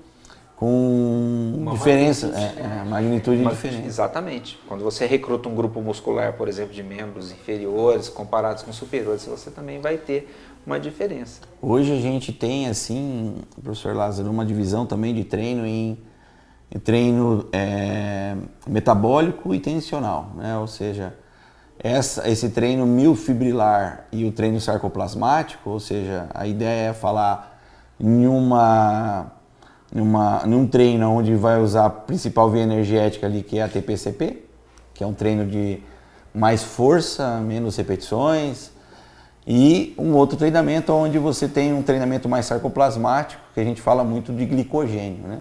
com 0.56 1.54
uma 1.56 1.72
diferença, 1.72 2.28
magnitude, 2.28 2.60
é, 2.60 2.64
é, 2.64 2.84
magnitude 2.84 3.42
uma, 3.42 3.50
diferente. 3.50 3.86
Exatamente. 3.86 4.60
Quando 4.68 4.84
você 4.84 5.04
recruta 5.04 5.48
um 5.48 5.54
grupo 5.54 5.80
muscular, 5.80 6.34
por 6.34 6.48
exemplo, 6.48 6.72
de 6.72 6.82
membros 6.82 7.32
inferiores 7.32 8.08
comparados 8.08 8.62
com 8.62 8.72
superiores, 8.72 9.24
você 9.24 9.50
também 9.50 9.80
vai 9.80 9.96
ter 9.96 10.32
uma 10.66 10.80
diferença. 10.80 11.40
Hoje 11.60 11.92
a 11.92 12.00
gente 12.00 12.32
tem, 12.32 12.68
assim, 12.68 13.36
professor 13.62 13.94
Lázaro, 13.94 14.30
uma 14.30 14.44
divisão 14.44 14.86
também 14.86 15.14
de 15.14 15.24
treino 15.24 15.66
em, 15.66 15.98
em 16.74 16.78
treino 16.78 17.48
é, 17.52 18.36
metabólico 18.66 19.54
e 19.54 19.60
tensional, 19.60 20.30
né? 20.36 20.56
Ou 20.58 20.66
seja, 20.66 21.14
essa, 21.78 22.28
esse 22.28 22.50
treino 22.50 22.86
milfibrilar 22.86 24.06
e 24.10 24.24
o 24.24 24.32
treino 24.32 24.60
sarcoplasmático, 24.60 25.68
ou 25.68 25.80
seja, 25.80 26.28
a 26.32 26.46
ideia 26.46 26.90
é 26.90 26.92
falar 26.92 27.60
em 28.00 28.26
uma 28.26 29.32
numa, 29.94 30.44
num 30.44 30.66
treino 30.66 31.08
onde 31.08 31.34
vai 31.36 31.60
usar 31.60 31.86
a 31.86 31.90
principal 31.90 32.50
via 32.50 32.62
energética 32.62 33.26
ali, 33.26 33.42
que 33.44 33.58
é 33.58 33.62
a 33.62 33.68
TPCP, 33.68 34.44
que 34.92 35.04
é 35.04 35.06
um 35.06 35.14
treino 35.14 35.46
de 35.46 35.80
mais 36.34 36.64
força, 36.64 37.38
menos 37.38 37.76
repetições, 37.76 38.72
e 39.46 39.94
um 39.98 40.14
outro 40.14 40.36
treinamento 40.36 40.92
onde 40.92 41.18
você 41.18 41.46
tem 41.46 41.72
um 41.72 41.82
treinamento 41.82 42.28
mais 42.28 42.46
sarcoplasmático, 42.46 43.42
que 43.52 43.60
a 43.60 43.64
gente 43.64 43.80
fala 43.80 44.02
muito 44.02 44.32
de 44.32 44.46
glicogênio, 44.46 45.26
né? 45.26 45.40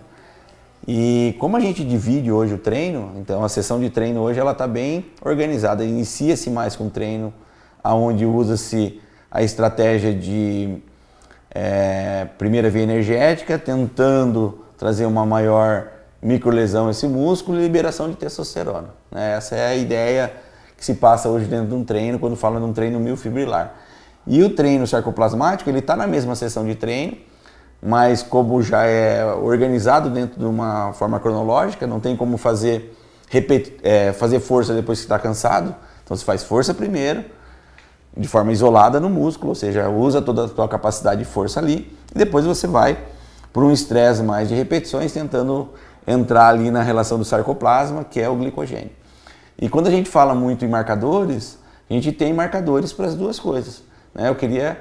E 0.86 1.36
como 1.40 1.56
a 1.56 1.62
gente 1.62 1.84
divide 1.84 2.30
hoje 2.30 2.56
o 2.56 2.58
treino, 2.58 3.14
então 3.16 3.44
a 3.44 3.48
sessão 3.48 3.80
de 3.80 3.90
treino 3.90 4.20
hoje 4.20 4.40
ela 4.40 4.52
está 4.52 4.68
bem 4.68 5.06
organizada. 5.24 5.86
Inicia-se 5.86 6.50
mais 6.50 6.76
com 6.76 6.90
treino, 6.90 7.34
aonde 7.82 8.26
usa-se 8.26 9.00
a 9.32 9.42
estratégia 9.42 10.14
de 10.14 10.78
é, 11.50 12.28
primeira 12.38 12.70
via 12.70 12.84
energética, 12.84 13.58
tentando 13.58 14.66
trazer 14.78 15.06
uma 15.06 15.26
maior 15.26 15.88
microlesão 16.22 16.90
a 16.90 16.92
esse 16.92 17.08
músculo 17.08 17.60
e 17.60 17.62
liberação 17.62 18.10
de 18.10 18.18
testosterona. 18.18 18.90
Né? 19.10 19.36
Essa 19.38 19.56
é 19.56 19.68
a 19.68 19.76
ideia 19.76 20.34
que 20.76 20.84
se 20.84 20.96
passa 20.96 21.30
hoje 21.30 21.46
dentro 21.46 21.68
de 21.68 21.76
um 21.76 21.84
treino, 21.86 22.20
quando 22.20 22.36
fala 22.36 22.60
de 22.60 22.66
um 22.66 22.74
treino 22.74 23.00
miofibrilar. 23.00 23.74
E 24.26 24.42
o 24.42 24.50
treino 24.50 24.88
sarcoplasmático, 24.88 25.70
ele 25.70 25.80
está 25.80 25.96
na 25.96 26.08
mesma 26.08 26.36
sessão 26.36 26.66
de 26.66 26.76
treino, 26.76 27.18
mas 27.82 28.24
como 28.24 28.62
já 28.62 28.84
é 28.84 29.26
organizado 29.26 30.10
dentro 30.10 30.40
de 30.40 30.46
uma 30.46 30.94
forma 30.94 31.20
cronológica, 31.20 31.86
não 31.86 32.00
tem 32.00 32.16
como 32.16 32.38
fazer, 32.38 32.98
é, 33.84 34.14
fazer 34.14 34.40
força 34.40 34.74
depois 34.74 35.00
que 35.00 35.06
está 35.06 35.20
cansado. 35.20 35.76
Então 36.04 36.16
você 36.16 36.24
faz 36.24 36.44
força 36.44 36.74
primeiro, 36.74 37.26
de 38.16 38.28
forma 38.28 38.52
isolada 38.52 39.00
no 39.00 39.10
músculo, 39.10 39.50
ou 39.50 39.56
seja, 39.56 39.90
usa 39.90 40.22
toda 40.22 40.46
a 40.46 40.48
sua 40.48 40.68
capacidade 40.68 41.20
de 41.20 41.26
força 41.26 41.60
ali, 41.60 41.92
e 42.14 42.18
depois 42.18 42.46
você 42.46 42.68
vai 42.68 42.98
para 43.52 43.64
um 43.64 43.72
estresse 43.72 44.24
mais 44.24 44.48
de 44.48 44.56
repetições, 44.56 45.12
tentando 45.12 45.70
entrar 46.08 46.48
ali 46.48 46.72
na 46.72 46.82
relação 46.82 47.18
do 47.18 47.26
sarcoplasma, 47.26 48.04
que 48.04 48.20
é 48.20 48.30
o 48.30 48.36
glicogênio. 48.36 48.92
E 49.60 49.70
quando 49.70 49.88
a 49.88 49.92
gente 49.92 50.10
fala 50.10 50.34
muito 50.34 50.66
em 50.66 50.68
marcadores, 50.68 51.58
a 51.90 51.94
gente 51.94 52.12
tem 52.12 52.34
marcadores 52.34 52.92
para 52.92 53.08
as 53.08 53.16
duas 53.16 53.40
coisas. 53.40 53.84
Né? 54.14 54.30
Eu 54.30 54.36
queria 54.36 54.80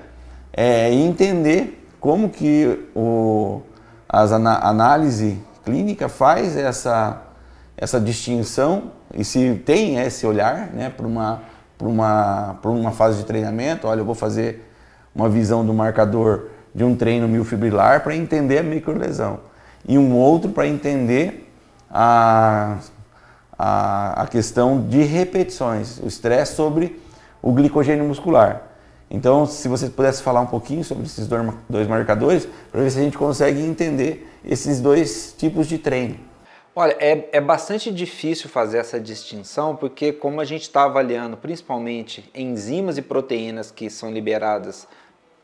é, 0.52 0.92
entender 0.92 1.88
como 2.00 2.28
que 2.28 2.88
o, 2.94 3.62
as 4.08 4.32
análise 4.32 5.38
clínica 5.64 6.08
faz 6.08 6.56
essa, 6.56 7.22
essa 7.76 8.00
distinção 8.00 8.92
e 9.14 9.24
se 9.24 9.54
tem 9.64 9.98
esse 9.98 10.26
olhar 10.26 10.68
né, 10.72 10.90
para 10.90 11.06
uma 11.06 11.42
para 11.82 11.88
uma, 11.88 12.58
uma 12.64 12.92
fase 12.92 13.18
de 13.18 13.24
treinamento, 13.24 13.88
olha, 13.88 14.00
eu 14.00 14.04
vou 14.04 14.14
fazer 14.14 14.68
uma 15.12 15.28
visão 15.28 15.66
do 15.66 15.74
marcador 15.74 16.48
de 16.72 16.84
um 16.84 16.94
treino 16.94 17.26
miofibrilar 17.26 18.02
para 18.02 18.14
entender 18.14 18.58
a 18.58 18.62
microlesão 18.62 19.40
e 19.86 19.98
um 19.98 20.14
outro 20.14 20.50
para 20.50 20.66
entender 20.66 21.52
a, 21.90 22.78
a, 23.58 24.22
a, 24.22 24.26
questão 24.28 24.86
de 24.88 25.02
repetições, 25.02 25.98
o 25.98 26.06
estresse 26.06 26.54
sobre 26.54 27.00
o 27.42 27.52
glicogênio 27.52 28.04
muscular. 28.04 28.62
Então, 29.14 29.44
se 29.44 29.68
você 29.68 29.90
pudesse 29.90 30.22
falar 30.22 30.40
um 30.40 30.46
pouquinho 30.46 30.82
sobre 30.82 31.04
esses 31.04 31.28
dois 31.68 31.86
marcadores, 31.86 32.48
para 32.70 32.80
ver 32.80 32.90
se 32.90 32.98
a 32.98 33.02
gente 33.02 33.18
consegue 33.18 33.60
entender 33.60 34.26
esses 34.42 34.80
dois 34.80 35.34
tipos 35.36 35.68
de 35.68 35.76
treino. 35.76 36.18
Olha, 36.74 36.96
é, 36.98 37.28
é 37.30 37.40
bastante 37.40 37.92
difícil 37.92 38.48
fazer 38.48 38.78
essa 38.78 38.98
distinção, 38.98 39.76
porque 39.76 40.14
como 40.14 40.40
a 40.40 40.46
gente 40.46 40.62
está 40.62 40.84
avaliando 40.84 41.36
principalmente 41.36 42.30
enzimas 42.34 42.96
e 42.96 43.02
proteínas 43.02 43.70
que 43.70 43.90
são 43.90 44.10
liberadas 44.10 44.88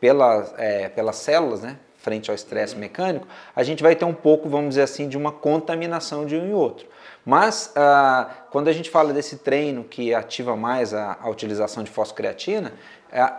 pela, 0.00 0.50
é, 0.56 0.88
pelas 0.88 1.16
células, 1.16 1.60
né, 1.60 1.76
frente 1.98 2.30
ao 2.30 2.34
estresse 2.34 2.74
mecânico, 2.74 3.26
a 3.54 3.62
gente 3.62 3.82
vai 3.82 3.94
ter 3.94 4.06
um 4.06 4.14
pouco, 4.14 4.48
vamos 4.48 4.70
dizer 4.70 4.82
assim, 4.82 5.06
de 5.06 5.18
uma 5.18 5.30
contaminação 5.30 6.24
de 6.24 6.36
um 6.36 6.48
e 6.48 6.54
outro. 6.54 6.86
Mas 7.28 7.72
ah, 7.76 8.30
quando 8.50 8.68
a 8.68 8.72
gente 8.72 8.88
fala 8.88 9.12
desse 9.12 9.36
treino 9.36 9.84
que 9.84 10.14
ativa 10.14 10.56
mais 10.56 10.94
a, 10.94 11.18
a 11.20 11.28
utilização 11.28 11.82
de 11.82 11.90
fosfocreatina, 11.90 12.72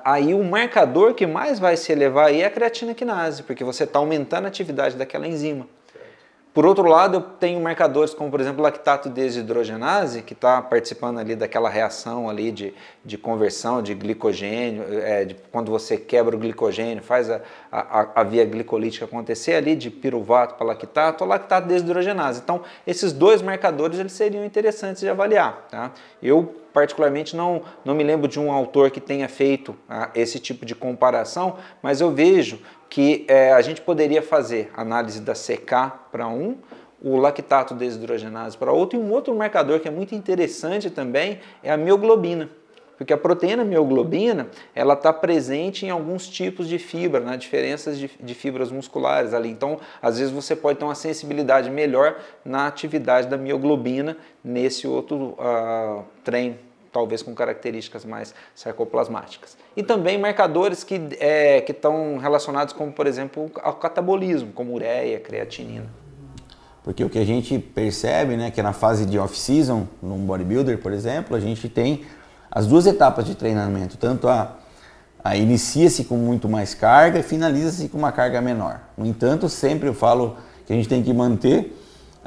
aí 0.03 0.33
o 0.33 0.43
marcador 0.43 1.13
que 1.13 1.27
mais 1.27 1.59
vai 1.59 1.77
se 1.77 1.91
elevar 1.91 2.27
aí 2.27 2.41
é 2.41 2.45
a 2.45 2.49
creatina 2.49 2.93
quinase, 2.93 3.43
porque 3.43 3.63
você 3.63 3.83
está 3.83 3.99
aumentando 3.99 4.45
a 4.45 4.47
atividade 4.47 4.95
daquela 4.95 5.27
enzima. 5.27 5.67
Por 6.51 6.65
outro 6.65 6.87
lado, 6.87 7.17
eu 7.17 7.21
tenho 7.21 7.61
marcadores 7.61 8.11
como, 8.11 8.31
por 8.31 8.41
exemplo, 8.41 8.61
lactato 8.61 9.07
desidrogenase, 9.07 10.23
que 10.23 10.33
está 10.33 10.59
participando 10.61 11.19
ali 11.19 11.35
daquela 11.35 11.69
reação 11.69 12.27
ali 12.27 12.51
de, 12.51 12.73
de 13.05 13.19
conversão 13.19 13.83
de 13.83 13.93
glicogênio, 13.93 14.83
é, 14.99 15.25
de, 15.25 15.35
quando 15.51 15.71
você 15.71 15.95
quebra 15.95 16.35
o 16.35 16.39
glicogênio, 16.39 17.03
faz 17.03 17.29
a, 17.29 17.41
a, 17.71 18.21
a 18.21 18.23
via 18.23 18.43
glicolítica 18.45 19.05
acontecer 19.05 19.53
ali, 19.53 19.75
de 19.75 19.91
piruvato 19.91 20.55
para 20.55 20.65
lactato, 20.65 21.23
ou 21.23 21.29
lactato 21.29 21.67
desidrogenase. 21.67 22.41
Então, 22.43 22.63
esses 22.85 23.13
dois 23.13 23.43
marcadores 23.43 23.99
eles 23.99 24.13
seriam 24.13 24.43
interessantes 24.43 25.01
de 25.01 25.07
avaliar. 25.07 25.67
Tá? 25.69 25.91
Eu, 26.21 26.55
particularmente, 26.73 27.35
não, 27.35 27.61
não 27.83 27.95
me 27.95 28.03
lembro 28.03 28.27
de 28.27 28.39
um 28.39 28.51
autor 28.51 28.91
que 28.91 28.99
tenha 28.99 29.27
feito 29.27 29.75
ah, 29.87 30.09
esse 30.15 30.39
tipo 30.39 30.65
de 30.65 30.75
comparação, 30.75 31.57
mas 31.81 32.01
eu 32.01 32.11
vejo 32.11 32.59
que 32.89 33.25
é, 33.27 33.53
a 33.53 33.61
gente 33.61 33.81
poderia 33.81 34.21
fazer 34.21 34.71
análise 34.75 35.21
da 35.21 35.33
CK 35.33 35.93
para 36.11 36.27
um, 36.27 36.57
o 37.01 37.15
lactato 37.17 37.73
desidrogenase 37.73 38.57
para 38.57 38.71
outro, 38.71 38.99
e 38.99 39.01
um 39.01 39.11
outro 39.11 39.33
marcador 39.35 39.79
que 39.79 39.87
é 39.87 39.91
muito 39.91 40.13
interessante 40.15 40.89
também 40.89 41.39
é 41.63 41.71
a 41.71 41.77
mioglobina. 41.77 42.49
Porque 42.99 43.13
a 43.13 43.17
proteína 43.17 43.63
mioglobina, 43.63 44.49
ela 44.75 44.93
está 44.93 45.13
presente 45.13 45.85
em 45.85 45.89
alguns 45.89 46.27
tipos 46.27 46.67
de 46.67 46.77
fibra, 46.77 47.21
né? 47.21 47.37
diferenças 47.37 47.97
de, 47.97 48.11
de, 48.19 48.35
fibras 48.35 48.73
musculares 48.73 49.33
ali. 49.33 49.49
Então, 49.49 49.79
às 50.01 50.19
vezes 50.19 50.33
você 50.33 50.53
pode 50.53 50.79
ter 50.79 50.83
uma 50.83 50.95
sensibilidade 50.95 51.69
melhor 51.69 52.19
na 52.43 52.67
atividade 52.67 53.29
da 53.29 53.37
mioglobina 53.37 54.17
nesse 54.43 54.85
outro 54.85 55.37
uh, 55.39 56.03
treino 56.25 56.57
talvez 56.91 57.21
com 57.21 57.33
características 57.35 58.03
mais 58.03 58.33
sarcoplasmáticas. 58.53 59.55
E 59.77 59.83
também 59.83 60.17
marcadores 60.17 60.83
que 60.83 60.99
é, 61.19 61.63
estão 61.69 62.17
relacionados 62.17 62.73
como, 62.73 62.91
por 62.91 63.05
exemplo, 63.05 63.49
ao 63.61 63.75
catabolismo, 63.75 64.51
como 64.53 64.73
ureia, 64.73 65.19
creatinina. 65.19 65.85
Porque 66.83 67.03
o 67.03 67.09
que 67.09 67.19
a 67.19 67.25
gente 67.25 67.59
percebe, 67.59 68.35
né, 68.35 68.49
que 68.49 68.61
na 68.63 68.73
fase 68.73 69.05
de 69.05 69.19
off-season, 69.19 69.87
num 70.01 70.17
bodybuilder, 70.25 70.79
por 70.79 70.91
exemplo, 70.91 71.37
a 71.37 71.39
gente 71.39 71.69
tem 71.69 72.03
as 72.51 72.65
duas 72.65 72.85
etapas 72.85 73.25
de 73.25 73.35
treinamento, 73.35 73.97
tanto 73.97 74.27
a, 74.27 74.55
a 75.23 75.35
inicia-se 75.35 76.03
com 76.05 76.17
muito 76.17 76.49
mais 76.49 76.73
carga 76.73 77.19
e 77.19 77.23
finaliza-se 77.23 77.89
com 77.89 77.97
uma 77.97 78.11
carga 78.11 78.41
menor. 78.41 78.79
No 78.97 79.05
entanto, 79.05 79.47
sempre 79.47 79.87
eu 79.87 79.93
falo 79.93 80.37
que 80.65 80.73
a 80.73 80.75
gente 80.75 80.89
tem 80.89 81.03
que 81.03 81.13
manter 81.13 81.75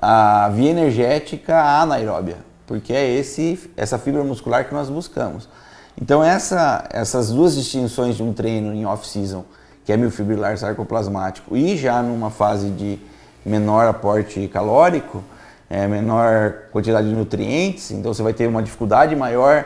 a 0.01 0.49
via 0.49 0.71
energética 0.71 1.61
anaeróbia, 1.81 2.39
porque 2.67 2.93
é 2.93 3.09
esse, 3.09 3.71
essa 3.77 3.99
fibra 3.99 4.25
muscular 4.25 4.67
que 4.67 4.75
nós 4.75 4.89
buscamos. 4.89 5.49
Então 6.01 6.25
essa, 6.25 6.89
essas 6.91 7.31
duas 7.31 7.55
distinções 7.55 8.17
de 8.17 8.23
um 8.23 8.33
treino 8.33 8.75
em 8.75 8.87
off-season, 8.87 9.45
que 9.85 9.93
é 9.93 9.97
miofibrilar 9.97 10.57
sarcoplasmático, 10.57 11.57
e 11.57 11.77
já 11.77 12.03
numa 12.03 12.31
fase 12.31 12.71
de 12.71 12.99
menor 13.45 13.87
aporte 13.87 14.49
calórico, 14.49 15.23
é, 15.69 15.87
menor 15.87 16.69
quantidade 16.71 17.09
de 17.09 17.15
nutrientes, 17.15 17.91
então 17.91 18.13
você 18.13 18.23
vai 18.23 18.33
ter 18.33 18.47
uma 18.47 18.63
dificuldade 18.63 19.15
maior 19.17 19.65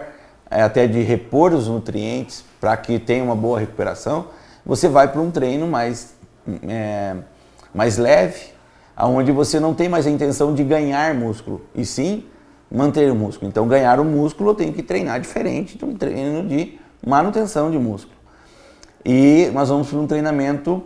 até 0.50 0.86
de 0.86 1.02
repor 1.02 1.52
os 1.52 1.68
nutrientes 1.68 2.44
para 2.60 2.76
que 2.76 2.98
tenha 2.98 3.22
uma 3.22 3.34
boa 3.34 3.58
recuperação, 3.58 4.26
você 4.64 4.88
vai 4.88 5.08
para 5.10 5.20
um 5.20 5.30
treino 5.30 5.66
mais, 5.66 6.14
é, 6.68 7.16
mais 7.74 7.96
leve, 7.98 8.52
aonde 8.96 9.30
você 9.32 9.60
não 9.60 9.74
tem 9.74 9.88
mais 9.88 10.06
a 10.06 10.10
intenção 10.10 10.54
de 10.54 10.64
ganhar 10.64 11.14
músculo, 11.14 11.62
e 11.74 11.84
sim 11.84 12.24
manter 12.70 13.10
o 13.10 13.14
músculo. 13.14 13.48
Então, 13.48 13.68
ganhar 13.68 14.00
o 14.00 14.04
músculo 14.04 14.50
eu 14.50 14.54
tenho 14.54 14.72
que 14.72 14.82
treinar 14.82 15.20
diferente 15.20 15.78
de 15.78 15.84
um 15.84 15.94
treino 15.94 16.48
de 16.48 16.78
manutenção 17.06 17.70
de 17.70 17.78
músculo. 17.78 18.16
E 19.04 19.50
nós 19.52 19.68
vamos 19.68 19.88
para 19.88 19.98
um 19.98 20.06
treinamento 20.06 20.82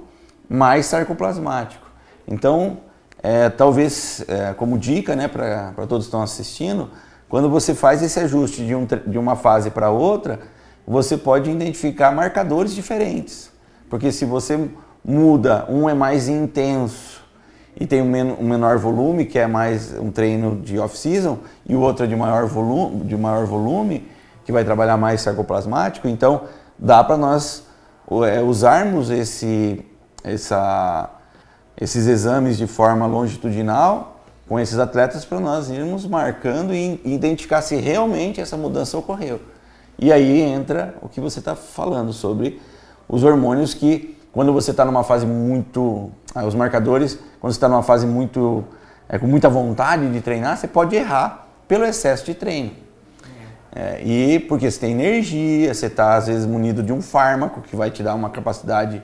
mais 0.49 0.87
sarcoplasmático. 0.87 1.87
Então, 2.29 2.79
é, 3.23 3.49
talvez 3.49 4.25
é, 4.29 4.53
como 4.53 4.79
dica 4.79 5.17
né, 5.17 5.29
para 5.29 5.73
todos 5.87 6.05
que 6.05 6.09
estão 6.09 6.23
assistindo, 6.23 6.91
quando 7.31 7.49
você 7.49 7.77
faz 7.77 8.03
esse 8.03 8.19
ajuste 8.19 8.67
de, 8.67 8.75
um, 8.75 8.85
de 8.85 9.17
uma 9.17 9.37
fase 9.37 9.71
para 9.71 9.89
outra, 9.89 10.41
você 10.85 11.17
pode 11.17 11.49
identificar 11.49 12.11
marcadores 12.11 12.75
diferentes. 12.75 13.53
Porque 13.89 14.11
se 14.11 14.25
você 14.25 14.69
muda, 15.05 15.65
um 15.69 15.89
é 15.89 15.95
mais 15.95 16.29
intenso 16.29 17.23
e 17.79 17.87
tem 17.87 18.03
um, 18.03 18.11
men 18.11 18.33
um 18.33 18.49
menor 18.49 18.79
volume, 18.79 19.25
que 19.25 19.39
é 19.39 19.47
mais 19.47 19.97
um 19.97 20.11
treino 20.11 20.57
de 20.57 20.77
off-season, 20.81 21.39
e 21.65 21.77
o 21.77 21.81
outro 21.81 22.05
é 22.05 22.09
de 22.09 22.17
maior, 22.17 22.47
volume, 22.47 23.05
de 23.05 23.17
maior 23.17 23.47
volume, 23.47 24.09
que 24.45 24.51
vai 24.51 24.65
trabalhar 24.65 24.97
mais 24.97 25.21
sarcoplasmático, 25.21 26.09
então 26.09 26.43
dá 26.77 27.05
para 27.05 27.17
nós 27.17 27.65
é, 28.27 28.41
usarmos 28.43 29.09
esse, 29.09 29.87
essa, 30.25 31.09
esses 31.81 32.09
exames 32.09 32.59
de 32.59 32.67
forma 32.67 33.07
longitudinal 33.07 34.20
com 34.51 34.59
esses 34.59 34.81
atletas 34.81 35.25
para 35.25 35.39
nós 35.39 35.71
irmos 35.71 36.05
marcando 36.05 36.75
e 36.75 37.01
identificar 37.05 37.63
se 37.63 37.77
realmente 37.77 38.41
essa 38.41 38.57
mudança 38.57 38.99
ocorreu. 38.99 39.41
E 39.97 40.13
aí 40.13 40.41
entra 40.41 40.93
o 41.01 41.09
que 41.09 41.21
você 41.21 41.39
está 41.39 41.55
falando 41.55 42.13
sobre 42.13 42.61
os 43.09 43.23
hormônios 43.23 43.75
que, 43.75 44.19
quando 44.33 44.53
você 44.53 44.73
está 44.73 44.85
numa 44.85 45.05
fase 45.05 45.25
muito. 45.25 46.11
Ah, 46.35 46.45
os 46.45 46.57
marcadores, 46.57 47.17
quando 47.41 47.53
você 47.53 47.59
está 47.59 47.69
numa 47.69 47.85
fase 47.85 48.09
muito. 48.09 48.65
É, 49.09 49.21
com 49.21 49.29
muita 49.29 49.49
vontade 49.49 50.11
de 50.11 50.21
treinar, 50.21 50.57
você 50.57 50.67
pode 50.67 50.97
errar 50.97 51.47
pelo 51.69 51.85
excesso 51.85 52.27
de 52.27 52.35
treino. 52.35 52.73
É, 53.73 54.03
e 54.03 54.41
porque 54.41 54.69
você 54.69 54.81
tem 54.81 54.91
energia, 54.91 55.73
você 55.73 55.87
está 55.87 56.17
às 56.17 56.27
vezes 56.27 56.45
munido 56.45 56.83
de 56.83 56.93
um 56.93 57.01
fármaco 57.01 57.61
que 57.61 57.77
vai 57.77 57.93
te 57.93 58.03
dar 58.03 58.17
uma 58.17 58.31
capacidade 58.31 59.01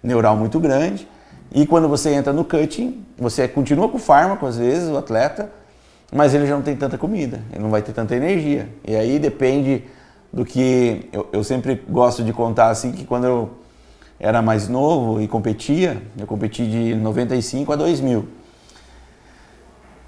neural 0.00 0.36
muito 0.36 0.60
grande. 0.60 1.08
E 1.54 1.64
quando 1.64 1.88
você 1.88 2.10
entra 2.10 2.32
no 2.32 2.44
cutting, 2.44 3.04
você 3.16 3.46
continua 3.46 3.88
com 3.88 3.96
o 3.96 4.00
fármaco, 4.00 4.44
às 4.44 4.58
vezes, 4.58 4.90
o 4.90 4.98
atleta, 4.98 5.48
mas 6.12 6.34
ele 6.34 6.48
já 6.48 6.56
não 6.56 6.62
tem 6.62 6.74
tanta 6.74 6.98
comida, 6.98 7.40
ele 7.52 7.62
não 7.62 7.70
vai 7.70 7.80
ter 7.80 7.92
tanta 7.92 8.16
energia. 8.16 8.68
E 8.84 8.96
aí 8.96 9.20
depende 9.20 9.84
do 10.32 10.44
que. 10.44 11.08
Eu, 11.12 11.28
eu 11.32 11.44
sempre 11.44 11.80
gosto 11.88 12.24
de 12.24 12.32
contar 12.32 12.70
assim 12.70 12.90
que 12.90 13.04
quando 13.04 13.24
eu 13.24 13.50
era 14.18 14.42
mais 14.42 14.68
novo 14.68 15.20
e 15.20 15.28
competia, 15.28 16.02
eu 16.18 16.26
competi 16.26 16.66
de 16.66 16.94
95 16.96 17.72
a 17.72 17.76
2000. 17.76 18.28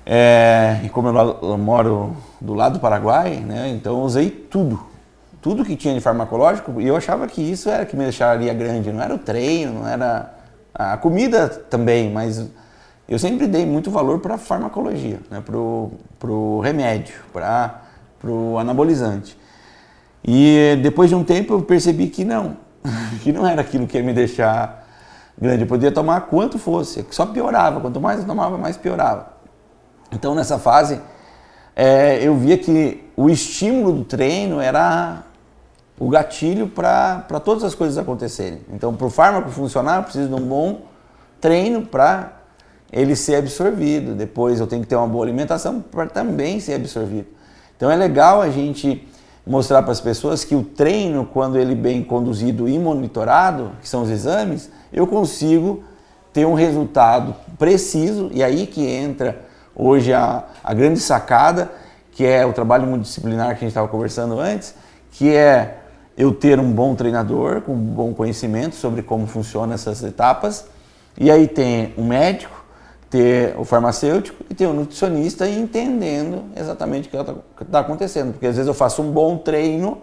É, 0.05 0.81
e 0.85 0.89
como 0.89 1.09
eu, 1.09 1.39
eu, 1.43 1.59
moro 1.59 2.17
do 2.41 2.55
lado 2.55 2.75
do 2.75 2.81
Paraguai, 2.81 3.37
né, 3.37 3.69
então 3.71 3.99
eu 3.99 4.05
usei 4.05 4.31
tudo, 4.31 4.81
tudo 5.43 5.65
que 5.65 5.75
tinha 5.75 5.93
de 5.95 6.01
farmacológico, 6.01 6.81
e 6.81 6.87
eu 6.87 6.95
achava 6.95 7.27
que 7.27 7.43
isso 7.43 7.69
era 7.69 7.85
que 7.85 7.97
me 7.97 8.05
deixaria 8.05 8.55
grande, 8.55 8.93
não 8.93 9.03
era 9.03 9.13
o 9.13 9.19
treino, 9.19 9.81
não 9.81 9.89
era 9.89 10.33
a 10.79 10.97
comida 10.97 11.49
também, 11.49 12.11
mas 12.11 12.47
eu 13.09 13.19
sempre 13.19 13.47
dei 13.47 13.65
muito 13.65 13.91
valor 13.91 14.19
para 14.19 14.35
a 14.35 14.39
farmacologia, 14.39 15.21
né, 15.31 15.41
para 15.41 15.57
o 15.57 16.61
remédio, 16.61 17.15
para 17.33 17.81
o 18.25 18.59
anabolizante. 18.59 19.39
E 20.25 20.77
depois 20.83 21.09
de 21.09 21.15
um 21.15 21.25
tempo 21.25 21.55
eu 21.55 21.63
percebi 21.63 22.09
que 22.09 22.25
não, 22.25 22.57
que 23.23 23.33
não 23.33 23.47
era 23.47 23.61
aquilo 23.61 23.87
que 23.87 23.97
ia 23.97 24.03
me 24.03 24.13
deixar 24.13 24.85
grande. 25.39 25.63
Eu 25.63 25.69
podia 25.69 25.93
tomar 25.93 26.23
quanto 26.23 26.59
fosse, 26.59 27.07
só 27.11 27.27
piorava. 27.27 27.81
Quanto 27.81 28.01
mais 28.01 28.21
eu 28.21 28.27
tomava, 28.27 28.59
mais 28.59 28.77
piorava. 28.77 29.35
Então 30.11 30.35
nessa 30.35 30.59
fase 30.59 31.01
é, 31.75 32.19
eu 32.23 32.35
via 32.37 32.59
que 32.59 33.05
o 33.17 33.31
estímulo 33.31 33.93
do 33.93 34.05
treino 34.05 34.61
era 34.61 35.23
o 35.99 36.09
gatilho 36.09 36.69
para 36.69 37.41
todas 37.45 37.65
as 37.65 37.75
coisas 37.75 37.97
acontecerem. 37.97 38.61
Então, 38.73 38.95
para 38.95 39.07
o 39.07 39.11
fármaco 39.11 39.51
funcionar, 39.51 39.97
eu 39.99 40.03
preciso 40.03 40.29
de 40.29 40.35
um 40.35 40.47
bom 40.47 40.83
treino 41.41 41.87
para 41.87 42.33
ele 42.93 43.17
ser 43.17 43.37
absorvido. 43.37 44.15
Depois, 44.15 44.61
eu 44.61 44.67
tenho 44.67 44.83
que 44.83 44.89
ter 44.89 44.97
uma 44.97 45.07
boa 45.07 45.25
alimentação 45.25 45.81
para 45.81 46.07
também 46.07 46.61
ser 46.61 46.75
absorvido. 46.75 47.27
Então, 47.77 47.91
é 47.91 47.97
legal 47.97 48.43
a 48.43 48.51
gente 48.51 49.09
mostrar 49.47 49.83
para 49.83 49.93
as 49.93 50.01
pessoas 50.01 50.45
que 50.45 50.55
o 50.55 50.63
treino, 50.63 51.25
quando 51.25 51.57
ele 51.57 51.75
bem 51.75 52.03
conduzido 52.03 52.69
e 52.69 52.79
monitorado, 52.79 53.73
que 53.81 53.89
são 53.89 54.03
os 54.03 54.11
exames, 54.11 54.71
eu 54.93 55.07
consigo 55.07 55.85
ter 56.33 56.45
um 56.45 56.55
resultado 56.55 57.35
preciso 57.59 58.29
e 58.33 58.43
aí 58.43 58.67
que 58.67 58.85
entra 58.85 59.41
hoje 59.75 60.13
a, 60.13 60.45
a 60.63 60.75
grande 60.75 60.99
sacada, 60.99 61.71
que 62.13 62.27
é 62.27 62.45
o 62.45 62.53
trabalho 62.53 62.87
multidisciplinar 62.87 63.49
que 63.49 63.53
a 63.53 63.61
gente 63.61 63.69
estava 63.69 63.89
conversando 63.89 64.39
antes, 64.41 64.75
que 65.13 65.35
é 65.35 65.79
eu 66.17 66.33
ter 66.33 66.59
um 66.59 66.73
bom 66.73 66.95
treinador 66.95 67.61
com 67.61 67.75
bom 67.75 68.15
conhecimento 68.15 68.75
sobre 68.75 69.03
como 69.03 69.27
funcionam 69.27 69.75
essas 69.75 70.03
etapas. 70.03 70.67
E 71.19 71.31
aí 71.31 71.47
tem 71.47 71.93
o 71.97 72.03
médico, 72.03 72.65
ter 73.11 73.55
o 73.59 73.65
farmacêutico 73.65 74.45
e 74.49 74.55
ter 74.55 74.67
o 74.67 74.73
nutricionista 74.73 75.49
entendendo 75.49 76.45
exatamente 76.57 77.09
o 77.09 77.11
que 77.11 77.17
está 77.17 77.35
tá 77.71 77.81
acontecendo. 77.81 78.33
Porque 78.33 78.47
às 78.47 78.57
vezes 78.57 78.69
eu 78.69 78.75
faço 78.75 79.03
um 79.03 79.11
bom 79.11 79.37
treino, 79.37 79.99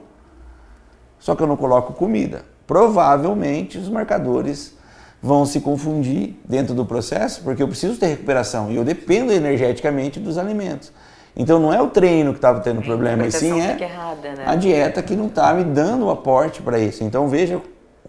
só 1.19 1.35
que 1.35 1.41
eu 1.41 1.47
não 1.47 1.57
coloco 1.57 1.93
comida. 1.93 2.43
Provavelmente 2.67 3.77
os 3.77 3.89
marcadores 3.89 4.75
vão 5.21 5.45
se 5.45 5.61
confundir 5.61 6.37
dentro 6.43 6.75
do 6.75 6.85
processo, 6.85 7.41
porque 7.43 7.63
eu 7.63 7.67
preciso 7.67 7.97
ter 7.97 8.07
recuperação 8.07 8.69
e 8.69 8.75
eu 8.75 8.83
dependo 8.83 9.31
energeticamente 9.31 10.19
dos 10.19 10.37
alimentos. 10.37 10.91
Então 11.35 11.59
não 11.59 11.73
é 11.73 11.81
o 11.81 11.87
treino 11.87 12.31
que 12.31 12.37
estava 12.37 12.59
tendo 12.59 12.81
problema, 12.81 13.25
e 13.25 13.31
sim 13.31 13.59
é 13.59 13.77
errada, 13.81 14.33
né? 14.33 14.43
a 14.45 14.55
dieta 14.55 15.01
que 15.01 15.15
não 15.15 15.27
está 15.27 15.53
me 15.53 15.63
dando 15.63 16.05
o 16.05 16.11
aporte 16.11 16.61
para 16.61 16.77
isso. 16.77 17.03
Então 17.03 17.27
veja 17.27 17.59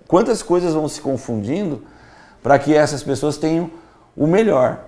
quantas 0.07 0.43
coisas 0.43 0.75
vão 0.75 0.87
se 0.89 1.01
confundindo 1.01 1.83
para 2.43 2.59
que 2.59 2.75
essas 2.75 3.03
pessoas 3.03 3.39
tenham 3.39 3.71
o 4.15 4.27
melhor. 4.27 4.81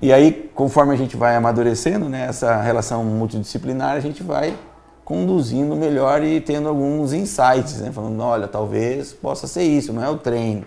E 0.00 0.12
aí, 0.12 0.50
conforme 0.54 0.92
a 0.92 0.96
gente 0.96 1.16
vai 1.16 1.36
amadurecendo, 1.36 2.08
né, 2.08 2.26
essa 2.28 2.60
relação 2.60 3.04
multidisciplinar, 3.04 3.92
a 3.92 4.00
gente 4.00 4.22
vai 4.22 4.56
conduzindo 5.04 5.76
melhor 5.76 6.22
e 6.22 6.40
tendo 6.40 6.68
alguns 6.68 7.12
insights, 7.12 7.80
né, 7.80 7.92
falando, 7.92 8.20
olha, 8.20 8.48
talvez 8.48 9.12
possa 9.12 9.46
ser 9.46 9.62
isso, 9.62 9.92
não 9.92 10.02
é 10.02 10.08
o 10.08 10.16
treino, 10.16 10.64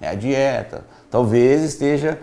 é 0.00 0.08
a 0.08 0.14
dieta. 0.14 0.84
Talvez 1.10 1.62
esteja 1.62 2.18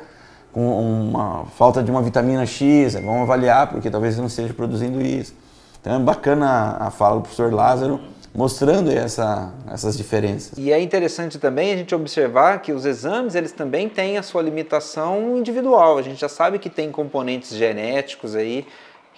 com 0.60 1.10
uma 1.10 1.46
falta 1.46 1.82
de 1.82 1.90
uma 1.90 2.02
vitamina 2.02 2.46
X, 2.46 2.96
vamos 2.96 3.22
avaliar 3.22 3.68
porque 3.70 3.90
talvez 3.90 4.18
não 4.18 4.26
esteja 4.26 4.54
produzindo 4.54 5.02
isso. 5.02 5.34
Então 5.80 5.96
é 5.96 6.00
bacana 6.00 6.76
a 6.78 6.92
fala 6.92 7.16
do 7.16 7.22
professor 7.22 7.54
Lázaro 7.54 8.02
mostrando 8.36 8.92
essa, 8.92 9.54
essas 9.72 9.96
diferenças. 9.96 10.58
E 10.58 10.72
é 10.72 10.80
interessante 10.80 11.40
também 11.40 11.72
a 11.74 11.78
gente 11.78 11.96
observar 11.96 12.62
que 12.62 12.74
os 12.74 12.86
exames 12.86 13.36
eles 13.36 13.54
também 13.54 13.88
têm 13.88 14.18
a 14.18 14.24
sua 14.24 14.42
limitação 14.42 15.38
individual. 15.38 15.98
A 15.98 16.02
gente 16.02 16.20
já 16.20 16.30
sabe 16.30 16.60
que 16.60 16.70
tem 16.70 16.92
componentes 16.92 17.56
genéticos 17.56 18.36
aí 18.36 18.68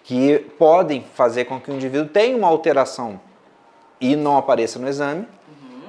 que 0.03 0.37
podem 0.59 1.03
fazer 1.15 1.45
com 1.45 1.59
que 1.59 1.71
o 1.71 1.73
indivíduo 1.73 2.07
tenha 2.07 2.37
uma 2.37 2.47
alteração 2.47 3.19
e 3.99 4.15
não 4.15 4.37
apareça 4.37 4.77
no 4.77 4.87
exame 4.87 5.25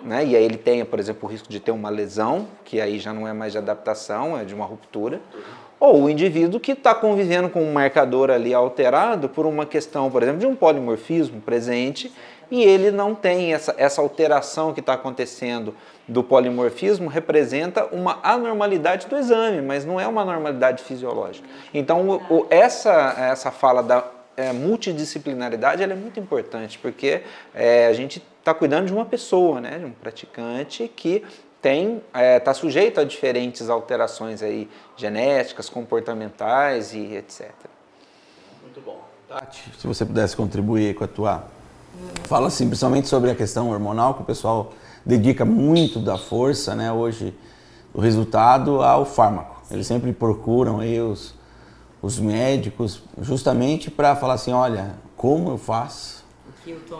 né? 0.04 0.24
E 0.24 0.36
aí 0.36 0.44
ele 0.44 0.56
tenha, 0.56 0.84
por 0.84 0.98
exemplo, 0.98 1.28
o 1.28 1.30
risco 1.30 1.48
de 1.48 1.60
ter 1.60 1.70
uma 1.70 1.90
lesão, 1.90 2.46
que 2.64 2.80
aí 2.80 2.98
já 2.98 3.12
não 3.12 3.26
é 3.26 3.32
mais 3.32 3.52
de 3.52 3.58
adaptação, 3.58 4.38
é 4.38 4.44
de 4.44 4.54
uma 4.54 4.64
ruptura. 4.64 5.20
ou 5.80 6.04
o 6.04 6.10
indivíduo 6.10 6.60
que 6.60 6.72
está 6.72 6.94
convivendo 6.94 7.48
com 7.48 7.62
um 7.62 7.72
marcador 7.72 8.30
ali 8.30 8.54
alterado 8.54 9.28
por 9.28 9.46
uma 9.46 9.66
questão, 9.66 10.10
por 10.10 10.22
exemplo, 10.22 10.40
de 10.40 10.46
um 10.46 10.54
polimorfismo 10.54 11.40
presente 11.40 12.12
e 12.52 12.62
ele 12.62 12.90
não 12.90 13.14
tem 13.14 13.54
essa, 13.54 13.74
essa 13.78 14.02
alteração 14.02 14.74
que 14.74 14.80
está 14.80 14.92
acontecendo 14.92 15.74
do 16.06 16.22
polimorfismo 16.22 17.08
representa 17.08 17.86
uma 17.86 18.20
anormalidade 18.22 19.06
do 19.06 19.16
exame, 19.16 19.62
mas 19.62 19.86
não 19.86 19.98
é 19.98 20.06
uma 20.06 20.22
normalidade 20.22 20.82
fisiológica. 20.82 21.48
Então, 21.72 22.06
o, 22.08 22.40
o, 22.40 22.46
essa, 22.50 23.14
essa 23.18 23.50
fala 23.50 23.82
da 23.82 24.04
é, 24.36 24.52
multidisciplinaridade 24.52 25.82
é 25.82 25.86
muito 25.94 26.20
importante, 26.20 26.78
porque 26.78 27.22
é, 27.54 27.86
a 27.86 27.92
gente 27.94 28.22
está 28.42 28.52
cuidando 28.52 28.86
de 28.86 28.92
uma 28.92 29.06
pessoa, 29.06 29.60
né, 29.60 29.78
de 29.78 29.84
um 29.84 29.92
praticante 29.92 30.88
que 30.88 31.24
tem 31.60 31.98
está 31.98 32.20
é, 32.20 32.40
tá 32.40 32.52
sujeito 32.52 33.00
a 33.00 33.04
diferentes 33.04 33.70
alterações 33.70 34.42
aí 34.42 34.68
genéticas, 34.96 35.68
comportamentais 35.68 36.92
e 36.92 37.14
etc. 37.14 37.52
Muito 38.62 38.80
bom. 38.80 39.00
Tati, 39.28 39.70
se 39.78 39.86
você 39.86 40.04
pudesse 40.04 40.36
contribuir 40.36 40.94
com 40.96 41.04
a 41.04 41.08
tua 41.08 41.44
fala 42.24 42.48
assim, 42.48 42.66
principalmente 42.66 43.06
sobre 43.06 43.30
a 43.30 43.34
questão 43.34 43.70
hormonal 43.70 44.14
que 44.14 44.22
o 44.22 44.24
pessoal 44.24 44.72
dedica 45.06 45.44
muito 45.44 46.00
da 46.00 46.18
força, 46.18 46.74
né, 46.74 46.90
hoje 46.90 47.32
o 47.94 48.00
resultado 48.00 48.82
ao 48.82 49.04
fármaco. 49.04 49.62
Eles 49.70 49.86
sempre 49.86 50.12
procuram 50.12 50.80
aí 50.80 51.00
os, 51.00 51.34
os 52.00 52.18
médicos 52.18 53.02
justamente 53.20 53.90
para 53.90 54.16
falar 54.16 54.34
assim, 54.34 54.52
olha, 54.52 54.94
como 55.16 55.50
eu 55.50 55.58
faço 55.58 56.21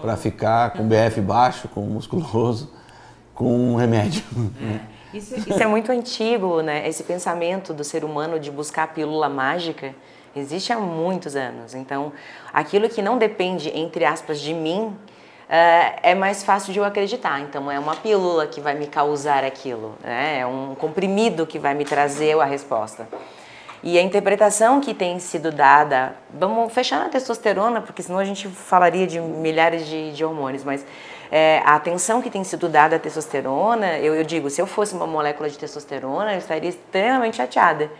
para 0.00 0.16
ficar 0.16 0.70
com 0.72 0.86
BF 0.86 1.20
baixo, 1.20 1.68
com 1.68 1.82
musculoso, 1.82 2.72
com 3.34 3.72
um 3.72 3.76
remédio. 3.76 4.22
É. 4.60 5.16
Isso, 5.16 5.34
isso, 5.36 5.62
é 5.62 5.66
muito 5.66 5.92
antigo, 5.92 6.62
né? 6.62 6.88
Esse 6.88 7.02
pensamento 7.02 7.74
do 7.74 7.84
ser 7.84 8.02
humano 8.02 8.40
de 8.40 8.50
buscar 8.50 8.84
a 8.84 8.86
pílula 8.86 9.28
mágica 9.28 9.94
existe 10.34 10.72
há 10.72 10.78
muitos 10.78 11.36
anos. 11.36 11.74
Então, 11.74 12.12
aquilo 12.52 12.88
que 12.88 13.02
não 13.02 13.18
depende, 13.18 13.70
entre 13.76 14.06
aspas, 14.06 14.40
de 14.40 14.54
mim, 14.54 14.96
é, 15.48 16.12
é 16.12 16.14
mais 16.14 16.42
fácil 16.42 16.72
de 16.72 16.78
eu 16.78 16.84
acreditar. 16.84 17.40
Então, 17.40 17.70
é 17.70 17.78
uma 17.78 17.94
pílula 17.94 18.46
que 18.46 18.58
vai 18.58 18.74
me 18.74 18.86
causar 18.86 19.44
aquilo, 19.44 19.94
né? 20.02 20.38
é 20.40 20.46
um 20.46 20.74
comprimido 20.74 21.46
que 21.46 21.58
vai 21.58 21.74
me 21.74 21.84
trazer 21.84 22.38
a 22.40 22.44
resposta. 22.46 23.06
E 23.82 23.98
a 23.98 24.02
interpretação 24.02 24.80
que 24.80 24.94
tem 24.94 25.18
sido 25.18 25.50
dada, 25.50 26.14
vamos 26.32 26.72
fechar 26.72 27.00
na 27.00 27.08
testosterona, 27.08 27.80
porque 27.80 28.00
senão 28.00 28.20
a 28.20 28.24
gente 28.24 28.46
falaria 28.48 29.08
de 29.08 29.18
milhares 29.20 29.86
de, 29.86 30.12
de 30.12 30.24
hormônios, 30.24 30.62
mas 30.62 30.86
é, 31.32 31.60
a 31.64 31.74
atenção 31.74 32.22
que 32.22 32.30
tem 32.30 32.44
sido 32.44 32.68
dada 32.68 32.94
à 32.94 32.98
testosterona, 32.98 33.98
eu, 33.98 34.14
eu, 34.14 34.22
digo, 34.22 34.48
se 34.50 34.60
eu 34.60 34.66
fosse 34.66 34.94
uma 34.94 35.06
molécula 35.06 35.48
de 35.48 35.58
testosterona, 35.58 36.32
eu 36.32 36.38
estaria 36.38 36.68
extremamente 36.68 37.38
chateada. 37.38 37.90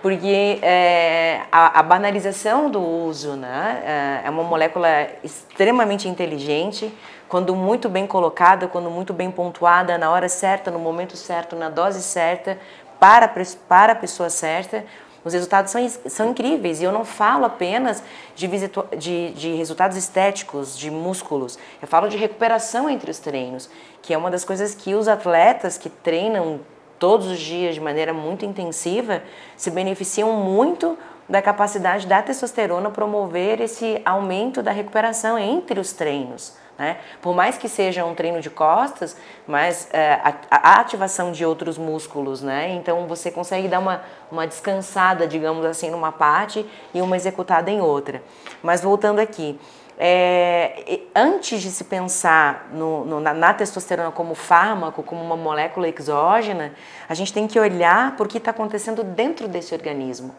Porque 0.00 0.58
é, 0.62 1.42
a, 1.50 1.80
a, 1.80 1.82
banalização 1.82 2.70
do 2.70 2.80
uso 2.80 3.32
né, 3.32 4.22
é, 4.24 4.26
é 4.26 4.30
uma 4.30 4.42
molécula 4.42 4.88
extremamente 5.22 6.08
inteligente, 6.08 6.90
quando 7.28 7.54
muito 7.54 7.88
bem 7.88 8.06
colocada, 8.06 8.68
quando 8.68 8.90
muito 8.90 9.12
bem 9.12 9.30
pontuada, 9.30 9.98
na 9.98 10.10
hora 10.10 10.28
certa, 10.28 10.70
no 10.70 10.78
momento 10.78 11.16
certo, 11.16 11.56
na 11.56 11.68
dose 11.68 12.02
certa, 12.02 12.58
para, 12.98 13.30
para 13.68 13.92
a 13.92 13.96
pessoa 13.96 14.30
certa, 14.30 14.84
os 15.26 15.32
resultados 15.32 15.72
são, 15.72 15.88
são 16.06 16.30
incríveis 16.30 16.80
e 16.80 16.84
eu 16.84 16.92
não 16.92 17.04
falo 17.04 17.44
apenas 17.44 18.00
de, 18.36 18.48
de, 18.96 19.30
de 19.32 19.54
resultados 19.56 19.96
estéticos, 19.96 20.78
de 20.78 20.88
músculos. 20.88 21.58
Eu 21.82 21.88
falo 21.88 22.08
de 22.08 22.16
recuperação 22.16 22.88
entre 22.88 23.10
os 23.10 23.18
treinos, 23.18 23.68
que 24.00 24.14
é 24.14 24.16
uma 24.16 24.30
das 24.30 24.44
coisas 24.44 24.72
que 24.72 24.94
os 24.94 25.08
atletas 25.08 25.76
que 25.76 25.90
treinam 25.90 26.60
todos 26.96 27.26
os 27.26 27.40
dias 27.40 27.74
de 27.74 27.80
maneira 27.80 28.12
muito 28.12 28.44
intensiva 28.44 29.20
se 29.56 29.68
beneficiam 29.68 30.30
muito 30.30 30.96
da 31.28 31.42
capacidade 31.42 32.06
da 32.06 32.22
testosterona 32.22 32.88
promover 32.88 33.60
esse 33.60 34.00
aumento 34.04 34.62
da 34.62 34.70
recuperação 34.70 35.36
entre 35.36 35.80
os 35.80 35.92
treinos. 35.92 36.54
Né? 36.78 36.98
Por 37.22 37.34
mais 37.34 37.56
que 37.56 37.68
seja 37.68 38.04
um 38.04 38.14
treino 38.14 38.40
de 38.40 38.50
costas, 38.50 39.16
mas 39.46 39.88
é, 39.92 40.20
a, 40.22 40.34
a, 40.50 40.80
ativação 40.80 41.32
de 41.32 41.44
outros 41.44 41.78
músculos, 41.78 42.42
né? 42.42 42.74
Então 42.74 43.06
você 43.06 43.30
consegue 43.30 43.66
dar 43.66 43.78
uma, 43.78 44.02
uma 44.30 44.46
descansada, 44.46 45.26
digamos 45.26 45.64
assim, 45.64 45.90
numa 45.90 46.12
parte 46.12 46.66
e 46.92 47.00
uma 47.00 47.16
executada 47.16 47.70
em 47.70 47.80
outra. 47.80 48.22
Mas 48.62 48.82
voltando 48.82 49.20
aqui, 49.20 49.58
é, 49.98 51.00
antes 51.14 51.62
de 51.62 51.70
se 51.70 51.84
pensar 51.84 52.68
no, 52.70 53.06
no, 53.06 53.20
na, 53.20 53.32
na, 53.32 53.54
testosterona 53.54 54.10
como 54.10 54.34
fármaco, 54.34 55.02
como 55.02 55.24
uma 55.24 55.36
molécula 55.36 55.88
exógena, 55.88 56.74
a 57.08 57.14
gente 57.14 57.32
tem 57.32 57.46
que 57.46 57.58
olhar 57.58 58.14
por 58.16 58.28
que 58.28 58.36
está 58.36 58.50
acontecendo 58.50 59.02
dentro 59.02 59.48
desse 59.48 59.72
organismo 59.72 60.34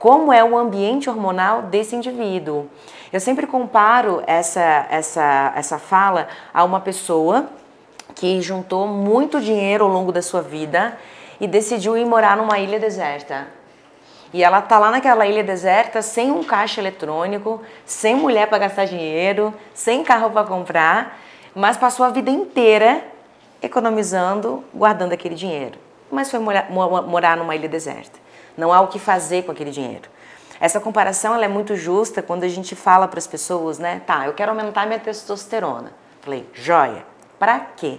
como 0.00 0.32
é 0.32 0.42
o 0.42 0.56
ambiente 0.56 1.10
hormonal 1.10 1.60
desse 1.64 1.94
indivíduo. 1.94 2.66
Eu 3.12 3.20
sempre 3.20 3.46
comparo 3.46 4.22
essa, 4.26 4.86
essa, 4.88 5.52
essa 5.54 5.78
fala 5.78 6.26
a 6.54 6.64
uma 6.64 6.80
pessoa 6.80 7.50
que 8.14 8.40
juntou 8.40 8.86
muito 8.86 9.38
dinheiro 9.42 9.84
ao 9.84 9.90
longo 9.90 10.10
da 10.10 10.22
sua 10.22 10.40
vida 10.40 10.98
e 11.38 11.46
decidiu 11.46 11.98
ir 11.98 12.06
morar 12.06 12.34
numa 12.34 12.58
ilha 12.58 12.80
deserta. 12.80 13.46
E 14.32 14.42
ela 14.42 14.62
tá 14.62 14.78
lá 14.78 14.90
naquela 14.90 15.26
ilha 15.26 15.44
deserta 15.44 16.00
sem 16.00 16.32
um 16.32 16.42
caixa 16.42 16.80
eletrônico, 16.80 17.60
sem 17.84 18.14
mulher 18.14 18.46
para 18.46 18.56
gastar 18.56 18.86
dinheiro, 18.86 19.52
sem 19.74 20.02
carro 20.02 20.30
para 20.30 20.46
comprar, 20.46 21.20
mas 21.54 21.76
passou 21.76 22.06
a 22.06 22.08
vida 22.08 22.30
inteira 22.30 23.04
economizando, 23.60 24.64
guardando 24.72 25.12
aquele 25.12 25.34
dinheiro. 25.34 25.78
Mas 26.10 26.30
foi 26.30 26.40
morar, 26.40 26.70
morar 26.70 27.36
numa 27.36 27.54
ilha 27.54 27.68
deserta. 27.68 28.29
Não 28.60 28.74
há 28.74 28.80
o 28.82 28.88
que 28.88 28.98
fazer 28.98 29.44
com 29.44 29.52
aquele 29.52 29.70
dinheiro. 29.70 30.10
Essa 30.60 30.78
comparação 30.78 31.34
ela 31.34 31.46
é 31.46 31.48
muito 31.48 31.74
justa 31.74 32.20
quando 32.20 32.44
a 32.44 32.48
gente 32.48 32.76
fala 32.76 33.08
para 33.08 33.18
as 33.18 33.26
pessoas, 33.26 33.78
né? 33.78 34.02
Tá, 34.06 34.26
eu 34.26 34.34
quero 34.34 34.50
aumentar 34.50 34.86
minha 34.86 35.00
testosterona. 35.00 35.94
Falei, 36.20 36.46
joia, 36.52 37.06
para 37.38 37.58
quê? 37.60 37.98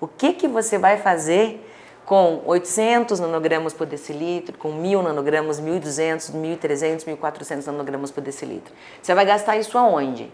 O 0.00 0.08
que, 0.08 0.32
que 0.32 0.48
você 0.48 0.78
vai 0.78 0.96
fazer 0.96 1.70
com 2.06 2.40
800 2.46 3.20
nanogramas 3.20 3.74
por 3.74 3.86
decilitro, 3.86 4.56
com 4.56 4.72
1000 4.72 5.02
nanogramas, 5.02 5.60
1200, 5.60 6.30
1300, 6.30 7.04
1400 7.04 7.66
nanogramas 7.66 8.10
por 8.10 8.22
decilitro? 8.22 8.72
Você 9.02 9.14
vai 9.14 9.26
gastar 9.26 9.58
isso 9.58 9.76
aonde? 9.76 10.32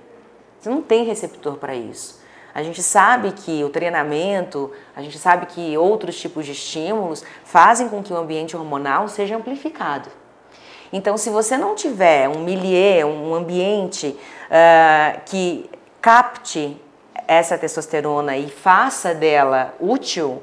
Você 0.60 0.70
não 0.70 0.80
tem 0.80 1.04
receptor 1.04 1.56
para 1.56 1.74
isso. 1.74 2.19
A 2.54 2.62
gente 2.62 2.82
sabe 2.82 3.32
que 3.32 3.62
o 3.62 3.68
treinamento, 3.68 4.70
a 4.94 5.02
gente 5.02 5.18
sabe 5.18 5.46
que 5.46 5.76
outros 5.78 6.18
tipos 6.18 6.44
de 6.46 6.52
estímulos 6.52 7.24
fazem 7.44 7.88
com 7.88 8.02
que 8.02 8.12
o 8.12 8.16
ambiente 8.16 8.56
hormonal 8.56 9.08
seja 9.08 9.36
amplificado. 9.36 10.10
Então, 10.92 11.16
se 11.16 11.30
você 11.30 11.56
não 11.56 11.74
tiver 11.74 12.28
um 12.28 12.40
milieu, 12.40 13.08
um 13.08 13.34
ambiente 13.34 14.08
uh, 14.08 15.20
que 15.24 15.70
capte 16.00 16.76
essa 17.28 17.56
testosterona 17.56 18.36
e 18.36 18.50
faça 18.50 19.14
dela 19.14 19.74
útil, 19.78 20.42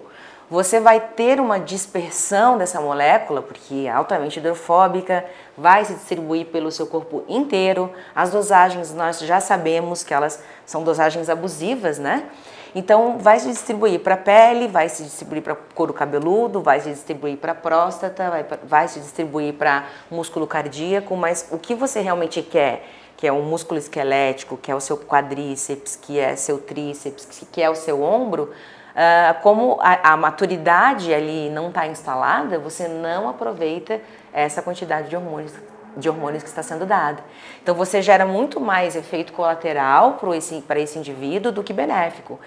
você 0.50 0.80
vai 0.80 1.02
ter 1.02 1.42
uma 1.42 1.60
dispersão 1.60 2.58
dessa 2.58 2.80
molécula, 2.80 3.42
porque 3.42 3.86
é 3.86 3.90
altamente 3.90 4.40
hidrofóbica, 4.40 5.26
vai 5.58 5.84
se 5.84 5.96
distribuir 5.96 6.46
pelo 6.48 6.72
seu 6.72 6.86
corpo 6.86 7.24
inteiro. 7.28 7.92
As 8.14 8.30
dosagens 8.30 8.94
nós 8.94 9.20
já 9.20 9.40
sabemos 9.40 10.04
que 10.04 10.14
elas 10.14 10.42
são 10.66 10.84
dosagens 10.84 11.30
abusivas, 11.30 11.98
né? 11.98 12.30
Então, 12.76 13.18
vai 13.18 13.40
se 13.40 13.48
distribuir 13.48 14.02
para 14.02 14.14
a 14.14 14.18
pele, 14.18 14.68
vai 14.68 14.88
se 14.88 15.02
distribuir 15.02 15.42
para 15.42 15.56
couro 15.56 15.94
cabeludo, 15.94 16.62
vai 16.62 16.80
se 16.80 16.90
distribuir 16.90 17.38
para 17.38 17.54
a 17.54 17.56
próstata, 17.56 18.30
vai, 18.30 18.46
vai 18.64 18.88
se 18.88 19.00
distribuir 19.00 19.54
para 19.56 19.86
músculo 20.12 20.46
cardíaco, 20.46 21.16
mas 21.16 21.48
o 21.50 21.58
que 21.58 21.74
você 21.74 22.02
realmente 22.02 22.42
quer, 22.44 22.88
que 23.16 23.26
é 23.26 23.34
um 23.34 23.42
músculo 23.42 23.80
esquelético, 23.80 24.58
que 24.58 24.70
é 24.70 24.76
o 24.76 24.80
seu 24.80 24.96
quadríceps, 24.98 25.96
que 25.96 26.20
é 26.20 26.36
seu 26.36 26.60
tríceps, 26.60 27.48
que 27.52 27.64
é 27.64 27.70
o 27.70 27.76
seu 27.76 28.04
ombro, 28.04 28.52
Uh, 28.98 29.40
como 29.44 29.78
a, 29.80 30.14
a, 30.14 30.18
maturidade 30.18 31.14
ali 31.14 31.52
não 31.52 31.68
está 31.68 31.86
instalada, 31.86 32.58
você 32.58 32.88
não 32.88 33.30
aproveita 33.30 34.02
essa 34.42 34.62
quantidade 34.62 35.10
de 35.10 35.16
hormônios, 35.16 35.54
de 35.96 36.08
hormônios 36.08 36.44
que 36.44 36.50
está 36.50 36.62
sendo 36.62 36.86
dada. 36.86 37.24
Então 37.64 37.74
você 37.74 38.02
gera 38.02 38.26
muito 38.26 38.60
mais 38.60 38.96
efeito 38.96 39.34
colateral 39.34 40.14
para 40.14 40.38
esse, 40.38 40.64
esse 40.76 41.00
indivíduo 41.00 41.52
do 41.52 41.64
que 41.64 41.74
benéfico. 41.74 42.40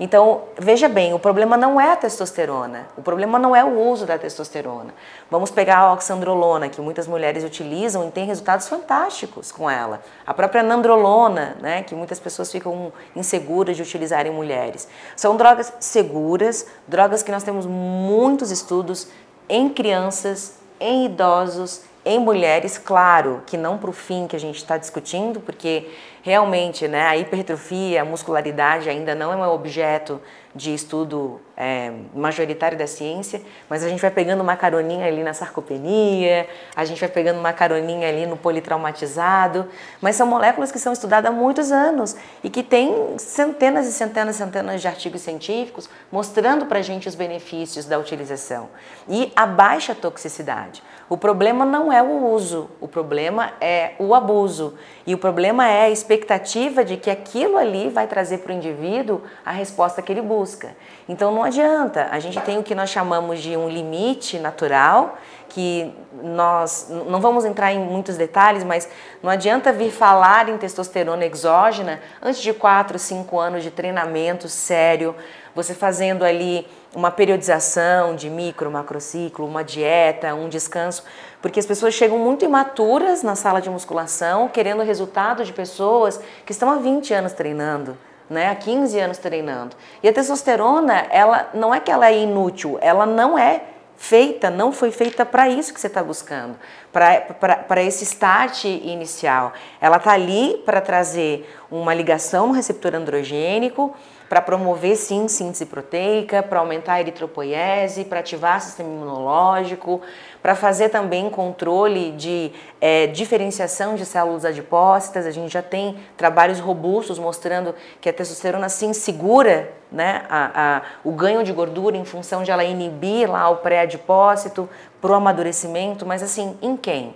Então, 0.00 0.42
veja 0.58 0.88
bem, 0.88 1.14
o 1.14 1.20
problema 1.20 1.56
não 1.56 1.80
é 1.80 1.92
a 1.92 1.96
testosterona, 1.96 2.88
o 2.96 3.02
problema 3.02 3.38
não 3.38 3.54
é 3.54 3.62
o 3.64 3.78
uso 3.78 4.04
da 4.04 4.18
testosterona. 4.18 4.92
Vamos 5.30 5.52
pegar 5.52 5.78
a 5.78 5.92
oxandrolona, 5.92 6.68
que 6.68 6.80
muitas 6.80 7.06
mulheres 7.06 7.44
utilizam 7.44 8.08
e 8.08 8.10
têm 8.10 8.26
resultados 8.26 8.68
fantásticos 8.68 9.52
com 9.52 9.70
ela. 9.70 10.02
A 10.26 10.34
própria 10.34 10.64
nandrolona, 10.64 11.56
né, 11.60 11.84
que 11.84 11.94
muitas 11.94 12.18
pessoas 12.18 12.50
ficam 12.50 12.92
inseguras 13.14 13.76
de 13.76 13.82
utilizar 13.82 14.26
em 14.26 14.32
mulheres. 14.32 14.88
São 15.14 15.36
drogas 15.36 15.72
seguras, 15.78 16.66
drogas 16.88 17.22
que 17.22 17.30
nós 17.30 17.44
temos 17.44 17.64
muitos 17.64 18.50
estudos 18.50 19.06
em 19.48 19.68
crianças, 19.68 20.63
em 20.84 21.06
idosos, 21.06 21.82
em 22.04 22.18
mulheres, 22.18 22.76
claro, 22.76 23.42
que 23.46 23.56
não 23.56 23.78
para 23.78 23.88
o 23.88 23.92
fim 23.92 24.26
que 24.26 24.36
a 24.36 24.38
gente 24.38 24.56
está 24.56 24.76
discutindo, 24.76 25.40
porque 25.40 25.90
realmente 26.22 26.86
né, 26.86 27.06
a 27.06 27.16
hipertrofia, 27.16 28.02
a 28.02 28.04
muscularidade 28.04 28.90
ainda 28.90 29.14
não 29.14 29.32
é 29.32 29.36
um 29.36 29.50
objeto 29.50 30.20
de 30.54 30.72
estudo 30.72 31.40
é, 31.56 31.92
majoritário 32.14 32.78
da 32.78 32.86
ciência, 32.86 33.42
mas 33.68 33.82
a 33.82 33.88
gente 33.88 34.00
vai 34.00 34.10
pegando 34.10 34.40
uma 34.40 34.56
caroninha 34.56 35.06
ali 35.06 35.22
na 35.24 35.34
sarcopenia, 35.34 36.48
a 36.76 36.84
gente 36.84 37.00
vai 37.00 37.08
pegando 37.08 37.40
uma 37.40 37.52
caroninha 37.52 38.08
ali 38.08 38.24
no 38.24 38.36
politraumatizado, 38.36 39.66
mas 40.00 40.14
são 40.14 40.26
moléculas 40.26 40.70
que 40.70 40.78
são 40.78 40.92
estudadas 40.92 41.30
há 41.30 41.34
muitos 41.34 41.72
anos 41.72 42.16
e 42.42 42.48
que 42.48 42.62
têm 42.62 43.18
centenas 43.18 43.86
e 43.86 43.92
centenas 43.92 44.36
e 44.36 44.38
centenas 44.38 44.80
de 44.80 44.86
artigos 44.86 45.22
científicos 45.22 45.90
mostrando 46.12 46.66
para 46.66 46.78
a 46.78 46.82
gente 46.82 47.08
os 47.08 47.16
benefícios 47.16 47.86
da 47.86 47.98
utilização 47.98 48.68
e 49.08 49.32
a 49.34 49.46
baixa 49.46 49.94
toxicidade. 49.94 50.82
O 51.08 51.16
problema 51.18 51.64
não 51.64 51.92
é 51.92 52.02
o 52.02 52.32
uso, 52.32 52.70
o 52.80 52.88
problema 52.88 53.52
é 53.60 53.92
o 53.98 54.14
abuso. 54.14 54.74
E 55.06 55.14
o 55.14 55.18
problema 55.18 55.68
é 55.68 55.82
a 55.82 55.90
expectativa 55.90 56.82
de 56.82 56.96
que 56.96 57.10
aquilo 57.10 57.58
ali 57.58 57.90
vai 57.90 58.06
trazer 58.06 58.38
para 58.38 58.52
o 58.52 58.56
indivíduo 58.56 59.20
a 59.44 59.50
resposta 59.50 60.00
que 60.00 60.10
ele 60.10 60.22
busca. 60.22 60.74
Então 61.06 61.34
não 61.34 61.44
adianta, 61.44 62.08
a 62.10 62.18
gente 62.18 62.40
tem 62.40 62.58
o 62.58 62.62
que 62.62 62.74
nós 62.74 62.88
chamamos 62.88 63.40
de 63.40 63.54
um 63.56 63.68
limite 63.68 64.38
natural, 64.38 65.18
que 65.50 65.94
nós 66.22 66.88
não 67.06 67.20
vamos 67.20 67.44
entrar 67.44 67.72
em 67.72 67.78
muitos 67.78 68.16
detalhes, 68.16 68.64
mas 68.64 68.88
não 69.22 69.30
adianta 69.30 69.72
vir 69.72 69.90
falar 69.90 70.48
em 70.48 70.56
testosterona 70.56 71.24
exógena 71.26 72.00
antes 72.22 72.40
de 72.40 72.52
4, 72.52 72.98
5 72.98 73.38
anos 73.38 73.62
de 73.62 73.70
treinamento 73.70 74.48
sério, 74.48 75.14
você 75.54 75.74
fazendo 75.74 76.24
ali 76.24 76.66
uma 76.94 77.10
periodização 77.10 78.14
de 78.14 78.30
micro, 78.30 78.70
macrociclo, 78.70 79.46
uma 79.46 79.64
dieta, 79.64 80.34
um 80.34 80.48
descanso, 80.48 81.02
porque 81.42 81.58
as 81.58 81.66
pessoas 81.66 81.94
chegam 81.94 82.18
muito 82.18 82.44
imaturas 82.44 83.22
na 83.22 83.34
sala 83.34 83.60
de 83.60 83.68
musculação, 83.68 84.48
querendo 84.48 84.80
o 84.80 84.84
resultado 84.84 85.44
de 85.44 85.52
pessoas 85.52 86.20
que 86.46 86.52
estão 86.52 86.70
há 86.70 86.76
20 86.76 87.12
anos 87.12 87.32
treinando. 87.32 87.96
Né, 88.30 88.48
há 88.48 88.54
15 88.54 88.98
anos 88.98 89.18
treinando. 89.18 89.76
E 90.02 90.08
a 90.08 90.12
testosterona, 90.12 91.06
ela 91.10 91.50
não 91.52 91.74
é 91.74 91.78
que 91.78 91.90
ela 91.90 92.08
é 92.08 92.16
inútil, 92.16 92.78
ela 92.80 93.04
não 93.04 93.38
é 93.38 93.60
feita, 93.98 94.48
não 94.48 94.72
foi 94.72 94.90
feita 94.90 95.26
para 95.26 95.48
isso 95.48 95.72
que 95.74 95.80
você 95.80 95.88
está 95.88 96.02
buscando, 96.02 96.56
para 96.90 97.82
esse 97.82 98.04
start 98.04 98.64
inicial. 98.64 99.52
Ela 99.78 99.98
está 99.98 100.12
ali 100.12 100.62
para 100.64 100.80
trazer 100.80 101.46
uma 101.70 101.92
ligação 101.92 102.46
no 102.46 102.54
receptor 102.54 102.94
androgênico, 102.94 103.94
para 104.28 104.40
promover 104.40 104.96
sim 104.96 105.28
síntese 105.28 105.66
proteica, 105.66 106.42
para 106.42 106.58
aumentar 106.58 106.94
a 106.94 107.00
eritropoiese, 107.00 108.04
para 108.04 108.20
ativar 108.20 108.58
o 108.58 108.60
sistema 108.60 108.88
imunológico, 108.88 110.00
para 110.42 110.54
fazer 110.54 110.88
também 110.88 111.28
controle 111.30 112.12
de 112.12 112.52
é, 112.80 113.06
diferenciação 113.06 113.94
de 113.94 114.04
células 114.04 114.44
adipócitas. 114.44 115.26
A 115.26 115.30
gente 115.30 115.52
já 115.52 115.62
tem 115.62 115.96
trabalhos 116.16 116.58
robustos 116.60 117.18
mostrando 117.18 117.74
que 118.00 118.08
a 118.08 118.12
testosterona 118.12 118.68
sim 118.68 118.92
segura 118.92 119.72
né, 119.90 120.22
a, 120.28 120.76
a, 120.76 120.82
o 121.04 121.12
ganho 121.12 121.44
de 121.44 121.52
gordura 121.52 121.96
em 121.96 122.04
função 122.04 122.42
de 122.42 122.50
ela 122.50 122.64
inibir 122.64 123.30
lá 123.30 123.48
o 123.48 123.56
pré-adipócito 123.56 124.68
para 125.00 125.12
o 125.12 125.14
amadurecimento, 125.14 126.04
mas 126.04 126.22
assim, 126.22 126.58
em 126.60 126.76
quem? 126.76 127.14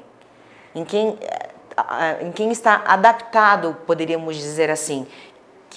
Em 0.75 0.85
quem, 0.85 1.19
em 2.21 2.31
quem 2.33 2.51
está 2.53 2.83
adaptado, 2.87 3.77
poderíamos 3.87 4.37
dizer 4.37 4.71
assim, 4.71 5.07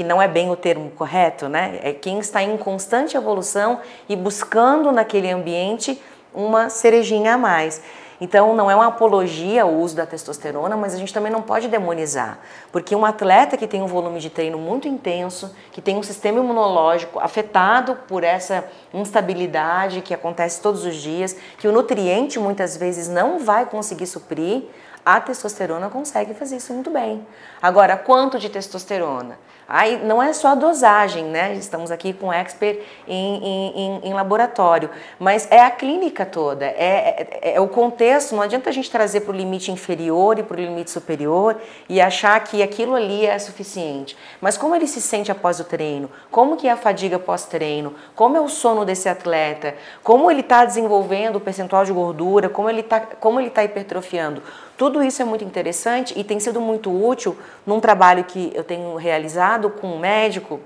que 0.02 0.08
não 0.08 0.20
é 0.20 0.28
bem 0.28 0.50
o 0.50 0.56
termo 0.56 0.90
correto, 0.90 1.48
né? 1.48 1.80
É 1.84 1.94
quem 1.94 2.18
está 2.18 2.42
em 2.42 2.58
constante 2.58 3.16
evolução 3.16 3.80
e 4.10 4.16
buscando 4.16 4.92
naquele 4.92 5.30
ambiente 5.30 6.02
uma 6.34 6.72
cerejinha 6.72 7.36
a 7.36 7.38
mais. 7.38 7.84
Então, 8.20 8.56
não 8.56 8.70
é 8.70 8.76
uma 8.76 8.88
apologia 8.88 9.62
ao 9.62 9.72
uso 9.72 9.96
da 9.96 10.08
testosterona, 10.08 10.76
mas 10.76 10.96
a 10.96 10.98
gente 10.98 11.14
também 11.14 11.32
não 11.32 11.44
pode 11.44 11.68
demonizar, 11.68 12.40
porque 12.72 12.96
um 12.96 13.06
atleta 13.06 13.56
que 13.56 13.68
tem 13.68 13.84
um 13.84 13.88
volume 13.88 14.20
de 14.20 14.32
treino 14.32 14.58
muito 14.58 14.88
intenso, 14.88 15.56
que 15.72 15.82
tem 15.82 15.96
um 15.96 16.04
sistema 16.04 16.40
imunológico 16.40 17.20
afetado 17.20 17.96
por 18.08 18.24
essa 18.24 18.64
instabilidade 18.92 20.02
que 20.02 20.16
acontece 20.16 20.62
todos 20.62 20.84
os 20.84 20.96
dias, 20.96 21.36
que 21.60 21.68
o 21.68 21.72
nutriente 21.72 22.40
muitas 22.40 22.76
vezes 22.76 23.08
não 23.08 23.38
vai 23.38 23.68
conseguir 23.68 24.08
suprir, 24.08 24.64
a 25.06 25.20
testosterona 25.20 25.90
consegue 25.90 26.34
fazer 26.34 26.58
isso 26.58 26.74
muito 26.74 26.90
bem. 26.90 27.26
Agora, 27.62 27.98
quanto 27.98 28.40
de 28.40 28.50
testosterona? 28.50 29.38
Aí 29.74 30.04
não 30.04 30.22
é 30.22 30.34
só 30.34 30.50
a 30.50 30.56
dosagem, 30.56 31.24
né? 31.24 31.54
Estamos 31.54 31.92
aqui 31.92 32.12
com 32.12 32.32
expert 32.32 32.78
em, 33.08 33.38
em, 33.74 34.02
em 34.04 34.14
laboratório, 34.14 34.90
mas 35.18 35.48
é 35.50 35.62
a 35.62 35.72
clínica 35.72 36.26
toda, 36.26 36.66
é, 36.66 37.40
é, 37.42 37.54
é 37.54 37.62
o 37.62 37.70
contexto. 37.70 38.36
Não 38.36 38.44
adianta 38.44 38.70
a 38.70 38.74
gente 38.74 38.92
trazer 38.92 39.22
para 39.22 39.32
o 39.32 39.36
limite 39.36 39.72
inferior 39.72 40.38
e 40.38 40.44
para 40.44 40.58
o 40.58 40.60
limite 40.60 40.92
superior 40.92 41.56
e 41.88 42.02
achar 42.02 42.38
que 42.44 42.62
aquilo 42.62 42.96
ali 42.96 43.26
é 43.26 43.40
suficiente. 43.40 44.18
Mas 44.42 44.58
como 44.58 44.76
ele 44.76 44.88
se 44.88 45.00
sente 45.00 45.32
após 45.32 45.62
o 45.62 45.64
treino? 45.64 46.12
Como 46.30 46.58
que 46.58 46.68
é 46.68 46.72
a 46.72 46.78
fadiga 46.78 47.18
pós-treino? 47.18 47.96
Como 48.14 48.36
é 48.36 48.42
o 48.42 48.50
sono 48.50 48.84
desse 48.84 49.08
atleta? 49.08 49.74
Como 50.04 50.30
ele 50.30 50.42
está 50.42 50.66
desenvolvendo 50.66 51.38
o 51.38 51.40
percentual 51.40 51.86
de 51.86 51.94
gordura? 51.94 52.50
Como 52.50 52.70
ele 52.70 52.82
está 52.82 53.00
tá 53.00 53.64
hipertrofiando? 53.64 54.44
Tudo 54.82 55.04
isso 55.04 55.22
é 55.22 55.26
muito 55.26 55.44
interessante 55.44 56.12
e 56.20 56.24
tem 56.24 56.40
sido 56.40 56.60
muito 56.60 56.90
útil 56.90 57.38
num 57.68 57.80
trabalho 57.80 58.24
que 58.24 58.52
eu 58.56 58.64
tenho 58.64 58.96
realizado 58.96 59.70
com 59.70 59.86
um 59.86 60.00
médico, 60.00 60.60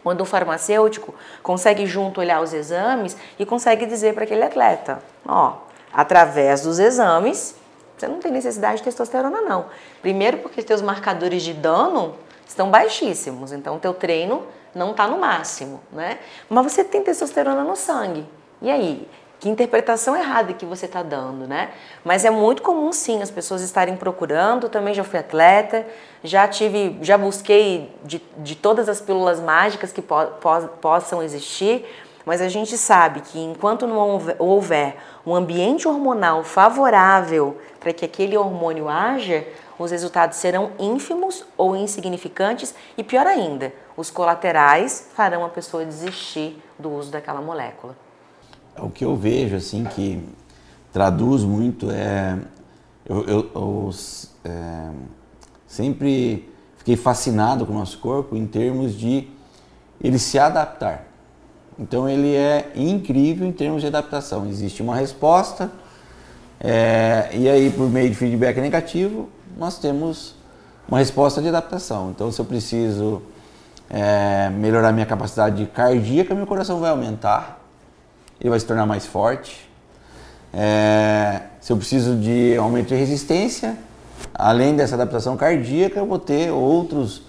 quando 0.00 0.20
o 0.20 0.24
farmacêutico 0.24 1.12
consegue 1.42 1.84
junto 1.84 2.20
olhar 2.20 2.40
os 2.40 2.52
exames 2.52 3.16
e 3.36 3.44
consegue 3.44 3.84
dizer 3.84 4.14
para 4.14 4.22
aquele 4.22 4.44
atleta, 4.44 5.02
ó, 5.26 5.54
através 5.92 6.62
dos 6.62 6.78
exames, 6.78 7.56
você 7.96 8.06
não 8.06 8.20
tem 8.20 8.30
necessidade 8.30 8.76
de 8.76 8.84
testosterona 8.84 9.40
não. 9.40 9.66
Primeiro 10.00 10.38
porque 10.38 10.62
teus 10.62 10.80
marcadores 10.80 11.42
de 11.42 11.52
dano 11.52 12.14
estão 12.46 12.70
baixíssimos, 12.70 13.50
então 13.50 13.74
o 13.74 13.80
teu 13.80 13.92
treino 13.92 14.46
não 14.72 14.92
está 14.92 15.08
no 15.08 15.18
máximo, 15.18 15.80
né? 15.90 16.20
Mas 16.48 16.72
você 16.72 16.84
tem 16.84 17.02
testosterona 17.02 17.64
no 17.64 17.74
sangue. 17.74 18.24
E 18.62 18.70
aí? 18.70 19.08
Que 19.40 19.48
interpretação 19.48 20.16
errada 20.16 20.52
que 20.52 20.66
você 20.66 20.86
está 20.86 21.02
dando, 21.02 21.46
né? 21.46 21.70
Mas 22.04 22.24
é 22.24 22.30
muito 22.30 22.60
comum 22.62 22.92
sim 22.92 23.22
as 23.22 23.30
pessoas 23.30 23.62
estarem 23.62 23.96
procurando. 23.96 24.68
Também 24.68 24.92
já 24.94 25.04
fui 25.04 25.18
atleta, 25.18 25.86
já 26.24 26.48
tive, 26.48 26.98
já 27.02 27.16
busquei 27.16 27.94
de, 28.04 28.20
de 28.38 28.56
todas 28.56 28.88
as 28.88 29.00
pílulas 29.00 29.40
mágicas 29.40 29.92
que 29.92 30.02
po, 30.02 30.26
po, 30.40 30.68
possam 30.80 31.22
existir. 31.22 31.86
Mas 32.26 32.42
a 32.42 32.48
gente 32.48 32.76
sabe 32.76 33.20
que 33.20 33.38
enquanto 33.38 33.86
não 33.86 34.20
houver 34.38 34.96
um 35.24 35.34
ambiente 35.34 35.86
hormonal 35.86 36.42
favorável 36.42 37.56
para 37.78 37.92
que 37.92 38.04
aquele 38.04 38.36
hormônio 38.36 38.88
haja, 38.88 39.46
os 39.78 39.92
resultados 39.92 40.36
serão 40.36 40.72
ínfimos 40.78 41.44
ou 41.56 41.76
insignificantes 41.76 42.74
e 42.98 43.04
pior 43.04 43.26
ainda, 43.26 43.72
os 43.96 44.10
colaterais 44.10 45.08
farão 45.14 45.44
a 45.44 45.48
pessoa 45.48 45.84
desistir 45.84 46.60
do 46.76 46.92
uso 46.92 47.10
daquela 47.12 47.40
molécula 47.40 48.07
o 48.80 48.90
que 48.90 49.04
eu 49.04 49.16
vejo 49.16 49.56
assim 49.56 49.84
que 49.84 50.22
traduz 50.92 51.42
muito 51.42 51.90
é 51.90 52.38
eu, 53.08 53.24
eu, 53.24 53.50
eu 53.54 53.90
é, 54.44 54.90
sempre 55.66 56.48
fiquei 56.76 56.96
fascinado 56.96 57.64
com 57.64 57.72
o 57.72 57.78
nosso 57.78 57.98
corpo 57.98 58.36
em 58.36 58.46
termos 58.46 58.94
de 58.94 59.28
ele 60.00 60.18
se 60.18 60.38
adaptar. 60.38 61.06
Então 61.78 62.08
ele 62.08 62.34
é 62.34 62.70
incrível 62.74 63.46
em 63.46 63.52
termos 63.52 63.80
de 63.80 63.86
adaptação. 63.86 64.46
Existe 64.46 64.82
uma 64.82 64.94
resposta 64.94 65.70
é, 66.60 67.30
e 67.32 67.48
aí 67.48 67.70
por 67.70 67.88
meio 67.88 68.10
de 68.10 68.16
feedback 68.16 68.60
negativo 68.60 69.28
nós 69.56 69.78
temos 69.78 70.34
uma 70.86 70.98
resposta 70.98 71.40
de 71.40 71.48
adaptação. 71.48 72.10
Então 72.10 72.30
se 72.30 72.38
eu 72.38 72.44
preciso 72.44 73.22
é, 73.88 74.50
melhorar 74.50 74.92
minha 74.92 75.06
capacidade 75.06 75.64
cardíaca, 75.66 76.34
meu 76.34 76.46
coração 76.46 76.78
vai 76.78 76.90
aumentar 76.90 77.57
ele 78.40 78.50
vai 78.50 78.58
se 78.58 78.66
tornar 78.66 78.86
mais 78.86 79.06
forte. 79.06 79.68
É, 80.52 81.42
se 81.60 81.72
eu 81.72 81.76
preciso 81.76 82.16
de 82.16 82.56
aumento 82.56 82.88
de 82.88 82.94
resistência, 82.94 83.76
além 84.34 84.74
dessa 84.76 84.94
adaptação 84.94 85.36
cardíaca, 85.36 85.98
eu 85.98 86.06
vou 86.06 86.18
ter 86.18 86.50
outros, 86.50 87.22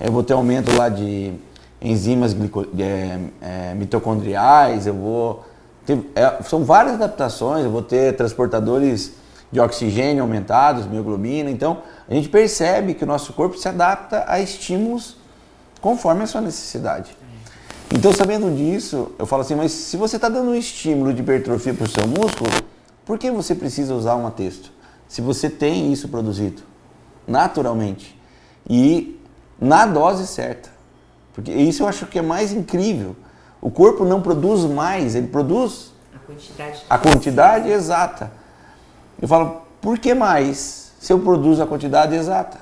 eu 0.00 0.10
vou 0.10 0.22
ter 0.22 0.32
aumento 0.32 0.74
lá 0.76 0.88
de 0.88 1.32
enzimas 1.80 2.32
glico, 2.32 2.66
é, 2.78 3.18
é, 3.40 3.74
mitocondriais, 3.74 4.86
eu 4.86 4.94
vou 4.94 5.44
ter, 5.84 5.98
é, 6.14 6.42
são 6.44 6.64
várias 6.64 6.94
adaptações, 6.94 7.64
eu 7.64 7.70
vou 7.70 7.82
ter 7.82 8.16
transportadores 8.16 9.12
de 9.50 9.60
oxigênio 9.60 10.22
aumentados, 10.22 10.86
mioglobina, 10.86 11.50
então 11.50 11.82
a 12.08 12.14
gente 12.14 12.28
percebe 12.28 12.94
que 12.94 13.04
o 13.04 13.06
nosso 13.06 13.32
corpo 13.32 13.58
se 13.58 13.68
adapta 13.68 14.24
a 14.26 14.40
estímulos 14.40 15.16
conforme 15.80 16.22
a 16.22 16.26
sua 16.26 16.40
necessidade. 16.40 17.14
Então, 17.94 18.10
sabendo 18.10 18.50
disso, 18.56 19.12
eu 19.18 19.26
falo 19.26 19.42
assim, 19.42 19.54
mas 19.54 19.70
se 19.70 19.98
você 19.98 20.16
está 20.16 20.26
dando 20.26 20.50
um 20.50 20.54
estímulo 20.54 21.12
de 21.12 21.20
hipertrofia 21.20 21.74
para 21.74 21.84
o 21.84 21.88
seu 21.88 22.06
músculo, 22.06 22.50
por 23.04 23.18
que 23.18 23.30
você 23.30 23.54
precisa 23.54 23.94
usar 23.94 24.16
um 24.16 24.26
atesto? 24.26 24.72
Se 25.06 25.20
você 25.20 25.50
tem 25.50 25.92
isso 25.92 26.08
produzido 26.08 26.62
naturalmente 27.28 28.18
e 28.68 29.20
na 29.60 29.84
dose 29.84 30.26
certa. 30.26 30.70
Porque 31.34 31.52
isso 31.52 31.82
eu 31.82 31.86
acho 31.86 32.06
que 32.06 32.18
é 32.18 32.22
mais 32.22 32.50
incrível. 32.50 33.14
O 33.60 33.70
corpo 33.70 34.06
não 34.06 34.22
produz 34.22 34.64
mais, 34.64 35.14
ele 35.14 35.26
produz 35.26 35.92
a 36.14 36.18
quantidade, 36.18 36.82
a 36.88 36.98
quantidade 36.98 37.68
exata. 37.68 38.32
Eu 39.20 39.28
falo, 39.28 39.62
por 39.82 39.98
que 39.98 40.14
mais 40.14 40.92
se 40.98 41.12
eu 41.12 41.18
produzo 41.18 41.62
a 41.62 41.66
quantidade 41.66 42.14
exata? 42.14 42.58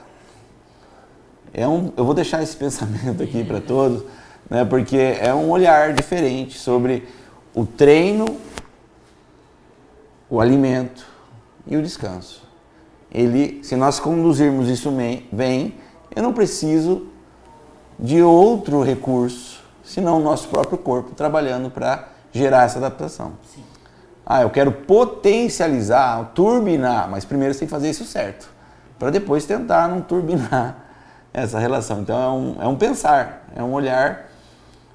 É 1.54 1.66
um, 1.68 1.92
eu 1.96 2.04
vou 2.04 2.14
deixar 2.14 2.42
esse 2.42 2.54
pensamento 2.58 3.22
aqui 3.22 3.44
para 3.44 3.60
todos, 3.60 4.02
né, 4.50 4.64
porque 4.64 5.16
é 5.20 5.32
um 5.32 5.48
olhar 5.48 5.94
diferente 5.94 6.58
sobre 6.58 7.06
o 7.54 7.64
treino, 7.64 8.26
o 10.28 10.40
alimento 10.40 11.06
e 11.66 11.76
o 11.76 11.82
descanso. 11.82 12.42
Ele, 13.12 13.60
se 13.62 13.76
nós 13.76 14.00
conduzirmos 14.00 14.68
isso 14.68 14.92
bem, 15.32 15.74
eu 16.14 16.22
não 16.22 16.32
preciso 16.32 17.06
de 17.98 18.22
outro 18.22 18.82
recurso, 18.82 19.62
senão 19.84 20.18
o 20.18 20.20
nosso 20.20 20.48
próprio 20.48 20.78
corpo 20.78 21.14
trabalhando 21.14 21.70
para 21.70 22.08
gerar 22.32 22.64
essa 22.64 22.78
adaptação. 22.78 23.32
Sim. 23.54 23.62
Ah, 24.24 24.42
eu 24.42 24.50
quero 24.50 24.70
potencializar, 24.70 26.32
turbinar, 26.34 27.10
mas 27.10 27.24
primeiro 27.24 27.52
você 27.52 27.60
tem 27.60 27.68
que 27.68 27.74
fazer 27.74 27.90
isso 27.90 28.04
certo, 28.04 28.48
para 28.98 29.10
depois 29.10 29.44
tentar 29.44 29.88
não 29.88 30.00
turbinar 30.00 30.76
essa 31.34 31.58
relação. 31.58 32.00
Então 32.00 32.20
é 32.22 32.28
um, 32.28 32.62
é 32.62 32.68
um 32.68 32.76
pensar, 32.76 33.44
é 33.56 33.62
um 33.62 33.72
olhar 33.72 34.29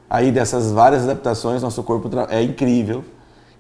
aí 0.09 0.31
dessas 0.31 0.71
várias 0.71 1.03
adaptações, 1.03 1.61
nosso 1.61 1.83
corpo 1.83 2.09
é 2.29 2.41
incrível, 2.41 3.03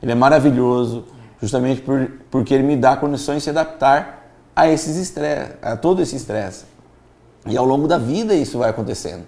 ele 0.01 0.11
é 0.11 0.15
maravilhoso, 0.15 1.05
justamente 1.41 1.81
por, 1.81 2.11
porque 2.29 2.53
ele 2.53 2.63
me 2.63 2.75
dá 2.75 2.95
condições 2.95 3.37
de 3.37 3.43
se 3.43 3.49
adaptar 3.49 4.29
a 4.55 4.67
esses 4.69 4.95
estresse, 4.95 5.53
a 5.61 5.75
todo 5.75 6.01
esse 6.01 6.15
estresse. 6.15 6.65
E 7.45 7.57
ao 7.57 7.65
longo 7.65 7.87
da 7.87 7.97
vida 7.97 8.33
isso 8.33 8.57
vai 8.57 8.69
acontecendo. 8.69 9.23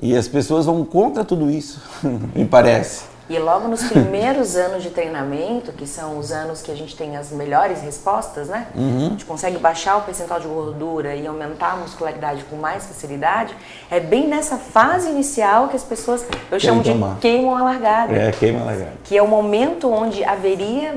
E 0.00 0.14
as 0.16 0.28
pessoas 0.28 0.66
vão 0.66 0.84
contra 0.84 1.24
tudo 1.24 1.50
isso, 1.50 1.80
me 2.34 2.44
parece. 2.44 3.15
E 3.28 3.38
logo 3.38 3.68
nos 3.68 3.82
primeiros 3.84 4.54
anos 4.56 4.82
de 4.82 4.90
treinamento, 4.90 5.72
que 5.72 5.86
são 5.86 6.18
os 6.18 6.30
anos 6.30 6.62
que 6.62 6.70
a 6.70 6.74
gente 6.74 6.96
tem 6.96 7.16
as 7.16 7.30
melhores 7.30 7.82
respostas, 7.82 8.48
né? 8.48 8.68
Uhum. 8.74 9.06
A 9.06 9.10
gente 9.10 9.24
consegue 9.24 9.58
baixar 9.58 9.96
o 9.96 10.02
percentual 10.02 10.40
de 10.40 10.46
gordura 10.46 11.14
e 11.14 11.26
aumentar 11.26 11.72
a 11.72 11.76
muscularidade 11.76 12.44
com 12.44 12.56
mais 12.56 12.86
facilidade. 12.86 13.54
É 13.90 13.98
bem 13.98 14.28
nessa 14.28 14.56
fase 14.56 15.08
inicial 15.10 15.68
que 15.68 15.76
as 15.76 15.84
pessoas, 15.84 16.26
eu 16.50 16.60
chamo 16.60 16.82
de 16.82 16.92
queimam 17.20 17.56
a 17.56 17.62
largada. 17.62 18.14
É, 18.14 18.30
queimam 18.32 18.62
a 18.62 18.66
largada. 18.66 18.92
Que 19.04 19.16
é 19.16 19.22
o 19.22 19.28
momento 19.28 19.90
onde 19.90 20.24
haveria 20.24 20.94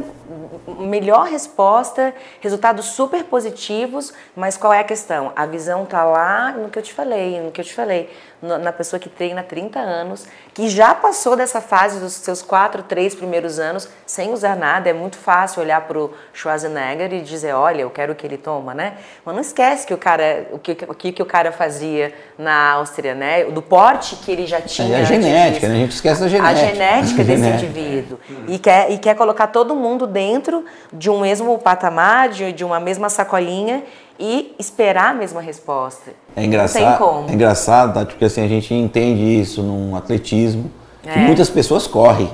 melhor 0.80 1.28
resposta, 1.28 2.14
resultados 2.40 2.86
super 2.86 3.24
positivos, 3.24 4.14
mas 4.36 4.58
qual 4.58 4.74
é 4.74 4.80
a 4.80 4.84
questão? 4.84 5.32
A 5.36 5.46
visão 5.46 5.86
tá 5.86 6.04
lá 6.04 6.52
no 6.52 6.70
que 6.70 6.78
eu 6.78 6.84
te 6.84 6.94
falei, 6.94 7.42
no 7.42 7.52
que 7.52 7.62
eu 7.62 7.66
te 7.66 7.74
falei, 7.74 8.10
na 8.42 8.72
pessoa 8.72 9.00
que 9.00 9.10
treina 9.10 9.44
30 9.44 9.80
anos, 9.80 10.26
que 10.54 10.70
já 10.70 10.96
passou 10.96 11.36
dessa 11.36 11.60
fase 11.60 12.00
dos 12.00 12.14
seus 12.14 12.42
quatro, 12.42 12.84
três 12.84 13.14
primeiros 13.14 13.60
anos 13.60 13.90
sem 14.06 14.32
usar 14.32 14.56
nada. 14.56 14.90
É 14.90 14.94
muito 14.94 15.18
fácil 15.18 15.62
olhar 15.62 15.82
para 15.82 16.00
o 16.00 16.14
Schwarzenegger 16.34 17.14
e 17.14 17.22
dizer, 17.22 17.54
olha, 17.54 17.82
eu 17.82 17.90
quero 17.90 18.14
o 18.14 18.16
que 18.16 18.26
ele 18.26 18.38
toma, 18.38 18.74
né? 18.74 18.94
Mas 19.26 19.36
não 19.36 19.42
esquece 19.42 19.86
que 19.86 19.94
o 19.94 19.98
cara, 19.98 20.48
o 20.52 20.60
que, 20.60 20.78
o 20.88 20.94
que, 20.94 21.12
que 21.12 21.22
o 21.22 21.26
cara 21.26 21.52
fazia 21.52 22.14
na 22.38 22.72
Áustria, 22.72 23.14
né? 23.14 23.44
Do 23.44 23.62
porte 23.62 24.16
que 24.16 24.32
ele 24.32 24.48
já 24.48 24.62
tinha. 24.62 24.98
É 24.98 25.02
a 25.02 25.04
genética, 25.04 25.68
né? 25.68 25.76
A 25.76 25.78
gente 25.80 25.92
esquece 25.92 26.22
da 26.22 26.28
genética. 26.30 26.66
A 26.66 26.74
genética 26.74 27.24
desse 27.24 27.48
indivíduo. 27.48 28.20
E 28.48 28.58
quer, 28.58 28.90
e 28.92 28.98
quer 28.98 29.16
colocar 29.16 29.48
todo 29.48 29.76
mundo 29.76 30.08
dentro 30.08 30.64
de 30.94 31.10
um 31.10 31.20
mesmo 31.20 31.58
patamar, 31.60 32.30
de, 32.30 32.54
de 32.54 32.64
uma 32.64 32.80
mesma 32.80 33.10
sacolinha 33.10 33.84
e 34.20 34.54
esperar 34.60 35.12
a 35.12 35.14
mesma 35.14 35.42
resposta. 35.42 36.12
É 36.36 36.44
engraçado, 36.44 36.84
Não 36.84 36.90
tem 36.90 36.98
como. 36.98 37.30
É 37.30 37.34
engraçado, 37.34 37.94
tá? 37.94 38.06
porque 38.06 38.26
assim, 38.26 38.44
a 38.44 38.48
gente 38.48 38.74
entende 38.74 39.22
isso 39.22 39.64
num 39.64 39.96
atletismo, 39.96 40.70
que 41.02 41.10
é. 41.10 41.18
muitas 41.18 41.50
pessoas 41.50 41.88
correm, 41.88 42.30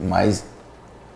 mas 0.00 0.44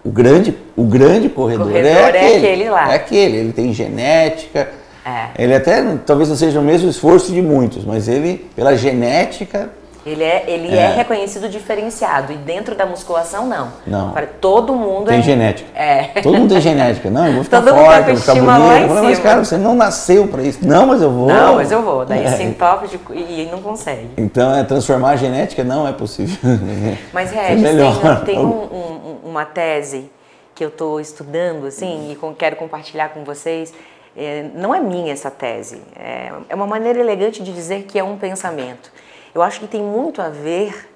o 0.04 0.10
grande, 0.10 0.56
o 0.76 0.84
grande 0.84 1.28
corredor, 1.28 1.66
corredor 1.66 1.90
é, 1.90 2.08
aquele, 2.08 2.24
é 2.24 2.36
aquele 2.36 2.70
lá. 2.70 2.92
É 2.92 2.94
aquele, 2.94 3.36
ele 3.36 3.52
tem 3.52 3.72
genética, 3.72 4.70
é. 5.04 5.42
ele 5.42 5.54
até 5.54 5.82
talvez 6.06 6.28
não 6.28 6.36
seja 6.36 6.60
o 6.60 6.62
mesmo 6.62 6.88
esforço 6.88 7.32
de 7.32 7.42
muitos, 7.42 7.84
mas 7.84 8.06
ele, 8.06 8.48
pela 8.54 8.76
genética, 8.76 9.70
ele 10.04 10.24
é, 10.24 10.44
ele 10.46 10.74
é. 10.74 10.80
é. 10.80 10.94
reconhecido 10.94 11.48
diferenciado. 11.48 12.32
E 12.32 12.36
dentro 12.36 12.74
da 12.74 12.86
musculação, 12.86 13.46
não. 13.46 13.72
Não. 13.86 14.12
Para 14.12 14.26
todo 14.26 14.74
mundo 14.74 15.06
tem 15.06 15.18
é. 15.18 15.22
genética. 15.22 15.68
É. 15.74 16.20
Todo 16.22 16.38
mundo 16.38 16.48
tem 16.48 16.60
genética. 16.60 17.10
Não, 17.10 17.26
eu 17.26 17.34
vou 17.34 17.44
ficar 17.44 17.60
todo 17.60 17.74
forte, 17.74 18.06
vou 18.06 18.16
ficar 18.16 18.34
bonito. 18.34 18.88
Falo, 18.88 19.04
mas, 19.04 19.18
cara, 19.18 19.44
você 19.44 19.58
não 19.58 19.74
nasceu 19.74 20.26
para 20.28 20.42
isso. 20.42 20.66
Não, 20.66 20.86
mas 20.86 21.02
eu 21.02 21.10
vou. 21.10 21.26
Não, 21.26 21.56
mas 21.56 21.70
eu 21.70 21.82
vou. 21.82 22.04
Daí 22.06 22.24
é. 22.24 22.30
se 22.30 22.42
entope 22.42 22.88
de... 22.88 22.98
e 23.14 23.48
não 23.50 23.60
consegue. 23.60 24.08
Então, 24.16 24.54
é, 24.54 24.64
transformar 24.64 25.10
a 25.10 25.16
genética 25.16 25.62
não 25.62 25.86
é 25.86 25.92
possível. 25.92 26.38
Mas, 27.12 27.30
Regis, 27.30 27.64
é 27.64 28.14
tem, 28.16 28.24
tem 28.24 28.38
um, 28.38 28.48
um, 28.48 29.18
uma 29.24 29.44
tese 29.44 30.10
que 30.54 30.64
eu 30.64 30.68
estou 30.68 31.00
estudando, 31.00 31.66
assim, 31.66 32.12
e 32.12 32.34
quero 32.34 32.56
compartilhar 32.56 33.10
com 33.10 33.24
vocês. 33.24 33.72
É, 34.16 34.46
não 34.54 34.74
é 34.74 34.80
minha 34.80 35.12
essa 35.12 35.30
tese. 35.30 35.80
É, 35.96 36.32
é 36.48 36.54
uma 36.54 36.66
maneira 36.66 36.98
elegante 36.98 37.42
de 37.42 37.52
dizer 37.52 37.84
que 37.84 37.98
é 37.98 38.04
um 38.04 38.16
pensamento 38.16 38.90
eu 39.34 39.42
acho 39.42 39.60
que 39.60 39.66
tem 39.66 39.82
muito 39.82 40.20
a 40.20 40.28
ver 40.28 40.88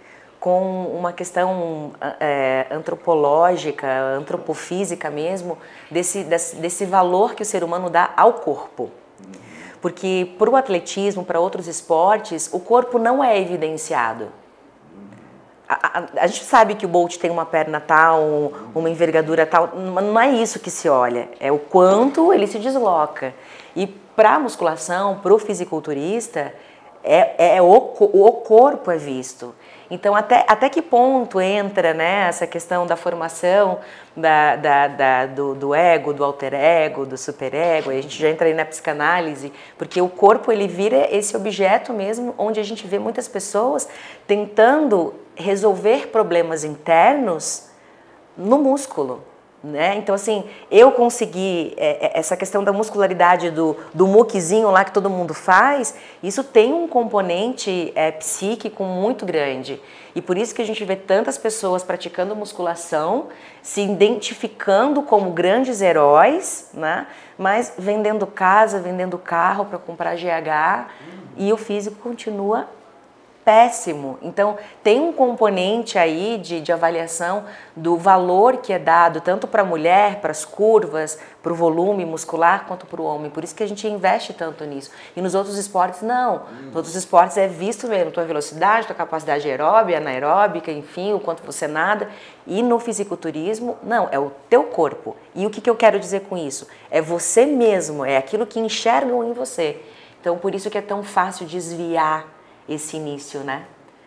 com 0.45 0.87
uma 0.89 1.11
questão 1.11 1.93
é, 2.21 2.67
antropológica, 2.71 3.87
antropofísica 4.19 5.09
mesmo, 5.09 5.57
desse, 5.91 6.23
desse, 6.23 6.57
desse 6.57 6.85
valor 6.85 7.35
que 7.35 7.43
o 7.43 7.47
ser 7.47 7.65
humano 7.65 7.89
dá 7.89 8.11
ao 8.15 8.35
corpo. 8.35 8.91
Porque 9.81 10.35
para 10.39 10.51
o 10.51 10.57
atletismo, 10.57 11.25
para 11.25 11.41
outros 11.41 11.67
esportes, 11.67 12.51
o 12.53 12.61
corpo 12.61 12.99
não 12.99 13.25
é 13.25 13.41
evidenciado. 13.41 14.29
A, 15.67 15.99
a, 15.99 16.05
a, 16.25 16.27
gente 16.27 16.45
sabe 16.45 16.75
que 16.75 16.85
o 16.85 16.89
Bolt 16.89 17.17
tem 17.17 17.31
uma 17.31 17.47
perna 17.47 17.81
tal, 17.81 18.53
uma 18.75 18.91
envergadura 18.91 19.47
tal, 19.47 19.69
não 19.75 20.21
é 20.21 20.31
isso 20.31 20.61
que 20.61 20.71
se 20.71 20.91
olha, 20.91 21.31
é 21.41 21.51
o 21.51 21.59
quanto 21.59 22.35
ele 22.35 22.47
se 22.47 22.59
desloca. 22.59 23.35
E 23.75 23.87
para 23.87 24.35
a 24.35 24.39
musculação, 24.39 25.21
para 25.21 25.33
o 25.35 25.39
fisiculturista, 25.39 26.53
é, 27.05 27.57
é 27.57 27.63
o, 27.63 27.69
o 27.69 28.33
corpo 28.33 28.91
é 28.91 28.97
visto. 28.97 29.55
Então, 29.91 30.17
até, 30.17 30.45
até 30.49 30.69
que 30.71 30.81
ponto 30.81 31.41
entra 31.41 31.93
né, 31.93 32.27
essa 32.29 32.47
questão 32.47 32.87
da 32.87 32.97
formação 32.97 33.79
da, 34.17 34.57
da, 34.57 34.89
da, 34.89 35.27
do, 35.27 35.55
do 35.55 35.75
ego, 35.75 36.15
do 36.15 36.25
alter 36.25 36.55
ego, 36.55 37.05
do 37.05 37.19
superego? 37.19 37.91
A 37.91 37.95
gente 37.95 38.19
já 38.19 38.31
entra 38.31 38.47
aí 38.47 38.55
na 38.55 38.65
psicanálise, 38.65 39.53
porque 39.77 40.01
o 40.01 40.09
corpo 40.09 40.51
ele 40.51 40.67
vira 40.67 41.15
esse 41.15 41.37
objeto 41.37 41.93
mesmo 41.93 42.35
onde 42.39 42.59
a 42.59 42.63
gente 42.63 42.87
vê 42.87 42.99
muitas 42.99 43.29
pessoas 43.29 43.87
tentando 44.27 45.15
resolver 45.37 46.09
problemas 46.09 46.65
internos 46.65 47.69
no 48.37 48.59
músculo. 48.59 49.23
Né? 49.65 49.97
Então, 49.97 50.15
assim, 50.15 50.45
eu 50.71 50.93
consegui 50.93 51.73
é, 51.79 52.09
é, 52.09 52.19
essa 52.19 52.37
questão 52.37 52.63
da 52.63 52.71
muscularidade 52.71 53.51
do, 53.51 53.75
do 53.95 54.07
muquezinho 54.07 54.71
lá 54.71 54.85
que 54.85 54.93
todo 54.93 55.09
mundo 55.09 55.33
faz, 55.33 55.95
isso 56.23 56.45
tem 56.45 56.75
um 56.75 56.87
componente 56.87 57.91
é, 57.95 58.11
psíquico 58.11 58.85
muito 58.85 59.25
grande. 59.25 59.81
E 60.15 60.21
por 60.21 60.37
isso 60.37 60.55
que 60.55 60.61
a 60.61 60.67
gente 60.67 60.85
vê 60.85 60.97
tantas 60.97 61.39
pessoas 61.39 61.83
praticando 61.83 62.37
musculação, 62.37 63.29
se 63.63 63.81
identificando 63.81 65.01
como 65.01 65.31
grandes 65.31 65.81
heróis, 65.81 66.69
né? 66.75 67.07
mas 67.39 67.73
vendendo 67.79 68.27
casa, 68.27 68.81
vendendo 68.81 69.17
carro 69.17 69.65
para 69.65 69.79
comprar 69.79 70.15
GH, 70.15 70.91
e 71.39 71.51
o 71.55 71.57
físico 71.57 71.97
continua 72.03 72.69
péssimo. 73.45 74.19
Então, 74.23 74.57
tem 74.83 75.01
um 75.01 75.13
componente 75.13 75.99
aí 75.99 76.39
de, 76.39 76.61
de 76.61 76.73
avaliação 76.73 77.45
do 77.77 77.97
valor 77.97 78.57
que 78.57 78.73
é 78.73 78.79
dado 78.79 79.21
tanto 79.21 79.47
para 79.47 79.63
a 79.63 79.65
mulher, 79.65 80.21
para 80.21 80.31
as 80.31 80.45
curvas, 80.45 81.19
para 81.43 81.53
o 81.53 81.55
volume 81.55 82.07
muscular, 82.07 82.65
quanto 82.67 82.87
para 82.87 83.03
o 83.03 83.05
homem. 83.05 83.31
Por 83.31 83.45
isso 83.45 83.55
que 83.55 83.63
a 83.63 83.69
gente 83.69 83.87
investe 83.87 84.33
tanto 84.33 84.65
nisso. 84.65 84.91
E 85.15 85.21
nos 85.21 85.35
outros 85.35 85.59
esportes, 85.59 86.01
não. 86.01 86.43
Nos 86.67 86.77
outros 86.77 86.95
esportes 86.95 87.37
é 87.37 87.47
visto 87.47 87.87
mesmo 87.87 88.11
tua 88.11 88.25
velocidade, 88.25 88.87
tua 88.87 88.97
capacidade 88.97 89.47
aeróbica, 89.47 89.99
anaeróbica, 89.99 90.73
enfim, 90.73 91.13
o 91.13 91.21
quanto 91.21 91.43
você 91.43 91.69
nada. 91.69 92.09
E 92.47 92.63
no 92.63 92.79
fisiculturismo, 92.79 93.77
não, 93.83 94.09
é 94.11 94.19
o 94.19 94.33
teu 94.49 94.65
corpo. 94.65 95.17
E 95.35 95.47
o 95.47 95.51
que, 95.51 95.61
que 95.61 95.69
eu 95.69 95.77
quero 95.77 96.01
dizer 96.01 96.21
com 96.23 96.37
isso? 96.37 96.67
É 96.91 97.03
você 97.03 97.45
mesmo, 97.45 98.05
é 98.05 98.17
aquilo 98.17 98.47
que 98.47 98.59
enxergam 98.59 99.23
em 99.23 99.33
você. 99.35 99.81
Então, 100.21 100.39
por 100.39 100.55
isso 100.55 100.71
que 100.71 100.79
é 100.79 100.83
tão 100.83 101.03
fácil 101.03 101.45
desviar 101.45 102.34
esse 102.69 102.97
início, 102.97 103.41
né? 103.41 103.65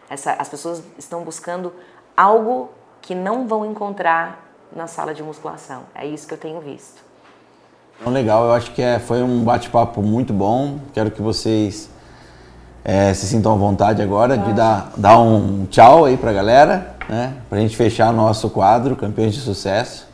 Essa, 0.09 0.33
as 0.33 0.47
pessoas 0.47 0.81
estão 0.97 1.23
buscando 1.23 1.73
algo 2.15 2.69
que 3.01 3.13
não 3.13 3.47
vão 3.47 3.65
encontrar 3.65 4.45
na 4.75 4.87
sala 4.87 5.13
de 5.13 5.23
musculação. 5.23 5.83
É 5.93 6.05
isso 6.05 6.27
que 6.27 6.33
eu 6.33 6.37
tenho 6.37 6.59
visto. 6.59 7.05
Então, 7.99 8.13
legal, 8.13 8.45
eu 8.45 8.53
acho 8.53 8.71
que 8.71 8.81
é, 8.81 8.99
foi 8.99 9.23
um 9.23 9.43
bate-papo 9.43 10.01
muito 10.01 10.33
bom. 10.33 10.79
Quero 10.93 11.09
que 11.09 11.21
vocês 11.21 11.89
é, 12.83 13.13
se 13.13 13.25
sintam 13.27 13.53
à 13.53 13.55
vontade 13.55 14.01
agora 14.01 14.37
de 14.37 14.53
dar, 14.53 14.91
dar 14.95 15.19
um 15.19 15.65
tchau 15.65 16.05
aí 16.05 16.15
pra 16.15 16.31
galera, 16.31 16.95
né? 17.09 17.33
Pra 17.49 17.59
gente 17.59 17.75
fechar 17.75 18.13
nosso 18.13 18.49
quadro 18.49 18.95
Campeões 18.95 19.33
de 19.33 19.41
Sucesso. 19.41 20.07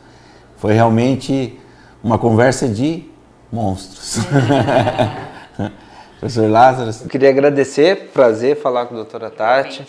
Foi 0.56 0.72
realmente 0.72 1.58
uma 2.02 2.18
conversa 2.18 2.68
de 2.68 3.08
monstros. 3.52 4.18
Professor 6.24 6.50
Lázaro. 6.50 6.90
Eu 7.02 7.10
queria 7.10 7.28
agradecer, 7.28 8.08
prazer 8.14 8.56
falar 8.56 8.86
com 8.86 8.94
a 8.94 8.96
doutora 8.96 9.30
Tati. 9.30 9.84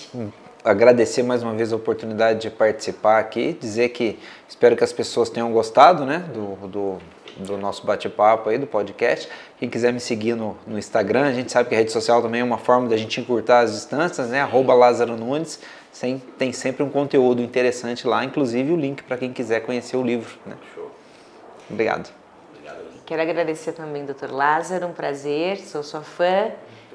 Agradecer 0.66 1.24
mais 1.24 1.42
uma 1.42 1.54
vez 1.54 1.72
a 1.72 1.78
oportunidade 1.78 2.42
de 2.42 2.50
participar 2.50 3.20
aqui, 3.20 3.58
dizer 3.58 3.88
que 3.88 4.20
espero 4.46 4.76
que 4.76 4.84
as 4.84 4.92
pessoas 4.92 5.30
tenham 5.30 5.50
gostado 5.54 6.06
né, 6.06 6.26
do, 6.34 6.68
do, 6.68 6.98
do 7.38 7.58
nosso 7.58 7.86
bate-papo 7.86 8.50
aí, 8.50 8.58
do 8.58 8.68
podcast. 8.68 9.30
Quem 9.58 9.70
quiser 9.70 9.94
me 9.94 10.02
seguir 10.02 10.36
no, 10.36 10.58
no, 10.68 10.78
Instagram, 10.78 11.24
a 11.24 11.32
gente 11.32 11.54
sabe 11.54 11.70
que 11.70 11.76
a 11.76 11.78
rede 11.78 11.94
social 11.94 12.22
também 12.22 12.42
é 12.42 12.44
uma 12.44 12.58
forma 12.58 12.90
da 12.90 12.98
gente 12.98 13.22
encurtar 13.22 13.62
as 13.62 13.72
distâncias, 13.72 14.28
né? 14.28 14.42
Arroba 14.42 14.74
Lázaro 14.74 15.16
Nunes. 15.16 15.62
Sem, 15.94 16.22
tem 16.38 16.52
sempre 16.52 16.84
um 16.84 16.90
conteúdo 16.90 17.42
interessante 17.42 18.06
lá, 18.06 18.26
inclusive 18.26 18.74
o 18.74 18.76
link 18.76 19.04
para 19.04 19.16
quem 19.16 19.32
quiser 19.32 19.62
conhecer 19.62 19.96
o 19.96 20.04
livro. 20.04 20.38
Né? 20.46 20.56
Show. 20.76 20.92
Obrigado. 21.70 22.25
Quero 23.06 23.22
agradecer 23.22 23.74
também 23.74 24.04
Dr. 24.04 24.32
Lázaro, 24.32 24.88
um 24.88 24.92
prazer, 24.92 25.60
sou 25.60 25.84
sua 25.84 26.02
fã. 26.02 26.52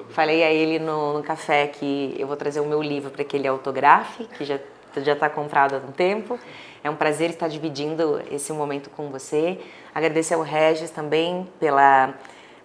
Falei 0.09 0.43
a 0.43 0.51
ele 0.51 0.77
no, 0.77 1.13
no, 1.13 1.23
café 1.23 1.67
que 1.67 2.13
eu 2.19 2.27
vou 2.27 2.35
trazer 2.35 2.59
o 2.59 2.65
meu 2.65 2.81
livro 2.81 3.09
para 3.09 3.23
que 3.23 3.37
ele 3.37 3.47
autografe, 3.47 4.25
que 4.25 4.43
já 4.43 4.59
já 4.97 5.13
está 5.13 5.29
comprado 5.29 5.75
há 5.75 5.77
um 5.77 5.93
tempo. 5.93 6.37
É 6.83 6.89
um 6.89 6.97
prazer 6.97 7.29
estar 7.29 7.47
dividindo 7.47 8.21
esse 8.29 8.51
momento 8.51 8.89
com 8.89 9.09
você. 9.09 9.57
Agradecer 9.95 10.33
ao 10.33 10.41
Regis 10.41 10.89
também 10.89 11.47
pela 11.61 12.13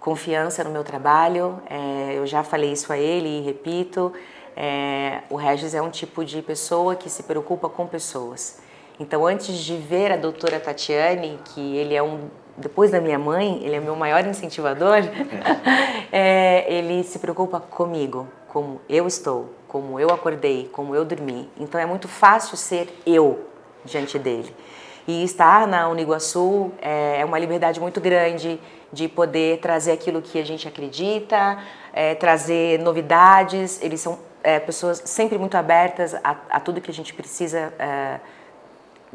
confiança 0.01 0.64
no 0.64 0.70
meu 0.70 0.82
trabalho. 0.82 1.62
É, 1.70 2.14
eu 2.16 2.27
já 2.27 2.43
falei 2.43 2.73
isso 2.73 2.93
a 2.93 2.98
ele 2.98 3.28
e 3.28 3.43
repito. 3.43 4.12
É, 4.56 5.20
o 5.31 5.36
Regis 5.36 5.73
é 5.73 5.81
um 5.81 5.90
tipo 5.90 6.24
de 6.24 6.43
pessoa 6.43 6.97
que 6.97 7.09
se 7.09 7.23
preocupa 7.23 7.68
com 7.68 7.86
pessoas. 7.86 8.60
Então, 8.98 9.24
antes 9.24 9.56
de 9.59 9.77
ver 9.77 10.10
a 10.10 10.16
doutora 10.16 10.59
Tatiane, 10.59 11.39
que 11.44 11.77
ele 11.77 11.94
é 11.94 12.02
um, 12.02 12.28
depois 12.57 12.91
da 12.91 13.01
minha 13.01 13.19
mãe, 13.19 13.61
ele 13.62 13.77
é 13.77 13.81
meu 13.81 13.95
maior 13.97 14.24
incentivador, 14.27 14.99
é, 16.12 16.65
ele 16.73 17.03
se 17.05 17.19
preocupa 17.19 17.61
comigo, 17.61 18.27
como 18.49 18.81
eu 18.89 19.07
estou, 19.07 19.51
como 19.69 20.01
eu 20.01 20.11
acordei, 20.11 20.69
como 20.73 20.95
eu 20.95 21.05
dormi. 21.05 21.51
Então, 21.59 21.81
é 21.81 21.87
muito 21.87 22.09
fácil 22.09 22.57
ser 22.57 22.89
eu 23.05 23.47
diante 23.85 24.19
dele. 24.19 24.55
E 25.07 25.23
estar 25.23 25.69
na 25.69 25.89
Uniguaçu 25.89 26.73
é 26.83 27.24
uma 27.24 27.39
liberdade 27.39 27.78
muito 27.78 28.01
grande 28.01 28.61
de 28.93 29.07
poder 29.07 29.59
trazer 29.59 29.93
aquilo 29.93 30.20
que 30.20 30.39
a 30.39 30.45
gente 30.45 30.66
acredita, 30.66 31.59
é, 31.93 32.15
trazer 32.15 32.81
novidades. 32.81 33.81
Eles 33.83 34.01
são 34.01 34.19
é, 34.43 34.59
pessoas 34.59 35.03
sempre 35.05 35.39
muito 35.39 35.57
abertas 35.57 36.15
a, 36.15 36.37
a, 36.51 36.61
tudo 36.61 36.81
que 36.81 36.91
a 36.91 36.95
gente 36.95 37.12
precisa 37.12 37.73
é, 37.78 38.20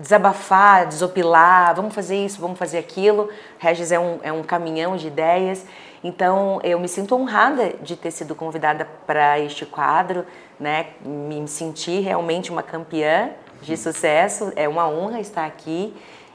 desabafar, 0.01 0.87
desopilar. 0.87 1.75
Vamos 1.75 1.93
fazer 1.93 2.25
isso, 2.25 2.41
vamos 2.41 2.57
fazer 2.57 2.77
aquilo. 2.79 3.29
Regis 3.59 3.91
é 3.91 3.99
um, 3.99 4.19
é 4.23 4.31
um 4.31 4.43
caminhão 4.43 4.97
de 4.97 5.07
ideias. 5.07 5.65
Então, 6.03 6.59
eu 6.63 6.79
me 6.79 6.87
sinto 6.87 7.15
honrada 7.15 7.73
de 7.81 7.95
ter 7.95 8.11
sido 8.11 8.33
convidada 8.33 8.87
para 9.05 9.39
este 9.39 9.65
quadro, 9.65 10.25
né? 10.59 10.87
Me 11.05 11.47
senti 11.47 11.99
realmente 11.99 12.51
uma 12.51 12.63
campeã 12.63 13.29
de 13.61 13.77
sucesso. 13.77 14.51
É 14.55 14.67
uma 14.67 14.89
honra 14.89 15.19
estar 15.19 15.45
aqui 15.45 15.93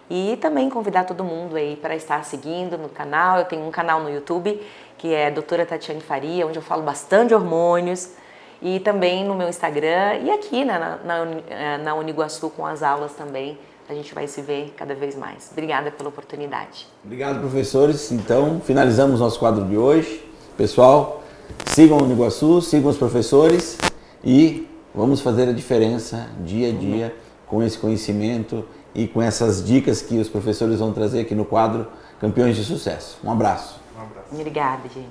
e 0.09 0.39
também 0.41 0.71
convidar 0.71 1.05
todo 1.05 1.25
mundo 1.25 1.57
aí 1.57 1.77
para 1.77 1.97
estar 1.97 2.25
seguindo 2.25 2.79
no 2.79 2.89
canal. 2.89 3.39
Eu 3.39 3.45
tenho 3.45 3.67
um 3.67 3.71
canal 3.71 4.01
no 4.01 4.09
YouTube 4.09 4.61
que 4.97 5.13
é 5.13 5.31
Doutora 5.31 5.67
Tatiane 5.67 6.01
Faria, 6.01 6.47
onde 6.47 6.59
eu 6.59 6.63
falo 6.63 6.83
bastante 6.83 7.35
hormônios. 7.35 8.13
E 8.61 8.81
também 8.81 9.25
no 9.25 9.35
meu 9.35 9.49
Instagram 9.49 10.21
e 10.25 10.31
aqui 10.31 10.65
né, 10.65 10.79
na, 10.79 10.99
na, 11.05 11.79
na 11.79 11.95
Uniguaçu 11.95 12.51
com 12.51 12.65
as 12.65 12.83
aulas 12.83 13.13
também. 13.13 13.59
A 13.89 13.95
gente 13.95 14.13
vai 14.13 14.27
se 14.27 14.43
ver 14.43 14.75
cada 14.77 14.95
vez 14.95 15.15
mais. 15.15 15.49
Obrigada 15.53 15.93
pela 15.93 16.09
oportunidade. 16.09 16.89
Obrigado, 17.05 17.39
professores. 17.39 18.11
Então, 18.11 18.61
finalizamos 18.65 19.21
nosso 19.21 19.39
quadro 19.39 19.65
de 19.65 19.77
hoje. 19.77 20.29
Pessoal, 20.57 21.23
sigam 21.67 21.99
o 21.99 22.03
Uniguaçu, 22.03 22.61
sigam 22.61 22.91
os 22.91 22.97
professores 22.97 23.79
e 24.25 24.67
Vamos 24.97 25.21
fazer 25.21 25.47
a 25.47 25.53
diferença 25.53 26.27
dia 26.41 26.71
a 26.71 26.73
dia 26.73 27.15
com 27.47 27.63
esse 27.63 27.77
conhecimento 27.77 28.67
e 28.95 29.07
com 29.07 29.21
essas 29.21 29.63
dicas 29.63 30.01
que 30.01 30.17
os 30.17 30.27
professores 30.27 30.79
vão 30.79 30.91
trazer 30.91 31.21
aqui 31.21 31.35
no 31.35 31.45
quadro 31.45 31.87
Campeões 32.19 32.57
de 32.57 32.65
Sucesso. 32.65 33.19
Um 33.23 33.31
abraço. 33.31 33.79
Um 33.95 34.01
abraço. 34.01 34.29
Obrigada, 34.33 34.89
gente. 34.89 35.07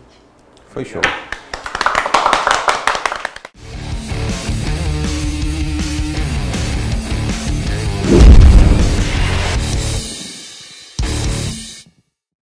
Foi 0.69 0.83
show. 0.83 1.03